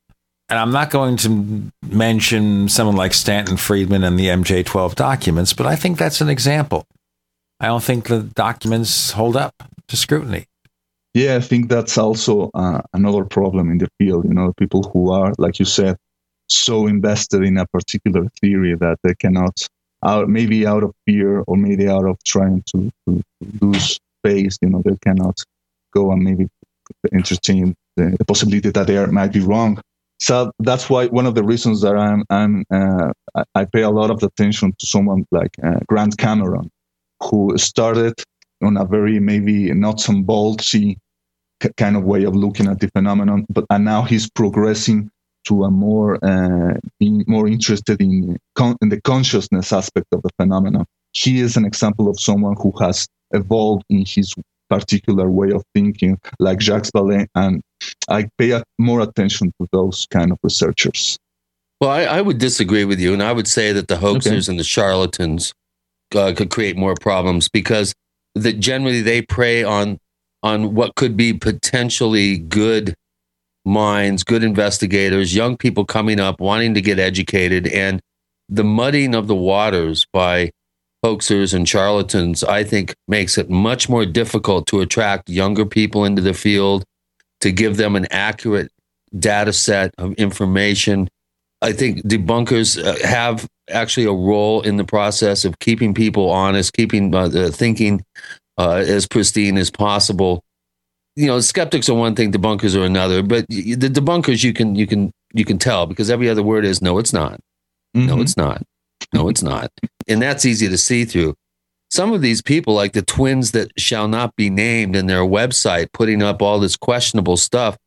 And 0.54 0.60
I'm 0.60 0.72
not 0.72 0.92
going 0.92 1.18
to 1.18 1.72
mention 1.82 2.70
someone 2.70 2.96
like 2.96 3.16
Stanton 3.16 3.58
Friedman 3.58 4.04
and 4.04 4.20
the 4.20 4.28
MJ12 4.28 4.94
documents, 4.94 5.52
but 5.52 5.66
I 5.66 5.76
think 5.76 5.98
that's 5.98 6.22
an 6.22 6.30
example. 6.30 6.86
I 7.60 7.66
don't 7.66 7.82
think 7.82 8.06
the 8.06 8.22
documents 8.22 9.10
hold 9.10 9.36
up 9.36 9.64
to 9.88 9.98
scrutiny. 9.98 10.46
Yeah, 11.16 11.38
I 11.38 11.40
think 11.40 11.70
that's 11.70 11.98
also 11.98 12.52
uh, 12.54 12.84
another 12.94 13.26
problem 13.26 13.72
in 13.72 13.80
the 13.80 13.88
field. 13.98 14.26
You 14.26 14.36
know, 14.36 14.54
people 14.56 14.84
who 14.84 15.12
are, 15.12 15.34
like 15.40 15.58
you 15.58 15.66
said, 15.66 15.98
so 16.48 16.86
invested 16.86 17.42
in 17.42 17.58
a 17.58 17.66
particular 17.66 18.28
theory 18.40 18.76
that 18.76 19.00
they 19.02 19.16
cannot 19.16 19.68
out 20.06 20.30
maybe 20.30 20.68
out 20.68 20.84
of 20.84 20.94
fear 21.08 21.40
or 21.48 21.58
maybe 21.58 21.90
out 21.90 22.06
of 22.06 22.24
trying 22.26 22.62
to, 22.68 22.92
to 23.08 23.24
lose 23.60 24.00
face 24.24 24.60
you 24.62 24.70
know 24.70 24.84
they 24.86 24.98
cannot 24.98 25.42
go 25.96 26.12
and 26.12 26.22
maybe 26.22 26.48
entertain 27.12 27.74
the, 27.96 28.16
the, 28.20 28.26
possibility 28.26 28.70
that 28.70 28.86
they 28.86 28.98
are, 28.98 29.08
might 29.08 29.32
be 29.32 29.40
wrong 29.40 29.82
so 30.24 30.52
that's 30.60 30.90
why 30.90 31.08
one 31.08 31.26
of 31.26 31.36
the 31.36 31.44
reasons 31.44 31.82
that 31.82 31.96
i'm 31.98 32.24
i'm 32.30 32.64
uh, 32.72 33.12
I, 33.56 33.66
pay 33.66 33.82
a 33.82 33.90
lot 33.90 34.10
of 34.10 34.24
attention 34.24 34.74
to 34.80 34.86
someone 34.86 35.26
like 35.32 35.54
uh, 35.64 35.80
grant 35.88 36.18
cameron 36.18 36.70
who 37.22 37.58
started 37.58 38.14
on 38.64 38.78
a 38.78 38.86
very 38.86 39.20
maybe 39.20 39.74
not 39.74 40.00
some 40.00 40.24
ballsy 40.24 40.98
kind 41.78 41.96
of 41.96 42.04
way 42.04 42.24
of 42.24 42.36
looking 42.36 42.68
at 42.68 42.80
the 42.80 42.90
phenomenon 42.96 43.46
but 43.50 43.66
and 43.70 43.86
now 43.86 44.02
he's 44.04 44.30
progressing 44.30 45.10
to 45.46 45.66
a 45.66 45.72
more 45.72 46.24
uh, 46.24 46.76
being 47.00 47.24
more 47.28 47.48
interested 47.48 48.02
in, 48.02 48.38
con- 48.56 48.78
in 48.82 48.90
the 48.90 49.02
consciousness 49.02 49.74
aspect 49.74 50.08
of 50.14 50.22
the 50.22 50.30
phenomenon. 50.40 50.86
He 51.12 51.40
is 51.40 51.58
an 51.58 51.66
example 51.66 52.10
of 52.10 52.20
someone 52.20 52.56
who 52.58 52.72
has 52.80 53.08
evolved 53.32 53.84
in 53.90 54.06
his 54.08 54.34
particular 54.70 55.30
way 55.30 55.52
of 55.52 55.64
thinking, 55.76 56.18
like 56.40 56.62
Jacques 56.62 56.90
Vallée, 56.96 57.28
and 57.36 57.62
I 58.08 58.30
pay 58.38 58.62
more 58.80 59.02
attention 59.02 59.52
to 59.60 59.68
those 59.72 60.08
kind 60.12 60.32
of 60.32 60.38
researchers. 60.44 61.18
Well, 61.82 61.90
I, 61.90 62.04
I 62.04 62.22
would 62.22 62.38
disagree 62.38 62.86
with 62.86 63.00
you, 63.00 63.14
and 63.14 63.22
I 63.22 63.34
would 63.34 63.48
say 63.48 63.74
that 63.74 63.88
the 63.88 63.96
hoaxers 63.96 64.44
okay. 64.44 64.52
and 64.52 64.60
the 64.60 64.64
charlatans 64.64 65.54
uh, 66.16 66.34
could 66.36 66.50
create 66.50 66.78
more 66.78 66.96
problems 66.96 67.50
because 67.50 67.94
that 68.36 68.60
generally 68.60 69.02
they 69.02 69.22
prey 69.22 69.64
on 69.64 69.98
on 70.44 70.76
what 70.76 70.96
could 70.96 71.16
be 71.16 71.34
potentially 71.34 72.38
good 72.38 72.94
minds, 73.66 74.24
good 74.24 74.44
investigators, 74.44 75.34
young 75.34 75.56
people 75.56 75.86
coming 75.86 76.20
up 76.20 76.42
wanting 76.42 76.74
to 76.74 76.82
get 76.82 77.00
educated, 77.00 77.68
and 77.68 78.02
the 78.50 78.64
muddying 78.64 79.16
of 79.16 79.28
the 79.28 79.36
waters 79.36 80.06
by 80.12 80.52
hoaxers 81.04 81.54
and 81.54 81.68
charlatans, 81.68 82.44
I 82.44 82.64
think, 82.64 82.96
makes 83.08 83.38
it 83.38 83.50
much 83.50 83.90
more 83.90 84.06
difficult 84.06 84.68
to 84.68 84.82
attract 84.82 85.30
younger 85.30 85.66
people 85.66 86.06
into 86.06 86.22
the 86.22 86.34
field, 86.34 86.84
to 87.44 87.52
give 87.52 87.78
them 87.78 87.96
an 87.96 88.08
accurate 88.12 88.72
data 89.18 89.54
set 89.54 89.94
of 89.98 90.14
information. 90.16 91.08
I 91.62 91.72
think 91.72 92.00
debunkers 92.04 92.84
uh, 92.84 93.08
have 93.08 93.48
actually 93.70 94.06
a 94.06 94.12
role 94.12 94.62
in 94.62 94.76
the 94.78 94.84
process 94.84 95.46
of 95.46 95.60
keeping 95.60 95.94
people 95.94 96.30
honest, 96.30 96.74
keeping 96.74 97.14
uh, 97.16 97.30
the 97.30 97.52
thinking 97.52 98.04
uh, 98.58 98.84
as 98.86 99.08
pristine 99.08 99.58
as 99.58 99.72
possible 99.72 100.44
you 101.16 101.28
know, 101.28 101.40
skeptics 101.40 101.90
are 101.90 101.96
one 101.96 102.16
thing, 102.16 102.32
debunkers 102.32 102.76
are 102.76 102.86
another. 102.86 103.22
But 103.22 103.46
the 103.48 103.76
debunkers, 103.76 104.44
you 104.44 104.54
can 104.54 104.76
you 104.76 104.88
can 104.88 105.12
you 105.34 105.46
can 105.46 105.58
tell 105.58 105.86
because 105.86 106.10
every 106.10 106.30
other 106.30 106.44
word 106.44 106.66
is 106.66 106.82
no, 106.82 106.98
it's 106.98 107.14
not. 107.14 107.40
Mm-hmm. 107.96 108.08
No, 108.08 108.22
it's 108.22 108.38
not. 108.38 108.64
No, 109.14 109.30
it's 109.30 109.44
not. 109.44 109.72
And 110.08 110.22
that's 110.22 110.46
easy 110.46 110.68
to 110.68 110.78
see 110.78 111.06
through. 111.06 111.36
Some 111.94 112.12
of 112.12 112.22
these 112.22 112.42
people, 112.42 112.74
like 112.74 112.94
the 112.94 113.04
twins 113.04 113.52
that 113.52 113.72
shall 113.78 114.08
not 114.08 114.36
be 114.36 114.50
named 114.50 114.96
in 114.96 115.06
their 115.06 115.22
website, 115.22 115.94
putting 115.94 116.24
up 116.24 116.42
all 116.42 116.60
this 116.60 116.76
questionable 116.76 117.38
stuff, 117.38 117.78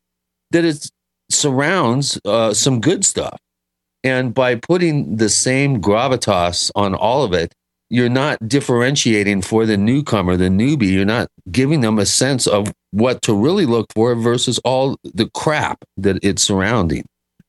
that 0.52 0.64
it 0.64 0.88
surrounds 1.28 2.16
uh, 2.24 2.54
some 2.54 2.80
good 2.80 3.04
stuff. 3.04 3.36
And 4.04 4.32
by 4.32 4.54
putting 4.54 5.16
the 5.16 5.28
same 5.28 5.82
gravitas 5.82 6.70
on 6.76 6.94
all 6.94 7.24
of 7.24 7.32
it, 7.32 7.52
you're 7.90 8.08
not 8.08 8.38
differentiating 8.46 9.42
for 9.42 9.66
the 9.66 9.76
newcomer, 9.76 10.36
the 10.36 10.50
newbie. 10.50 10.92
You're 10.92 11.04
not 11.04 11.26
giving 11.50 11.80
them 11.80 11.98
a 11.98 12.06
sense 12.06 12.46
of 12.46 12.72
what 12.92 13.22
to 13.22 13.34
really 13.34 13.66
look 13.66 13.92
for 13.92 14.14
versus 14.14 14.60
all 14.60 14.96
the 15.02 15.28
crap 15.34 15.84
that 15.96 16.20
it's 16.22 16.44
surrounding. 16.44 17.06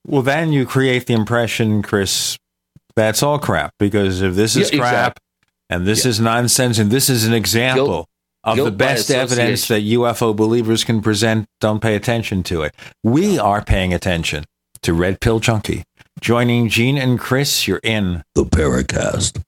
Well, 0.07 0.23
then 0.23 0.51
you 0.51 0.65
create 0.65 1.05
the 1.05 1.13
impression, 1.13 1.83
Chris, 1.83 2.35
that's 2.95 3.21
all 3.21 3.37
crap 3.37 3.73
because 3.77 4.23
if 4.23 4.33
this 4.33 4.55
is 4.55 4.71
yeah, 4.73 4.79
crap 4.79 4.93
exactly. 4.93 5.26
And 5.69 5.85
this 5.85 6.05
yeah. 6.05 6.09
is 6.09 6.19
nonsense 6.19 6.79
and 6.79 6.91
this 6.91 7.09
is 7.09 7.25
an 7.25 7.33
example 7.33 7.85
Guilt. 7.85 8.09
of 8.43 8.55
Guilt 8.55 8.65
the 8.65 8.75
best 8.75 9.11
evidence 9.11 9.67
that 9.67 9.83
UFO 9.83 10.35
believers 10.35 10.83
can 10.83 11.01
present 11.01 11.47
don't 11.59 11.81
pay 11.81 11.95
attention 11.95 12.43
to 12.43 12.63
it. 12.63 12.75
We 13.03 13.37
are 13.39 13.63
paying 13.63 13.93
attention 13.93 14.45
to 14.83 14.93
Red 14.93 15.19
Pill 15.19 15.39
Junkie. 15.39 15.83
Joining 16.19 16.67
Gene 16.67 16.97
and 16.97 17.19
Chris, 17.19 17.67
you're 17.67 17.81
in 17.83 18.23
the 18.33 18.43
Paracast. 18.43 19.43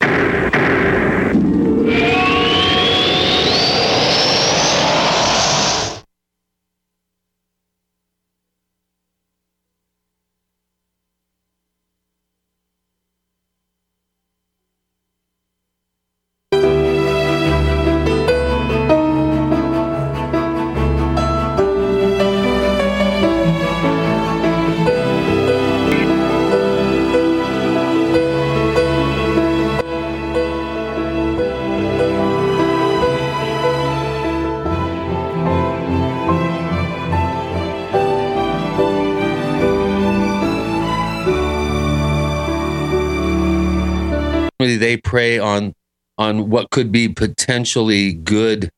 On 45.39 45.73
on 46.17 46.49
what 46.49 46.69
could 46.69 46.91
be 46.91 47.07
potentially 47.07 48.11
good 48.13 48.69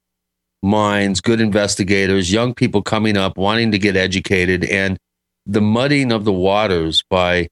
minds, 0.61 1.21
good 1.21 1.41
investigators, 1.41 2.31
young 2.31 2.53
people 2.53 2.83
coming 2.83 3.17
up 3.17 3.35
wanting 3.37 3.71
to 3.71 3.79
get 3.79 3.97
educated, 3.97 4.63
and 4.65 4.97
the 5.45 5.61
muddying 5.61 6.11
of 6.11 6.23
the 6.23 6.33
waters 6.33 7.03
by. 7.09 7.47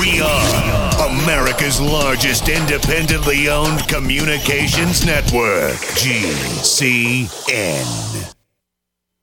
We 0.00 0.20
are 0.20 0.82
America's 1.22 1.80
largest 1.80 2.48
independently 2.48 3.48
owned 3.48 3.86
communications 3.86 5.06
network, 5.06 5.76
GCN. 5.94 7.32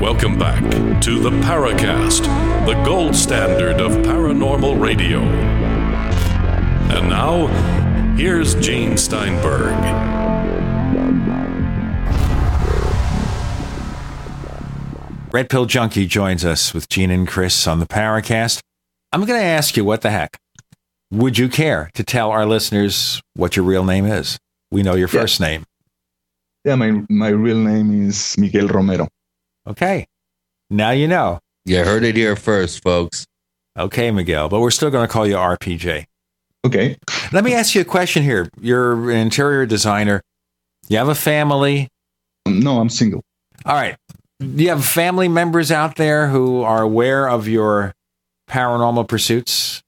Welcome 0.00 0.38
back 0.38 0.62
to 1.02 1.18
the 1.18 1.28
Paracast, 1.28 2.22
the 2.64 2.72
gold 2.84 3.14
standard 3.14 3.82
of 3.82 3.92
paranormal 3.98 4.80
radio. 4.80 5.20
And 6.88 7.10
now, 7.10 7.48
here's 8.16 8.54
Gene 8.54 8.96
Steinberg. 8.96 9.74
Red 15.34 15.50
Pill 15.50 15.66
Junkie 15.66 16.06
joins 16.06 16.46
us 16.46 16.72
with 16.72 16.88
Gene 16.88 17.10
and 17.10 17.28
Chris 17.28 17.66
on 17.66 17.78
the 17.78 17.86
Paracast. 17.86 18.60
I'm 19.12 19.26
going 19.26 19.38
to 19.38 19.46
ask 19.46 19.76
you, 19.76 19.84
what 19.84 20.00
the 20.00 20.10
heck? 20.10 20.38
Would 21.10 21.36
you 21.36 21.50
care 21.50 21.90
to 21.92 22.02
tell 22.02 22.30
our 22.30 22.46
listeners 22.46 23.20
what 23.34 23.54
your 23.54 23.66
real 23.66 23.84
name 23.84 24.06
is? 24.06 24.38
We 24.70 24.82
know 24.82 24.94
your 24.94 25.08
first 25.08 25.42
name. 25.42 25.66
Yeah, 26.64 26.76
my 26.76 27.02
my 27.10 27.28
real 27.28 27.58
name 27.58 28.08
is 28.08 28.38
Miguel 28.38 28.68
Romero. 28.68 29.06
Okay. 29.66 30.06
Now 30.68 30.90
you 30.90 31.08
know. 31.08 31.40
You 31.64 31.84
heard 31.84 32.04
it 32.04 32.16
here 32.16 32.36
first, 32.36 32.82
folks. 32.82 33.26
Okay, 33.78 34.10
Miguel, 34.10 34.48
but 34.48 34.60
we're 34.60 34.70
still 34.70 34.90
going 34.90 35.06
to 35.06 35.12
call 35.12 35.26
you 35.26 35.36
RPJ. 35.36 36.06
Okay. 36.66 36.96
Let 37.32 37.44
me 37.44 37.54
ask 37.54 37.74
you 37.74 37.80
a 37.80 37.84
question 37.84 38.22
here. 38.22 38.48
You're 38.60 39.10
an 39.10 39.16
interior 39.16 39.66
designer. 39.66 40.22
You 40.88 40.98
have 40.98 41.08
a 41.08 41.14
family. 41.14 41.88
No, 42.46 42.80
I'm 42.80 42.88
single. 42.88 43.22
All 43.64 43.74
right. 43.74 43.96
Do 44.40 44.64
you 44.64 44.70
have 44.70 44.84
family 44.84 45.28
members 45.28 45.70
out 45.70 45.96
there 45.96 46.28
who 46.28 46.62
are 46.62 46.82
aware 46.82 47.28
of 47.28 47.46
your 47.46 47.94
paranormal 48.48 49.06
pursuits? 49.06 49.82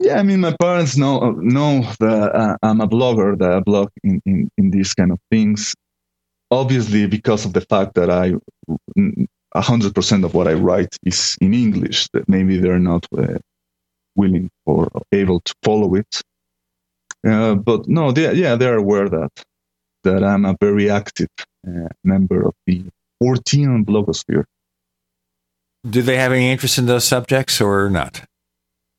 Yeah, 0.00 0.18
I 0.18 0.22
mean, 0.22 0.40
my 0.40 0.54
parents 0.60 0.96
know 0.96 1.32
know 1.32 1.82
that 1.98 2.34
uh, 2.34 2.56
I'm 2.62 2.80
a 2.80 2.86
blogger, 2.86 3.36
that 3.38 3.52
I 3.52 3.60
blog 3.60 3.90
in, 4.04 4.22
in, 4.24 4.48
in 4.56 4.70
these 4.70 4.94
kind 4.94 5.10
of 5.10 5.18
things. 5.30 5.74
Obviously, 6.50 7.06
because 7.06 7.44
of 7.44 7.52
the 7.52 7.60
fact 7.60 7.94
that 7.94 8.08
I, 8.08 8.34
hundred 9.54 9.94
percent 9.94 10.24
of 10.24 10.34
what 10.34 10.48
I 10.48 10.54
write 10.54 10.96
is 11.04 11.36
in 11.40 11.54
English, 11.54 12.08
that 12.12 12.28
maybe 12.28 12.58
they're 12.58 12.78
not 12.78 13.06
uh, 13.16 13.38
willing 14.16 14.50
or 14.66 14.88
able 15.12 15.40
to 15.40 15.54
follow 15.62 15.94
it. 15.94 16.20
Uh, 17.26 17.54
but 17.54 17.88
no, 17.88 18.12
they, 18.12 18.32
yeah, 18.34 18.54
they're 18.54 18.76
aware 18.76 19.08
that 19.08 19.30
that 20.04 20.22
I'm 20.22 20.44
a 20.44 20.56
very 20.60 20.88
active 20.90 21.28
uh, 21.66 21.88
member 22.04 22.46
of 22.46 22.54
the 22.66 22.84
Fortean 23.22 23.84
blogosphere. 23.84 24.44
Do 25.88 26.02
they 26.02 26.16
have 26.16 26.32
any 26.32 26.50
interest 26.50 26.78
in 26.78 26.86
those 26.86 27.04
subjects 27.04 27.60
or 27.60 27.90
not? 27.90 28.22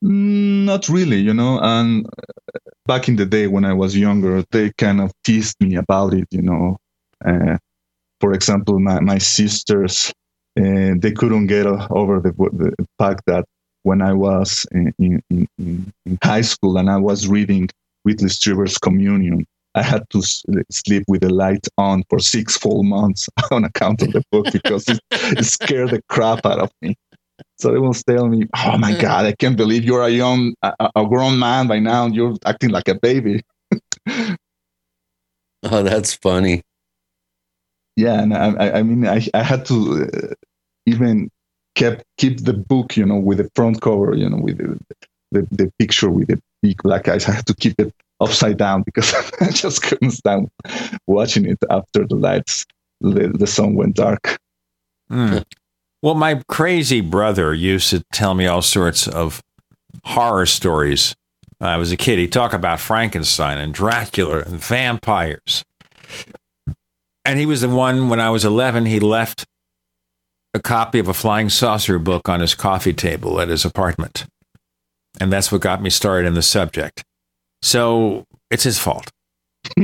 Mm, 0.04 0.66
Not 0.66 0.90
really, 0.90 1.20
you 1.20 1.34
know. 1.34 1.60
And 1.62 2.06
uh, 2.06 2.60
back 2.86 3.08
in 3.08 3.16
the 3.16 3.26
day 3.26 3.48
when 3.48 3.66
I 3.66 3.74
was 3.74 3.98
younger, 3.98 4.44
they 4.52 4.72
kind 4.78 5.02
of 5.02 5.12
teased 5.24 5.56
me 5.60 5.76
about 5.76 6.14
it, 6.14 6.28
you 6.32 6.42
know. 6.42 6.78
Uh, 7.26 7.58
for 8.20 8.34
example, 8.34 8.80
my, 8.80 9.00
my 9.00 9.18
sisters, 9.18 10.12
uh, 10.60 10.94
they 10.98 11.12
couldn't 11.12 11.48
get 11.48 11.66
over 11.66 12.20
the, 12.20 12.32
the 12.32 12.88
fact 12.98 13.24
that 13.28 13.46
when 13.84 14.02
I 14.02 14.14
was 14.14 14.66
in, 14.72 14.94
in, 15.00 15.48
in, 15.58 15.92
high 16.24 16.42
school 16.42 16.78
and 16.78 16.90
I 16.90 16.98
was 16.98 17.28
reading 17.28 17.70
Whitley 18.04 18.30
Strieber's 18.30 18.78
Communion. 18.78 19.46
I 19.76 19.84
had 19.84 20.04
to 20.10 20.22
sleep 20.72 21.04
with 21.08 21.22
the 21.22 21.30
light 21.30 21.68
on 21.78 22.04
for 22.10 22.20
six 22.20 22.58
full 22.58 22.84
months 22.84 23.30
on 23.52 23.64
account 23.64 24.02
of 24.02 24.12
the 24.12 24.24
book 24.32 24.48
because 24.52 24.88
it, 24.88 25.00
it 25.12 25.46
scared 25.46 25.92
the 25.92 26.02
crap 26.10 26.46
out 26.46 26.60
of 26.60 26.72
me. 26.82 26.96
So 27.60 27.72
they 27.72 27.78
will 27.78 27.94
tell 27.94 28.28
me, 28.28 28.48
"Oh 28.58 28.78
my 28.78 29.00
God, 29.00 29.26
I 29.26 29.34
can't 29.34 29.56
believe 29.56 29.84
you're 29.84 30.04
a 30.04 30.10
young, 30.10 30.56
a, 30.62 30.74
a 30.96 31.06
grown 31.06 31.40
man 31.40 31.68
by 31.68 31.80
now. 31.80 32.08
You're 32.08 32.36
acting 32.46 32.72
like 32.72 32.88
a 32.88 32.96
baby." 32.96 33.42
oh, 34.10 34.36
that's 35.84 36.14
funny. 36.16 36.64
Yeah, 38.00 38.22
and 38.22 38.34
I, 38.34 38.80
I 38.80 38.84
mean, 38.84 39.06
I, 39.06 39.28
I 39.34 39.44
had 39.44 39.66
to 39.66 40.08
uh, 40.08 40.34
even 40.86 41.30
kept 41.76 42.06
keep 42.18 42.46
the 42.46 42.54
book, 42.54 42.96
you 42.96 43.06
know, 43.06 43.18
with 43.18 43.40
the 43.40 43.50
front 43.56 43.82
cover, 43.82 44.16
you 44.16 44.30
know, 44.30 44.38
with 44.38 44.58
the, 44.58 44.80
the, 45.34 45.48
the 45.52 45.74
picture 45.78 46.10
with 46.10 46.30
the 46.30 46.42
big 46.62 46.82
black 46.82 47.10
eyes. 47.10 47.28
I 47.28 47.34
had 47.34 47.46
to 47.48 47.54
keep 47.54 47.78
it 47.78 47.94
upside 48.22 48.56
down 48.56 48.84
because 48.84 49.14
I 49.42 49.50
just 49.52 49.82
couldn't 49.82 50.12
stand 50.12 50.50
watching 51.08 51.46
it 51.46 51.60
after 51.70 52.08
the 52.08 52.16
lights, 52.16 52.66
the, 53.02 53.28
the 53.28 53.48
sun 53.48 53.76
went 53.76 53.98
dark. 53.98 54.40
Mm. 55.12 55.44
Well, 56.02 56.16
my 56.16 56.42
crazy 56.48 57.02
brother 57.02 57.54
used 57.54 57.90
to 57.90 58.06
tell 58.14 58.34
me 58.34 58.48
all 58.48 58.62
sorts 58.62 59.10
of 59.10 59.44
horror 60.06 60.46
stories. 60.46 61.18
When 61.58 61.70
I 61.70 61.76
was 61.76 61.92
a 61.92 61.98
kid. 61.98 62.18
He'd 62.18 62.32
talk 62.32 62.54
about 62.54 62.80
Frankenstein 62.80 63.58
and 63.58 63.74
Dracula 63.74 64.44
and 64.44 64.58
vampires. 64.58 65.66
And 67.30 67.38
he 67.38 67.46
was 67.46 67.62
the 67.62 67.70
one 67.70 68.10
when 68.10 68.20
I 68.20 68.32
was 68.32 68.44
11, 68.44 68.88
he 68.88 69.00
left 69.00 69.46
a 70.56 70.60
copy 70.60 70.98
of 70.98 71.08
a 71.08 71.14
flying 71.14 71.48
saucer 71.48 72.00
book 72.00 72.28
on 72.28 72.40
his 72.40 72.56
coffee 72.56 72.92
table 72.92 73.40
at 73.40 73.50
his 73.50 73.64
apartment. 73.64 74.26
And 75.22 75.32
that's 75.32 75.52
what 75.52 75.62
got 75.62 75.80
me 75.80 75.92
started 75.92 76.28
in 76.28 76.34
the 76.34 76.42
subject. 76.42 77.04
So 77.62 78.24
it's 78.50 78.64
his 78.64 78.80
fault. 78.80 79.12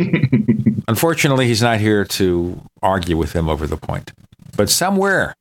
Unfortunately, 0.87 1.45
he's 1.45 1.61
not 1.61 1.79
here 1.79 2.03
to 2.03 2.63
argue 2.81 3.15
with 3.15 3.33
him 3.33 3.47
over 3.47 3.67
the 3.67 3.77
point. 3.77 4.11
But 4.57 4.71
somewhere 4.71 5.35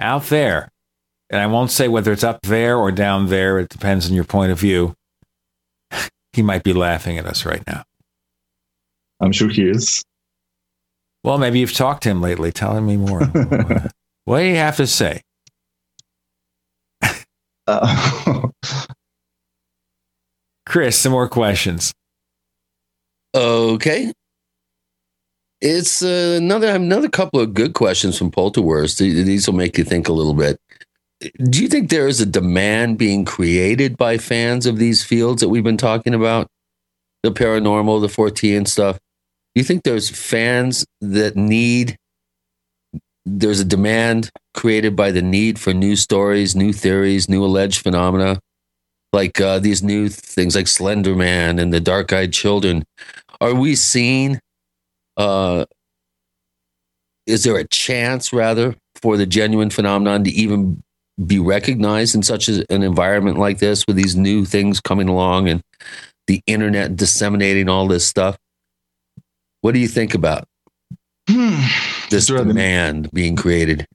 out 0.00 0.24
there, 0.24 0.68
and 1.30 1.40
I 1.40 1.46
won't 1.46 1.70
say 1.70 1.88
whether 1.88 2.12
it's 2.12 2.24
up 2.24 2.42
there 2.42 2.76
or 2.76 2.92
down 2.92 3.28
there, 3.28 3.58
it 3.58 3.70
depends 3.70 4.06
on 4.06 4.14
your 4.14 4.24
point 4.24 4.52
of 4.52 4.60
view, 4.60 4.92
he 6.34 6.42
might 6.42 6.62
be 6.62 6.74
laughing 6.74 7.16
at 7.16 7.24
us 7.24 7.46
right 7.46 7.66
now. 7.66 7.84
I'm 9.22 9.32
sure 9.32 9.48
he 9.48 9.62
is. 9.62 10.04
Well, 11.24 11.38
maybe 11.38 11.58
you've 11.58 11.74
talked 11.74 12.04
to 12.04 12.10
him 12.10 12.20
lately. 12.20 12.52
Tell 12.52 12.80
me 12.80 12.96
more. 12.96 13.22
What 14.28 14.40
do 14.40 14.44
you 14.44 14.56
have 14.56 14.76
to 14.76 14.86
say? 14.86 15.22
Uh, 17.66 18.48
Chris, 20.66 20.98
some 20.98 21.12
more 21.12 21.28
questions. 21.28 21.92
Okay. 23.34 24.12
It's 25.60 26.02
uh, 26.02 26.36
another 26.38 26.68
another 26.68 27.08
couple 27.08 27.40
of 27.40 27.52
good 27.52 27.74
questions 27.74 28.16
from 28.16 28.30
Polterwurst. 28.30 28.98
These 28.98 29.46
will 29.46 29.54
make 29.54 29.76
you 29.76 29.84
think 29.84 30.08
a 30.08 30.12
little 30.12 30.34
bit. 30.34 30.58
Do 31.20 31.62
you 31.62 31.68
think 31.68 31.90
there 31.90 32.08
is 32.08 32.20
a 32.20 32.26
demand 32.26 32.96
being 32.96 33.24
created 33.24 33.96
by 33.96 34.18
fans 34.18 34.66
of 34.66 34.78
these 34.78 35.02
fields 35.04 35.40
that 35.42 35.48
we've 35.48 35.64
been 35.64 35.76
talking 35.76 36.14
about, 36.14 36.48
the 37.22 37.30
paranormal, 37.30 38.00
the 38.00 38.06
Forteana 38.06 38.68
stuff? 38.68 38.98
Do 39.58 39.60
you 39.60 39.66
think 39.66 39.82
there's 39.82 40.08
fans 40.08 40.86
that 41.00 41.34
need 41.34 41.96
there's 43.26 43.58
a 43.58 43.64
demand 43.64 44.30
created 44.54 44.94
by 44.94 45.10
the 45.10 45.20
need 45.20 45.58
for 45.58 45.74
new 45.74 45.96
stories, 45.96 46.54
new 46.54 46.72
theories, 46.72 47.28
new 47.28 47.44
alleged 47.44 47.80
phenomena, 47.80 48.38
like 49.12 49.40
uh, 49.40 49.58
these 49.58 49.82
new 49.82 50.10
things 50.10 50.54
like 50.54 50.68
Slender 50.68 51.16
Man 51.16 51.58
and 51.58 51.74
the 51.74 51.80
Dark 51.80 52.12
Eyed 52.12 52.32
Children. 52.32 52.84
Are 53.40 53.52
we 53.52 53.74
seeing? 53.74 54.38
Uh, 55.16 55.64
is 57.26 57.42
there 57.42 57.56
a 57.56 57.66
chance, 57.66 58.32
rather, 58.32 58.76
for 59.02 59.16
the 59.16 59.26
genuine 59.26 59.70
phenomenon 59.70 60.22
to 60.22 60.30
even 60.30 60.84
be 61.26 61.40
recognized 61.40 62.14
in 62.14 62.22
such 62.22 62.46
an 62.46 62.64
environment 62.70 63.38
like 63.38 63.58
this, 63.58 63.84
with 63.88 63.96
these 63.96 64.14
new 64.14 64.44
things 64.44 64.78
coming 64.78 65.08
along 65.08 65.48
and 65.48 65.62
the 66.28 66.42
internet 66.46 66.94
disseminating 66.94 67.68
all 67.68 67.88
this 67.88 68.06
stuff? 68.06 68.38
What 69.60 69.74
do 69.74 69.80
you 69.80 69.88
think 69.88 70.14
about? 70.14 70.44
Hmm. 71.28 71.60
this 72.10 72.26
demand 72.26 73.10
being 73.12 73.36
created? 73.36 73.86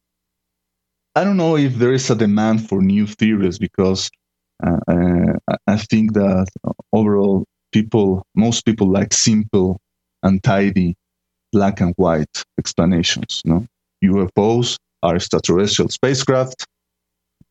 I 1.16 1.24
don't 1.24 1.38
know 1.38 1.58
if 1.58 1.76
there 1.76 1.94
is 1.94 2.10
a 2.10 2.16
demand 2.16 2.68
for 2.68 2.82
new 2.82 3.08
theories 3.08 3.58
because 3.58 4.10
uh, 4.64 4.78
uh, 4.88 5.58
I 5.68 5.78
think 5.78 6.14
that 6.14 6.48
overall 6.92 7.46
people, 7.72 8.24
most 8.36 8.66
people 8.66 8.90
like 8.90 9.14
simple 9.14 9.80
and 10.22 10.44
tidy 10.44 10.96
black 11.52 11.82
and 11.82 11.94
white 11.98 12.44
explanations. 12.58 13.42
No, 13.46 13.66
UFOs 14.04 14.78
are 15.02 15.16
extraterrestrial 15.16 15.90
spacecraft. 15.90 16.66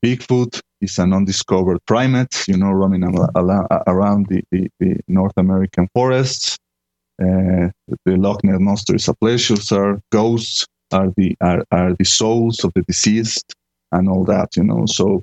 Bigfoot 0.05 0.61
is 0.81 0.99
an 0.99 1.13
undiscovered 1.13 1.79
primate, 1.87 2.45
you 2.49 2.57
know, 2.57 2.73
roaming 2.73 3.05
around 3.05 4.27
the, 4.29 4.43
the, 4.51 4.69
the 4.81 4.97
North 5.07 5.35
American 5.37 5.89
forests. 5.95 6.59
Uh, 7.23 7.71
the 8.05 8.17
Loch 8.17 8.43
Ness 8.43 8.61
monster 8.61 8.97
is 8.97 9.09
a 9.09 9.15
plesiosaur. 9.15 10.01
Ghosts 10.11 10.67
are 10.93 11.11
the 11.17 11.37
are, 11.41 11.65
are 11.71 11.95
the 11.95 12.05
souls 12.05 12.65
of 12.65 12.73
the 12.75 12.83
deceased, 12.83 13.55
and 13.93 14.09
all 14.09 14.25
that. 14.25 14.57
You 14.57 14.65
know, 14.65 14.87
so 14.87 15.23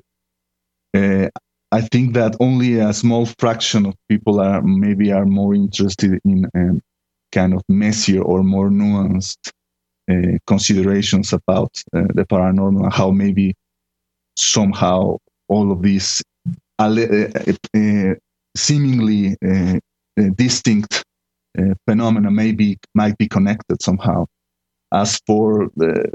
uh, 0.96 1.28
I 1.72 1.80
think 1.80 2.14
that 2.14 2.36
only 2.40 2.78
a 2.78 2.92
small 2.92 3.26
fraction 3.38 3.86
of 3.86 3.94
people 4.08 4.40
are 4.40 4.62
maybe 4.62 5.12
are 5.12 5.26
more 5.26 5.54
interested 5.54 6.20
in 6.24 6.46
um, 6.54 6.80
kind 7.32 7.54
of 7.54 7.62
messier 7.68 8.22
or 8.22 8.42
more 8.42 8.70
nuanced 8.70 9.52
uh, 10.10 10.38
considerations 10.46 11.32
about 11.32 11.82
uh, 11.94 12.02
the 12.14 12.24
paranormal 12.26 12.84
and 12.84 12.92
how 12.92 13.10
maybe 13.10 13.54
somehow 14.36 15.16
all 15.48 15.70
of 15.70 15.82
these 15.82 16.22
uh, 16.78 16.96
uh, 17.76 18.14
seemingly 18.56 19.36
distinct 20.34 21.04
uh, 21.58 21.74
phenomena 21.86 22.30
may 22.30 22.52
be 22.52 22.78
might 22.94 23.16
be 23.18 23.28
connected 23.28 23.82
somehow. 23.82 24.26
As 24.92 25.20
for 25.26 25.70
the 25.76 26.10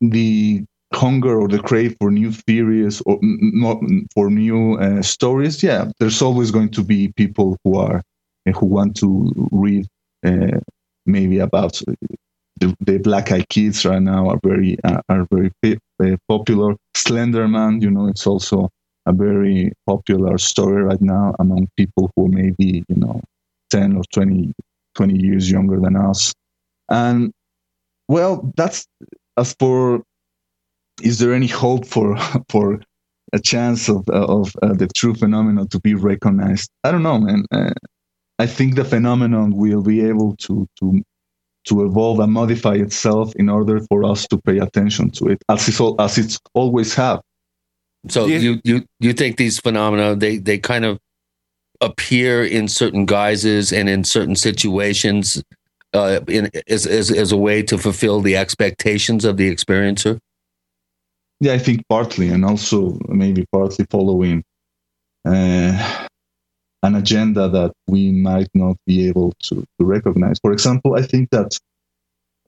the 0.00 0.64
hunger 0.94 1.40
or 1.40 1.48
the 1.48 1.58
crave 1.58 1.96
for 1.98 2.10
new 2.10 2.32
theories 2.32 3.00
or 3.06 3.18
not 3.22 3.78
for 4.14 4.30
new 4.30 4.74
uh, 4.78 5.02
stories, 5.02 5.62
yeah, 5.62 5.90
there's 5.98 6.22
always 6.22 6.50
going 6.50 6.70
to 6.70 6.82
be 6.82 7.12
people 7.16 7.56
who 7.64 7.76
are 7.78 8.02
uh, 8.48 8.52
who 8.52 8.66
want 8.66 8.96
to 8.96 9.32
read 9.52 9.86
uh, 10.24 10.58
maybe 11.06 11.38
about 11.38 11.80
the, 12.60 12.74
the 12.80 12.98
Black 12.98 13.32
Eyed 13.32 13.48
Kids 13.48 13.84
right 13.84 14.02
now 14.02 14.28
are 14.28 14.40
very 14.44 14.76
uh, 14.84 15.00
are 15.08 15.26
very 15.32 15.50
uh, 15.64 16.16
popular. 16.28 16.74
Slenderman, 16.96 17.82
you 17.82 17.90
know, 17.90 18.06
it's 18.06 18.26
also 18.26 18.68
a 19.06 19.12
very 19.12 19.72
popular 19.86 20.38
story 20.38 20.82
right 20.82 21.00
now 21.00 21.34
among 21.40 21.68
people 21.76 22.10
who 22.14 22.28
maybe 22.28 22.84
you 22.88 22.96
know 22.96 23.20
10 23.72 23.96
or 23.96 24.02
20, 24.12 24.52
20 24.94 25.18
years 25.18 25.50
younger 25.50 25.80
than 25.80 25.96
us. 25.96 26.32
And 26.88 27.32
well, 28.08 28.52
that's 28.56 28.86
as 29.36 29.54
for 29.58 30.02
is 31.02 31.18
there 31.18 31.32
any 31.32 31.46
hope 31.46 31.86
for 31.86 32.16
for 32.48 32.80
a 33.32 33.40
chance 33.40 33.88
of 33.88 34.08
of 34.10 34.54
uh, 34.62 34.74
the 34.74 34.88
true 34.94 35.14
phenomenon 35.14 35.68
to 35.68 35.80
be 35.80 35.94
recognized? 35.94 36.70
I 36.84 36.92
don't 36.92 37.02
know, 37.02 37.18
man. 37.18 37.46
Uh, 37.50 37.72
I 38.38 38.46
think 38.46 38.76
the 38.76 38.84
phenomenon 38.84 39.56
will 39.56 39.82
be 39.82 40.06
able 40.06 40.36
to 40.36 40.66
to 40.80 41.02
to 41.64 41.84
evolve 41.86 42.18
and 42.20 42.32
modify 42.32 42.74
itself 42.74 43.34
in 43.36 43.48
order 43.48 43.80
for 43.88 44.04
us 44.04 44.26
to 44.26 44.36
pay 44.38 44.58
attention 44.58 45.10
to 45.10 45.28
it, 45.28 45.40
as 45.48 45.68
it's 45.68 45.80
all, 45.80 45.94
as 46.00 46.18
it's 46.18 46.38
always 46.54 46.94
have. 46.94 47.20
So 48.08 48.26
you 48.26 48.60
you 48.64 48.84
you 48.98 49.12
think 49.12 49.36
these 49.36 49.60
phenomena 49.60 50.16
they 50.16 50.38
they 50.38 50.58
kind 50.58 50.84
of 50.84 50.98
appear 51.82 52.44
in 52.44 52.68
certain 52.68 53.04
guises 53.04 53.72
and 53.72 53.88
in 53.88 54.04
certain 54.04 54.36
situations 54.36 55.42
uh, 55.92 56.20
in, 56.28 56.48
as, 56.68 56.86
as, 56.86 57.10
as 57.10 57.32
a 57.32 57.36
way 57.36 57.62
to 57.62 57.76
fulfill 57.76 58.20
the 58.22 58.36
expectations 58.36 59.24
of 59.24 59.36
the 59.36 59.54
experiencer? 59.54 60.18
Yeah, 61.40 61.54
I 61.54 61.58
think 61.58 61.82
partly, 61.88 62.28
and 62.28 62.44
also 62.44 62.98
maybe 63.08 63.44
partly 63.52 63.84
following 63.90 64.44
uh, 65.26 66.06
an 66.84 66.94
agenda 66.94 67.48
that 67.48 67.72
we 67.88 68.12
might 68.12 68.48
not 68.54 68.76
be 68.86 69.08
able 69.08 69.32
to, 69.44 69.64
to 69.78 69.84
recognize. 69.84 70.38
For 70.40 70.52
example, 70.52 70.94
I 70.94 71.02
think 71.02 71.30
that 71.30 71.58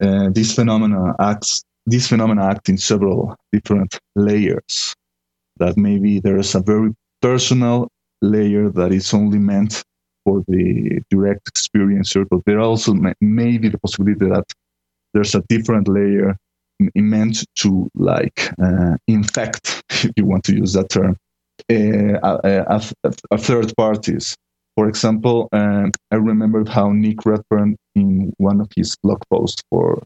uh, 0.00 0.30
this 0.30 0.54
phenomena 0.54 1.14
acts. 1.20 1.62
These 1.86 2.08
phenomena 2.08 2.46
act 2.46 2.70
in 2.70 2.78
several 2.78 3.36
different 3.52 3.98
layers. 4.16 4.94
That 5.58 5.76
maybe 5.76 6.18
there 6.18 6.38
is 6.38 6.54
a 6.54 6.60
very 6.60 6.94
personal 7.20 7.88
layer 8.22 8.70
that 8.70 8.92
is 8.92 9.12
only 9.12 9.38
meant 9.38 9.84
for 10.24 10.42
the 10.48 11.02
direct 11.10 11.52
experiencer, 11.52 12.26
but 12.28 12.40
there 12.46 12.60
also 12.60 12.94
may, 12.94 13.12
may 13.20 13.58
be 13.58 13.68
the 13.68 13.78
possibility 13.78 14.26
that 14.26 14.46
there's 15.12 15.34
a 15.34 15.42
different 15.48 15.86
layer 15.88 16.36
meant 16.94 17.44
to 17.56 17.88
like 17.94 18.50
uh, 18.62 18.96
infect, 19.06 19.82
if 19.90 20.12
you 20.16 20.26
want 20.26 20.44
to 20.44 20.56
use 20.56 20.72
that 20.72 20.88
term, 20.88 21.16
uh, 21.70 22.80
uh, 23.04 23.38
third 23.38 23.72
parties. 23.76 24.36
For 24.76 24.88
example, 24.88 25.48
um, 25.52 25.92
I 26.10 26.16
remembered 26.16 26.68
how 26.68 26.90
Nick 26.90 27.24
Redfern, 27.24 27.76
in 27.94 28.32
one 28.38 28.60
of 28.60 28.68
his 28.74 28.96
blog 29.02 29.22
posts 29.30 29.62
for 29.70 30.02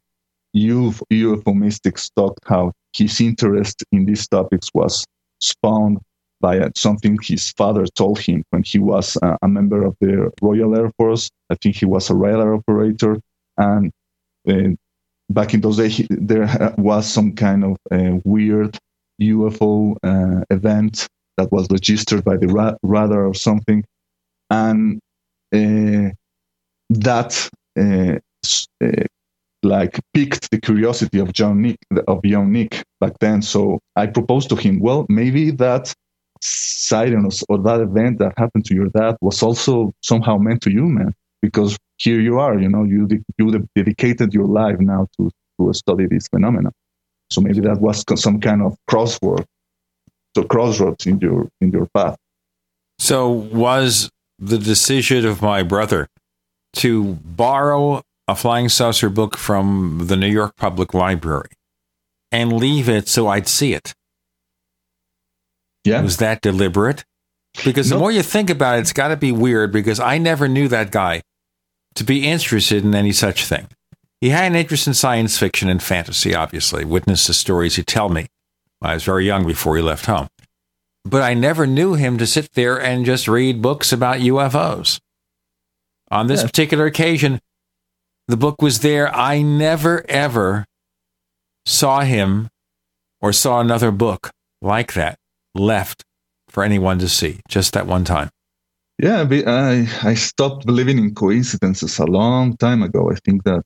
UFO 0.55 1.55
Mystics, 1.55 2.11
talked 2.11 2.41
how 2.47 2.73
his 2.93 3.19
interest 3.21 3.83
in 3.93 4.05
these 4.05 4.29
topics 4.29 4.69
was 4.75 5.07
spawned 5.41 5.99
by 6.41 6.59
uh, 6.59 6.71
something 6.75 7.19
his 7.23 7.51
father 7.53 7.87
told 7.87 8.19
him 8.19 8.45
when 8.51 8.63
he 8.63 8.79
was 8.79 9.17
uh, 9.23 9.37
a 9.43 9.49
member 9.49 9.85
of 9.85 9.97
the 10.01 10.31
Royal 10.41 10.77
Air 10.77 10.91
Force. 10.97 11.31
I 11.51 11.55
think 11.57 11.77
he 11.77 11.85
was 11.85 12.11
a 12.11 12.15
radar 12.15 12.55
operator, 12.55 13.21
and 13.57 13.91
uh, 14.49 14.71
back 15.31 15.55
in 15.55 15.61
those 15.61 15.79
days, 15.79 16.07
there 16.11 16.75
was 16.79 17.07
some 17.07 17.35
kind 17.35 17.65
of 17.65 17.77
weird 18.25 18.79
UFO 19.21 19.97
event 20.51 21.07
that 21.37 21.51
was 21.53 21.67
registered 21.71 22.25
by 22.25 22.37
the 22.37 22.49
ra- 22.49 22.77
radar 22.83 23.27
or 23.27 23.35
something, 23.35 23.85
and 24.51 25.01
that 26.91 27.49
like 29.63 29.99
piqued 30.15 30.51
the 30.51 30.61
curiosity 30.61 31.19
of 31.19 31.33
John 31.33 31.63
Nick 31.63 31.79
of 32.07 32.25
young 32.25 32.53
Nick 32.53 32.83
back 33.01 33.19
then. 33.21 33.43
So 33.43 33.81
I 33.97 34.07
proposed 34.07 34.49
to 34.51 34.57
him, 34.57 34.81
well, 34.81 35.07
maybe 35.09 35.51
that 35.53 35.95
sighting 36.41 37.31
or 37.49 37.59
that 37.59 37.81
event 37.81 38.19
that 38.19 38.35
happened 38.37 38.65
to 38.67 38.75
your 38.75 38.89
dad 38.89 39.17
was 39.21 39.43
also 39.43 39.93
somehow 40.03 40.39
meant 40.39 40.63
to 40.63 40.71
you, 40.71 40.87
man. 40.87 41.15
Because 41.41 41.77
here 41.99 42.21
you 42.21 42.39
are, 42.39 42.59
you 42.59 42.69
know, 42.69 42.85
you 42.85 43.09
you 43.39 43.69
dedicated 43.75 44.35
your 44.35 44.47
life 44.47 44.79
now 44.81 45.07
to 45.17 45.31
to 45.61 45.73
study 45.73 46.07
this 46.07 46.29
phenomena. 46.29 46.73
So 47.31 47.41
maybe 47.41 47.61
that 47.61 47.81
was 47.81 48.05
some 48.21 48.41
kind 48.41 48.63
of 48.63 48.77
crossword, 48.91 49.45
so 50.35 50.43
crossroads 50.45 51.07
in 51.07 51.19
your 51.21 51.49
in 51.61 51.71
your 51.71 51.87
path. 51.95 52.17
So 52.99 53.29
was 53.29 54.11
the 54.39 54.59
decision 54.59 55.27
of 55.27 55.43
my 55.43 55.63
brother 55.63 56.09
to 56.75 57.15
borrow 57.25 58.03
a 58.27 58.35
flying 58.35 58.69
saucer 58.69 59.09
book 59.09 59.37
from 59.37 60.03
the 60.07 60.17
New 60.17 60.29
York 60.29 60.57
Public 60.57 60.95
Library 60.95 61.51
and 62.31 62.53
leave 62.53 62.89
it 62.89 63.09
so 63.09 63.27
I'd 63.27 63.49
see 63.49 63.73
it. 63.73 63.95
Yeah. 65.89 66.03
Was 66.03 66.19
that 66.19 66.41
deliberate? 66.41 67.05
Because 67.65 67.91
no. 67.91 67.97
the 67.97 68.01
more 68.01 68.13
you 68.13 68.23
think 68.23 68.51
about 68.51 68.79
it, 68.79 68.83
it's 68.83 68.93
got 68.93 69.09
to 69.09 69.17
be 69.17 69.33
weird 69.33 69.73
because 69.73 70.01
I 70.01 70.19
never 70.19 70.49
knew 70.49 70.69
that 70.69 70.91
guy 70.91 71.23
to 71.95 72.05
be 72.05 72.27
interested 72.27 72.85
in 72.85 72.95
any 72.95 73.13
such 73.13 73.47
thing. 73.47 73.69
He 74.21 74.31
had 74.31 74.51
an 74.51 74.57
interest 74.57 74.87
in 74.87 74.95
science 74.95 75.39
fiction 75.39 75.69
and 75.69 75.83
fantasy, 75.83 76.35
obviously, 76.35 76.85
witness 76.85 77.27
the 77.27 77.35
stories 77.35 77.77
he'd 77.77 77.87
tell 77.87 78.09
me. 78.09 78.27
I 78.83 78.95
was 78.95 79.05
very 79.05 79.27
young 79.27 79.47
before 79.47 79.77
he 79.77 79.83
left 79.83 80.07
home. 80.07 80.29
But 81.05 81.23
I 81.23 81.35
never 81.35 81.67
knew 81.67 81.95
him 81.95 82.19
to 82.19 82.27
sit 82.27 82.53
there 82.53 82.81
and 82.81 83.07
just 83.07 83.29
read 83.29 83.63
books 83.63 83.93
about 83.93 84.19
UFOs. 84.19 85.01
On 86.11 86.27
this 86.27 86.41
yeah. 86.41 86.47
particular 86.47 86.87
occasion, 86.87 87.41
the 88.27 88.37
book 88.37 88.61
was 88.61 88.81
there. 88.81 89.15
I 89.15 89.43
never, 89.43 90.05
ever 90.09 90.65
saw 91.65 92.01
him 92.01 92.49
or 93.21 93.33
saw 93.33 93.61
another 93.61 93.91
book 93.91 94.31
like 94.61 94.95
that 94.95 95.17
left 95.59 96.05
for 96.49 96.63
anyone 96.63 96.99
to 96.99 97.09
see, 97.09 97.41
just 97.49 97.73
that 97.75 97.87
one 97.87 98.05
time. 98.05 98.31
Yeah, 98.99 99.27
I, 99.47 99.89
I 100.03 100.15
stopped 100.15 100.67
believing 100.67 100.99
in 100.99 101.15
coincidences 101.15 101.99
a 101.99 102.07
long 102.07 102.57
time 102.57 102.83
ago. 102.83 103.11
I 103.11 103.17
think 103.25 103.45
that 103.45 103.63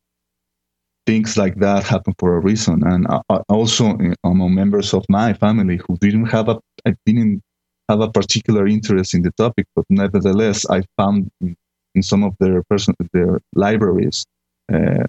things 1.06 1.36
like 1.36 1.56
that 1.56 1.84
happen 1.84 2.14
for 2.18 2.36
a 2.36 2.40
reason. 2.40 2.82
And 2.86 3.06
I, 3.08 3.20
I 3.30 3.36
also 3.48 3.98
among 4.24 4.54
members 4.54 4.92
of 4.92 5.04
my 5.08 5.32
family 5.32 5.80
who 5.86 5.96
didn't 5.98 6.26
have 6.26 6.48
a, 6.48 6.58
I 6.86 6.94
didn't 7.06 7.42
have 7.88 8.00
a 8.00 8.10
particular 8.10 8.66
interest 8.66 9.14
in 9.14 9.22
the 9.22 9.32
topic, 9.32 9.66
but 9.74 9.84
nevertheless, 9.88 10.66
I 10.68 10.82
found 10.96 11.30
in 11.40 12.02
some 12.02 12.24
of 12.24 12.34
their 12.38 12.62
person, 12.64 12.94
their 13.12 13.40
libraries 13.54 14.24
uh, 14.72 15.04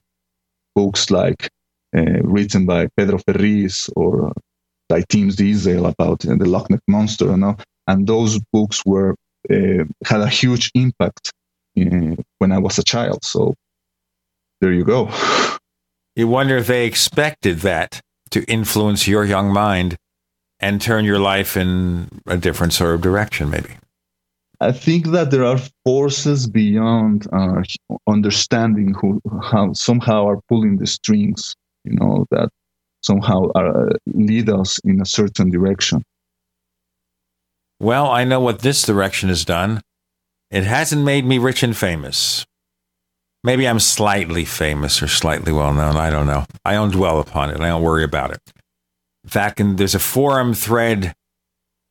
books 0.76 1.12
like 1.12 1.50
uh, 1.96 2.22
written 2.24 2.66
by 2.66 2.88
Pedro 2.98 3.20
Ferriz 3.20 3.90
or 3.96 4.34
by 4.90 5.04
Tim 5.10 5.30
Dinsdale 5.30 5.86
about 5.86 6.26
uh, 6.26 6.36
the 6.36 6.46
Loch 6.46 6.70
Ness 6.70 6.80
monster, 6.88 7.26
you 7.26 7.38
know, 7.38 7.58
and 7.88 8.08
those 8.08 8.40
books 8.52 8.84
were 8.86 9.16
uh, 9.50 9.84
had 10.06 10.22
a 10.22 10.30
huge 10.30 10.72
impact 10.76 11.32
uh, 11.80 12.16
when 12.38 12.52
I 12.52 12.60
was 12.60 12.78
a 12.78 12.84
child. 12.84 13.24
So 13.24 13.56
there 14.62 14.74
you 14.74 14.86
go. 14.86 15.10
You 16.16 16.28
wonder 16.28 16.58
if 16.58 16.68
they 16.68 16.86
expected 16.86 17.62
that 17.62 18.00
to 18.30 18.44
influence 18.44 19.08
your 19.08 19.26
young 19.26 19.52
mind 19.52 19.96
and 20.60 20.80
turn 20.80 21.06
your 21.06 21.18
life 21.18 21.58
in 21.58 22.08
a 22.28 22.38
different 22.38 22.74
sort 22.74 22.94
of 22.94 23.02
direction, 23.02 23.50
maybe. 23.50 23.78
I 24.60 24.72
think 24.72 25.08
that 25.08 25.32
there 25.32 25.44
are 25.44 25.60
forces 25.84 26.48
beyond 26.48 27.28
our 27.34 27.64
understanding 28.08 28.94
who 28.94 29.22
how 29.42 29.74
somehow 29.74 30.28
are 30.28 30.40
pulling 30.48 30.78
the 30.78 30.86
strings, 30.86 31.56
you 31.84 31.96
know, 31.96 32.26
that 32.32 32.50
somehow 33.04 33.50
uh, 33.52 33.90
lead 34.08 34.50
us 34.50 34.80
in 34.84 35.02
a 35.02 35.06
certain 35.06 35.52
direction. 35.52 36.04
Well, 37.80 38.10
I 38.10 38.24
know 38.24 38.40
what 38.40 38.60
this 38.60 38.84
direction 38.84 39.30
has 39.30 39.44
done. 39.44 39.82
It 40.52 40.64
hasn't 40.64 41.04
made 41.04 41.26
me 41.26 41.38
rich 41.38 41.64
and 41.64 41.76
famous. 41.76 42.46
Maybe 43.44 43.68
I'm 43.68 43.80
slightly 43.80 44.46
famous 44.46 45.04
or 45.04 45.08
slightly 45.08 45.52
well 45.52 45.74
known. 45.74 45.98
I 45.98 46.10
don't 46.10 46.28
know. 46.28 46.46
I 46.64 46.74
don't 46.74 46.92
dwell 46.92 47.20
upon 47.20 47.50
it. 47.50 47.60
I 47.60 47.68
don't 47.68 47.82
worry 47.82 48.04
about 48.04 48.32
it. 48.32 48.40
In 49.24 49.30
fact, 49.30 49.62
there's 49.62 49.96
a 49.96 50.00
forum 50.00 50.54
thread 50.54 51.14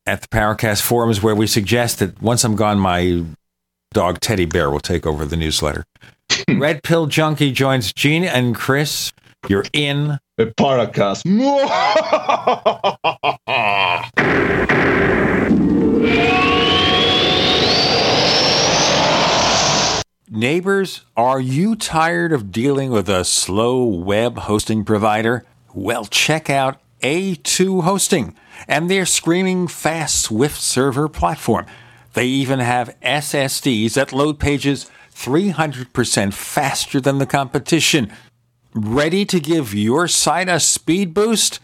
at 0.07 0.23
the 0.23 0.29
Paracast 0.29 0.83
forums 0.83 1.23
where 1.23 1.35
we 1.35 1.47
suggest 1.47 1.99
that 1.99 2.21
once 2.23 2.45
I'm 2.45 2.57
gone, 2.57 2.79
my 2.79 3.25
dog 3.93 4.21
Teddy 4.21 4.47
Bear 4.47 4.71
will 4.71 4.81
take 4.81 5.07
over 5.07 5.25
the 5.25 5.37
newsletter. 5.37 5.85
Red 6.49 6.83
Pill 6.83 7.07
Junkie 7.07 7.53
joins 7.53 7.93
Gene 7.93 8.25
and 8.25 8.55
Chris. 8.55 9.13
You're 9.49 9.65
in 9.73 10.19
the 10.45 10.51
Paracast. 10.55 11.23
Neighbors, 20.29 21.03
are 21.17 21.41
you 21.41 21.77
tired 21.77 22.33
of 22.33 22.51
dealing 22.51 22.91
with 22.91 23.09
a 23.09 23.25
slow 23.25 23.85
web 23.85 24.39
hosting 24.39 24.85
provider? 24.85 25.45
Well, 25.75 26.07
check 26.07 26.51
out 26.51 26.81
A2 27.03 27.85
Hosting 27.85 28.35
and 28.67 28.91
their 28.91 29.07
screaming 29.07 29.69
fast 29.69 30.23
Swift 30.23 30.61
server 30.61 31.09
platform. 31.09 31.67
They 32.15 32.27
even 32.27 32.59
have 32.59 32.97
SSDs 33.03 33.95
that 33.95 34.13
load 34.13 34.41
pages 34.41 34.91
300% 35.15 36.33
faster 36.33 37.01
than 37.01 37.19
the 37.19 37.27
competition. 37.27 38.11
Ready 38.75 39.27
to 39.27 39.39
give 39.39 39.75
your 39.75 40.09
site 40.09 40.49
a 40.49 40.59
speed 40.59 41.13
boost? 41.13 41.61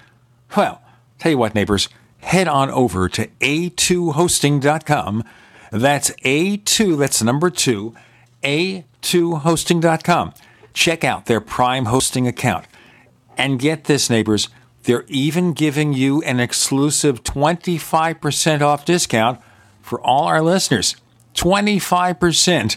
Well, 0.55 0.83
tell 1.19 1.33
you 1.33 1.39
what, 1.39 1.55
neighbors, 1.55 1.89
head 2.19 2.49
on 2.49 2.71
over 2.71 3.09
to 3.09 3.29
a2hosting.com. 3.41 5.25
That's 5.73 6.11
A2, 6.11 6.99
that's 6.99 7.23
number 7.23 7.49
two, 7.49 7.95
a2hosting.com. 8.43 10.35
Check 10.75 11.03
out 11.03 11.25
their 11.27 11.41
Prime 11.41 11.87
hosting 11.87 12.27
account. 12.27 12.67
And 13.39 13.59
get 13.59 13.85
this, 13.85 14.11
neighbors, 14.11 14.51
they're 14.83 15.07
even 15.09 15.55
giving 15.55 15.95
you 15.95 16.21
an 16.23 16.41
exclusive 16.41 17.25
25% 17.25 18.61
off 18.61 18.85
discount 18.85 19.41
for 19.81 19.99
all 20.03 20.25
our 20.25 20.43
listeners. 20.43 20.95
25%. 21.35 22.77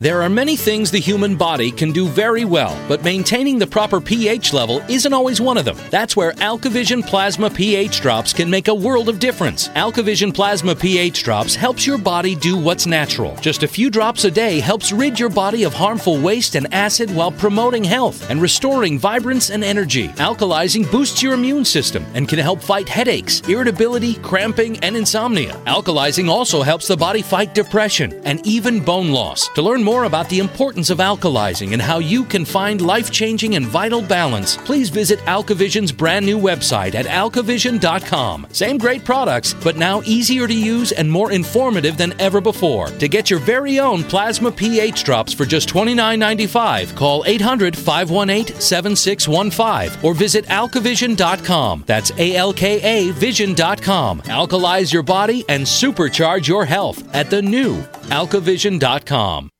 There 0.00 0.22
are 0.22 0.28
many 0.28 0.56
things 0.56 0.90
the 0.90 0.98
human 0.98 1.36
body 1.36 1.70
can 1.70 1.92
do 1.92 2.08
very 2.08 2.44
well, 2.44 2.76
but 2.88 3.04
maintaining 3.04 3.60
the 3.60 3.66
proper 3.68 4.00
pH 4.00 4.52
level 4.52 4.80
isn't 4.90 5.12
always 5.12 5.40
one 5.40 5.56
of 5.56 5.64
them. 5.64 5.78
That's 5.88 6.16
where 6.16 6.32
AlkaVision 6.32 7.06
Plasma 7.06 7.48
pH 7.48 8.00
drops 8.00 8.32
can 8.32 8.50
make 8.50 8.66
a 8.66 8.74
world 8.74 9.08
of 9.08 9.20
difference. 9.20 9.68
AlkaVision 9.68 10.34
Plasma 10.34 10.74
pH 10.74 11.22
drops 11.22 11.54
helps 11.54 11.86
your 11.86 11.96
body 11.96 12.34
do 12.34 12.56
what's 12.56 12.86
natural. 12.86 13.36
Just 13.36 13.62
a 13.62 13.68
few 13.68 13.88
drops 13.88 14.24
a 14.24 14.32
day 14.32 14.58
helps 14.58 14.90
rid 14.90 15.16
your 15.16 15.28
body 15.28 15.62
of 15.62 15.72
harmful 15.72 16.20
waste 16.20 16.56
and 16.56 16.74
acid 16.74 17.08
while 17.14 17.30
promoting 17.30 17.84
health 17.84 18.28
and 18.28 18.42
restoring 18.42 18.98
vibrance 18.98 19.50
and 19.50 19.62
energy. 19.62 20.08
Alkalizing 20.18 20.90
boosts 20.90 21.22
your 21.22 21.34
immune 21.34 21.64
system 21.64 22.04
and 22.14 22.28
can 22.28 22.40
help 22.40 22.60
fight 22.60 22.88
headaches, 22.88 23.42
irritability, 23.42 24.14
cramping, 24.16 24.76
and 24.80 24.96
insomnia. 24.96 25.52
Alkalizing 25.68 26.28
also 26.28 26.62
helps 26.62 26.88
the 26.88 26.96
body 26.96 27.22
fight 27.22 27.54
depression 27.54 28.12
and 28.24 28.44
even 28.44 28.80
bone 28.80 29.10
loss. 29.10 29.46
To 29.50 29.62
learn 29.62 29.83
more 29.84 30.04
about 30.04 30.28
the 30.28 30.38
importance 30.38 30.90
of 30.90 30.98
alkalizing 30.98 31.72
and 31.72 31.82
how 31.82 31.98
you 31.98 32.24
can 32.24 32.44
find 32.44 32.80
life 32.80 33.10
changing 33.10 33.54
and 33.56 33.66
vital 33.66 34.02
balance, 34.02 34.56
please 34.56 34.88
visit 34.88 35.18
AlkaVision's 35.20 35.92
brand 35.92 36.24
new 36.26 36.38
website 36.38 36.94
at 36.94 37.06
alkavision.com. 37.06 38.46
Same 38.50 38.78
great 38.78 39.04
products, 39.04 39.54
but 39.54 39.76
now 39.76 40.02
easier 40.02 40.48
to 40.48 40.54
use 40.54 40.92
and 40.92 41.10
more 41.10 41.30
informative 41.32 41.96
than 41.96 42.18
ever 42.20 42.40
before. 42.40 42.88
To 42.88 43.08
get 43.08 43.30
your 43.30 43.40
very 43.40 43.78
own 43.78 44.02
plasma 44.02 44.50
pH 44.50 45.04
drops 45.04 45.32
for 45.32 45.44
just 45.44 45.68
$29.95, 45.68 46.96
call 46.96 47.24
800 47.26 47.76
518 47.76 48.60
7615 48.60 50.04
or 50.04 50.14
visit 50.14 50.46
alkavision.com. 50.46 51.84
That's 51.86 52.10
A 52.18 52.36
L 52.36 52.52
K 52.52 52.80
A 52.80 53.12
vision.com. 53.12 54.22
Alkalize 54.22 54.92
your 54.92 55.02
body 55.02 55.44
and 55.48 55.64
supercharge 55.64 56.48
your 56.48 56.64
health 56.64 57.14
at 57.14 57.30
the 57.30 57.42
new 57.42 57.76
alkavision.com. 58.10 59.53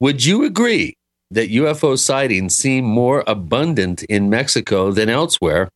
Would 0.00 0.24
you 0.24 0.44
agree 0.44 0.96
that 1.30 1.50
UFO 1.50 1.96
sightings 1.96 2.56
seem 2.56 2.84
more 2.84 3.22
abundant 3.28 4.02
in 4.02 4.28
Mexico 4.28 4.90
than 4.90 5.08
elsewhere? 5.08 5.68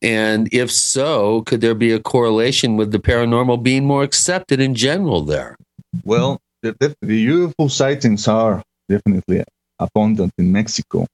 And 0.00 0.48
if 0.50 0.70
so, 0.70 1.42
could 1.42 1.60
there 1.60 1.74
be 1.74 1.92
a 1.92 2.00
correlation 2.00 2.78
with 2.78 2.90
the 2.90 2.98
paranormal 2.98 3.62
being 3.62 3.84
more 3.84 4.02
accepted 4.02 4.60
in 4.60 4.74
general 4.74 5.20
there? 5.20 5.58
Well, 6.04 6.40
the, 6.62 6.74
the, 6.80 7.68
sightings 7.68 8.26
are 8.26 8.62
definitely 8.88 9.44
abundant 9.78 10.32
in 10.38 10.52
Mexico. 10.52 11.06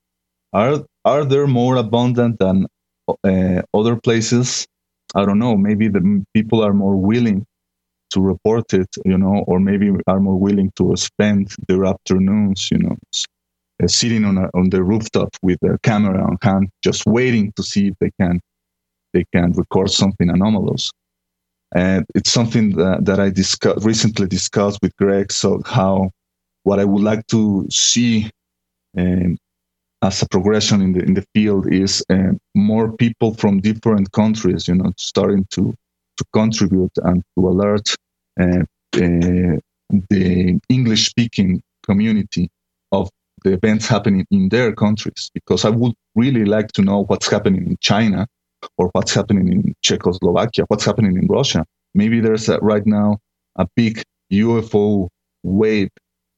Are 0.53 0.85
are 1.05 1.25
there 1.25 1.47
more 1.47 1.77
abundant 1.77 2.39
than 2.39 2.67
uh, 3.09 3.63
other 3.75 3.97
places? 3.97 4.67
I 5.15 5.25
don't 5.25 5.39
know. 5.39 5.57
Maybe 5.57 5.89
the 5.89 6.25
people 6.35 6.63
are 6.63 6.73
more 6.73 6.97
willing 6.97 7.47
to 8.11 8.21
report 8.21 8.73
it, 8.75 8.89
you 9.05 9.17
know, 9.17 9.45
or 9.47 9.61
maybe 9.61 9.91
are 10.07 10.21
more 10.21 10.37
willing 10.37 10.73
to 10.77 10.97
spend 10.97 11.55
their 11.69 11.85
afternoons, 11.85 12.69
you 12.71 12.79
know, 12.79 12.97
uh, 13.83 13.87
sitting 13.87 14.25
on 14.25 14.39
a, 14.39 14.51
on 14.55 14.71
the 14.71 14.83
rooftop 14.83 15.31
with 15.43 15.59
their 15.63 15.79
camera 15.79 16.23
on 16.23 16.37
hand, 16.43 16.69
just 16.83 17.07
waiting 17.07 17.53
to 17.57 17.63
see 17.63 17.89
if 17.89 17.95
they 18.01 18.11
can 18.21 18.41
they 19.13 19.25
can 19.35 19.53
record 19.53 19.91
something 19.91 20.31
anomalous. 20.31 20.93
And 21.75 22.05
it's 22.15 22.33
something 22.33 22.77
that, 22.77 23.05
that 23.05 23.21
I 23.21 23.31
discuss, 23.31 23.85
recently 23.85 24.27
discussed 24.27 24.81
with 24.83 24.97
Greg. 24.97 25.33
So 25.33 25.63
how 25.65 26.11
what 26.65 26.81
I 26.81 26.85
would 26.85 27.03
like 27.03 27.27
to 27.29 27.67
see 27.71 28.31
um, 28.99 29.39
as 30.03 30.23
a 30.23 30.29
progression 30.29 30.81
in 30.81 30.93
the 30.93 31.03
in 31.03 31.15
the 31.15 31.25
field 31.35 31.73
is 31.73 32.05
uh, 32.11 32.33
more 32.55 32.93
people 32.97 33.35
from 33.35 33.61
different 33.61 34.11
countries, 34.13 34.67
you 34.67 34.75
know, 34.75 34.93
starting 34.97 35.47
to 35.51 35.75
to 36.17 36.25
contribute 36.33 36.93
and 37.05 37.23
to 37.39 37.49
alert 37.49 37.95
uh, 38.41 38.65
uh, 38.95 39.57
the 40.09 40.61
English 40.69 41.09
speaking 41.09 41.63
community 41.85 42.49
of 42.93 43.09
the 43.45 43.53
events 43.53 43.87
happening 43.87 44.27
in 44.31 44.49
their 44.49 44.75
countries. 44.75 45.31
Because 45.35 45.65
I 45.65 45.71
would 45.71 45.95
really 46.15 46.45
like 46.45 46.73
to 46.73 46.83
know 46.83 47.05
what's 47.05 47.31
happening 47.31 47.67
in 47.67 47.77
China 47.81 48.27
or 48.79 48.89
what's 48.93 49.15
happening 49.15 49.53
in 49.53 49.75
Czechoslovakia, 49.83 50.65
what's 50.69 50.85
happening 50.85 51.17
in 51.17 51.27
Russia. 51.27 51.65
Maybe 51.95 52.21
there's 52.21 52.49
a, 52.49 52.59
right 52.59 52.87
now 52.87 53.19
a 53.57 53.67
big 53.77 54.03
UFO 54.33 55.09
wave 55.43 55.89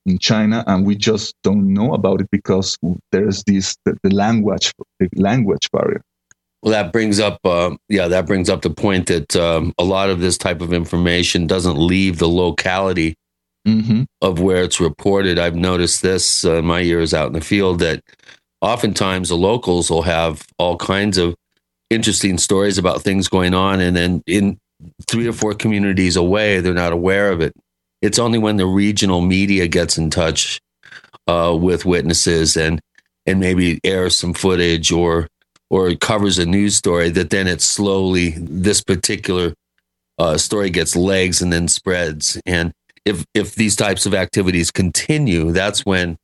in 0.06 0.18
China, 0.18 0.64
and 0.66 0.86
we 0.86 0.96
just 0.96 1.34
don't 1.42 1.72
know 1.72 1.94
about 1.94 2.20
it 2.20 2.28
because 2.30 2.78
there's 3.12 3.44
this 3.44 3.76
the, 3.84 3.96
the 4.02 4.10
language 4.10 4.72
the 4.98 5.08
language 5.16 5.70
barrier. 5.70 6.02
Well, 6.62 6.72
that 6.72 6.92
brings 6.92 7.18
up, 7.18 7.40
uh, 7.44 7.76
yeah, 7.88 8.06
that 8.06 8.26
brings 8.26 8.48
up 8.48 8.62
the 8.62 8.70
point 8.70 9.08
that 9.08 9.34
um, 9.34 9.74
a 9.78 9.84
lot 9.84 10.10
of 10.10 10.20
this 10.20 10.38
type 10.38 10.60
of 10.60 10.72
information 10.72 11.48
doesn't 11.48 11.76
leave 11.76 12.18
the 12.18 12.28
locality 12.28 13.16
mm-hmm. 13.66 14.04
of 14.20 14.38
where 14.38 14.62
it's 14.62 14.80
reported. 14.80 15.40
I've 15.40 15.56
noticed 15.56 16.02
this 16.02 16.44
uh, 16.44 16.62
my 16.62 16.78
years 16.78 17.12
out 17.12 17.26
in 17.26 17.32
the 17.32 17.40
field 17.40 17.80
that 17.80 18.04
oftentimes 18.60 19.28
the 19.28 19.36
locals 19.36 19.90
will 19.90 20.02
have 20.02 20.46
all 20.56 20.76
kinds 20.76 21.18
of 21.18 21.34
interesting 21.92 22.38
stories 22.38 22.78
about 22.78 23.02
things 23.02 23.28
going 23.28 23.54
on, 23.54 23.80
and 23.80 23.96
then 23.96 24.22
in 24.26 24.58
three 25.06 25.26
or 25.26 25.32
four 25.32 25.54
communities 25.54 26.16
away, 26.16 26.60
they're 26.60 26.74
not 26.74 26.92
aware 26.92 27.30
of 27.30 27.40
it. 27.40 27.52
It's 28.00 28.18
only 28.18 28.38
when 28.38 28.56
the 28.56 28.66
regional 28.66 29.20
media 29.20 29.68
gets 29.68 29.96
in 29.96 30.10
touch 30.10 30.60
uh, 31.26 31.56
with 31.58 31.84
witnesses 31.84 32.56
and 32.56 32.80
and 33.24 33.38
maybe 33.38 33.78
airs 33.84 34.16
some 34.16 34.34
footage 34.34 34.90
or 34.90 35.28
or 35.70 35.94
covers 35.94 36.38
a 36.38 36.46
news 36.46 36.76
story 36.76 37.08
that 37.10 37.30
then 37.30 37.46
it 37.46 37.60
slowly 37.62 38.30
this 38.36 38.82
particular 38.82 39.54
uh, 40.18 40.36
story 40.36 40.70
gets 40.70 40.96
legs 40.96 41.40
and 41.40 41.52
then 41.52 41.68
spreads 41.68 42.40
and 42.44 42.72
if 43.04 43.24
if 43.34 43.54
these 43.54 43.76
types 43.76 44.04
of 44.04 44.14
activities 44.14 44.70
continue 44.70 45.52
that's 45.52 45.86
when 45.86 46.16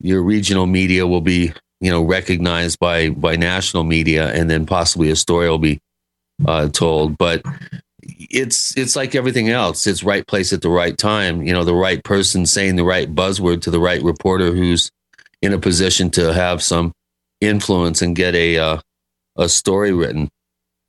your 0.00 0.22
regional 0.22 0.66
media 0.66 1.06
will 1.06 1.22
be 1.22 1.52
you 1.80 1.90
know 1.90 2.02
recognized 2.02 2.78
by 2.78 3.10
by 3.10 3.36
national 3.36 3.84
media 3.84 4.32
and 4.32 4.48
then 4.50 4.66
possibly 4.66 5.10
a 5.10 5.16
story 5.16 5.48
will 5.48 5.58
be 5.58 5.78
uh, 6.46 6.68
told. 6.68 7.18
But 7.18 7.42
it's 8.02 8.76
it's 8.76 8.96
like 8.96 9.14
everything 9.14 9.48
else. 9.48 9.86
It's 9.86 10.02
right 10.02 10.26
place 10.26 10.52
at 10.52 10.62
the 10.62 10.70
right 10.70 10.96
time. 10.96 11.42
You 11.42 11.52
know 11.52 11.64
the 11.64 11.74
right 11.74 12.02
person 12.04 12.46
saying 12.46 12.76
the 12.76 12.84
right 12.84 13.14
buzzword 13.14 13.62
to 13.62 13.70
the 13.70 13.80
right 13.80 14.02
reporter 14.02 14.52
who's 14.52 14.90
in 15.42 15.52
a 15.52 15.58
position 15.58 16.10
to 16.10 16.32
have 16.32 16.62
some 16.62 16.92
influence 17.40 18.02
and 18.02 18.16
get 18.16 18.34
a 18.34 18.58
uh, 18.58 18.78
a 19.36 19.48
story 19.48 19.92
written. 19.92 20.28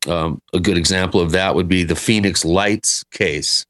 Um, 0.08 0.40
a 0.54 0.60
good 0.60 0.78
example 0.78 1.20
of 1.20 1.32
that 1.32 1.56
would 1.56 1.68
be 1.68 1.84
the 1.84 1.96
phoenix 1.96 2.46
lights 2.46 3.04
case 3.12 3.66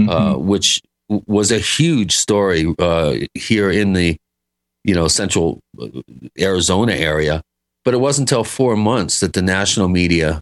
uh, 0.00 0.02
mm-hmm. 0.02 0.10
uh, 0.10 0.38
which 0.38 0.82
was 1.08 1.50
a 1.50 1.58
huge 1.58 2.16
story 2.16 2.72
uh, 2.78 3.16
here 3.34 3.70
in 3.70 3.92
the 3.92 4.16
you 4.84 4.94
know 4.94 5.08
central 5.08 5.60
uh, 5.80 5.88
arizona 6.40 6.92
area 6.92 7.42
but 7.84 7.94
it 7.94 7.98
wasn't 7.98 8.30
until 8.30 8.44
four 8.44 8.76
months 8.76 9.20
that 9.20 9.32
the 9.32 9.42
national 9.42 9.88
media 9.88 10.40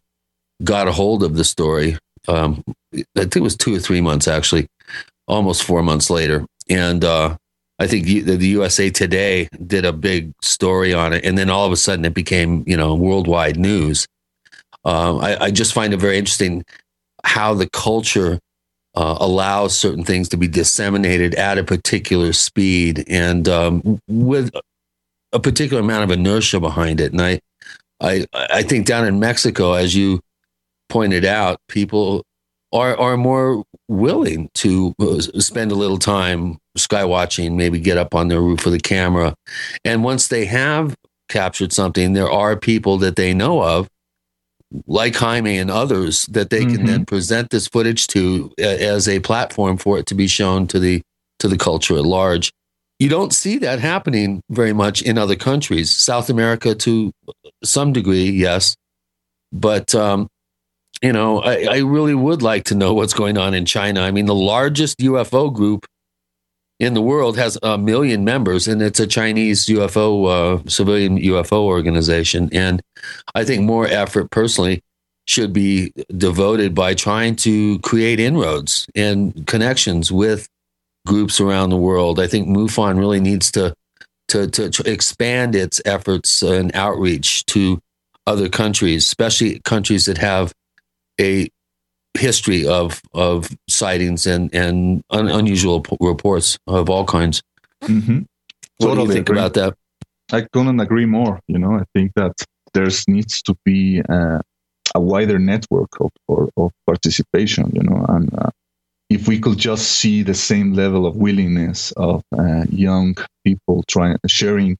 got 0.64 0.88
a 0.88 0.92
hold 0.92 1.22
of 1.22 1.36
the 1.36 1.44
story 1.44 1.96
um, 2.28 2.62
I 2.94 3.04
think 3.14 3.36
it 3.36 3.42
was 3.42 3.56
two 3.56 3.74
or 3.74 3.78
three 3.78 4.00
months 4.00 4.28
actually, 4.28 4.68
almost 5.26 5.62
four 5.62 5.82
months 5.82 6.10
later. 6.10 6.44
And 6.68 7.04
uh, 7.04 7.36
I 7.78 7.86
think 7.86 8.04
the, 8.04 8.20
the 8.20 8.48
USA 8.48 8.90
Today 8.90 9.48
did 9.66 9.84
a 9.84 9.92
big 9.92 10.32
story 10.42 10.92
on 10.92 11.12
it, 11.12 11.24
and 11.24 11.38
then 11.38 11.50
all 11.50 11.66
of 11.66 11.72
a 11.72 11.76
sudden 11.76 12.04
it 12.04 12.14
became 12.14 12.64
you 12.66 12.76
know 12.76 12.94
worldwide 12.94 13.56
news. 13.56 14.06
Um, 14.84 15.18
I, 15.20 15.44
I, 15.44 15.50
just 15.50 15.72
find 15.72 15.92
it 15.92 15.98
very 15.98 16.18
interesting 16.18 16.64
how 17.24 17.52
the 17.52 17.68
culture 17.68 18.38
uh, 18.98 19.16
allows 19.20 19.78
certain 19.78 20.02
things 20.02 20.28
to 20.28 20.36
be 20.36 20.48
disseminated 20.48 21.32
at 21.36 21.56
a 21.56 21.62
particular 21.62 22.32
speed 22.32 23.04
and 23.06 23.48
um, 23.48 24.00
with 24.08 24.50
a 25.32 25.38
particular 25.38 25.80
amount 25.80 26.02
of 26.02 26.10
inertia 26.10 26.58
behind 26.58 27.00
it. 27.00 27.12
And 27.12 27.22
I, 27.22 27.40
I, 28.00 28.26
I 28.34 28.62
think 28.62 28.86
down 28.86 29.06
in 29.06 29.20
Mexico, 29.20 29.74
as 29.74 29.94
you 29.94 30.18
pointed 30.88 31.24
out, 31.24 31.60
people 31.68 32.24
are 32.72 32.98
are 32.98 33.16
more 33.16 33.62
willing 33.86 34.50
to 34.54 34.92
uh, 34.98 35.20
spend 35.20 35.70
a 35.70 35.76
little 35.76 35.98
time 35.98 36.58
sky 36.76 37.04
watching, 37.04 37.56
maybe 37.56 37.78
get 37.78 37.98
up 37.98 38.16
on 38.16 38.26
their 38.26 38.40
roof 38.40 38.64
with 38.64 38.74
a 38.74 38.80
camera, 38.80 39.32
and 39.84 40.02
once 40.02 40.26
they 40.26 40.44
have 40.46 40.96
captured 41.28 41.72
something, 41.72 42.14
there 42.14 42.30
are 42.30 42.56
people 42.56 42.98
that 42.98 43.14
they 43.14 43.32
know 43.32 43.62
of, 43.62 43.88
like 44.86 45.14
Jaime 45.16 45.58
and 45.58 45.70
others, 45.70 46.26
that 46.26 46.50
they 46.50 46.62
mm-hmm. 46.62 46.76
can 46.76 46.86
then 46.86 47.06
present 47.06 47.50
this 47.50 47.66
footage 47.68 48.06
to 48.08 48.52
uh, 48.60 48.64
as 48.64 49.08
a 49.08 49.20
platform 49.20 49.76
for 49.76 49.98
it 49.98 50.06
to 50.06 50.14
be 50.14 50.26
shown 50.26 50.66
to 50.68 50.78
the 50.78 51.02
to 51.38 51.48
the 51.48 51.56
culture 51.56 51.96
at 51.96 52.04
large. 52.04 52.52
You 52.98 53.08
don't 53.08 53.32
see 53.32 53.58
that 53.58 53.78
happening 53.78 54.42
very 54.50 54.72
much 54.72 55.02
in 55.02 55.18
other 55.18 55.36
countries. 55.36 55.96
South 55.96 56.28
America, 56.28 56.74
to 56.74 57.12
some 57.62 57.92
degree, 57.92 58.28
yes, 58.28 58.74
but 59.52 59.94
um, 59.94 60.28
you 61.02 61.12
know, 61.12 61.40
I, 61.40 61.66
I, 61.70 61.78
really 61.78 62.14
would 62.14 62.42
like 62.42 62.64
to 62.64 62.74
know 62.74 62.92
what's 62.92 63.14
going 63.14 63.38
on 63.38 63.54
in 63.54 63.64
China. 63.64 64.00
I 64.00 64.10
mean, 64.10 64.26
the 64.26 64.34
largest 64.34 64.98
UFO 64.98 65.52
group 65.52 65.86
in 66.78 66.94
the 66.94 67.02
world 67.02 67.36
has 67.36 67.58
a 67.62 67.76
million 67.76 68.24
members, 68.24 68.68
and 68.68 68.80
it's 68.80 69.00
a 69.00 69.06
Chinese 69.06 69.66
UFO, 69.66 70.60
uh, 70.62 70.68
civilian 70.68 71.18
UFO 71.18 71.64
organization. 71.64 72.48
And 72.52 72.80
I 73.34 73.44
think 73.44 73.62
more 73.64 73.86
effort 73.86 74.30
personally 74.30 74.82
should 75.26 75.52
be 75.52 75.92
devoted 76.16 76.74
by 76.74 76.94
trying 76.94 77.36
to 77.36 77.78
create 77.80 78.20
inroads 78.20 78.86
and 78.94 79.46
connections 79.46 80.10
with 80.10 80.48
groups 81.06 81.40
around 81.40 81.70
the 81.70 81.76
world. 81.76 82.20
I 82.20 82.26
think 82.26 82.48
MUFON 82.48 82.98
really 82.98 83.20
needs 83.20 83.50
to, 83.52 83.74
to, 84.28 84.46
to, 84.46 84.70
to 84.70 84.90
expand 84.90 85.54
its 85.54 85.82
efforts 85.84 86.42
and 86.42 86.74
outreach 86.74 87.44
to 87.46 87.80
other 88.26 88.48
countries, 88.48 89.04
especially 89.04 89.60
countries 89.60 90.06
that 90.06 90.18
have 90.18 90.52
a 91.20 91.48
history 92.14 92.66
of 92.66 93.00
of 93.14 93.48
sightings 93.68 94.26
and 94.26 94.52
and 94.54 95.02
un, 95.10 95.28
unusual 95.28 95.80
p- 95.80 95.96
reports 96.00 96.58
of 96.66 96.90
all 96.90 97.04
kinds. 97.04 97.42
Mm-hmm. 97.84 98.20
What 98.78 98.88
totally 98.88 98.94
do 98.94 99.02
you 99.02 99.14
think 99.14 99.28
agree. 99.28 99.38
about 99.38 99.54
that? 99.54 99.74
I 100.32 100.42
couldn't 100.52 100.80
agree 100.80 101.06
more. 101.06 101.40
You 101.48 101.58
know, 101.58 101.74
I 101.74 101.84
think 101.94 102.12
that 102.14 102.32
there 102.74 102.88
needs 103.08 103.42
to 103.42 103.56
be 103.64 104.02
uh, 104.08 104.40
a 104.94 105.00
wider 105.00 105.38
network 105.38 105.88
of, 106.00 106.10
of, 106.28 106.50
of 106.56 106.72
participation. 106.86 107.70
You 107.74 107.82
know, 107.82 108.04
and 108.08 108.32
uh, 108.38 108.50
if 109.10 109.26
we 109.26 109.40
could 109.40 109.58
just 109.58 109.92
see 109.92 110.22
the 110.22 110.34
same 110.34 110.74
level 110.74 111.06
of 111.06 111.16
willingness 111.16 111.92
of 111.92 112.22
uh, 112.38 112.64
young 112.70 113.16
people 113.44 113.84
trying 113.88 114.18
sharing 114.26 114.76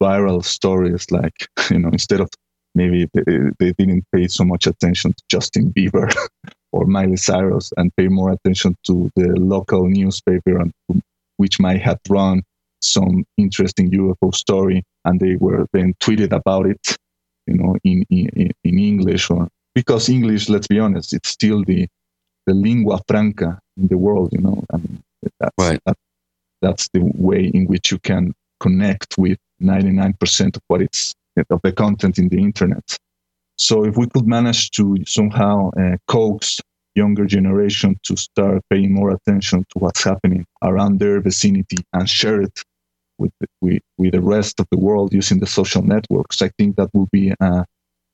viral 0.00 0.44
stories, 0.44 1.10
like 1.10 1.48
you 1.70 1.78
know, 1.78 1.88
instead 1.88 2.20
of 2.20 2.30
maybe 2.74 3.08
they, 3.12 3.22
they 3.58 3.72
didn't 3.72 4.04
pay 4.14 4.28
so 4.28 4.44
much 4.44 4.66
attention 4.66 5.12
to 5.12 5.22
Justin 5.28 5.72
Bieber 5.72 6.12
or 6.72 6.86
Miley 6.86 7.16
Cyrus 7.16 7.72
and 7.76 7.94
pay 7.96 8.08
more 8.08 8.32
attention 8.32 8.76
to 8.84 9.10
the 9.16 9.28
local 9.38 9.88
newspaper 9.88 10.58
and 10.58 10.72
which 11.36 11.60
might 11.60 11.80
have 11.82 12.00
run 12.08 12.42
some 12.80 13.24
interesting 13.36 13.90
UFO 13.90 14.34
story 14.34 14.82
and 15.04 15.20
they 15.20 15.36
were 15.36 15.66
then 15.72 15.94
tweeted 16.00 16.32
about 16.32 16.66
it, 16.66 16.96
you 17.46 17.54
know, 17.54 17.76
in, 17.84 18.04
in, 18.10 18.50
in 18.64 18.78
English 18.78 19.30
or 19.30 19.48
because 19.74 20.08
English, 20.08 20.48
let's 20.48 20.66
be 20.66 20.78
honest, 20.78 21.12
it's 21.12 21.28
still 21.28 21.64
the, 21.64 21.86
the 22.46 22.54
lingua 22.54 23.00
franca 23.08 23.58
in 23.76 23.88
the 23.88 23.96
world, 23.96 24.30
you 24.32 24.40
know, 24.40 24.62
and 24.70 25.02
that's, 25.40 25.54
right. 25.58 25.80
that, 25.86 25.96
that's 26.60 26.88
the 26.92 27.00
way 27.14 27.46
in 27.54 27.66
which 27.66 27.90
you 27.90 27.98
can 27.98 28.34
connect 28.60 29.16
with 29.16 29.38
99% 29.62 30.56
of 30.56 30.62
what 30.68 30.82
it's 30.82 31.14
of 31.48 31.60
the 31.62 31.72
content 31.72 32.18
in 32.18 32.28
the 32.28 32.38
internet. 32.38 32.98
So 33.62 33.84
if 33.84 33.96
we 33.96 34.06
could 34.08 34.26
manage 34.26 34.70
to 34.72 34.96
somehow 35.06 35.70
uh, 35.78 35.96
coax 36.08 36.60
younger 36.94 37.26
generation 37.26 37.96
to 38.02 38.16
start 38.16 38.60
paying 38.68 38.92
more 38.92 39.10
attention 39.10 39.60
to 39.70 39.78
what's 39.78 40.02
happening 40.02 40.44
around 40.62 40.98
their 40.98 41.20
vicinity 41.20 41.78
and 41.92 42.08
share 42.08 42.42
it 42.42 42.62
with 43.18 43.32
the, 43.40 43.46
with, 43.60 43.82
with 43.98 44.12
the 44.12 44.20
rest 44.20 44.60
of 44.60 44.66
the 44.70 44.78
world 44.78 45.12
using 45.12 45.38
the 45.38 45.46
social 45.46 45.82
networks, 45.82 46.42
I 46.42 46.50
think 46.58 46.76
that 46.76 46.90
will 46.92 47.08
be 47.12 47.32
a, 47.40 47.64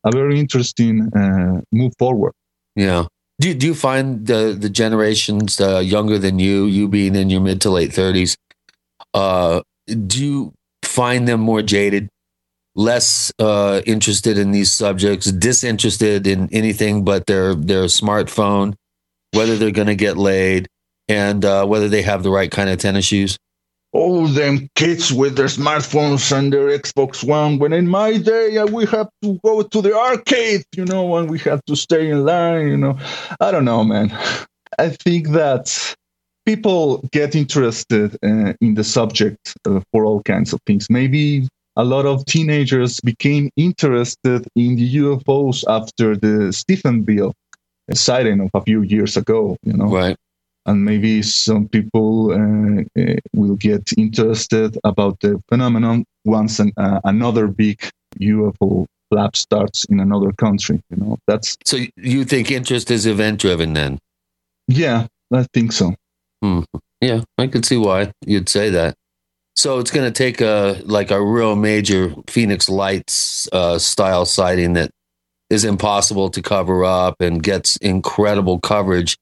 a 0.05 0.13
very 0.13 0.39
interesting 0.39 1.11
uh, 1.17 1.63
move 1.73 1.93
forward. 1.99 2.33
Yeah. 2.77 3.07
Do, 3.41 3.55
do 3.55 3.67
you 3.67 3.75
find 3.75 4.27
the, 4.27 4.57
the 4.59 4.69
generations 4.69 5.61
uh, 5.61 5.79
younger 5.79 6.19
than 6.19 6.39
you, 6.39 6.67
you 6.67 6.89
being 6.89 7.17
in 7.17 7.31
your 7.31 7.41
mid 7.41 7.61
to 7.63 7.71
late 7.71 7.93
30s, 7.93 8.37
uh, 9.15 9.63
do 10.07 10.25
you 10.25 10.53
find 10.85 11.27
them 11.27 11.41
more 11.41 11.63
jaded 11.63 12.09
less 12.75 13.33
uh, 13.39 13.81
interested 13.87 14.39
in 14.39 14.53
these 14.53 14.73
subjects, 14.73 15.31
disinterested 15.33 16.27
in 16.27 16.49
anything 16.53 17.05
but 17.05 17.27
their 17.27 17.55
their 17.55 17.85
smartphone, 17.85 18.75
whether 19.33 19.57
they're 19.57 19.71
going 19.71 19.89
to 19.89 19.97
get 19.97 20.17
laid, 20.17 20.69
and 21.09 21.45
uh, 21.45 21.67
whether 21.67 21.89
they 21.89 22.03
have 22.03 22.23
the 22.23 22.31
right 22.31 22.51
kind 22.51 22.71
of 22.71 22.79
tennis 22.79 23.07
shoes. 23.07 23.37
All 23.93 24.27
them 24.27 24.69
kids 24.75 25.13
with 25.13 25.37
their 25.37 25.47
smartphones 25.47 26.37
and 26.37 26.53
their 26.53 26.69
Xbox 26.79 27.27
One. 27.27 27.59
When 27.59 27.73
in 27.73 27.89
my 27.89 28.19
day, 28.19 28.59
uh, 28.59 28.67
we 28.67 28.85
have 28.87 29.09
to 29.23 29.41
go 29.43 29.63
to 29.63 29.83
the 29.83 29.97
arcade, 29.97 30.63
you 30.77 30.85
know, 30.85 31.17
and 31.17 31.31
we 31.31 31.39
have 31.41 31.65
to 31.65 31.75
stay 31.75 32.11
in 32.11 32.27
line, 32.27 32.69
you 32.69 32.77
know. 32.77 32.99
I 33.41 33.51
don't 33.51 33.65
know, 33.65 33.83
man. 33.85 34.11
I 34.79 34.91
think 34.91 35.31
that 35.31 35.97
people 36.45 36.99
get 37.13 37.35
interested 37.35 38.15
uh, 38.23 38.53
in 38.61 38.75
the 38.75 38.85
subject 38.85 39.55
uh, 39.67 39.81
for 39.91 40.05
all 40.05 40.23
kinds 40.23 40.53
of 40.53 40.61
things. 40.67 40.89
Maybe 40.91 41.49
a 41.79 41.85
lot 41.85 42.07
of 42.07 42.25
teenagers 42.27 43.01
became 43.01 43.51
interested 43.57 44.47
in 44.57 44.75
the 44.77 44.97
UFOs 44.97 45.65
after 45.69 46.17
the 46.17 46.53
Stephenville 46.53 47.33
sighting 47.95 48.41
of 48.41 48.51
a 48.53 48.61
few 48.63 48.83
years 48.83 49.17
ago, 49.17 49.57
you 49.63 49.73
know. 49.73 49.87
Right. 49.87 50.17
And 50.67 50.85
maybe 50.85 51.23
some 51.23 51.69
people 51.69 52.33
uh, 52.33 52.83
uh, 53.01 53.15
will 53.33 53.57
get 53.57 53.91
interested 53.97 54.77
about 54.85 55.21
the 55.21 55.41
phenomenon 55.49 56.05
once 56.25 56.59
an, 56.59 56.73
uh, 56.77 57.01
another 57.05 57.47
big 57.47 57.81
UFO 58.21 58.85
flap 59.11 59.37
starts 59.37 59.85
in 59.85 60.01
another 60.01 60.33
country. 60.33 60.83
You 60.91 60.97
know, 60.97 61.19
that's 61.27 61.57
so. 61.65 61.79
You 61.97 62.25
think 62.25 62.51
interest 62.51 62.91
is 62.91 63.07
event 63.07 63.41
driven 63.41 63.73
then? 63.73 63.99
Yeah, 64.67 65.07
I 65.33 65.47
think 65.55 65.73
so. 65.73 65.95
Hmm. 66.43 66.61
Yeah, 67.01 67.23
I 67.39 67.47
can 67.47 67.63
see 67.63 67.77
why 67.79 68.13
you'd 68.27 68.49
say 68.49 68.69
that. 68.71 68.95
So 69.59 69.81
it's 69.81 69.91
going 69.91 70.07
to 70.07 70.17
take 70.17 70.41
a 70.41 70.81
like 70.85 71.11
a 71.11 71.21
real 71.21 71.57
major 71.57 72.15
Phoenix 72.29 72.69
Lights 72.69 73.49
uh, 73.53 73.81
style 73.81 74.25
sighting 74.25 74.75
that 74.75 74.93
is 75.51 75.65
impossible 75.65 76.31
to 76.31 76.41
cover 76.41 76.85
up 76.85 77.21
and 77.21 77.43
gets 77.43 77.77
incredible 77.79 78.61
coverage. 78.61 79.19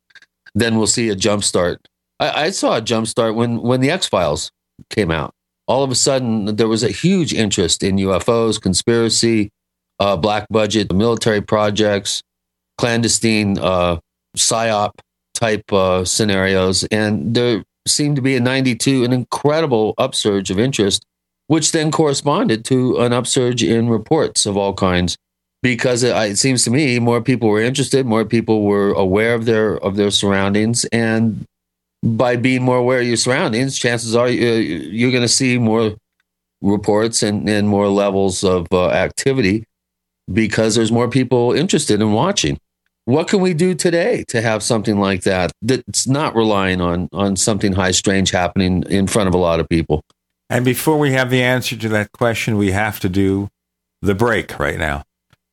Then 0.54 0.76
we'll 0.76 0.88
see 0.88 1.08
a 1.08 1.14
jump 1.16 1.42
start. 1.42 1.80
I, 2.20 2.42
I 2.44 2.50
saw 2.50 2.76
a 2.76 2.82
jump 2.82 3.06
start 3.06 3.34
when 3.34 3.62
when 3.62 3.80
the 3.80 3.90
X 3.90 4.08
Files 4.08 4.50
came 4.90 5.10
out. 5.10 5.32
all 5.68 5.82
of 5.82 5.90
a 5.90 5.94
sudden 5.94 6.56
there 6.56 6.68
was 6.68 6.84
a 6.84 6.90
huge 6.90 7.32
interest 7.32 7.82
in 7.82 7.96
UFOs, 7.96 8.60
conspiracy, 8.60 9.48
uh, 10.00 10.18
black 10.18 10.46
budget, 10.50 10.92
military 10.92 11.40
projects, 11.40 12.22
clandestine 12.76 13.58
uh, 13.58 13.96
psyop 14.36 14.90
type 15.32 15.72
uh, 15.72 16.04
scenarios, 16.04 16.84
and 16.84 17.34
there 17.34 17.64
seemed 17.86 18.16
to 18.16 18.22
be 18.22 18.34
in 18.34 18.44
'92 18.44 19.04
an 19.04 19.12
incredible 19.12 19.94
upsurge 19.98 20.50
of 20.50 20.58
interest, 20.58 21.04
which 21.46 21.72
then 21.72 21.90
corresponded 21.90 22.64
to 22.66 22.98
an 22.98 23.12
upsurge 23.12 23.62
in 23.62 23.88
reports 23.88 24.46
of 24.46 24.56
all 24.56 24.74
kinds. 24.74 25.16
Because 25.62 26.02
it, 26.02 26.14
it 26.14 26.36
seems 26.36 26.64
to 26.64 26.70
me 26.70 26.98
more 26.98 27.20
people 27.20 27.48
were 27.48 27.60
interested, 27.60 28.06
more 28.06 28.24
people 28.24 28.62
were 28.62 28.92
aware 28.92 29.34
of 29.34 29.46
their 29.46 29.78
of 29.78 29.96
their 29.96 30.10
surroundings, 30.10 30.84
and 30.86 31.44
by 32.02 32.36
being 32.36 32.62
more 32.62 32.76
aware 32.76 33.00
of 33.00 33.06
your 33.06 33.16
surroundings, 33.16 33.78
chances 33.78 34.14
are 34.14 34.28
you're 34.28 35.10
going 35.10 35.22
to 35.22 35.28
see 35.28 35.58
more 35.58 35.96
reports 36.62 37.22
and, 37.22 37.48
and 37.48 37.68
more 37.68 37.88
levels 37.88 38.44
of 38.44 38.66
uh, 38.72 38.88
activity 38.90 39.64
because 40.32 40.74
there's 40.74 40.92
more 40.92 41.08
people 41.08 41.52
interested 41.52 42.00
in 42.00 42.12
watching. 42.12 42.58
What 43.06 43.28
can 43.28 43.40
we 43.40 43.54
do 43.54 43.74
today 43.76 44.24
to 44.28 44.42
have 44.42 44.64
something 44.64 44.98
like 44.98 45.22
that 45.22 45.52
that's 45.62 46.08
not 46.08 46.34
relying 46.34 46.80
on 46.80 47.08
on 47.12 47.36
something 47.36 47.72
high 47.72 47.92
strange 47.92 48.32
happening 48.32 48.82
in 48.90 49.06
front 49.06 49.28
of 49.28 49.34
a 49.34 49.38
lot 49.38 49.60
of 49.60 49.68
people? 49.68 50.02
And 50.50 50.64
before 50.64 50.98
we 50.98 51.12
have 51.12 51.30
the 51.30 51.40
answer 51.40 51.76
to 51.76 51.88
that 51.90 52.10
question, 52.10 52.56
we 52.56 52.72
have 52.72 52.98
to 53.00 53.08
do 53.08 53.48
the 54.02 54.16
break 54.16 54.58
right 54.58 54.76
now. 54.76 55.04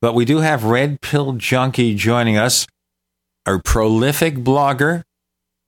But 0.01 0.15
we 0.15 0.25
do 0.25 0.39
have 0.39 0.63
Red 0.63 0.99
Pill 1.01 1.33
Junkie 1.33 1.93
joining 1.93 2.37
us, 2.37 2.65
a 3.45 3.59
prolific 3.59 4.37
blogger 4.37 5.03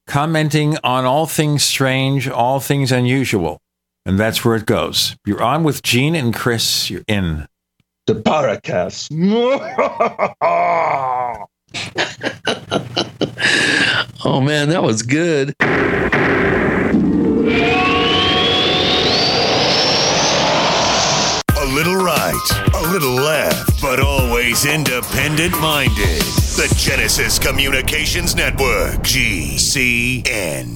commenting 0.08 0.80
on 0.84 1.06
all 1.06 1.28
things 1.28 1.64
strange, 1.64 2.28
all 2.28 2.60
things 2.60 2.92
unusual. 2.92 3.60
And 4.08 4.20
that's 4.20 4.44
where 4.44 4.56
it 4.56 4.66
goes. 4.66 5.16
You're 5.24 5.44
on 5.44 5.64
with 5.64 5.84
Gene 5.84 6.16
and 6.16 6.34
Chris. 6.34 6.90
You're 6.90 7.04
in 7.08 7.48
the 8.08 8.16
Paracast. 8.16 9.12
oh 14.26 14.42
man, 14.42 14.70
that 14.70 14.82
was 14.84 15.02
good. 15.02 15.54
A 21.58 21.66
little 21.74 21.96
right, 21.96 22.34
a 22.74 22.82
little 22.92 23.14
left, 23.14 23.82
but 23.82 24.00
always 24.00 24.66
independent 24.66 25.60
minded. 25.60 26.22
The 26.56 26.74
Genesis 26.78 27.38
Communications 27.40 28.36
Network, 28.36 29.02
GCN. 29.02 30.76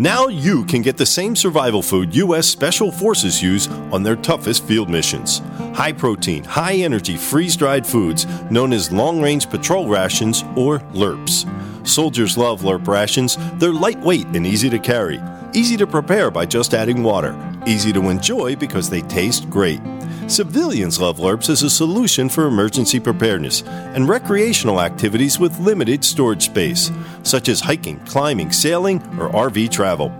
Now 0.00 0.28
you 0.28 0.64
can 0.64 0.80
get 0.80 0.96
the 0.96 1.04
same 1.04 1.36
survival 1.36 1.82
food 1.82 2.16
U.S. 2.16 2.48
Special 2.48 2.90
Forces 2.90 3.42
use 3.42 3.68
on 3.92 4.02
their 4.02 4.16
toughest 4.16 4.64
field 4.64 4.88
missions. 4.88 5.40
High 5.74 5.92
protein, 5.92 6.42
high 6.42 6.76
energy, 6.76 7.18
freeze 7.18 7.54
dried 7.54 7.86
foods 7.86 8.24
known 8.50 8.72
as 8.72 8.90
long 8.90 9.20
range 9.20 9.50
patrol 9.50 9.88
rations 9.88 10.42
or 10.56 10.78
LRRPs. 10.94 11.86
Soldiers 11.86 12.38
love 12.38 12.62
LRRP 12.62 12.88
rations. 12.88 13.36
They're 13.58 13.74
lightweight 13.74 14.28
and 14.28 14.46
easy 14.46 14.70
to 14.70 14.78
carry, 14.78 15.20
easy 15.52 15.76
to 15.76 15.86
prepare 15.86 16.30
by 16.30 16.46
just 16.46 16.72
adding 16.72 17.02
water, 17.02 17.38
easy 17.66 17.92
to 17.92 18.08
enjoy 18.08 18.56
because 18.56 18.88
they 18.88 19.02
taste 19.02 19.50
great. 19.50 19.82
Civilians 20.30 21.00
love 21.00 21.18
LRRPs 21.18 21.50
as 21.50 21.62
a 21.64 21.68
solution 21.68 22.28
for 22.28 22.46
emergency 22.46 23.00
preparedness 23.00 23.64
and 23.64 24.08
recreational 24.08 24.80
activities 24.80 25.40
with 25.40 25.58
limited 25.58 26.04
storage 26.04 26.44
space, 26.44 26.92
such 27.24 27.48
as 27.48 27.60
hiking, 27.60 27.98
climbing, 28.06 28.52
sailing, 28.52 28.98
or 29.18 29.28
RV 29.30 29.72
travel. 29.72 30.12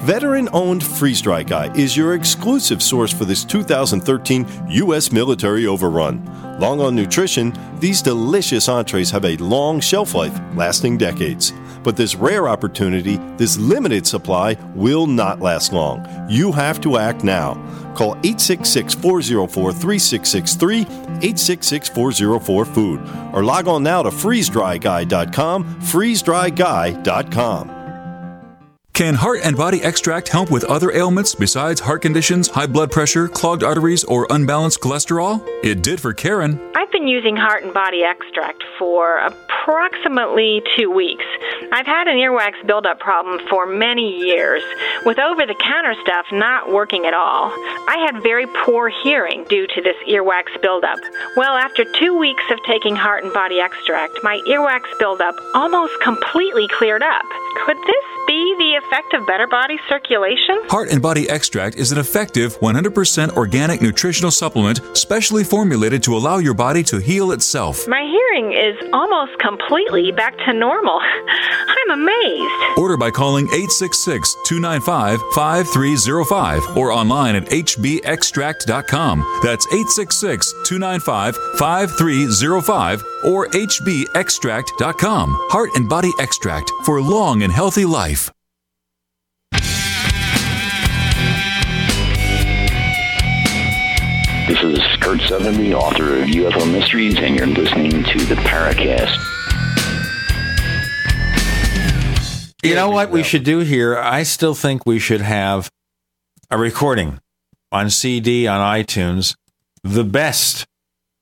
Veteran 0.00 0.48
owned 0.52 0.82
Freeze 0.82 1.22
Dry 1.22 1.44
Guy 1.44 1.72
is 1.76 1.96
your 1.96 2.14
exclusive 2.14 2.82
source 2.82 3.12
for 3.12 3.24
this 3.24 3.44
2013 3.44 4.44
U.S. 4.68 5.12
military 5.12 5.64
overrun. 5.68 6.24
Long 6.58 6.80
on 6.80 6.96
nutrition, 6.96 7.56
these 7.78 8.02
delicious 8.02 8.68
entrees 8.68 9.12
have 9.12 9.24
a 9.24 9.36
long 9.36 9.78
shelf 9.78 10.16
life, 10.16 10.36
lasting 10.56 10.98
decades. 10.98 11.52
But 11.82 11.96
this 11.96 12.14
rare 12.14 12.48
opportunity, 12.48 13.18
this 13.36 13.58
limited 13.58 14.06
supply, 14.06 14.56
will 14.74 15.06
not 15.06 15.40
last 15.40 15.72
long. 15.72 16.06
You 16.28 16.52
have 16.52 16.80
to 16.82 16.98
act 16.98 17.24
now. 17.24 17.54
Call 17.94 18.12
866 18.24 18.94
404 18.94 19.72
3663, 19.72 20.80
866 20.80 21.88
404 21.88 22.64
Food, 22.64 23.00
or 23.32 23.44
log 23.44 23.68
on 23.68 23.82
now 23.82 24.02
to 24.02 24.10
freezedryguy.com, 24.10 25.80
freezedryguy.com. 25.80 27.81
Can 28.92 29.14
heart 29.14 29.40
and 29.42 29.56
body 29.56 29.82
extract 29.82 30.28
help 30.28 30.50
with 30.50 30.64
other 30.64 30.92
ailments 30.92 31.34
besides 31.34 31.80
heart 31.80 32.02
conditions, 32.02 32.48
high 32.48 32.66
blood 32.66 32.90
pressure, 32.92 33.26
clogged 33.26 33.64
arteries, 33.64 34.04
or 34.04 34.26
unbalanced 34.28 34.80
cholesterol? 34.80 35.42
It 35.64 35.82
did 35.82 35.98
for 35.98 36.12
Karen. 36.12 36.60
I've 36.76 36.92
been 36.92 37.08
using 37.08 37.34
heart 37.34 37.64
and 37.64 37.72
body 37.72 38.04
extract 38.04 38.62
for 38.78 39.16
approximately 39.16 40.62
two 40.76 40.90
weeks. 40.90 41.24
I've 41.72 41.86
had 41.86 42.06
an 42.06 42.16
earwax 42.16 42.66
buildup 42.66 43.00
problem 43.00 43.40
for 43.48 43.64
many 43.64 44.14
years, 44.14 44.62
with 45.06 45.18
over 45.18 45.46
the 45.46 45.54
counter 45.54 45.94
stuff 46.02 46.26
not 46.30 46.70
working 46.70 47.06
at 47.06 47.14
all. 47.14 47.48
I 47.88 47.96
had 48.04 48.22
very 48.22 48.46
poor 48.66 48.90
hearing 49.02 49.44
due 49.48 49.66
to 49.68 49.80
this 49.80 49.96
earwax 50.06 50.60
buildup. 50.60 50.98
Well, 51.34 51.56
after 51.56 51.86
two 51.98 52.18
weeks 52.18 52.44
of 52.50 52.58
taking 52.66 52.94
heart 52.94 53.24
and 53.24 53.32
body 53.32 53.58
extract, 53.58 54.18
my 54.22 54.38
earwax 54.46 54.82
buildup 54.98 55.34
almost 55.54 55.98
completely 56.02 56.68
cleared 56.68 57.02
up. 57.02 57.24
Could 57.64 57.78
this 57.78 58.04
be 58.26 58.54
the 58.58 58.81
effect 58.86 59.14
of 59.14 59.26
better 59.26 59.46
body 59.46 59.78
circulation? 59.88 60.62
Heart 60.68 60.90
and 60.90 61.02
Body 61.02 61.28
Extract 61.28 61.76
is 61.76 61.92
an 61.92 61.98
effective 61.98 62.58
100% 62.60 63.36
organic 63.36 63.80
nutritional 63.80 64.30
supplement 64.30 64.80
specially 64.96 65.44
formulated 65.44 66.02
to 66.04 66.16
allow 66.16 66.38
your 66.38 66.54
body 66.54 66.82
to 66.84 66.98
heal 66.98 67.32
itself. 67.32 67.86
My 67.88 68.02
hearing 68.02 68.52
is 68.52 68.76
almost 68.92 69.38
completely 69.38 70.12
back 70.12 70.36
to 70.38 70.52
normal. 70.52 71.00
I'm 71.82 71.90
amazed. 72.00 72.78
Order 72.78 72.96
by 72.96 73.10
calling 73.10 73.46
866 73.46 74.36
295 74.46 75.20
5305 75.34 76.76
or 76.76 76.90
online 76.92 77.36
at 77.36 77.44
hbextract.com. 77.46 79.40
That's 79.42 79.66
866 79.66 80.52
295 80.64 81.36
5305 81.58 83.02
or 83.24 83.46
hbextract.com. 83.48 85.36
Heart 85.50 85.70
and 85.76 85.88
Body 85.88 86.10
Extract 86.18 86.70
for 86.84 87.00
long 87.00 87.42
and 87.42 87.52
healthy 87.52 87.84
life. 87.84 88.31
This 94.52 94.78
is 94.80 94.96
Curt 95.00 95.18
Sutherly, 95.22 95.72
author 95.72 96.18
of 96.18 96.28
UFO 96.28 96.70
Mysteries, 96.70 97.18
and 97.18 97.34
you're 97.34 97.46
listening 97.46 98.04
to 98.04 98.18
the 98.26 98.34
Paracast. 98.34 99.16
You 102.62 102.74
know 102.74 102.90
what 102.90 103.08
we 103.08 103.22
should 103.22 103.44
do 103.44 103.60
here? 103.60 103.96
I 103.96 104.24
still 104.24 104.52
think 104.54 104.84
we 104.84 104.98
should 104.98 105.22
have 105.22 105.70
a 106.50 106.58
recording 106.58 107.18
on 107.72 107.88
CD 107.88 108.46
on 108.46 108.60
iTunes, 108.60 109.36
the 109.82 110.04
best 110.04 110.66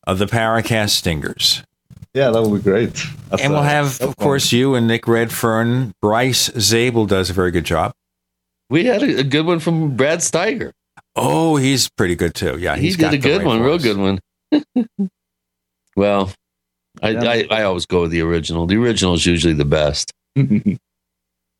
of 0.09 0.19
the 0.19 0.27
Paracast 0.27 0.90
stingers. 0.90 1.62
Yeah, 2.12 2.31
that 2.31 2.43
would 2.43 2.65
be 2.65 2.69
great. 2.69 3.01
That's 3.28 3.43
and 3.43 3.52
we'll 3.52 3.62
have, 3.62 4.01
of 4.01 4.16
course, 4.16 4.51
you 4.51 4.74
and 4.74 4.89
Nick 4.89 5.07
Redfern. 5.07 5.93
Bryce 6.02 6.51
Zabel 6.59 7.07
does 7.07 7.31
a 7.31 7.32
very 7.32 7.52
good 7.52 7.65
job. 7.65 7.93
We 8.69 8.86
had 8.86 9.05
a, 9.05 9.20
a 9.20 9.23
good 9.23 9.47
one 9.47 9.61
from 9.61 9.94
Brad 9.94 10.19
Steiger. 10.19 10.73
Oh, 11.16 11.57
he's 11.57 11.89
pretty 11.89 12.15
good 12.15 12.35
too. 12.35 12.59
Yeah, 12.59 12.77
he 12.77 12.82
he's 12.82 12.97
did 12.97 13.03
got 13.03 13.15
a 13.15 13.19
good 13.19 13.39
right 13.39 13.47
one, 13.47 13.61
real 13.61 13.78
good 13.78 13.97
one. 13.97 14.20
well, 15.97 16.32
I, 17.03 17.16
I 17.16 17.47
I 17.51 17.62
always 17.65 17.87
go 17.87 18.03
with 18.03 18.11
the 18.11 18.20
original. 18.20 18.66
The 18.66 18.77
original 18.77 19.15
is 19.15 19.27
usually 19.27 19.55
the 19.55 19.65
best. 19.65 20.12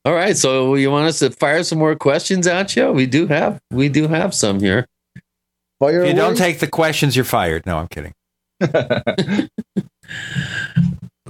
All 0.07 0.15
right, 0.15 0.37
so 0.37 0.77
you 0.77 0.91
want 0.91 1.09
us 1.09 1.19
to 1.19 1.31
fire 1.31 1.63
some 1.63 1.79
more 1.79 1.95
questions 1.95 2.47
at 2.47 2.75
you? 2.75 2.91
We 2.93 3.07
do 3.07 3.27
have 3.27 3.61
we 3.71 3.89
do 3.89 4.09
have 4.09 4.35
some 4.35 4.61
here. 4.61 4.87
Fire 5.79 6.03
If 6.03 6.09
you 6.09 6.15
don't 6.15 6.37
take 6.37 6.61
the 6.61 6.69
questions, 6.69 7.17
you're 7.17 7.25
fired. 7.25 7.67
No, 7.67 7.79
I'm 7.79 7.89
kidding. 7.89 8.13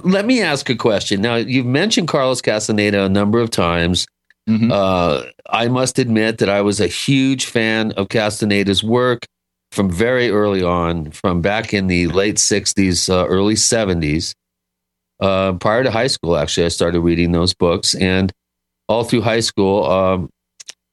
Let 0.03 0.25
me 0.25 0.41
ask 0.41 0.69
a 0.69 0.75
question. 0.75 1.21
Now, 1.21 1.35
you've 1.35 1.65
mentioned 1.65 2.07
Carlos 2.07 2.41
Castaneda 2.41 3.05
a 3.05 3.09
number 3.09 3.39
of 3.39 3.49
times. 3.49 4.07
Uh, 4.71 5.23
I 5.49 5.67
must 5.67 5.99
admit 5.99 6.39
that 6.39 6.49
I 6.49 6.61
was 6.61 6.79
a 6.79 6.87
huge 6.87 7.45
fan 7.45 7.91
of 7.93 8.09
Castaneda's 8.09 8.83
work 8.83 9.25
from 9.71 9.89
very 9.89 10.29
early 10.29 10.63
on, 10.63 11.11
from 11.11 11.41
back 11.41 11.73
in 11.73 11.87
the 11.87 12.07
late 12.07 12.35
60s, 12.35 13.09
uh, 13.09 13.25
early 13.27 13.55
70s. 13.55 14.33
Uh, 15.19 15.53
prior 15.53 15.83
to 15.83 15.91
high 15.91 16.07
school, 16.07 16.35
actually, 16.35 16.65
I 16.65 16.69
started 16.69 16.99
reading 17.01 17.31
those 17.31 17.53
books. 17.53 17.95
And 17.95 18.31
all 18.89 19.03
through 19.03 19.21
high 19.21 19.39
school, 19.39 19.85
um, 19.85 20.29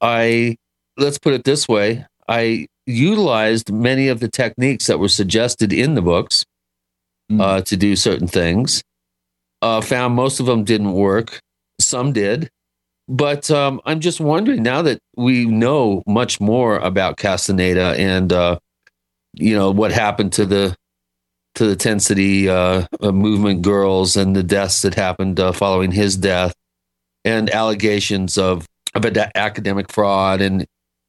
I, 0.01 0.57
let's 0.97 1.19
put 1.19 1.35
it 1.35 1.45
this 1.45 1.66
way, 1.66 2.07
I 2.29 2.66
utilized 2.87 3.73
many 3.73 4.09
of 4.09 4.20
the 4.20 4.29
techniques 4.29 4.87
that 4.87 4.99
were 4.99 5.09
suggested 5.09 5.73
in 5.73 5.95
the 5.95 6.03
books 6.03 6.45
uh, 7.41 7.61
to 7.62 7.77
do 7.77 7.97
certain 7.97 8.29
things. 8.29 8.83
Uh, 9.61 9.81
found 9.81 10.15
most 10.15 10.39
of 10.39 10.47
them 10.47 10.65
didn't 10.65 10.93
work. 10.93 11.41
Some 11.81 12.12
did. 12.12 12.51
But 13.09 13.51
um, 13.51 13.81
I'm 13.87 14.01
just 14.01 14.21
wondering 14.21 14.63
now 14.63 14.83
that 14.83 15.01
we 15.17 15.47
know 15.47 16.03
much 16.07 16.41
more 16.41 16.77
about 16.79 17.17
Castaneda 17.17 17.95
and 17.97 18.31
uh, 18.33 18.59
you 19.33 19.55
know 19.57 19.71
what 19.71 19.93
happened 19.93 20.33
to 20.35 20.45
the 20.45 20.77
to 21.55 21.67
the 21.67 21.77
Tensegrity 21.77 22.47
uh, 22.47 22.87
uh, 23.01 23.13
movement 23.13 23.63
girls 23.63 24.17
and 24.17 24.37
the 24.37 24.43
deaths 24.43 24.83
that 24.83 24.95
happened 24.95 25.41
uh, 25.41 25.53
following 25.53 25.91
his 25.91 26.17
death, 26.19 26.55
and 27.25 27.49
allegations 27.49 28.37
of 28.37 28.67
of 28.95 29.07
ad- 29.07 29.33
academic 29.35 29.91
fraud 29.91 30.43
and 30.43 30.67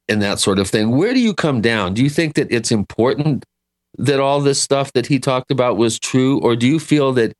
and 0.08 0.22
that 0.22 0.38
sort 0.38 0.58
of 0.58 0.68
thing. 0.68 0.96
Where 0.96 1.12
do 1.12 1.20
you 1.20 1.34
come 1.34 1.60
down? 1.60 1.92
Do 1.92 2.02
you 2.02 2.10
think 2.10 2.34
that 2.34 2.50
it's 2.50 2.72
important 2.72 3.44
that 3.98 4.20
all 4.20 4.40
this 4.40 4.60
stuff 4.60 4.92
that 4.94 5.06
he 5.06 5.18
talked 5.18 5.50
about 5.50 5.76
was 5.76 5.98
true, 5.98 6.40
or 6.40 6.56
do 6.56 6.66
you 6.66 6.80
feel 6.80 7.12
that 7.12 7.34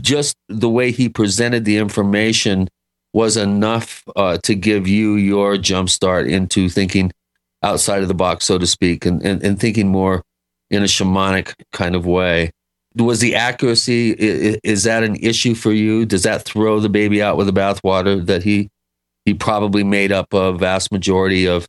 just 0.00 0.36
the 0.48 0.70
way 0.70 0.92
he 0.92 1.08
presented 1.08 1.64
the 1.64 1.76
information 1.76 2.68
was 3.12 3.36
enough 3.36 4.04
uh, 4.16 4.38
to 4.44 4.54
give 4.54 4.86
you 4.86 5.14
your 5.14 5.56
jump 5.56 5.90
start 5.90 6.28
into 6.28 6.68
thinking 6.68 7.12
outside 7.62 8.02
of 8.02 8.08
the 8.08 8.14
box, 8.14 8.46
so 8.46 8.58
to 8.58 8.66
speak, 8.66 9.04
and, 9.04 9.22
and, 9.22 9.42
and 9.42 9.58
thinking 9.58 9.88
more 9.88 10.22
in 10.70 10.82
a 10.82 10.86
shamanic 10.86 11.54
kind 11.72 11.94
of 11.94 12.06
way. 12.06 12.50
Was 12.96 13.20
the 13.20 13.36
accuracy 13.36 14.12
is 14.12 14.82
that 14.82 15.04
an 15.04 15.16
issue 15.16 15.54
for 15.54 15.72
you? 15.72 16.04
Does 16.04 16.24
that 16.24 16.42
throw 16.42 16.80
the 16.80 16.88
baby 16.88 17.22
out 17.22 17.36
with 17.36 17.46
the 17.46 17.52
bathwater 17.52 18.24
that 18.26 18.42
he 18.42 18.68
he 19.24 19.34
probably 19.34 19.84
made 19.84 20.10
up 20.10 20.32
a 20.32 20.52
vast 20.52 20.90
majority 20.90 21.46
of 21.46 21.68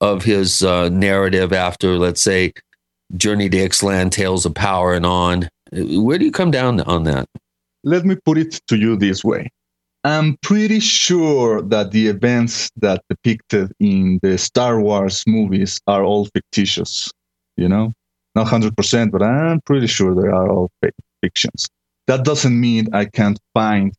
of 0.00 0.24
his 0.24 0.62
uh, 0.62 0.88
narrative 0.88 1.52
after, 1.52 1.98
let's 1.98 2.20
say, 2.20 2.52
Journey 3.16 3.48
to 3.50 3.56
Ixtlan, 3.56 4.10
Tales 4.10 4.46
of 4.46 4.54
Power, 4.54 4.94
and 4.94 5.06
on? 5.06 5.48
Where 5.72 6.18
do 6.18 6.24
you 6.24 6.32
come 6.32 6.50
down 6.50 6.80
on 6.82 7.04
that? 7.04 7.26
Let 7.84 8.04
me 8.04 8.16
put 8.24 8.38
it 8.38 8.60
to 8.68 8.76
you 8.76 8.96
this 8.96 9.24
way. 9.24 9.50
I'm 10.04 10.38
pretty 10.38 10.80
sure 10.80 11.60
that 11.62 11.90
the 11.90 12.06
events 12.06 12.70
that 12.76 13.02
depicted 13.10 13.72
in 13.80 14.18
the 14.22 14.38
Star 14.38 14.80
Wars 14.80 15.24
movies 15.26 15.78
are 15.86 16.02
all 16.04 16.26
fictitious. 16.26 17.10
You 17.56 17.68
know, 17.68 17.92
not 18.34 18.46
hundred 18.48 18.76
percent, 18.76 19.12
but 19.12 19.22
I'm 19.22 19.60
pretty 19.62 19.86
sure 19.86 20.14
they 20.14 20.28
are 20.28 20.48
all 20.48 20.70
fi- 20.80 20.90
fictions. 21.22 21.68
That 22.06 22.24
doesn't 22.24 22.58
mean 22.58 22.88
I 22.94 23.04
can't 23.04 23.38
find 23.52 23.92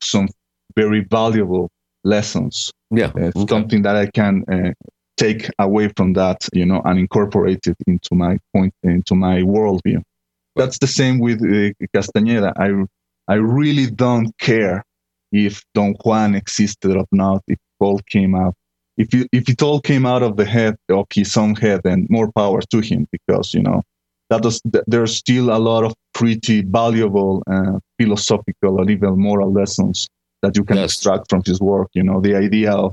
some 0.00 0.28
very 0.76 1.04
valuable 1.10 1.70
lessons. 2.04 2.70
Yeah, 2.90 3.10
uh, 3.20 3.32
something 3.48 3.82
that 3.82 3.96
I 3.96 4.06
can 4.06 4.44
uh, 4.50 4.72
take 5.16 5.50
away 5.58 5.88
from 5.96 6.12
that, 6.12 6.48
you 6.52 6.64
know, 6.64 6.80
and 6.84 7.00
incorporate 7.00 7.66
it 7.66 7.76
into 7.88 8.14
my 8.14 8.38
point, 8.54 8.72
into 8.84 9.16
my 9.16 9.42
worldview. 9.42 10.02
That's 10.54 10.78
the 10.78 10.86
same 10.86 11.18
with 11.18 11.42
uh, 11.42 11.74
Castañeda. 11.92 12.52
I 12.56 12.86
I 13.30 13.34
really 13.34 13.90
don't 13.90 14.30
care 14.38 14.84
if 15.32 15.62
Don 15.74 15.94
Juan 16.04 16.34
existed 16.34 16.96
or 16.96 17.06
not. 17.12 17.42
If 17.46 17.58
it 17.58 17.84
all 17.84 18.00
came 18.08 18.34
out, 18.34 18.54
if 18.96 19.12
it, 19.14 19.28
if 19.32 19.48
it 19.48 19.62
all 19.62 19.80
came 19.80 20.06
out 20.06 20.22
of 20.22 20.36
the 20.36 20.44
head 20.44 20.76
of 20.88 21.06
his 21.12 21.36
own 21.36 21.54
head, 21.54 21.82
and 21.84 22.08
more 22.10 22.30
power 22.32 22.60
to 22.60 22.80
him, 22.80 23.06
because 23.12 23.54
you 23.54 23.62
know 23.62 23.82
that 24.30 24.44
was 24.44 24.60
there's 24.86 25.16
still 25.16 25.50
a 25.50 25.58
lot 25.58 25.84
of 25.84 25.94
pretty 26.14 26.62
valuable 26.62 27.42
uh, 27.50 27.78
philosophical 27.98 28.80
and 28.80 28.90
even 28.90 29.18
moral 29.18 29.52
lessons 29.52 30.08
that 30.42 30.56
you 30.56 30.64
can 30.64 30.78
extract 30.78 31.30
from 31.30 31.42
his 31.44 31.60
work. 31.60 31.88
You 31.94 32.02
know, 32.02 32.20
the 32.20 32.34
idea 32.34 32.72
of 32.72 32.92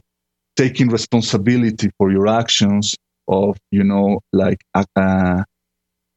taking 0.56 0.90
responsibility 0.90 1.90
for 1.98 2.12
your 2.12 2.28
actions, 2.28 2.96
of 3.28 3.58
you 3.72 3.84
know, 3.84 4.22
like 4.32 4.62
uh, 4.74 5.44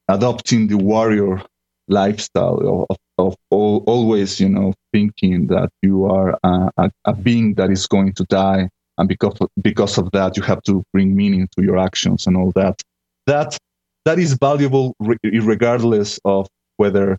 adopting 0.08 0.68
the 0.68 0.76
warrior 0.76 1.42
lifestyle 1.88 2.86
of, 2.90 2.96
of 3.18 3.36
al- 3.52 3.82
always, 3.86 4.40
you 4.40 4.48
know, 4.48 4.72
thinking 4.92 5.48
that 5.48 5.70
you 5.82 6.04
are 6.06 6.38
a, 6.42 6.70
a, 6.76 6.90
a 7.06 7.14
being 7.14 7.54
that 7.54 7.70
is 7.70 7.86
going 7.86 8.12
to 8.14 8.24
die, 8.24 8.68
and 8.98 9.08
because 9.08 9.36
of, 9.40 9.48
because 9.60 9.98
of 9.98 10.10
that, 10.12 10.36
you 10.36 10.42
have 10.42 10.62
to 10.62 10.84
bring 10.92 11.16
meaning 11.16 11.48
to 11.56 11.62
your 11.62 11.78
actions 11.78 12.26
and 12.26 12.36
all 12.36 12.52
that. 12.52 12.80
That 13.26 13.56
that 14.04 14.18
is 14.18 14.34
valuable 14.34 14.94
re- 15.00 15.18
regardless 15.22 16.18
of 16.24 16.46
whether 16.76 17.18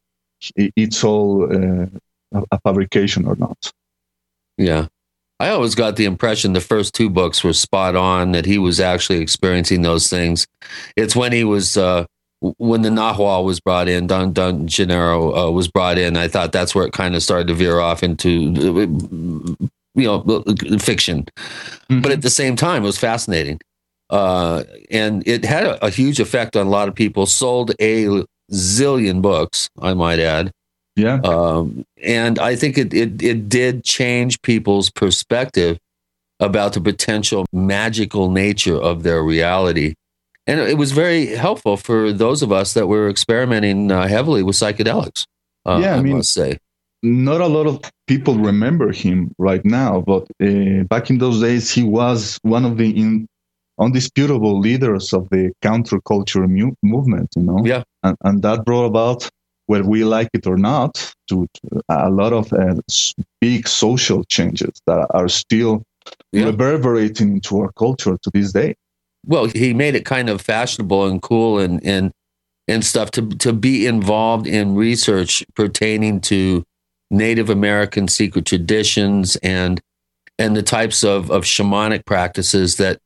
it's 0.56 1.04
all 1.04 1.44
uh, 1.44 1.88
a- 2.52 2.60
fabrication 2.64 3.26
or 3.26 3.36
not. 3.36 3.72
Yeah. 4.58 4.88
I 5.42 5.50
always 5.50 5.74
got 5.74 5.96
the 5.96 6.04
impression 6.04 6.52
the 6.52 6.60
first 6.60 6.94
two 6.94 7.10
books 7.10 7.44
were 7.44 7.54
spot 7.54 7.96
on, 7.96 8.34
that 8.34 8.46
he 8.46 8.58
was 8.58 8.80
actually 8.80 9.22
experiencing 9.22 9.84
those 9.84 10.10
things. 10.10 10.48
It's 10.98 11.16
when 11.16 11.32
he 11.32 11.46
was, 11.46 11.78
uh, 11.78 12.06
when 12.42 12.82
the 12.82 12.90
Nahual 12.90 13.44
was 13.44 13.60
brought 13.60 13.90
in, 13.90 14.08
Don, 14.08 14.34
Don 14.34 14.68
Genaro 14.68 15.48
uh, 15.48 15.52
was 15.52 15.68
brought 15.68 15.98
in. 15.98 16.18
I 16.18 16.28
thought 16.28 16.52
that's 16.52 16.74
where 16.74 16.86
it 16.86 16.94
kind 16.94 17.16
of 17.16 17.24
started 17.24 17.48
to 17.48 17.54
veer 17.54 17.80
off 17.80 18.04
into, 18.04 18.30
you 19.96 20.04
know, 20.04 20.44
fiction. 20.80 21.26
But 21.90 22.12
at 22.12 22.22
the 22.22 22.30
same 22.30 22.56
time, 22.56 22.84
it 22.84 22.88
was 22.88 22.98
fascinating. 22.98 23.60
Uh, 24.10 24.64
and 24.90 25.28
it 25.28 25.46
had 25.46 25.66
a, 25.66 25.86
a 25.86 25.90
huge 25.90 26.20
effect 26.20 26.56
on 26.56 26.66
a 26.66 26.70
lot 26.70 26.88
of 26.88 26.96
people, 26.96 27.26
sold 27.26 27.72
a 27.80 28.24
zillion 28.52 29.22
books, 29.22 29.70
I 29.82 29.94
might 29.94 30.20
add. 30.20 30.52
Yeah. 30.96 31.20
Um, 31.24 31.86
and 32.04 32.40
I 32.40 32.56
think 32.56 32.78
it, 32.78 32.94
it 32.94 33.22
it 33.22 33.48
did 33.48 33.84
change 33.86 34.42
people's 34.42 34.90
perspective 34.90 35.78
about 36.40 36.74
the 36.74 36.82
potential 36.82 37.46
magical 37.54 38.30
nature 38.30 38.76
of 38.76 39.04
their 39.04 39.24
reality. 39.24 39.94
And 40.50 40.60
it 40.74 40.78
was 40.78 40.92
very 40.92 41.22
helpful 41.46 41.76
for 41.78 42.12
those 42.24 42.40
of 42.46 42.52
us 42.52 42.74
that 42.74 42.88
were 42.88 43.08
experimenting 43.10 43.92
uh, 43.92 44.08
heavily 44.16 44.42
with 44.44 44.56
psychedelics. 44.56 45.26
Uh, 45.66 45.80
Yeah, 45.84 45.96
I 45.96 46.00
I, 46.00 46.02
mean- 46.02 46.18
must 46.18 46.34
say. 46.34 46.58
not 47.04 47.40
a 47.42 47.48
lot 47.58 47.66
of 47.72 47.76
people 48.08 48.36
remember 48.52 48.92
him 48.92 49.18
right 49.38 49.64
now, 49.64 50.02
but 50.12 50.24
uh, 50.48 50.84
back 50.94 51.10
in 51.12 51.18
those 51.20 51.40
days, 51.48 51.66
he 51.78 51.84
was 51.84 52.20
one 52.56 52.66
of 52.70 52.74
the 52.82 52.90
in, 53.04 53.12
undisputable 53.80 54.60
leaders 54.60 55.14
of 55.14 55.24
the 55.30 55.44
counterculture 55.64 56.46
mu- 56.58 56.76
movement. 56.84 57.30
You 57.38 57.44
know, 57.44 57.62
yeah, 57.66 57.84
and, 58.04 58.18
and 58.28 58.42
that 58.42 58.66
brought 58.66 58.86
about, 58.94 59.30
whether 59.68 59.88
we 59.88 60.04
like 60.04 60.30
it 60.34 60.46
or 60.48 60.58
not, 60.58 60.92
to, 61.30 61.48
to 61.56 61.82
a 61.90 62.10
lot 62.10 62.34
of 62.34 62.52
uh, 62.54 62.76
big 63.40 63.68
social 63.68 64.24
changes 64.26 64.74
that 64.88 65.08
are 65.12 65.30
still 65.30 65.84
yeah. 66.34 66.46
reverberating 66.46 67.30
into 67.38 67.52
our 67.62 67.72
culture 67.84 68.18
to 68.24 68.30
this 68.34 68.52
day. 68.52 68.76
Well, 69.26 69.46
he 69.46 69.74
made 69.74 69.96
it 69.96 70.06
kind 70.06 70.30
of 70.30 70.42
fashionable 70.42 71.08
and 71.08 71.22
cool 71.22 71.60
and 71.60 71.84
and 71.86 72.12
and 72.68 72.86
stuff 72.86 73.12
to 73.12 73.28
to 73.28 73.54
be 73.54 73.86
involved 73.86 74.48
in 74.48 74.76
research 74.76 75.44
pertaining 75.56 76.22
to 76.22 76.64
Native 77.12 77.50
American 77.50 78.08
secret 78.08 78.46
traditions 78.46 79.36
and 79.38 79.82
and 80.38 80.56
the 80.56 80.64
types 80.64 81.04
of, 81.04 81.30
of 81.30 81.44
shamanic 81.44 82.06
practices 82.06 82.78
that 82.78 83.00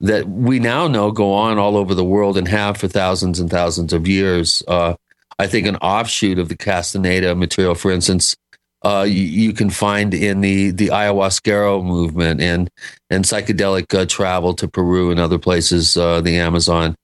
that 0.00 0.28
we 0.28 0.58
now 0.58 0.86
know 0.86 1.10
go 1.10 1.32
on 1.32 1.58
all 1.58 1.76
over 1.76 1.94
the 1.94 2.04
world 2.04 2.36
and 2.36 2.48
have 2.48 2.76
for 2.76 2.86
thousands 2.86 3.40
and 3.40 3.50
thousands 3.50 3.92
of 3.92 4.06
years. 4.06 4.62
Uh, 4.68 4.94
I 5.38 5.46
think 5.46 5.66
an 5.66 5.76
offshoot 5.76 6.38
of 6.38 6.48
the 6.48 6.56
Castaneda 6.56 7.34
material, 7.34 7.74
for 7.74 7.90
instance, 7.90 8.36
uh, 8.84 9.04
you, 9.08 9.22
you, 9.22 9.52
can 9.52 9.70
find 9.70 10.14
in 10.14 10.40
the 10.42 10.70
the 10.70 10.88
ayahuasquero 10.88 11.84
movement 11.84 12.40
and 12.40 12.70
and 13.10 13.24
psychedelic 13.24 13.92
uh, 13.98 14.06
travel 14.06 14.54
to 14.54 14.68
Peru 14.68 15.10
and 15.10 15.18
other 15.18 15.38
places, 15.38 15.96
uh, 15.96 16.20
the 16.20 16.38
Amazon, 16.38 16.94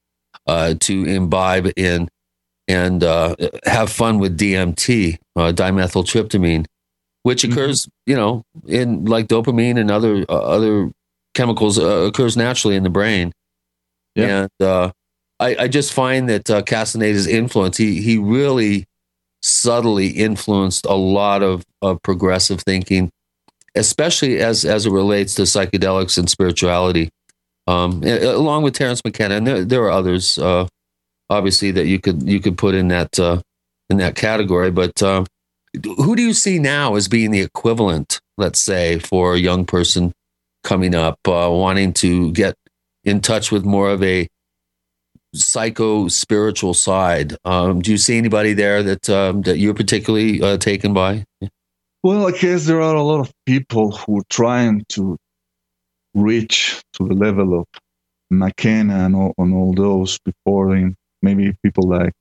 uh, 0.47 0.75
to 0.81 1.05
imbibe 1.05 1.73
in 1.77 2.09
and 2.69 3.03
uh, 3.03 3.35
have 3.65 3.91
fun 3.91 4.19
with 4.19 4.39
DMT, 4.39 5.19
uh, 5.37 5.53
dimethyltryptamine, 5.53 6.67
which 7.23 7.43
mm-hmm. 7.43 7.53
occurs, 7.53 7.87
mm-hmm. 7.87 8.11
you 8.11 8.17
know, 8.17 8.45
in 8.67 9.05
like 9.05 9.29
dopamine 9.29 9.79
and 9.79 9.91
other 9.91 10.25
uh, 10.29 10.41
other 10.41 10.91
chemicals 11.35 11.79
uh, 11.79 12.07
occurs 12.07 12.37
naturally 12.37 12.77
in 12.77 12.83
the 12.83 12.91
brain. 12.91 13.33
Yeah. 14.15 14.43
And 14.43 14.67
uh, 14.67 14.93
I, 15.41 15.57
I, 15.61 15.69
just 15.69 15.95
find 15.95 16.29
that 16.29 16.51
uh, 16.51 16.63
Castaneda's 16.63 17.27
influence, 17.27 17.79
he 17.79 18.03
he 18.03 18.19
really 18.19 18.85
subtly 19.43 20.09
influenced 20.09 20.87
a 20.87 20.95
lot 20.95 21.43
of, 21.43 21.65
of 21.81 22.01
progressive 22.03 22.61
thinking, 22.61 23.11
especially 23.75 24.39
as 24.39 24.65
as 24.65 24.87
it 24.87 24.91
relates 24.91 25.35
to 25.35 25.43
psychedelics 25.43 26.19
and 26.19 26.29
spirituality. 26.29 27.11
Um, 27.67 28.03
along 28.05 28.65
with 28.65 28.75
Terence 28.75 29.03
McKenna, 29.05 29.37
and 29.37 29.47
there, 29.47 29.65
there 29.65 29.83
are 29.85 29.91
others. 29.91 30.39
Uh, 30.39 30.67
obviously 31.33 31.71
that 31.71 31.87
you 31.87 31.99
could 31.99 32.23
you 32.29 32.41
could 32.41 32.59
put 32.59 32.75
in 32.75 32.89
that 32.89 33.19
uh, 33.19 33.41
in 33.91 33.97
that 33.97 34.15
category. 34.15 34.71
But 34.71 35.03
uh, 35.03 35.25
who 35.83 36.15
do 36.15 36.23
you 36.23 36.35
see 36.35 36.59
now 36.59 36.95
as 36.95 37.09
being 37.09 37.31
the 37.31 37.41
equivalent, 37.41 38.21
let's 38.37 38.61
say, 38.61 38.99
for 38.99 39.35
a 39.35 39.39
young 39.39 39.65
person 39.65 40.13
coming 40.63 40.95
up 40.95 41.19
uh, 41.27 41.49
wanting 41.51 41.93
to 41.95 42.31
get 42.33 42.55
in 43.05 43.21
touch 43.21 43.51
with 43.51 43.65
more 43.65 43.91
of 43.91 44.03
a 44.03 44.29
psycho 45.35 46.09
spiritual 46.09 46.75
side? 46.75 47.37
Um, 47.45 47.81
do 47.81 47.91
you 47.91 47.99
see 47.99 48.19
anybody 48.19 48.53
there 48.53 48.83
that 48.83 49.09
um, 49.11 49.43
that 49.43 49.59
you're 49.59 49.75
particularly 49.75 50.43
uh, 50.43 50.59
taken 50.59 50.93
by? 50.93 51.25
Well, 52.03 52.27
I 52.27 52.33
guess 52.33 52.67
there 52.67 52.81
are 52.81 52.97
a 52.97 53.03
lot 53.03 53.21
of 53.21 53.33
people 53.47 53.93
who 53.93 54.19
are 54.19 54.29
trying 54.29 54.85
to 54.91 55.17
reach 56.15 56.83
to 56.95 57.07
the 57.07 57.15
level 57.15 57.61
of 57.61 57.67
McKenna 58.31 59.05
and 59.05 59.15
all, 59.15 59.35
and 59.39 59.55
all 59.55 59.73
those 59.73 60.19
before 60.25 60.75
him 60.75 60.97
maybe 61.23 61.55
people 61.63 61.89
like 61.89 62.13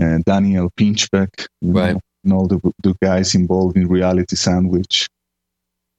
uh, 0.00 0.18
Daniel 0.24 0.70
Pinchbeck, 0.78 1.46
right. 1.62 1.94
know, 1.94 2.00
and 2.24 2.32
all 2.32 2.46
the, 2.46 2.60
the 2.82 2.94
guys 3.02 3.34
involved 3.34 3.76
in 3.76 3.88
Reality 3.88 4.36
Sandwich. 4.36 5.08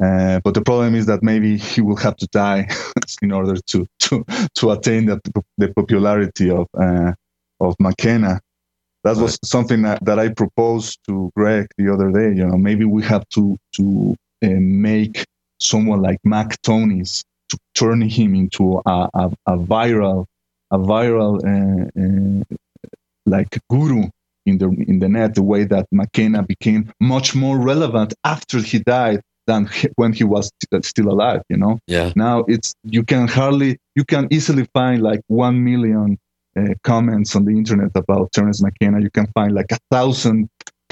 Uh, 0.01 0.40
but 0.43 0.53
the 0.53 0.61
problem 0.61 0.93
is 0.93 1.06
that 1.06 1.24
maybe 1.24 1.57
he 1.72 1.82
will 1.82 1.95
have 1.95 2.15
to 2.17 2.27
die 2.27 2.67
in 3.22 3.32
order 3.32 3.56
to 3.67 3.85
to 3.99 4.25
to 4.56 4.72
attain 4.72 5.06
the, 5.06 5.19
the 5.57 5.69
popularity 5.74 6.49
of 6.49 6.67
uh, 6.80 7.14
of 7.59 7.75
McKenna. 7.80 8.41
That 9.03 9.17
was 9.17 9.38
something 9.43 9.83
that, 9.83 10.03
that 10.03 10.17
I 10.17 10.30
proposed 10.30 10.98
to 11.06 11.32
Greg 11.35 11.67
the 11.77 11.93
other 11.93 12.11
day. 12.11 12.35
You 12.35 12.48
know, 12.48 12.57
maybe 12.57 12.85
we 12.85 13.03
have 13.03 13.27
to 13.30 13.56
to 13.75 14.15
uh, 14.43 14.48
make 14.59 15.25
someone 15.59 16.01
like 16.01 16.19
Mac 16.24 16.59
Tonnies 16.64 17.24
to 17.49 17.57
turn 17.75 18.01
him 18.01 18.33
into 18.33 18.82
a, 18.85 19.09
a, 19.14 19.32
a 19.45 19.57
viral 19.57 20.25
a 20.72 20.80
viral 20.80 21.35
uh, 21.45 21.85
uh, 22.01 22.56
like 23.25 23.59
guru 23.69 24.09
in 24.45 24.57
the 24.57 24.69
in 24.88 24.99
the 24.99 25.07
net 25.07 25.35
the 25.35 25.43
way 25.43 25.64
that 25.64 25.85
McKenna 25.91 26.43
became 26.43 26.91
much 26.99 27.35
more 27.35 27.57
relevant 27.59 28.14
after 28.24 28.59
he 28.59 28.80
died 28.80 29.22
than 29.48 29.69
when 29.95 30.14
he 30.14 30.24
was 30.24 30.51
uh, 30.72 30.82
still 30.82 31.09
alive 31.09 31.41
you 31.49 31.57
know? 31.57 31.80
Yeah. 31.88 32.11
Now 32.15 32.45
it's 32.48 32.74
you 32.83 33.03
can 33.03 33.27
hardly 33.27 33.77
you 33.95 34.03
can 34.06 34.27
easily 34.32 34.67
find 34.74 35.01
like 35.01 35.22
1 35.27 35.64
million 35.64 36.17
uh, 36.57 36.74
comments 36.83 37.35
on 37.35 37.45
the 37.45 37.51
internet 37.51 37.91
about 37.95 38.32
Terence 38.32 38.61
McKenna. 38.61 39.01
You 39.01 39.11
can 39.11 39.27
find 39.33 39.53
like 39.53 39.72
a 39.72 39.77
thousand 39.91 40.49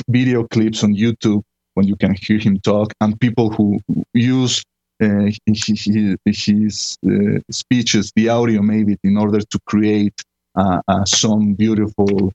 video 0.09 0.45
clips 0.47 0.83
on 0.83 0.93
YouTube 0.93 1.41
when 1.75 1.87
you 1.87 1.95
can 1.95 2.13
hear 2.15 2.37
him 2.37 2.59
talk 2.59 2.93
and 3.01 3.19
people 3.19 3.49
who 3.49 3.79
use 4.13 4.63
uh, 5.01 5.31
his, 5.45 6.17
his 6.25 6.97
uh, 7.05 7.39
speeches, 7.49 8.11
the 8.15 8.29
audio 8.29 8.61
maybe, 8.61 8.97
in 9.03 9.17
order 9.17 9.39
to 9.39 9.59
create 9.65 10.21
uh, 10.55 10.79
some 11.05 11.53
beautiful 11.53 12.31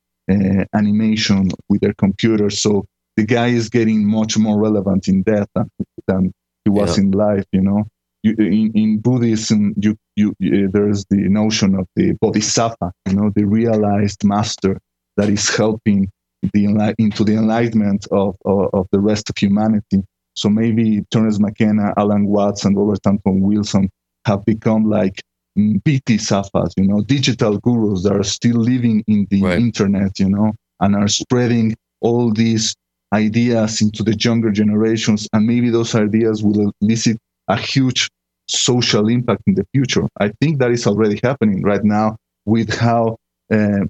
animation 0.75 1.49
with 1.71 1.81
their 1.81 1.95
computer. 1.95 2.51
So 2.51 2.85
the 3.19 3.25
guy 3.25 3.49
is 3.49 3.69
getting 3.69 4.09
much 4.09 4.39
more 4.39 4.57
relevant 4.57 5.09
in 5.09 5.25
death 5.25 5.49
than, 5.57 5.69
than 6.07 6.33
he 6.65 6.71
was 6.71 6.97
yeah. 6.97 7.03
in 7.03 7.11
life, 7.11 7.45
you 7.51 7.61
know. 7.61 7.83
You, 8.23 8.35
in, 8.39 8.71
in, 8.75 8.99
Buddhism, 8.99 9.75
you, 9.77 9.97
you, 10.15 10.29
uh, 10.31 10.71
there's 10.73 11.05
the 11.11 11.29
notion 11.29 11.75
of 11.75 11.87
the 11.97 12.13
bodhisattva, 12.21 12.93
you 13.09 13.15
know, 13.15 13.33
the 13.35 13.45
realized 13.45 14.23
master 14.23 14.79
that 15.17 15.29
is 15.29 15.49
helping 15.57 16.09
the 16.53 16.95
into 16.99 17.25
the 17.25 17.35
enlightenment 17.35 18.07
of, 18.13 18.37
of, 18.45 18.71
of 18.73 18.87
the 18.93 19.01
rest 19.01 19.29
of 19.31 19.37
humanity. 19.37 20.05
So 20.37 20.49
maybe 20.49 21.05
Terence 21.11 21.41
McKenna, 21.41 21.95
Alan 21.97 22.27
Watts, 22.27 22.65
and 22.65 22.77
Robert 22.77 23.05
Anton 23.05 23.41
Wilson 23.41 23.91
have 24.27 24.45
become 24.45 24.89
like 24.89 25.21
bodhisattvas, 25.57 26.73
you 26.77 26.87
know, 26.87 27.01
digital 27.03 27.59
gurus 27.59 28.05
that 28.05 28.13
are 28.13 28.23
still 28.23 28.59
living 28.59 29.03
in 29.09 29.27
the 29.31 29.43
right. 29.43 29.59
internet, 29.59 30.21
you 30.21 30.29
know, 30.29 30.53
and 30.79 30.95
are 30.95 31.09
spreading 31.09 31.75
all 32.01 32.33
these 32.33 32.77
ideas 33.13 33.81
into 33.81 34.03
the 34.03 34.17
younger 34.17 34.51
generations. 34.51 35.29
And 35.33 35.47
maybe 35.47 35.71
those 35.71 35.95
ideas 35.95 36.43
will 36.43 36.73
elicit 36.81 37.19
a 37.49 37.57
huge 37.57 38.09
social 38.49 39.09
impact 39.09 39.43
in 39.47 39.55
the 39.55 39.67
future. 39.75 40.07
I 40.21 40.33
think 40.41 40.59
that 40.59 40.71
is 40.71 40.87
already 40.87 41.21
happening 41.23 41.63
right 41.63 41.85
now 41.85 42.17
with 42.47 42.75
how 42.75 43.19
uh, 43.53 43.85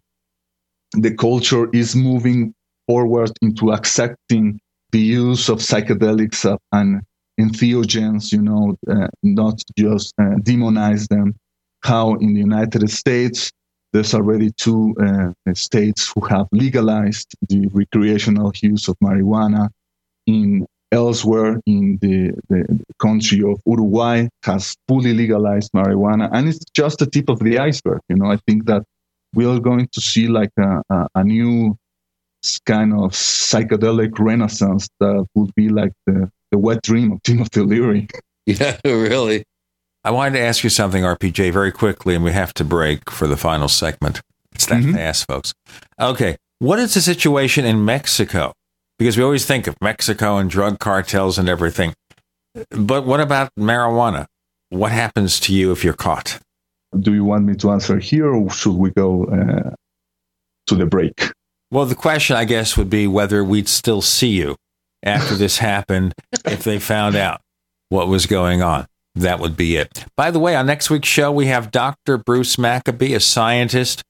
the 0.92 1.14
culture 1.14 1.68
is 1.72 1.94
moving 1.94 2.54
forward 2.86 3.30
into 3.42 3.72
accepting 3.72 4.60
the 4.90 5.00
use 5.00 5.48
of 5.48 5.58
psychedelics 5.58 6.58
and 6.72 7.02
entheogens, 7.38 8.32
you 8.32 8.42
know, 8.42 8.76
uh, 8.90 9.08
not 9.22 9.60
just 9.76 10.14
uh, 10.18 10.36
demonize 10.42 11.08
them. 11.08 11.34
How 11.84 12.14
in 12.14 12.34
the 12.34 12.40
United 12.40 12.90
States, 12.90 13.52
there's 13.92 14.14
already 14.14 14.50
two 14.52 14.94
uh, 15.00 15.32
states 15.54 16.12
who 16.14 16.24
have 16.26 16.46
legalized 16.52 17.34
the 17.48 17.68
recreational 17.72 18.52
use 18.60 18.88
of 18.88 18.96
marijuana. 19.02 19.68
In 20.26 20.66
elsewhere 20.92 21.60
in 21.66 21.98
the, 22.00 22.32
the 22.48 22.64
country 22.98 23.42
of 23.42 23.60
Uruguay 23.66 24.28
has 24.44 24.76
fully 24.86 25.12
legalized 25.14 25.70
marijuana, 25.72 26.28
and 26.32 26.48
it's 26.48 26.64
just 26.74 26.98
the 26.98 27.06
tip 27.06 27.28
of 27.28 27.38
the 27.40 27.58
iceberg. 27.58 28.00
You 28.08 28.16
know, 28.16 28.30
I 28.30 28.38
think 28.46 28.66
that 28.66 28.84
we 29.34 29.46
are 29.46 29.58
going 29.58 29.88
to 29.92 30.00
see 30.00 30.28
like 30.28 30.50
a, 30.58 30.82
a, 30.90 31.08
a 31.16 31.24
new 31.24 31.76
kind 32.64 32.92
of 32.92 33.12
psychedelic 33.12 34.18
renaissance 34.18 34.88
that 35.00 35.26
would 35.34 35.54
be 35.54 35.68
like 35.68 35.92
the, 36.06 36.30
the 36.50 36.58
wet 36.58 36.82
dream 36.82 37.12
of 37.12 37.22
Timothy 37.22 37.60
Leary. 37.60 38.08
Yeah, 38.46 38.78
really. 38.82 39.44
I 40.04 40.10
wanted 40.10 40.38
to 40.38 40.40
ask 40.40 40.62
you 40.64 40.70
something, 40.70 41.02
RPJ, 41.02 41.52
very 41.52 41.72
quickly, 41.72 42.14
and 42.14 42.24
we 42.24 42.32
have 42.32 42.54
to 42.54 42.64
break 42.64 43.10
for 43.10 43.26
the 43.26 43.36
final 43.36 43.68
segment. 43.68 44.20
It's 44.54 44.66
that 44.66 44.82
mm-hmm. 44.82 44.94
fast, 44.94 45.26
folks. 45.26 45.54
Okay. 46.00 46.36
What 46.60 46.78
is 46.78 46.94
the 46.94 47.00
situation 47.00 47.64
in 47.64 47.84
Mexico? 47.84 48.52
Because 48.98 49.16
we 49.16 49.22
always 49.22 49.46
think 49.46 49.66
of 49.66 49.76
Mexico 49.80 50.38
and 50.38 50.50
drug 50.50 50.78
cartels 50.78 51.38
and 51.38 51.48
everything. 51.48 51.94
But 52.70 53.06
what 53.06 53.20
about 53.20 53.50
marijuana? 53.58 54.26
What 54.70 54.92
happens 54.92 55.38
to 55.40 55.54
you 55.54 55.72
if 55.72 55.84
you're 55.84 55.94
caught? 55.94 56.40
Do 56.98 57.14
you 57.14 57.24
want 57.24 57.44
me 57.44 57.54
to 57.56 57.70
answer 57.70 57.98
here 57.98 58.32
or 58.32 58.50
should 58.50 58.74
we 58.74 58.90
go 58.90 59.24
uh, 59.24 59.74
to 60.66 60.74
the 60.74 60.86
break? 60.86 61.32
Well, 61.70 61.86
the 61.86 61.94
question, 61.94 62.34
I 62.34 62.44
guess, 62.44 62.76
would 62.76 62.90
be 62.90 63.06
whether 63.06 63.44
we'd 63.44 63.68
still 63.68 64.00
see 64.00 64.30
you 64.30 64.56
after 65.02 65.34
this 65.34 65.58
happened 65.58 66.14
if 66.44 66.64
they 66.64 66.78
found 66.78 67.14
out 67.14 67.40
what 67.90 68.08
was 68.08 68.26
going 68.26 68.62
on. 68.62 68.86
That 69.18 69.40
would 69.40 69.56
be 69.56 69.76
it. 69.76 70.04
By 70.16 70.30
the 70.30 70.38
way, 70.38 70.54
on 70.54 70.66
next 70.66 70.90
week's 70.90 71.08
show, 71.08 71.32
we 71.32 71.46
have 71.46 71.70
Dr. 71.70 72.18
Bruce 72.18 72.58
Maccabee, 72.58 73.14
a 73.14 73.20
scientist 73.20 74.04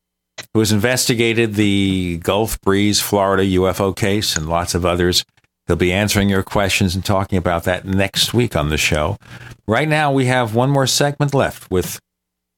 who 0.52 0.60
has 0.60 0.70
investigated 0.72 1.54
the 1.54 2.18
Gulf 2.22 2.60
Breeze, 2.60 3.00
Florida 3.00 3.42
UFO 3.44 3.96
case 3.96 4.36
and 4.36 4.48
lots 4.48 4.74
of 4.74 4.84
others. 4.84 5.24
He'll 5.66 5.76
be 5.76 5.92
answering 5.92 6.28
your 6.28 6.42
questions 6.42 6.94
and 6.94 7.04
talking 7.04 7.36
about 7.38 7.64
that 7.64 7.84
next 7.84 8.32
week 8.32 8.56
on 8.56 8.70
the 8.70 8.78
show. 8.78 9.18
Right 9.66 9.88
now, 9.88 10.12
we 10.12 10.26
have 10.26 10.54
one 10.54 10.70
more 10.70 10.86
segment 10.86 11.34
left 11.34 11.70
with 11.70 12.00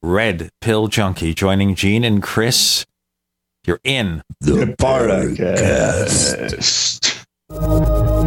Red 0.03 0.51
Pill 0.61 0.87
Junkie 0.89 1.35
joining 1.35 1.75
Gene 1.75 2.05
and 2.05 2.23
Chris. 2.23 2.87
You're 3.67 3.81
in 3.85 4.23
the 4.41 4.77
Paracast. 4.79 5.67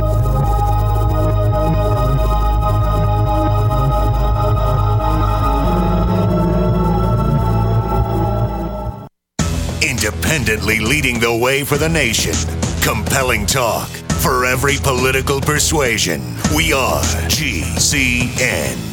Leading 10.61 11.19
the 11.19 11.33
way 11.33 11.63
for 11.63 11.77
the 11.77 11.89
nation. 11.89 12.35
Compelling 12.81 13.45
talk 13.45 13.89
for 14.21 14.45
every 14.45 14.77
political 14.77 15.41
persuasion. 15.41 16.21
We 16.55 16.73
are 16.73 17.01
GCN. 17.27 18.92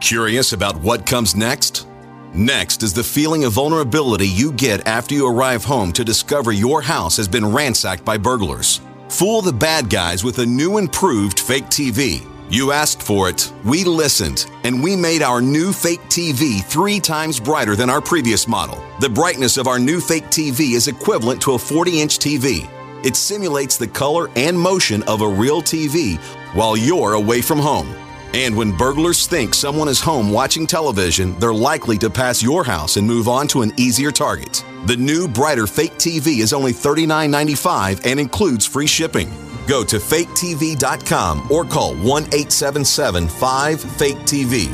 Curious 0.00 0.54
about 0.54 0.80
what 0.80 1.04
comes 1.04 1.36
next? 1.36 1.86
Next 2.32 2.82
is 2.82 2.94
the 2.94 3.04
feeling 3.04 3.44
of 3.44 3.52
vulnerability 3.52 4.26
you 4.26 4.50
get 4.52 4.86
after 4.86 5.14
you 5.14 5.28
arrive 5.28 5.62
home 5.62 5.92
to 5.92 6.02
discover 6.02 6.52
your 6.52 6.80
house 6.80 7.18
has 7.18 7.28
been 7.28 7.52
ransacked 7.52 8.02
by 8.02 8.16
burglars. 8.16 8.80
Fool 9.10 9.42
the 9.42 9.52
bad 9.52 9.90
guys 9.90 10.24
with 10.24 10.38
a 10.38 10.46
new 10.46 10.78
improved 10.78 11.38
fake 11.38 11.66
TV. 11.66 12.26
You 12.48 12.72
asked 12.72 13.02
for 13.02 13.28
it, 13.28 13.52
we 13.62 13.84
listened, 13.84 14.50
and 14.64 14.82
we 14.82 14.96
made 14.96 15.22
our 15.22 15.42
new 15.42 15.70
fake 15.70 16.02
TV 16.08 16.64
three 16.64 16.98
times 16.98 17.38
brighter 17.38 17.76
than 17.76 17.90
our 17.90 18.00
previous 18.00 18.48
model. 18.48 18.82
The 19.00 19.10
brightness 19.10 19.58
of 19.58 19.68
our 19.68 19.78
new 19.78 20.00
fake 20.00 20.26
TV 20.26 20.72
is 20.72 20.88
equivalent 20.88 21.42
to 21.42 21.52
a 21.52 21.58
40 21.58 22.00
inch 22.00 22.18
TV. 22.18 22.68
It 23.04 23.16
simulates 23.16 23.76
the 23.76 23.86
color 23.86 24.30
and 24.34 24.58
motion 24.58 25.02
of 25.02 25.20
a 25.20 25.28
real 25.28 25.60
TV 25.60 26.16
while 26.54 26.76
you're 26.76 27.14
away 27.14 27.42
from 27.42 27.58
home. 27.58 27.94
And 28.32 28.56
when 28.56 28.76
burglars 28.76 29.26
think 29.26 29.54
someone 29.54 29.88
is 29.88 30.00
home 30.00 30.30
watching 30.30 30.66
television, 30.66 31.36
they're 31.40 31.52
likely 31.52 31.98
to 31.98 32.08
pass 32.08 32.42
your 32.42 32.62
house 32.62 32.96
and 32.96 33.06
move 33.06 33.26
on 33.26 33.48
to 33.48 33.62
an 33.62 33.72
easier 33.76 34.12
target. 34.12 34.64
The 34.86 34.96
new, 34.96 35.26
brighter 35.26 35.66
Fake 35.66 35.94
TV 35.94 36.38
is 36.38 36.52
only 36.52 36.72
$39.95 36.72 38.06
and 38.06 38.20
includes 38.20 38.66
free 38.66 38.86
shipping. 38.86 39.30
Go 39.66 39.82
to 39.84 39.96
faketv.com 39.96 41.50
or 41.50 41.64
call 41.64 41.94
1 41.96 42.22
877 42.24 43.28
5 43.28 43.80
Fake 43.80 44.16
TV. 44.18 44.68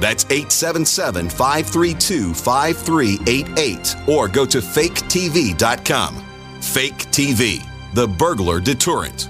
That's 0.00 0.24
877 0.26 1.28
532 1.30 2.32
5388 2.32 3.96
or 4.08 4.28
go 4.28 4.46
to 4.46 4.58
faketv.com. 4.58 6.24
Fake 6.60 6.98
TV, 7.10 7.94
the 7.94 8.06
burglar 8.06 8.60
deterrent. 8.60 9.28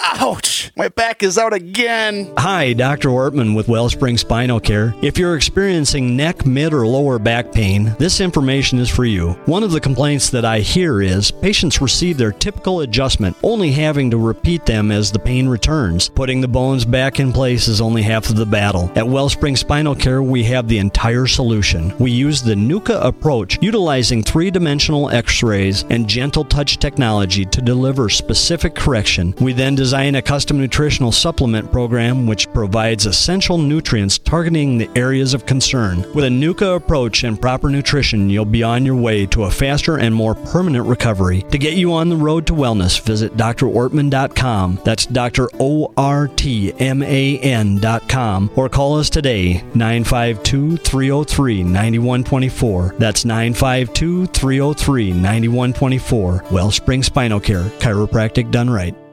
Ouch! 0.00 0.72
My 0.76 0.88
back 0.88 1.22
is 1.22 1.38
out 1.38 1.52
again. 1.52 2.32
Hi, 2.36 2.72
Dr. 2.72 3.08
Ortman 3.08 3.54
with 3.54 3.68
Wellspring 3.68 4.18
Spinal 4.18 4.60
Care. 4.60 4.94
If 5.02 5.18
you're 5.18 5.36
experiencing 5.36 6.16
neck, 6.16 6.44
mid, 6.44 6.74
or 6.74 6.86
lower 6.86 7.18
back 7.18 7.52
pain, 7.52 7.94
this 7.98 8.20
information 8.20 8.78
is 8.78 8.90
for 8.90 9.04
you. 9.04 9.32
One 9.46 9.62
of 9.62 9.70
the 9.70 9.80
complaints 9.80 10.30
that 10.30 10.44
I 10.44 10.60
hear 10.60 11.00
is 11.00 11.30
patients 11.30 11.80
receive 11.80 12.18
their 12.18 12.32
typical 12.32 12.80
adjustment, 12.80 13.36
only 13.42 13.70
having 13.70 14.10
to 14.10 14.18
repeat 14.18 14.66
them 14.66 14.90
as 14.90 15.10
the 15.10 15.18
pain 15.18 15.48
returns. 15.48 16.08
Putting 16.08 16.40
the 16.40 16.48
bones 16.48 16.84
back 16.84 17.20
in 17.20 17.32
place 17.32 17.68
is 17.68 17.80
only 17.80 18.02
half 18.02 18.28
of 18.28 18.36
the 18.36 18.46
battle. 18.46 18.90
At 18.96 19.08
Wellspring 19.08 19.56
Spinal 19.56 19.94
Care, 19.94 20.22
we 20.22 20.44
have 20.44 20.68
the 20.68 20.78
entire 20.78 21.26
solution. 21.26 21.96
We 21.98 22.10
use 22.10 22.42
the 22.42 22.54
NUCA 22.54 23.04
approach, 23.04 23.58
utilizing 23.62 24.22
three 24.22 24.50
dimensional 24.50 25.10
x 25.10 25.42
rays 25.42 25.84
and 25.90 26.08
gentle 26.08 26.44
touch 26.44 26.78
technology 26.78 27.44
to 27.46 27.62
deliver 27.62 28.08
specific 28.08 28.74
correction. 28.74 29.34
We 29.40 29.52
then 29.52 29.74
design 29.74 29.93
a 29.94 30.22
custom 30.22 30.58
nutritional 30.58 31.12
supplement 31.12 31.70
program 31.70 32.26
which 32.26 32.52
provides 32.52 33.06
essential 33.06 33.58
nutrients 33.58 34.18
targeting 34.18 34.76
the 34.76 34.90
areas 34.96 35.34
of 35.34 35.46
concern. 35.46 36.04
With 36.14 36.24
a 36.24 36.28
NUCA 36.28 36.74
approach 36.74 37.22
and 37.22 37.40
proper 37.40 37.70
nutrition, 37.70 38.28
you'll 38.28 38.44
be 38.44 38.64
on 38.64 38.84
your 38.84 38.96
way 38.96 39.24
to 39.26 39.44
a 39.44 39.50
faster 39.50 39.98
and 39.98 40.12
more 40.12 40.34
permanent 40.34 40.86
recovery. 40.86 41.42
To 41.50 41.58
get 41.58 41.74
you 41.74 41.92
on 41.92 42.08
the 42.08 42.16
road 42.16 42.44
to 42.48 42.54
wellness, 42.54 43.00
visit 43.00 43.36
drortman.com. 43.36 44.80
That's 44.84 45.06
Dr. 45.06 45.48
O 45.60 45.92
R 45.96 46.26
T 46.26 46.72
M 46.80 47.00
A 47.02 47.38
N.com 47.38 48.50
or 48.56 48.68
call 48.68 48.98
us 48.98 49.08
today 49.08 49.62
952 49.74 50.78
303 50.78 51.62
9124. 51.62 52.96
That's 52.98 53.24
952 53.24 54.26
303 54.26 55.12
9124. 55.12 56.44
Wellspring 56.50 57.04
Spinal 57.04 57.38
Care, 57.38 57.62
chiropractic 57.78 58.50
done 58.50 58.68
right. 58.68 59.03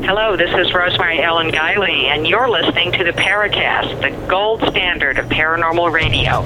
Hello, 0.00 0.36
this 0.36 0.50
is 0.54 0.72
Rosemary 0.72 1.20
Ellen 1.20 1.50
Guiley, 1.50 2.04
and 2.04 2.26
you're 2.26 2.48
listening 2.48 2.92
to 2.92 3.04
the 3.04 3.10
Paracast, 3.10 4.00
the 4.00 4.28
gold 4.28 4.62
standard 4.62 5.18
of 5.18 5.26
paranormal 5.26 5.92
radio. 5.92 6.42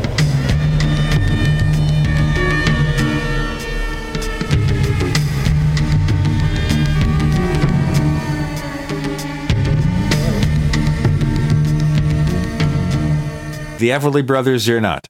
The 13.78 13.90
Everly 13.90 14.26
brothers 14.26 14.66
you're 14.66 14.80
not. 14.80 15.06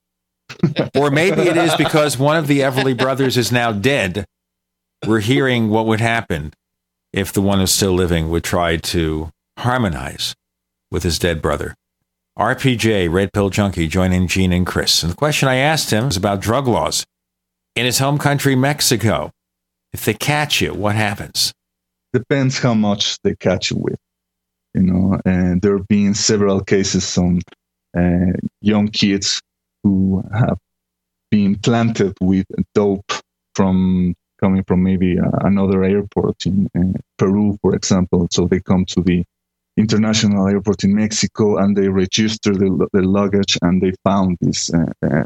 or 0.96 1.10
maybe 1.10 1.42
it 1.42 1.56
is 1.56 1.74
because 1.76 2.18
one 2.18 2.36
of 2.36 2.48
the 2.48 2.60
Everly 2.60 2.96
brothers 2.96 3.36
is 3.36 3.52
now 3.52 3.72
dead. 3.72 4.26
We're 5.06 5.20
hearing 5.20 5.70
what 5.70 5.86
would 5.86 6.00
happen 6.00 6.52
if 7.12 7.32
the 7.32 7.42
one 7.42 7.58
who's 7.58 7.72
still 7.72 7.92
living 7.92 8.30
would 8.30 8.44
try 8.44 8.76
to 8.76 9.30
harmonize 9.58 10.34
with 10.90 11.02
his 11.02 11.18
dead 11.18 11.42
brother. 11.42 11.74
RPJ, 12.38 13.12
Red 13.12 13.32
Pill 13.32 13.50
Junkie, 13.50 13.88
joining 13.88 14.26
Gene 14.26 14.52
and 14.52 14.66
Chris. 14.66 15.02
And 15.02 15.12
the 15.12 15.16
question 15.16 15.48
I 15.48 15.56
asked 15.56 15.90
him 15.90 16.06
was 16.06 16.16
about 16.16 16.40
drug 16.40 16.66
laws 16.66 17.04
in 17.76 17.84
his 17.84 17.98
home 17.98 18.18
country, 18.18 18.56
Mexico. 18.56 19.30
If 19.92 20.04
they 20.06 20.14
catch 20.14 20.62
you, 20.62 20.72
what 20.72 20.96
happens? 20.96 21.52
Depends 22.14 22.58
how 22.58 22.74
much 22.74 23.18
they 23.22 23.34
catch 23.36 23.70
you 23.70 23.78
with. 23.78 23.98
You 24.74 24.82
know, 24.82 25.20
and 25.26 25.60
there 25.60 25.76
have 25.76 25.88
been 25.88 26.14
several 26.14 26.62
cases 26.62 27.18
on 27.18 27.40
uh, 27.96 28.32
young 28.62 28.88
kids 28.88 29.42
who 29.82 30.24
have 30.32 30.58
been 31.30 31.56
planted 31.56 32.16
with 32.20 32.46
dope 32.74 33.12
from 33.54 34.14
coming 34.42 34.64
from 34.64 34.82
maybe 34.82 35.18
uh, 35.18 35.24
another 35.42 35.84
airport 35.84 36.46
in 36.46 36.68
uh, 36.76 36.98
Peru, 37.18 37.56
for 37.62 37.74
example. 37.74 38.26
So 38.30 38.46
they 38.46 38.60
come 38.60 38.84
to 38.86 39.02
the 39.02 39.24
international 39.76 40.48
airport 40.48 40.84
in 40.84 40.94
Mexico 40.94 41.56
and 41.58 41.76
they 41.76 41.88
register 41.88 42.52
the, 42.52 42.88
the 42.92 43.02
luggage 43.02 43.58
and 43.62 43.80
they 43.80 43.92
found 44.04 44.36
this 44.40 44.72
uh, 44.74 44.92
uh, 45.02 45.24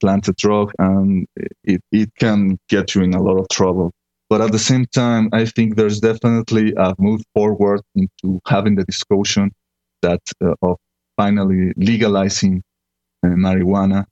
planted 0.00 0.36
drug 0.36 0.72
and 0.78 1.26
it, 1.64 1.80
it 1.92 2.10
can 2.18 2.58
get 2.68 2.94
you 2.94 3.02
in 3.02 3.14
a 3.14 3.22
lot 3.22 3.38
of 3.38 3.48
trouble. 3.48 3.92
But 4.28 4.42
at 4.42 4.52
the 4.52 4.58
same 4.58 4.84
time, 4.86 5.30
I 5.32 5.46
think 5.46 5.76
there's 5.76 6.00
definitely 6.00 6.74
a 6.76 6.94
move 6.98 7.22
forward 7.34 7.80
into 7.94 8.40
having 8.46 8.74
the 8.76 8.84
discussion 8.84 9.52
that 10.02 10.20
uh, 10.44 10.54
of 10.62 10.76
finally 11.16 11.72
legalizing 11.76 12.62
uh, 13.24 13.28
marijuana. 13.28 14.04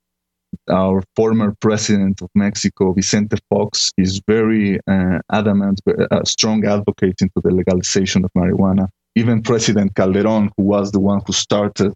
Our 0.70 1.02
former 1.14 1.54
president 1.60 2.22
of 2.22 2.30
Mexico, 2.34 2.92
Vicente 2.92 3.36
Fox, 3.48 3.90
is 3.96 4.20
very 4.26 4.80
uh, 4.86 5.18
adamant, 5.30 5.80
a 6.10 6.24
strong 6.26 6.64
advocate 6.66 7.22
into 7.22 7.40
the 7.42 7.50
legalization 7.50 8.24
of 8.24 8.30
marijuana. 8.36 8.88
Even 9.14 9.42
President 9.42 9.94
Calderon, 9.94 10.50
who 10.56 10.64
was 10.64 10.92
the 10.92 11.00
one 11.00 11.22
who 11.26 11.32
started 11.32 11.92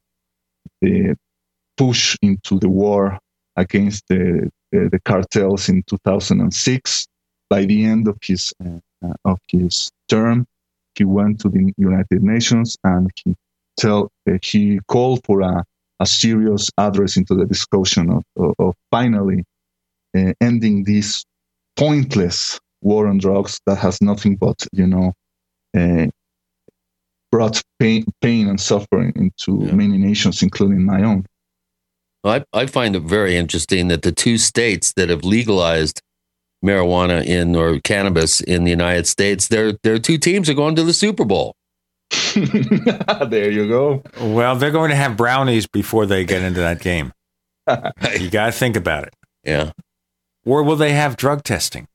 the 0.81 1.17
push 1.77 2.17
into 2.23 2.59
the 2.59 2.69
war 2.69 3.19
against 3.57 4.05
the, 4.09 4.51
the, 4.73 4.89
the 4.91 5.01
cartels 5.01 5.69
in 5.69 5.83
2006, 5.85 7.07
by 7.49 7.65
the 7.65 7.85
end 7.85 8.09
of 8.09 8.17
his 8.23 8.53
uh, 8.65 8.79
of 9.25 9.39
his 9.49 9.91
term, 10.09 10.47
he 10.95 11.05
went 11.05 11.41
to 11.41 11.49
the 11.49 11.73
United 11.77 12.23
Nations 12.23 12.77
and 12.85 13.11
he 13.25 13.35
tell 13.77 14.11
uh, 14.29 14.39
he 14.43 14.79
called 14.89 15.21
for 15.25 15.41
a, 15.41 15.65
a 16.01 16.07
serious 16.07 16.71
address 16.79 17.17
into 17.17 17.35
the 17.35 17.47
discussion 17.47 18.11
of, 18.11 18.25
of, 18.37 18.55
of 18.59 18.75
finally 18.91 19.45
uh, 20.17 20.33
ending 20.41 20.85
this 20.85 21.25
pointless 21.77 22.59
war 22.83 23.07
on 23.07 23.19
drugs 23.19 23.61
that 23.67 23.77
has 23.77 24.01
nothing 24.01 24.37
but 24.37 24.67
you 24.73 24.87
know 24.87 25.13
uh, 25.77 26.07
brought 27.31 27.63
pain, 27.79 28.05
pain 28.21 28.49
and 28.49 28.61
suffering 28.61 29.13
into 29.17 29.65
yeah. 29.65 29.73
many 29.73 29.99
nations, 29.99 30.43
including 30.43 30.85
my 30.85 31.03
own. 31.03 31.25
I, 32.25 32.45
I 32.53 32.67
find 32.67 32.97
it 32.97 33.03
very 33.03 33.37
interesting 33.37 33.89
that 33.89 34.03
the 34.03 34.13
two 34.13 34.37
states 34.37 34.93
that 34.95 35.09
have 35.09 35.25
legalized 35.25 36.03
marijuana 36.65 37.25
in 37.25 37.57
or 37.57 37.81
cannabis 37.81 38.41
in 38.41 38.65
the 38.65 38.71
United 38.71 39.07
States, 39.07 39.49
their 39.49 39.73
their 39.83 39.99
two 39.99 40.19
teams 40.19 40.51
are 40.51 40.55
going 40.55 40.75
to 40.77 40.83
the 40.83 40.93
Super 40.93 41.25
Bowl. 41.25 41.55
there 43.29 43.51
you 43.51 43.69
go. 43.69 44.03
Well, 44.21 44.57
they're 44.57 44.71
going 44.71 44.91
to 44.91 44.97
have 44.97 45.17
brownies 45.17 45.67
before 45.67 46.07
they 46.07 46.25
get 46.25 46.43
into 46.43 46.61
that 46.61 46.81
game. 46.81 47.13
you 48.19 48.31
got 48.31 48.47
to 48.47 48.53
think 48.53 48.77
about 48.77 49.05
it. 49.05 49.15
Yeah. 49.45 49.73
Or 50.45 50.63
will 50.63 50.77
they 50.77 50.93
have 50.93 51.17
drug 51.17 51.45
testing? 51.45 51.87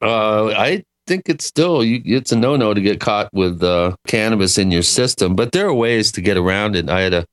Uh, 0.00 0.48
I 0.48 0.84
think 1.06 1.28
it's 1.28 1.44
still 1.44 1.82
you, 1.82 2.00
it's 2.04 2.30
a 2.30 2.36
no 2.36 2.54
no 2.54 2.74
to 2.74 2.80
get 2.80 3.00
caught 3.00 3.32
with 3.32 3.62
uh, 3.62 3.96
cannabis 4.06 4.58
in 4.58 4.70
your 4.70 4.82
system, 4.82 5.34
but 5.34 5.52
there 5.52 5.66
are 5.66 5.74
ways 5.74 6.12
to 6.12 6.20
get 6.20 6.36
around 6.36 6.76
it. 6.76 6.88
I 6.88 7.00
had 7.00 7.14
a 7.14 7.26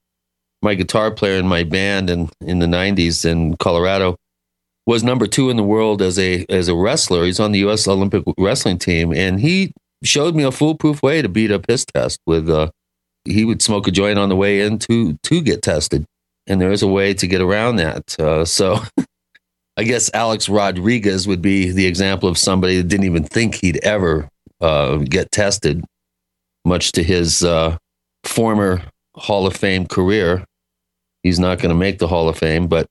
my 0.61 0.73
guitar 0.73 1.11
player 1.11 1.37
in 1.37 1.47
my 1.47 1.63
band 1.63 2.09
in 2.09 2.29
in 2.41 2.59
the 2.59 2.65
'90s 2.65 3.23
in 3.23 3.55
Colorado 3.57 4.17
was 4.87 5.03
number 5.03 5.27
two 5.27 5.49
in 5.49 5.57
the 5.57 5.63
world 5.63 6.01
as 6.01 6.17
a 6.17 6.45
as 6.49 6.67
a 6.67 6.75
wrestler. 6.75 7.25
He's 7.25 7.39
on 7.39 7.51
the 7.51 7.59
U.S. 7.59 7.87
Olympic 7.87 8.23
wrestling 8.37 8.79
team, 8.79 9.13
and 9.13 9.39
he 9.39 9.73
showed 10.03 10.35
me 10.35 10.43
a 10.43 10.51
foolproof 10.51 11.01
way 11.01 11.21
to 11.21 11.29
beat 11.29 11.51
a 11.51 11.59
piss 11.59 11.85
test. 11.85 12.19
With 12.25 12.49
uh, 12.49 12.71
he 13.25 13.45
would 13.45 13.61
smoke 13.61 13.87
a 13.87 13.91
joint 13.91 14.19
on 14.19 14.29
the 14.29 14.35
way 14.35 14.61
in 14.61 14.79
to 14.79 15.17
to 15.23 15.41
get 15.41 15.61
tested, 15.61 16.05
and 16.47 16.61
there 16.61 16.71
is 16.71 16.83
a 16.83 16.87
way 16.87 17.13
to 17.13 17.27
get 17.27 17.41
around 17.41 17.77
that. 17.77 18.19
Uh, 18.19 18.45
so 18.45 18.79
I 19.77 19.83
guess 19.83 20.09
Alex 20.13 20.47
Rodriguez 20.47 21.27
would 21.27 21.41
be 21.41 21.71
the 21.71 21.85
example 21.85 22.29
of 22.29 22.37
somebody 22.37 22.77
that 22.77 22.87
didn't 22.87 23.05
even 23.05 23.23
think 23.23 23.55
he'd 23.55 23.83
ever 23.83 24.29
uh, 24.61 24.97
get 24.97 25.31
tested, 25.31 25.83
much 26.63 26.93
to 26.93 27.03
his 27.03 27.43
uh, 27.43 27.77
former 28.23 28.81
Hall 29.15 29.45
of 29.45 29.55
Fame 29.55 29.85
career. 29.85 30.45
He's 31.23 31.39
not 31.39 31.59
going 31.59 31.69
to 31.69 31.75
make 31.75 31.99
the 31.99 32.07
Hall 32.07 32.29
of 32.29 32.37
Fame, 32.37 32.67
but 32.67 32.87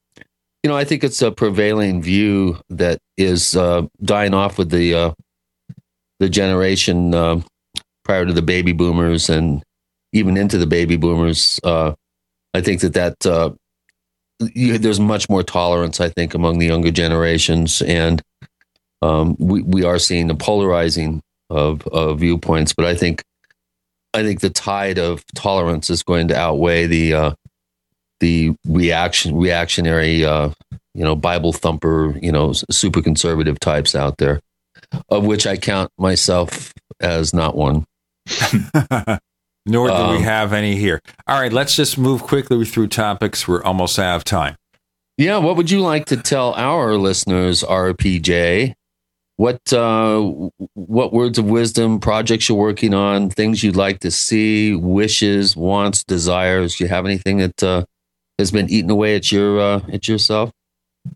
you 0.63 0.71
know, 0.71 0.77
I 0.77 0.85
think 0.85 1.05
it's 1.05 1.23
a 1.23 1.31
prevailing 1.31 2.03
view 2.03 2.59
that 2.71 2.99
is 3.19 3.55
uh, 3.55 3.83
dying 4.03 4.33
off 4.33 4.59
with 4.59 4.71
the 4.71 4.95
uh, 4.95 5.13
the 6.25 6.31
generation 6.31 7.15
uh, 7.15 7.41
prior 8.05 8.25
to 8.25 8.33
the 8.33 8.43
baby 8.43 8.73
boomers 8.73 9.29
and 9.29 9.63
even 10.13 10.37
into 10.37 10.59
the 10.59 10.67
baby 10.67 10.97
boomers. 10.97 11.61
Uh, 11.63 11.93
I 12.55 12.61
think 12.61 12.81
that 12.81 12.95
that 12.95 13.57
you, 14.41 14.79
there's 14.79 15.01
much 15.01 15.29
more 15.29 15.43
tolerance, 15.43 16.01
I 16.01 16.09
think, 16.09 16.35
among 16.35 16.59
the 16.59 16.67
younger 16.67 16.91
generations, 16.91 17.83
and 17.83 18.23
um, 19.03 19.37
we 19.39 19.63
we 19.63 19.85
are 19.85 19.99
seeing 19.99 20.29
the 20.29 20.35
polarizing 20.35 21.21
of, 21.51 21.87
of 21.89 22.21
viewpoints. 22.21 22.73
But 22.73 22.87
I 22.87 22.95
think 22.95 23.23
I 24.13 24.23
think 24.23 24.41
the 24.41 24.51
tide 24.51 24.99
of 24.99 25.25
tolerance 25.35 25.91
is 25.91 26.03
going 26.03 26.29
to 26.29 26.37
outweigh 26.37 26.87
the 26.87 27.15
uh, 27.15 27.35
the 28.21 28.55
reaction 28.67 29.37
reactionary 29.37 30.25
uh, 30.25 30.51
you 30.95 31.05
know 31.05 31.17
Bible 31.17 31.53
thumper 31.53 32.17
you 32.19 32.33
know 32.33 32.53
super 32.53 33.03
conservative 33.03 33.61
types 33.61 33.95
out 33.95 34.19
there, 34.19 34.41
of 35.09 35.25
which 35.25 35.47
I 35.47 35.57
count 35.57 35.91
myself 35.99 36.73
as 37.01 37.35
not 37.35 37.57
one. 37.57 37.85
Nor 39.67 39.89
do 39.89 39.95
um, 39.95 40.17
we 40.17 40.23
have 40.23 40.53
any 40.53 40.77
here. 40.77 41.01
All 41.27 41.41
right, 41.41 41.53
let's 41.53 41.75
just 41.75 41.97
move 41.97 42.23
quickly 42.23 42.65
through 42.65 42.89
topics. 42.89 43.49
We're 43.49 43.63
almost 43.63 43.99
out 43.99 44.17
of 44.17 44.25
time. 44.25 44.57
Yeah, 45.17 45.39
what 45.39 45.57
would 45.57 45.71
you 45.71 45.81
like 45.81 46.07
to 46.07 46.17
tell 46.17 46.53
our 46.55 46.97
listeners, 46.97 47.63
RPJ? 47.63 48.75
What 49.37 49.73
uh, 49.73 50.21
what 50.75 51.13
words 51.13 51.39
of 51.39 51.47
wisdom, 51.47 51.99
projects 51.99 52.49
you're 52.49 52.59
working 52.59 52.95
on, 52.95 53.31
things 53.31 53.65
you'd 53.65 53.77
like 53.77 54.01
to 54.01 54.11
see, 54.11 54.75
wishes, 54.75 55.57
wants, 55.57 56.05
desires? 56.05 56.77
Do 56.77 56.85
you 56.85 56.89
have 56.89 57.05
anything 57.05 57.39
that 57.39 57.63
uh, 57.63 57.85
has 58.39 58.51
been 58.51 58.69
eaten 58.71 58.91
away 58.91 59.17
at 59.17 59.33
your 59.33 59.61
uh, 59.61 59.81
at 59.93 60.09
yourself? 60.09 60.51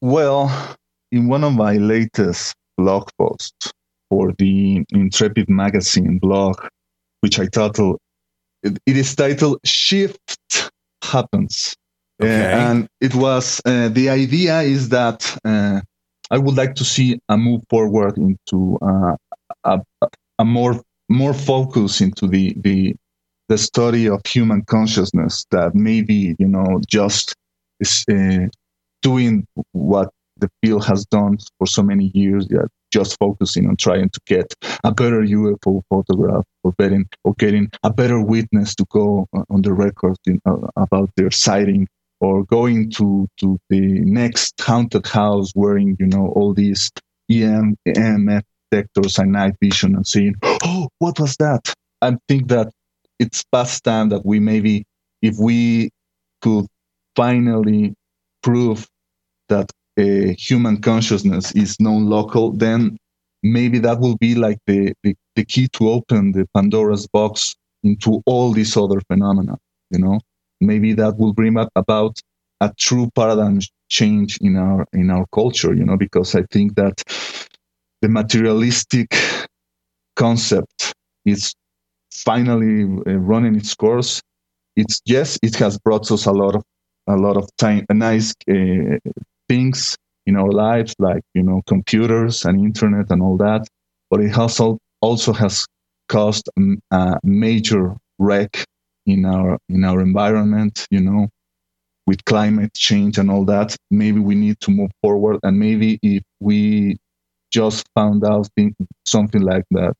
Well, 0.00 0.76
in 1.12 1.28
one 1.28 1.44
of 1.44 1.54
my 1.54 1.76
latest 1.76 2.54
blog 2.78 3.10
post 3.18 3.72
for 4.08 4.32
the 4.38 4.84
Intrepid 4.90 5.50
magazine 5.50 6.18
blog, 6.18 6.56
which 7.20 7.38
I 7.38 7.46
titled 7.46 7.98
it, 8.62 8.78
it 8.86 8.96
is 8.96 9.14
titled 9.14 9.58
Shift 9.64 10.70
Happens. 11.02 11.76
Okay. 12.20 12.52
Uh, 12.52 12.70
and 12.70 12.88
it 13.00 13.14
was 13.14 13.60
uh, 13.64 13.88
the 13.88 14.08
idea 14.08 14.60
is 14.62 14.88
that 14.88 15.38
uh, 15.44 15.80
I 16.30 16.38
would 16.38 16.56
like 16.56 16.74
to 16.76 16.84
see 16.84 17.20
a 17.28 17.36
move 17.36 17.62
forward 17.70 18.18
into 18.18 18.78
uh, 18.82 19.16
a, 19.64 19.80
a 20.38 20.44
more 20.44 20.80
more 21.08 21.34
focus 21.34 22.00
into 22.00 22.26
the 22.26 22.54
the 22.58 22.96
the 23.48 23.56
study 23.56 24.08
of 24.08 24.20
human 24.26 24.62
consciousness 24.64 25.46
that 25.50 25.74
maybe 25.74 26.34
you 26.38 26.48
know 26.48 26.80
just 26.88 27.34
is 27.80 28.04
uh, 28.10 28.48
doing 29.00 29.46
what 29.72 30.10
the 30.38 30.50
field 30.62 30.84
has 30.86 31.04
done 31.06 31.38
for 31.58 31.66
so 31.66 31.82
many 31.82 32.10
years 32.14 32.46
that 32.48 32.68
just 32.90 33.18
focusing 33.18 33.68
on 33.68 33.76
trying 33.76 34.08
to 34.10 34.20
get 34.26 34.54
a 34.84 34.92
better 34.92 35.22
UFO 35.22 35.82
photograph 35.90 36.44
or 36.64 36.72
getting 36.78 37.08
or 37.24 37.34
getting 37.34 37.70
a 37.82 37.92
better 37.92 38.20
witness 38.20 38.74
to 38.76 38.86
go 38.90 39.26
on 39.50 39.62
the 39.62 39.72
record 39.72 40.16
in, 40.26 40.40
uh, 40.46 40.56
about 40.76 41.10
their 41.16 41.30
sighting 41.30 41.86
or 42.20 42.44
going 42.44 42.90
to 42.90 43.28
to 43.38 43.58
the 43.68 44.00
next 44.00 44.54
haunted 44.60 45.06
house 45.06 45.52
wearing 45.54 45.96
you 45.98 46.06
know 46.06 46.28
all 46.34 46.54
these 46.54 46.90
EM 47.30 47.76
EMF 47.86 48.42
detectors 48.70 49.18
and 49.18 49.32
night 49.32 49.54
vision 49.60 49.94
and 49.94 50.06
seeing, 50.06 50.34
oh 50.42 50.88
what 50.98 51.18
was 51.18 51.36
that? 51.36 51.72
I 52.00 52.16
think 52.28 52.48
that 52.48 52.70
it's 53.18 53.44
past 53.52 53.84
time 53.84 54.08
that 54.10 54.24
we 54.24 54.40
maybe 54.40 54.84
if 55.22 55.36
we 55.38 55.90
could 56.40 56.66
finally 57.16 57.94
prove 58.42 58.86
that 59.48 59.70
uh, 59.98 60.34
human 60.38 60.80
consciousness 60.80 61.52
is 61.52 61.78
non-local, 61.80 62.52
then 62.52 62.96
maybe 63.42 63.78
that 63.80 64.00
will 64.00 64.16
be 64.16 64.34
like 64.34 64.58
the, 64.66 64.92
the, 65.02 65.14
the 65.36 65.44
key 65.44 65.68
to 65.68 65.90
open 65.90 66.32
the 66.32 66.46
Pandora's 66.54 67.06
box 67.06 67.56
into 67.82 68.22
all 68.26 68.52
these 68.52 68.76
other 68.76 69.00
phenomena. 69.08 69.56
You 69.90 70.00
know, 70.00 70.20
maybe 70.60 70.92
that 70.94 71.18
will 71.18 71.32
bring 71.32 71.56
about 71.76 72.20
a 72.60 72.72
true 72.76 73.10
paradigm 73.14 73.60
change 73.88 74.38
in 74.40 74.56
our 74.56 74.86
in 74.92 75.10
our 75.10 75.26
culture. 75.32 75.74
You 75.74 75.84
know, 75.84 75.96
because 75.96 76.34
I 76.34 76.42
think 76.50 76.74
that 76.76 77.02
the 78.02 78.08
materialistic 78.08 79.14
concept 80.16 80.94
is 81.24 81.54
finally 82.12 82.84
uh, 83.06 83.16
running 83.16 83.56
its 83.56 83.74
course. 83.74 84.20
It's 84.76 85.00
yes, 85.06 85.38
it 85.42 85.56
has 85.56 85.78
brought 85.78 86.10
us 86.10 86.26
a 86.26 86.32
lot 86.32 86.54
of 86.54 86.62
a 87.06 87.16
lot 87.16 87.36
of 87.36 87.48
time, 87.56 87.86
a 87.88 87.94
nice 87.94 88.34
uh, 88.50 88.98
things 89.48 89.96
in 90.26 90.36
our 90.36 90.50
lives, 90.50 90.94
like 90.98 91.22
you 91.34 91.42
know 91.42 91.62
computers 91.66 92.44
and 92.44 92.60
internet 92.60 93.10
and 93.10 93.22
all 93.22 93.36
that. 93.38 93.66
But 94.10 94.20
it 94.20 94.30
has 94.34 94.60
also 95.00 95.32
has 95.32 95.66
caused 96.08 96.48
a 96.92 97.18
major 97.22 97.94
wreck 98.18 98.64
in 99.06 99.24
our 99.24 99.58
in 99.68 99.84
our 99.84 100.00
environment. 100.00 100.86
You 100.90 101.00
know, 101.00 101.28
with 102.06 102.24
climate 102.24 102.72
change 102.74 103.18
and 103.18 103.30
all 103.30 103.44
that. 103.44 103.76
Maybe 103.90 104.18
we 104.18 104.34
need 104.34 104.58
to 104.60 104.70
move 104.70 104.90
forward, 105.02 105.38
and 105.42 105.58
maybe 105.58 105.98
if 106.02 106.22
we 106.40 106.96
just 107.52 107.86
found 107.94 108.24
out 108.24 108.48
something 109.06 109.42
like 109.42 109.64
that, 109.72 109.96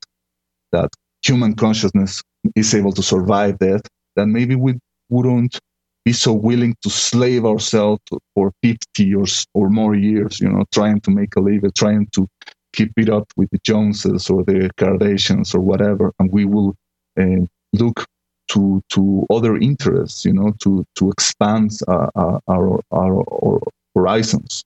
that 0.73 0.91
human 1.23 1.55
consciousness 1.55 2.23
is 2.57 2.75
able 2.75 2.93
to 2.93 3.03
survive 3.03 3.59
that, 3.61 3.83
then 4.17 4.33
maybe 4.33 4.55
we 4.55 4.79
wouldn't 5.11 5.59
be 6.09 6.13
so 6.15 6.33
willing 6.33 6.75
to 6.81 6.89
slave 6.89 7.45
ourselves 7.45 8.01
for 8.35 8.51
50 8.63 9.15
or, 9.15 9.27
or 9.53 9.69
more 9.69 9.95
years, 9.95 10.41
you 10.41 10.49
know, 10.49 10.65
trying 10.73 11.01
to 11.03 11.11
make 11.11 11.37
a 11.37 11.41
living, 11.41 11.71
trying 11.77 12.07
to 12.13 12.27
keep 12.73 12.93
it 12.97 13.11
up 13.11 13.27
with 13.37 13.51
the 13.51 13.59
Joneses 13.63 14.31
or 14.31 14.43
the 14.43 14.71
Kardashians 14.79 15.55
or 15.55 15.61
whatever. 15.61 16.15
And 16.19 16.33
we 16.33 16.47
will 16.47 16.75
uh, 17.21 17.45
look 17.75 18.07
to 18.53 18.81
to 18.95 19.27
other 19.29 19.59
interests, 19.59 20.25
you 20.25 20.33
know, 20.33 20.55
to 20.63 20.83
to 20.99 21.11
expand 21.11 21.73
uh, 21.87 22.09
uh 22.15 22.39
our, 22.49 22.81
our, 22.91 23.17
our 23.45 23.61
horizons. 23.95 24.65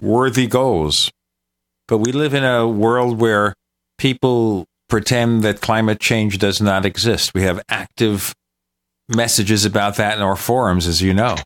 Worthy 0.00 0.46
goals, 0.46 1.10
but 1.88 1.98
we 1.98 2.12
live 2.12 2.34
in 2.34 2.44
a 2.44 2.68
world 2.68 3.18
where 3.18 3.54
people 3.98 4.66
pretend 4.88 5.42
that 5.42 5.60
climate 5.60 5.98
change 5.98 6.38
does 6.38 6.60
not 6.60 6.86
exist. 6.86 7.34
We 7.34 7.42
have 7.42 7.60
active 7.68 8.32
messages 9.08 9.64
about 9.64 9.96
that 9.96 10.16
in 10.16 10.22
our 10.22 10.36
forums, 10.36 10.86
as 10.86 11.02
you 11.02 11.14
know. 11.14 11.36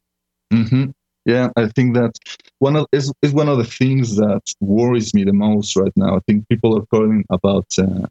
Mm-hmm. 0.53 0.91
Yeah, 1.25 1.51
I 1.57 1.69
think 1.69 1.95
that 1.95 2.13
one 2.59 2.77
of 2.77 2.87
is, 2.93 3.13
is 3.21 3.33
one 3.33 3.49
of 3.49 3.59
the 3.59 3.65
things 3.65 4.17
that 4.17 4.41
worries 4.61 5.13
me 5.13 5.25
the 5.25 5.33
most 5.33 5.77
right 5.77 5.93
now. 5.95 6.17
I 6.17 6.21
think 6.27 6.49
people 6.49 6.77
are 6.79 6.87
calling 6.87 7.25
about 7.31 7.67
uh, 7.79 8.07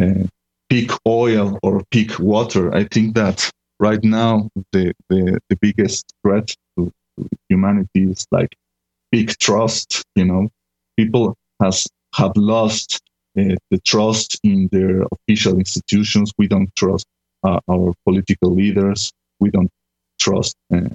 uh, 0.00 0.26
peak 0.68 0.92
oil 1.06 1.58
or 1.62 1.82
peak 1.90 2.18
water. 2.20 2.72
I 2.72 2.84
think 2.84 3.16
that 3.16 3.50
right 3.80 4.02
now 4.04 4.48
the 4.72 4.92
the, 5.08 5.40
the 5.48 5.56
biggest 5.56 6.04
threat 6.22 6.54
to, 6.78 6.92
to 7.18 7.28
humanity 7.48 8.10
is 8.10 8.26
like 8.30 8.54
peak 9.10 9.36
trust. 9.38 10.04
You 10.14 10.26
know, 10.26 10.48
people 10.96 11.34
has 11.60 11.86
have 12.14 12.36
lost 12.36 13.00
uh, 13.38 13.56
the 13.70 13.80
trust 13.84 14.38
in 14.44 14.68
their 14.70 15.04
official 15.10 15.58
institutions. 15.58 16.32
We 16.38 16.46
don't 16.46 16.74
trust 16.76 17.06
our 17.46 17.92
political 18.04 18.50
leaders. 18.50 19.12
We 19.40 19.50
don't 19.50 19.70
trust 20.18 20.56
uh, 20.74 20.88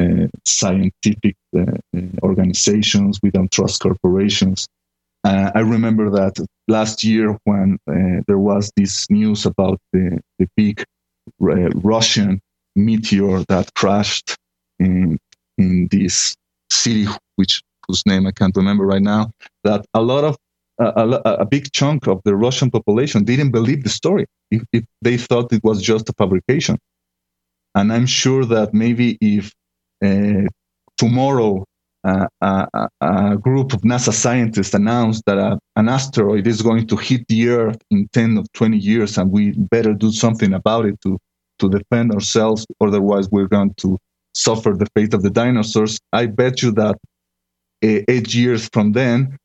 uh 0.00 0.26
scientific 0.44 1.36
uh, 1.56 1.60
uh, 1.96 2.00
organizations. 2.22 3.18
We 3.22 3.30
don't 3.30 3.50
trust 3.50 3.82
corporations. 3.82 4.68
I 5.24 5.60
remember 5.60 6.10
that 6.10 6.34
last 6.66 7.04
year 7.04 7.38
when 7.44 7.78
there 8.26 8.38
was 8.38 8.72
this 8.76 9.08
news 9.08 9.46
about 9.46 9.78
the, 9.92 10.18
the 10.40 10.48
big 10.56 10.82
Russian 11.38 12.40
meteor 12.74 13.44
that 13.48 13.72
crashed 13.74 14.36
in 14.80 15.18
in 15.58 15.88
this 15.92 16.34
city, 16.70 17.06
which 17.36 17.62
whose 17.86 18.04
name 18.06 18.26
I 18.26 18.32
can't 18.32 18.56
remember 18.56 18.84
right 18.84 19.02
now. 19.02 19.30
That 19.64 19.84
a 19.94 20.02
lot 20.02 20.24
of 20.24 20.36
a, 20.84 21.34
a, 21.40 21.44
big 21.44 21.72
chunk 21.72 22.06
of 22.06 22.20
the 22.24 22.34
Russian 22.34 22.70
population 22.70 23.24
didn't 23.24 23.50
believe 23.50 23.84
the 23.84 23.90
story 23.90 24.26
if, 24.50 24.62
if, 24.72 24.84
they 25.00 25.16
thought 25.16 25.52
it 25.52 25.62
was 25.64 25.82
just 25.82 26.08
a 26.08 26.12
fabrication. 26.14 26.78
And 27.74 27.92
I'm 27.92 28.06
sure 28.06 28.44
that 28.46 28.74
maybe 28.74 29.18
if 29.20 29.52
uh, 30.04 30.48
tomorrow 30.96 31.64
uh, 32.04 32.26
a, 32.40 32.88
a, 33.00 33.36
group 33.36 33.72
of 33.72 33.82
NASA 33.82 34.12
scientists 34.12 34.74
announced 34.74 35.22
that 35.26 35.38
a, 35.38 35.58
an 35.76 35.88
asteroid 35.88 36.46
is 36.46 36.60
going 36.60 36.86
to 36.88 36.96
hit 36.96 37.26
the 37.28 37.48
Earth 37.48 37.78
in 37.90 38.08
10 38.12 38.38
or 38.38 38.44
20 38.54 38.76
years 38.76 39.18
and 39.18 39.30
we 39.30 39.52
better 39.52 39.94
do 39.94 40.10
something 40.10 40.52
about 40.52 40.84
it 40.84 41.00
to, 41.02 41.18
to 41.58 41.68
defend 41.68 42.12
ourselves, 42.12 42.66
otherwise 42.80 43.28
we're 43.30 43.46
going 43.46 43.72
to 43.74 43.98
suffer 44.34 44.72
the 44.72 44.86
fate 44.96 45.14
of 45.14 45.22
the 45.22 45.30
dinosaurs. 45.30 46.00
I 46.12 46.26
bet 46.26 46.62
you 46.62 46.72
that 46.72 46.96
uh, 47.84 48.00
eight 48.08 48.34
years 48.34 48.68
from 48.72 48.92
then, 48.92 49.38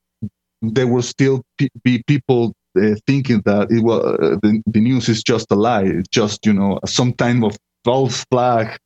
there 0.62 0.88
will 0.88 1.02
still 1.02 1.42
be 1.84 2.04
people 2.08 2.54
uh, 2.78 2.96
thinking 3.06 3.42
that 3.46 3.72
it 3.72 3.84
was 3.84 4.04
uh, 4.04 4.38
the, 4.42 4.62
the, 4.68 4.80
news 4.80 5.10
is 5.10 5.24
just 5.24 5.52
a 5.52 5.56
lie, 5.56 5.84
it's 5.84 6.08
just 6.10 6.46
you 6.46 6.54
know 6.54 6.80
some 6.86 7.14
kind 7.14 7.44
of 7.44 7.58
false 7.84 8.26
flag 8.32 8.78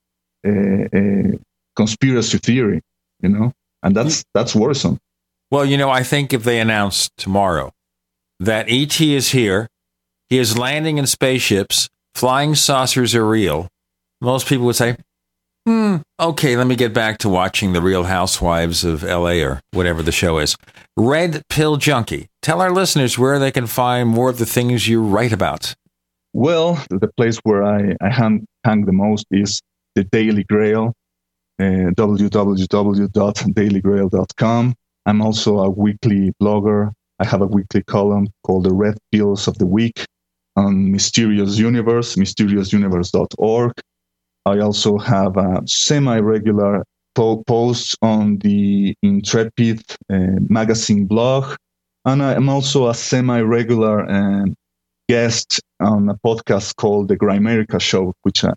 uh, 0.48 0.52
uh, 0.52 1.38
conspiracy 1.76 2.38
theory, 2.38 2.82
you 3.22 3.30
know, 3.30 3.52
and 3.84 3.96
that's 3.96 4.24
that's 4.34 4.56
worrisome. 4.56 4.98
Well, 5.50 5.66
you 5.66 5.78
know, 5.78 5.90
I 5.90 6.04
think 6.04 6.34
if 6.34 6.44
they 6.44 6.60
announce 6.60 7.10
tomorrow 7.18 7.74
that 8.40 8.68
ET 8.70 9.00
is 9.02 9.32
here, 9.32 9.68
he 10.30 10.38
is 10.38 10.58
landing 10.58 10.98
in 10.98 11.08
spaceships, 11.08 11.90
flying 12.16 12.56
saucers 12.56 13.14
are 13.14 13.28
real, 13.28 13.68
most 14.22 14.48
people 14.48 14.66
would 14.68 14.76
say, 14.76 14.96
Hmm. 15.66 15.98
Okay, 16.20 16.58
let 16.58 16.66
me 16.66 16.76
get 16.76 16.92
back 16.94 17.20
to 17.20 17.30
watching 17.30 17.74
The 17.74 17.82
Real 17.82 18.04
Housewives 18.04 18.84
of 18.84 19.04
LA 19.04 19.44
or 19.44 19.62
whatever 19.72 20.02
the 20.02 20.12
show 20.12 20.40
is. 20.40 20.56
Red 20.98 21.44
Pill 21.50 21.78
Junkie. 21.78 22.28
Tell 22.42 22.62
our 22.62 22.72
listeners 22.72 23.20
where 23.20 23.38
they 23.38 23.52
can 23.52 23.68
find 23.68 24.10
more 24.10 24.30
of 24.30 24.40
the 24.40 24.46
things 24.46 24.88
you 24.88 25.04
write 25.04 25.32
about. 25.32 25.76
Well, 26.34 26.84
the 26.90 27.12
place 27.16 27.38
where 27.44 27.64
I, 27.64 27.96
I 28.02 28.10
hang, 28.10 28.48
hang 28.64 28.86
the 28.86 28.94
most 28.94 29.28
is 29.30 29.62
the 29.96 30.04
Daily 30.06 30.46
Grail, 30.46 30.94
uh, 31.60 31.92
www.dailygrail.com. 31.94 34.76
I'm 35.06 35.22
also 35.22 35.60
a 35.60 35.70
weekly 35.70 36.34
blogger. 36.42 36.92
I 37.20 37.26
have 37.26 37.42
a 37.42 37.48
weekly 37.48 37.84
column 37.84 38.30
called 38.44 38.64
The 38.64 38.74
Red 38.74 38.98
Pills 39.12 39.48
of 39.48 39.60
the 39.60 39.68
Week 39.68 40.04
on 40.56 40.92
Mysterious 40.92 41.58
Universe, 41.58 42.16
mysteriousuniverse.org. 42.16 43.74
I 44.46 44.60
also 44.60 44.98
have 44.98 45.38
a 45.38 45.62
semi-regular 45.66 46.84
po- 47.16 47.44
posts 47.44 47.96
on 48.02 48.38
the 48.40 48.96
Intrepid 49.04 49.84
uh, 50.12 50.40
magazine 50.50 51.06
blog, 51.06 51.56
and 52.06 52.24
I 52.24 52.34
am 52.34 52.50
also 52.50 52.88
a 52.88 52.94
semi-regular 52.94 54.10
uh, 54.10 54.46
guest 55.08 55.60
on 55.80 56.10
a 56.10 56.16
podcast 56.26 56.76
called 56.76 57.08
The 57.10 57.18
Grimerica 57.18 57.80
Show, 57.80 58.14
which 58.24 58.44
I, 58.44 58.54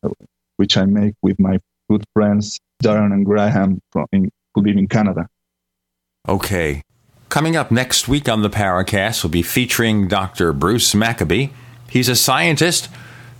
which 0.56 0.76
I 0.76 0.84
make 0.86 1.14
with 1.22 1.38
my 1.38 1.58
good 1.90 2.04
friends 2.14 2.58
Darren 2.82 3.12
and 3.12 3.26
Graham 3.26 3.80
from 3.92 4.06
in, 4.12 4.30
who 4.54 4.62
live 4.62 4.76
in 4.76 4.88
Canada. 4.88 5.28
Okay. 6.28 6.82
Coming 7.28 7.56
up 7.56 7.70
next 7.70 8.08
week 8.08 8.28
on 8.28 8.42
the 8.42 8.50
Paracast, 8.50 9.24
we'll 9.24 9.30
be 9.30 9.42
featuring 9.42 10.08
Dr. 10.08 10.52
Bruce 10.52 10.94
Maccabee. 10.94 11.48
He's 11.90 12.08
a 12.08 12.16
scientist 12.16 12.88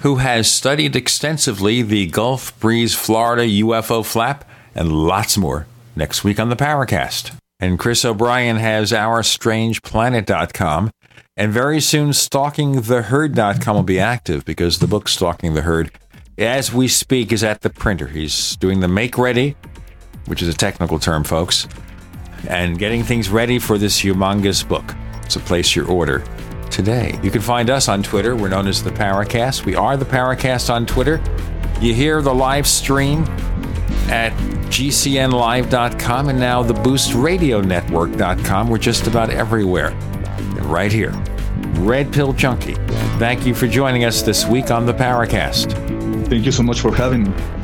who 0.05 0.17
has 0.17 0.53
studied 0.53 0.95
extensively 0.95 1.81
the 1.81 2.07
Gulf 2.07 2.61
Breeze 2.61 2.95
Florida 2.95 3.45
UFO 3.45 4.05
flap 4.05 4.45
and 4.75 4.93
lots 4.93 5.39
more 5.39 5.67
next 5.97 6.23
week 6.23 6.39
on 6.39 6.51
the 6.51 6.57
Paracast. 6.57 7.35
And 7.59 7.79
Chris 7.79 8.05
O'Brien 8.05 8.57
has 8.59 8.93
OurStrangePlanet.com. 8.93 10.91
And 11.39 11.53
very 11.53 11.81
soon, 11.81 12.11
StalkingTheHerd.com 12.11 13.75
will 13.75 13.83
be 13.83 13.99
active 13.99 14.45
because 14.45 14.79
the 14.79 14.87
book 14.87 15.09
Stalking 15.09 15.55
the 15.55 15.63
Herd, 15.63 15.91
as 16.37 16.71
we 16.71 16.87
speak, 16.87 17.33
is 17.33 17.43
at 17.43 17.63
the 17.63 17.71
printer. 17.71 18.09
He's 18.09 18.57
doing 18.57 18.81
the 18.81 18.89
make 18.89 19.17
ready, 19.17 19.57
which 20.27 20.43
is 20.43 20.49
a 20.49 20.55
technical 20.55 20.99
term, 20.99 21.25
folks, 21.25 21.67
and 22.47 22.79
getting 22.79 23.05
things 23.05 23.31
ready 23.31 23.59
for 23.59 23.79
this 23.79 24.03
humongous 24.03 24.69
book. 24.69 24.95
So 25.31 25.41
place 25.41 25.75
your 25.75 25.89
order 25.89 26.23
today. 26.75 27.19
You 27.23 27.31
can 27.31 27.41
find 27.41 27.71
us 27.71 27.89
on 27.89 28.03
Twitter. 28.03 28.35
We're 28.35 28.49
known 28.49 28.67
as 28.67 28.83
the 28.83 28.91
Paracast. 28.91 29.65
We 29.65 29.77
are 29.77 29.97
the 29.97 30.05
Paracast 30.05 30.69
on 30.71 30.85
Twitter. 30.87 31.23
You 31.81 31.95
hear 31.95 32.21
the 32.21 32.35
live 32.35 32.67
stream 32.67 33.23
at 34.11 34.33
gcnlive.com 34.71 36.29
and 36.29 36.41
now 36.41 36.65
the 36.65 36.75
boostradionetwork.com. 36.75 38.69
We're 38.69 38.79
just 38.79 39.07
about 39.07 39.31
everywhere. 39.31 39.91
And 39.91 40.67
right 40.67 40.91
here, 40.91 41.13
Red 41.77 42.13
Pill 42.13 42.33
Junkie. 42.33 42.75
Thank 43.19 43.47
you 43.47 43.55
for 43.55 43.69
joining 43.69 44.05
us 44.05 44.23
this 44.23 44.45
week 44.45 44.73
on 44.73 44.85
the 44.85 44.95
Paracast. 44.95 45.73
Thank 46.27 46.45
you 46.45 46.53
so 46.53 46.65
much 46.65 46.81
for 46.81 46.93
having 46.93 47.25
me. 47.25 47.64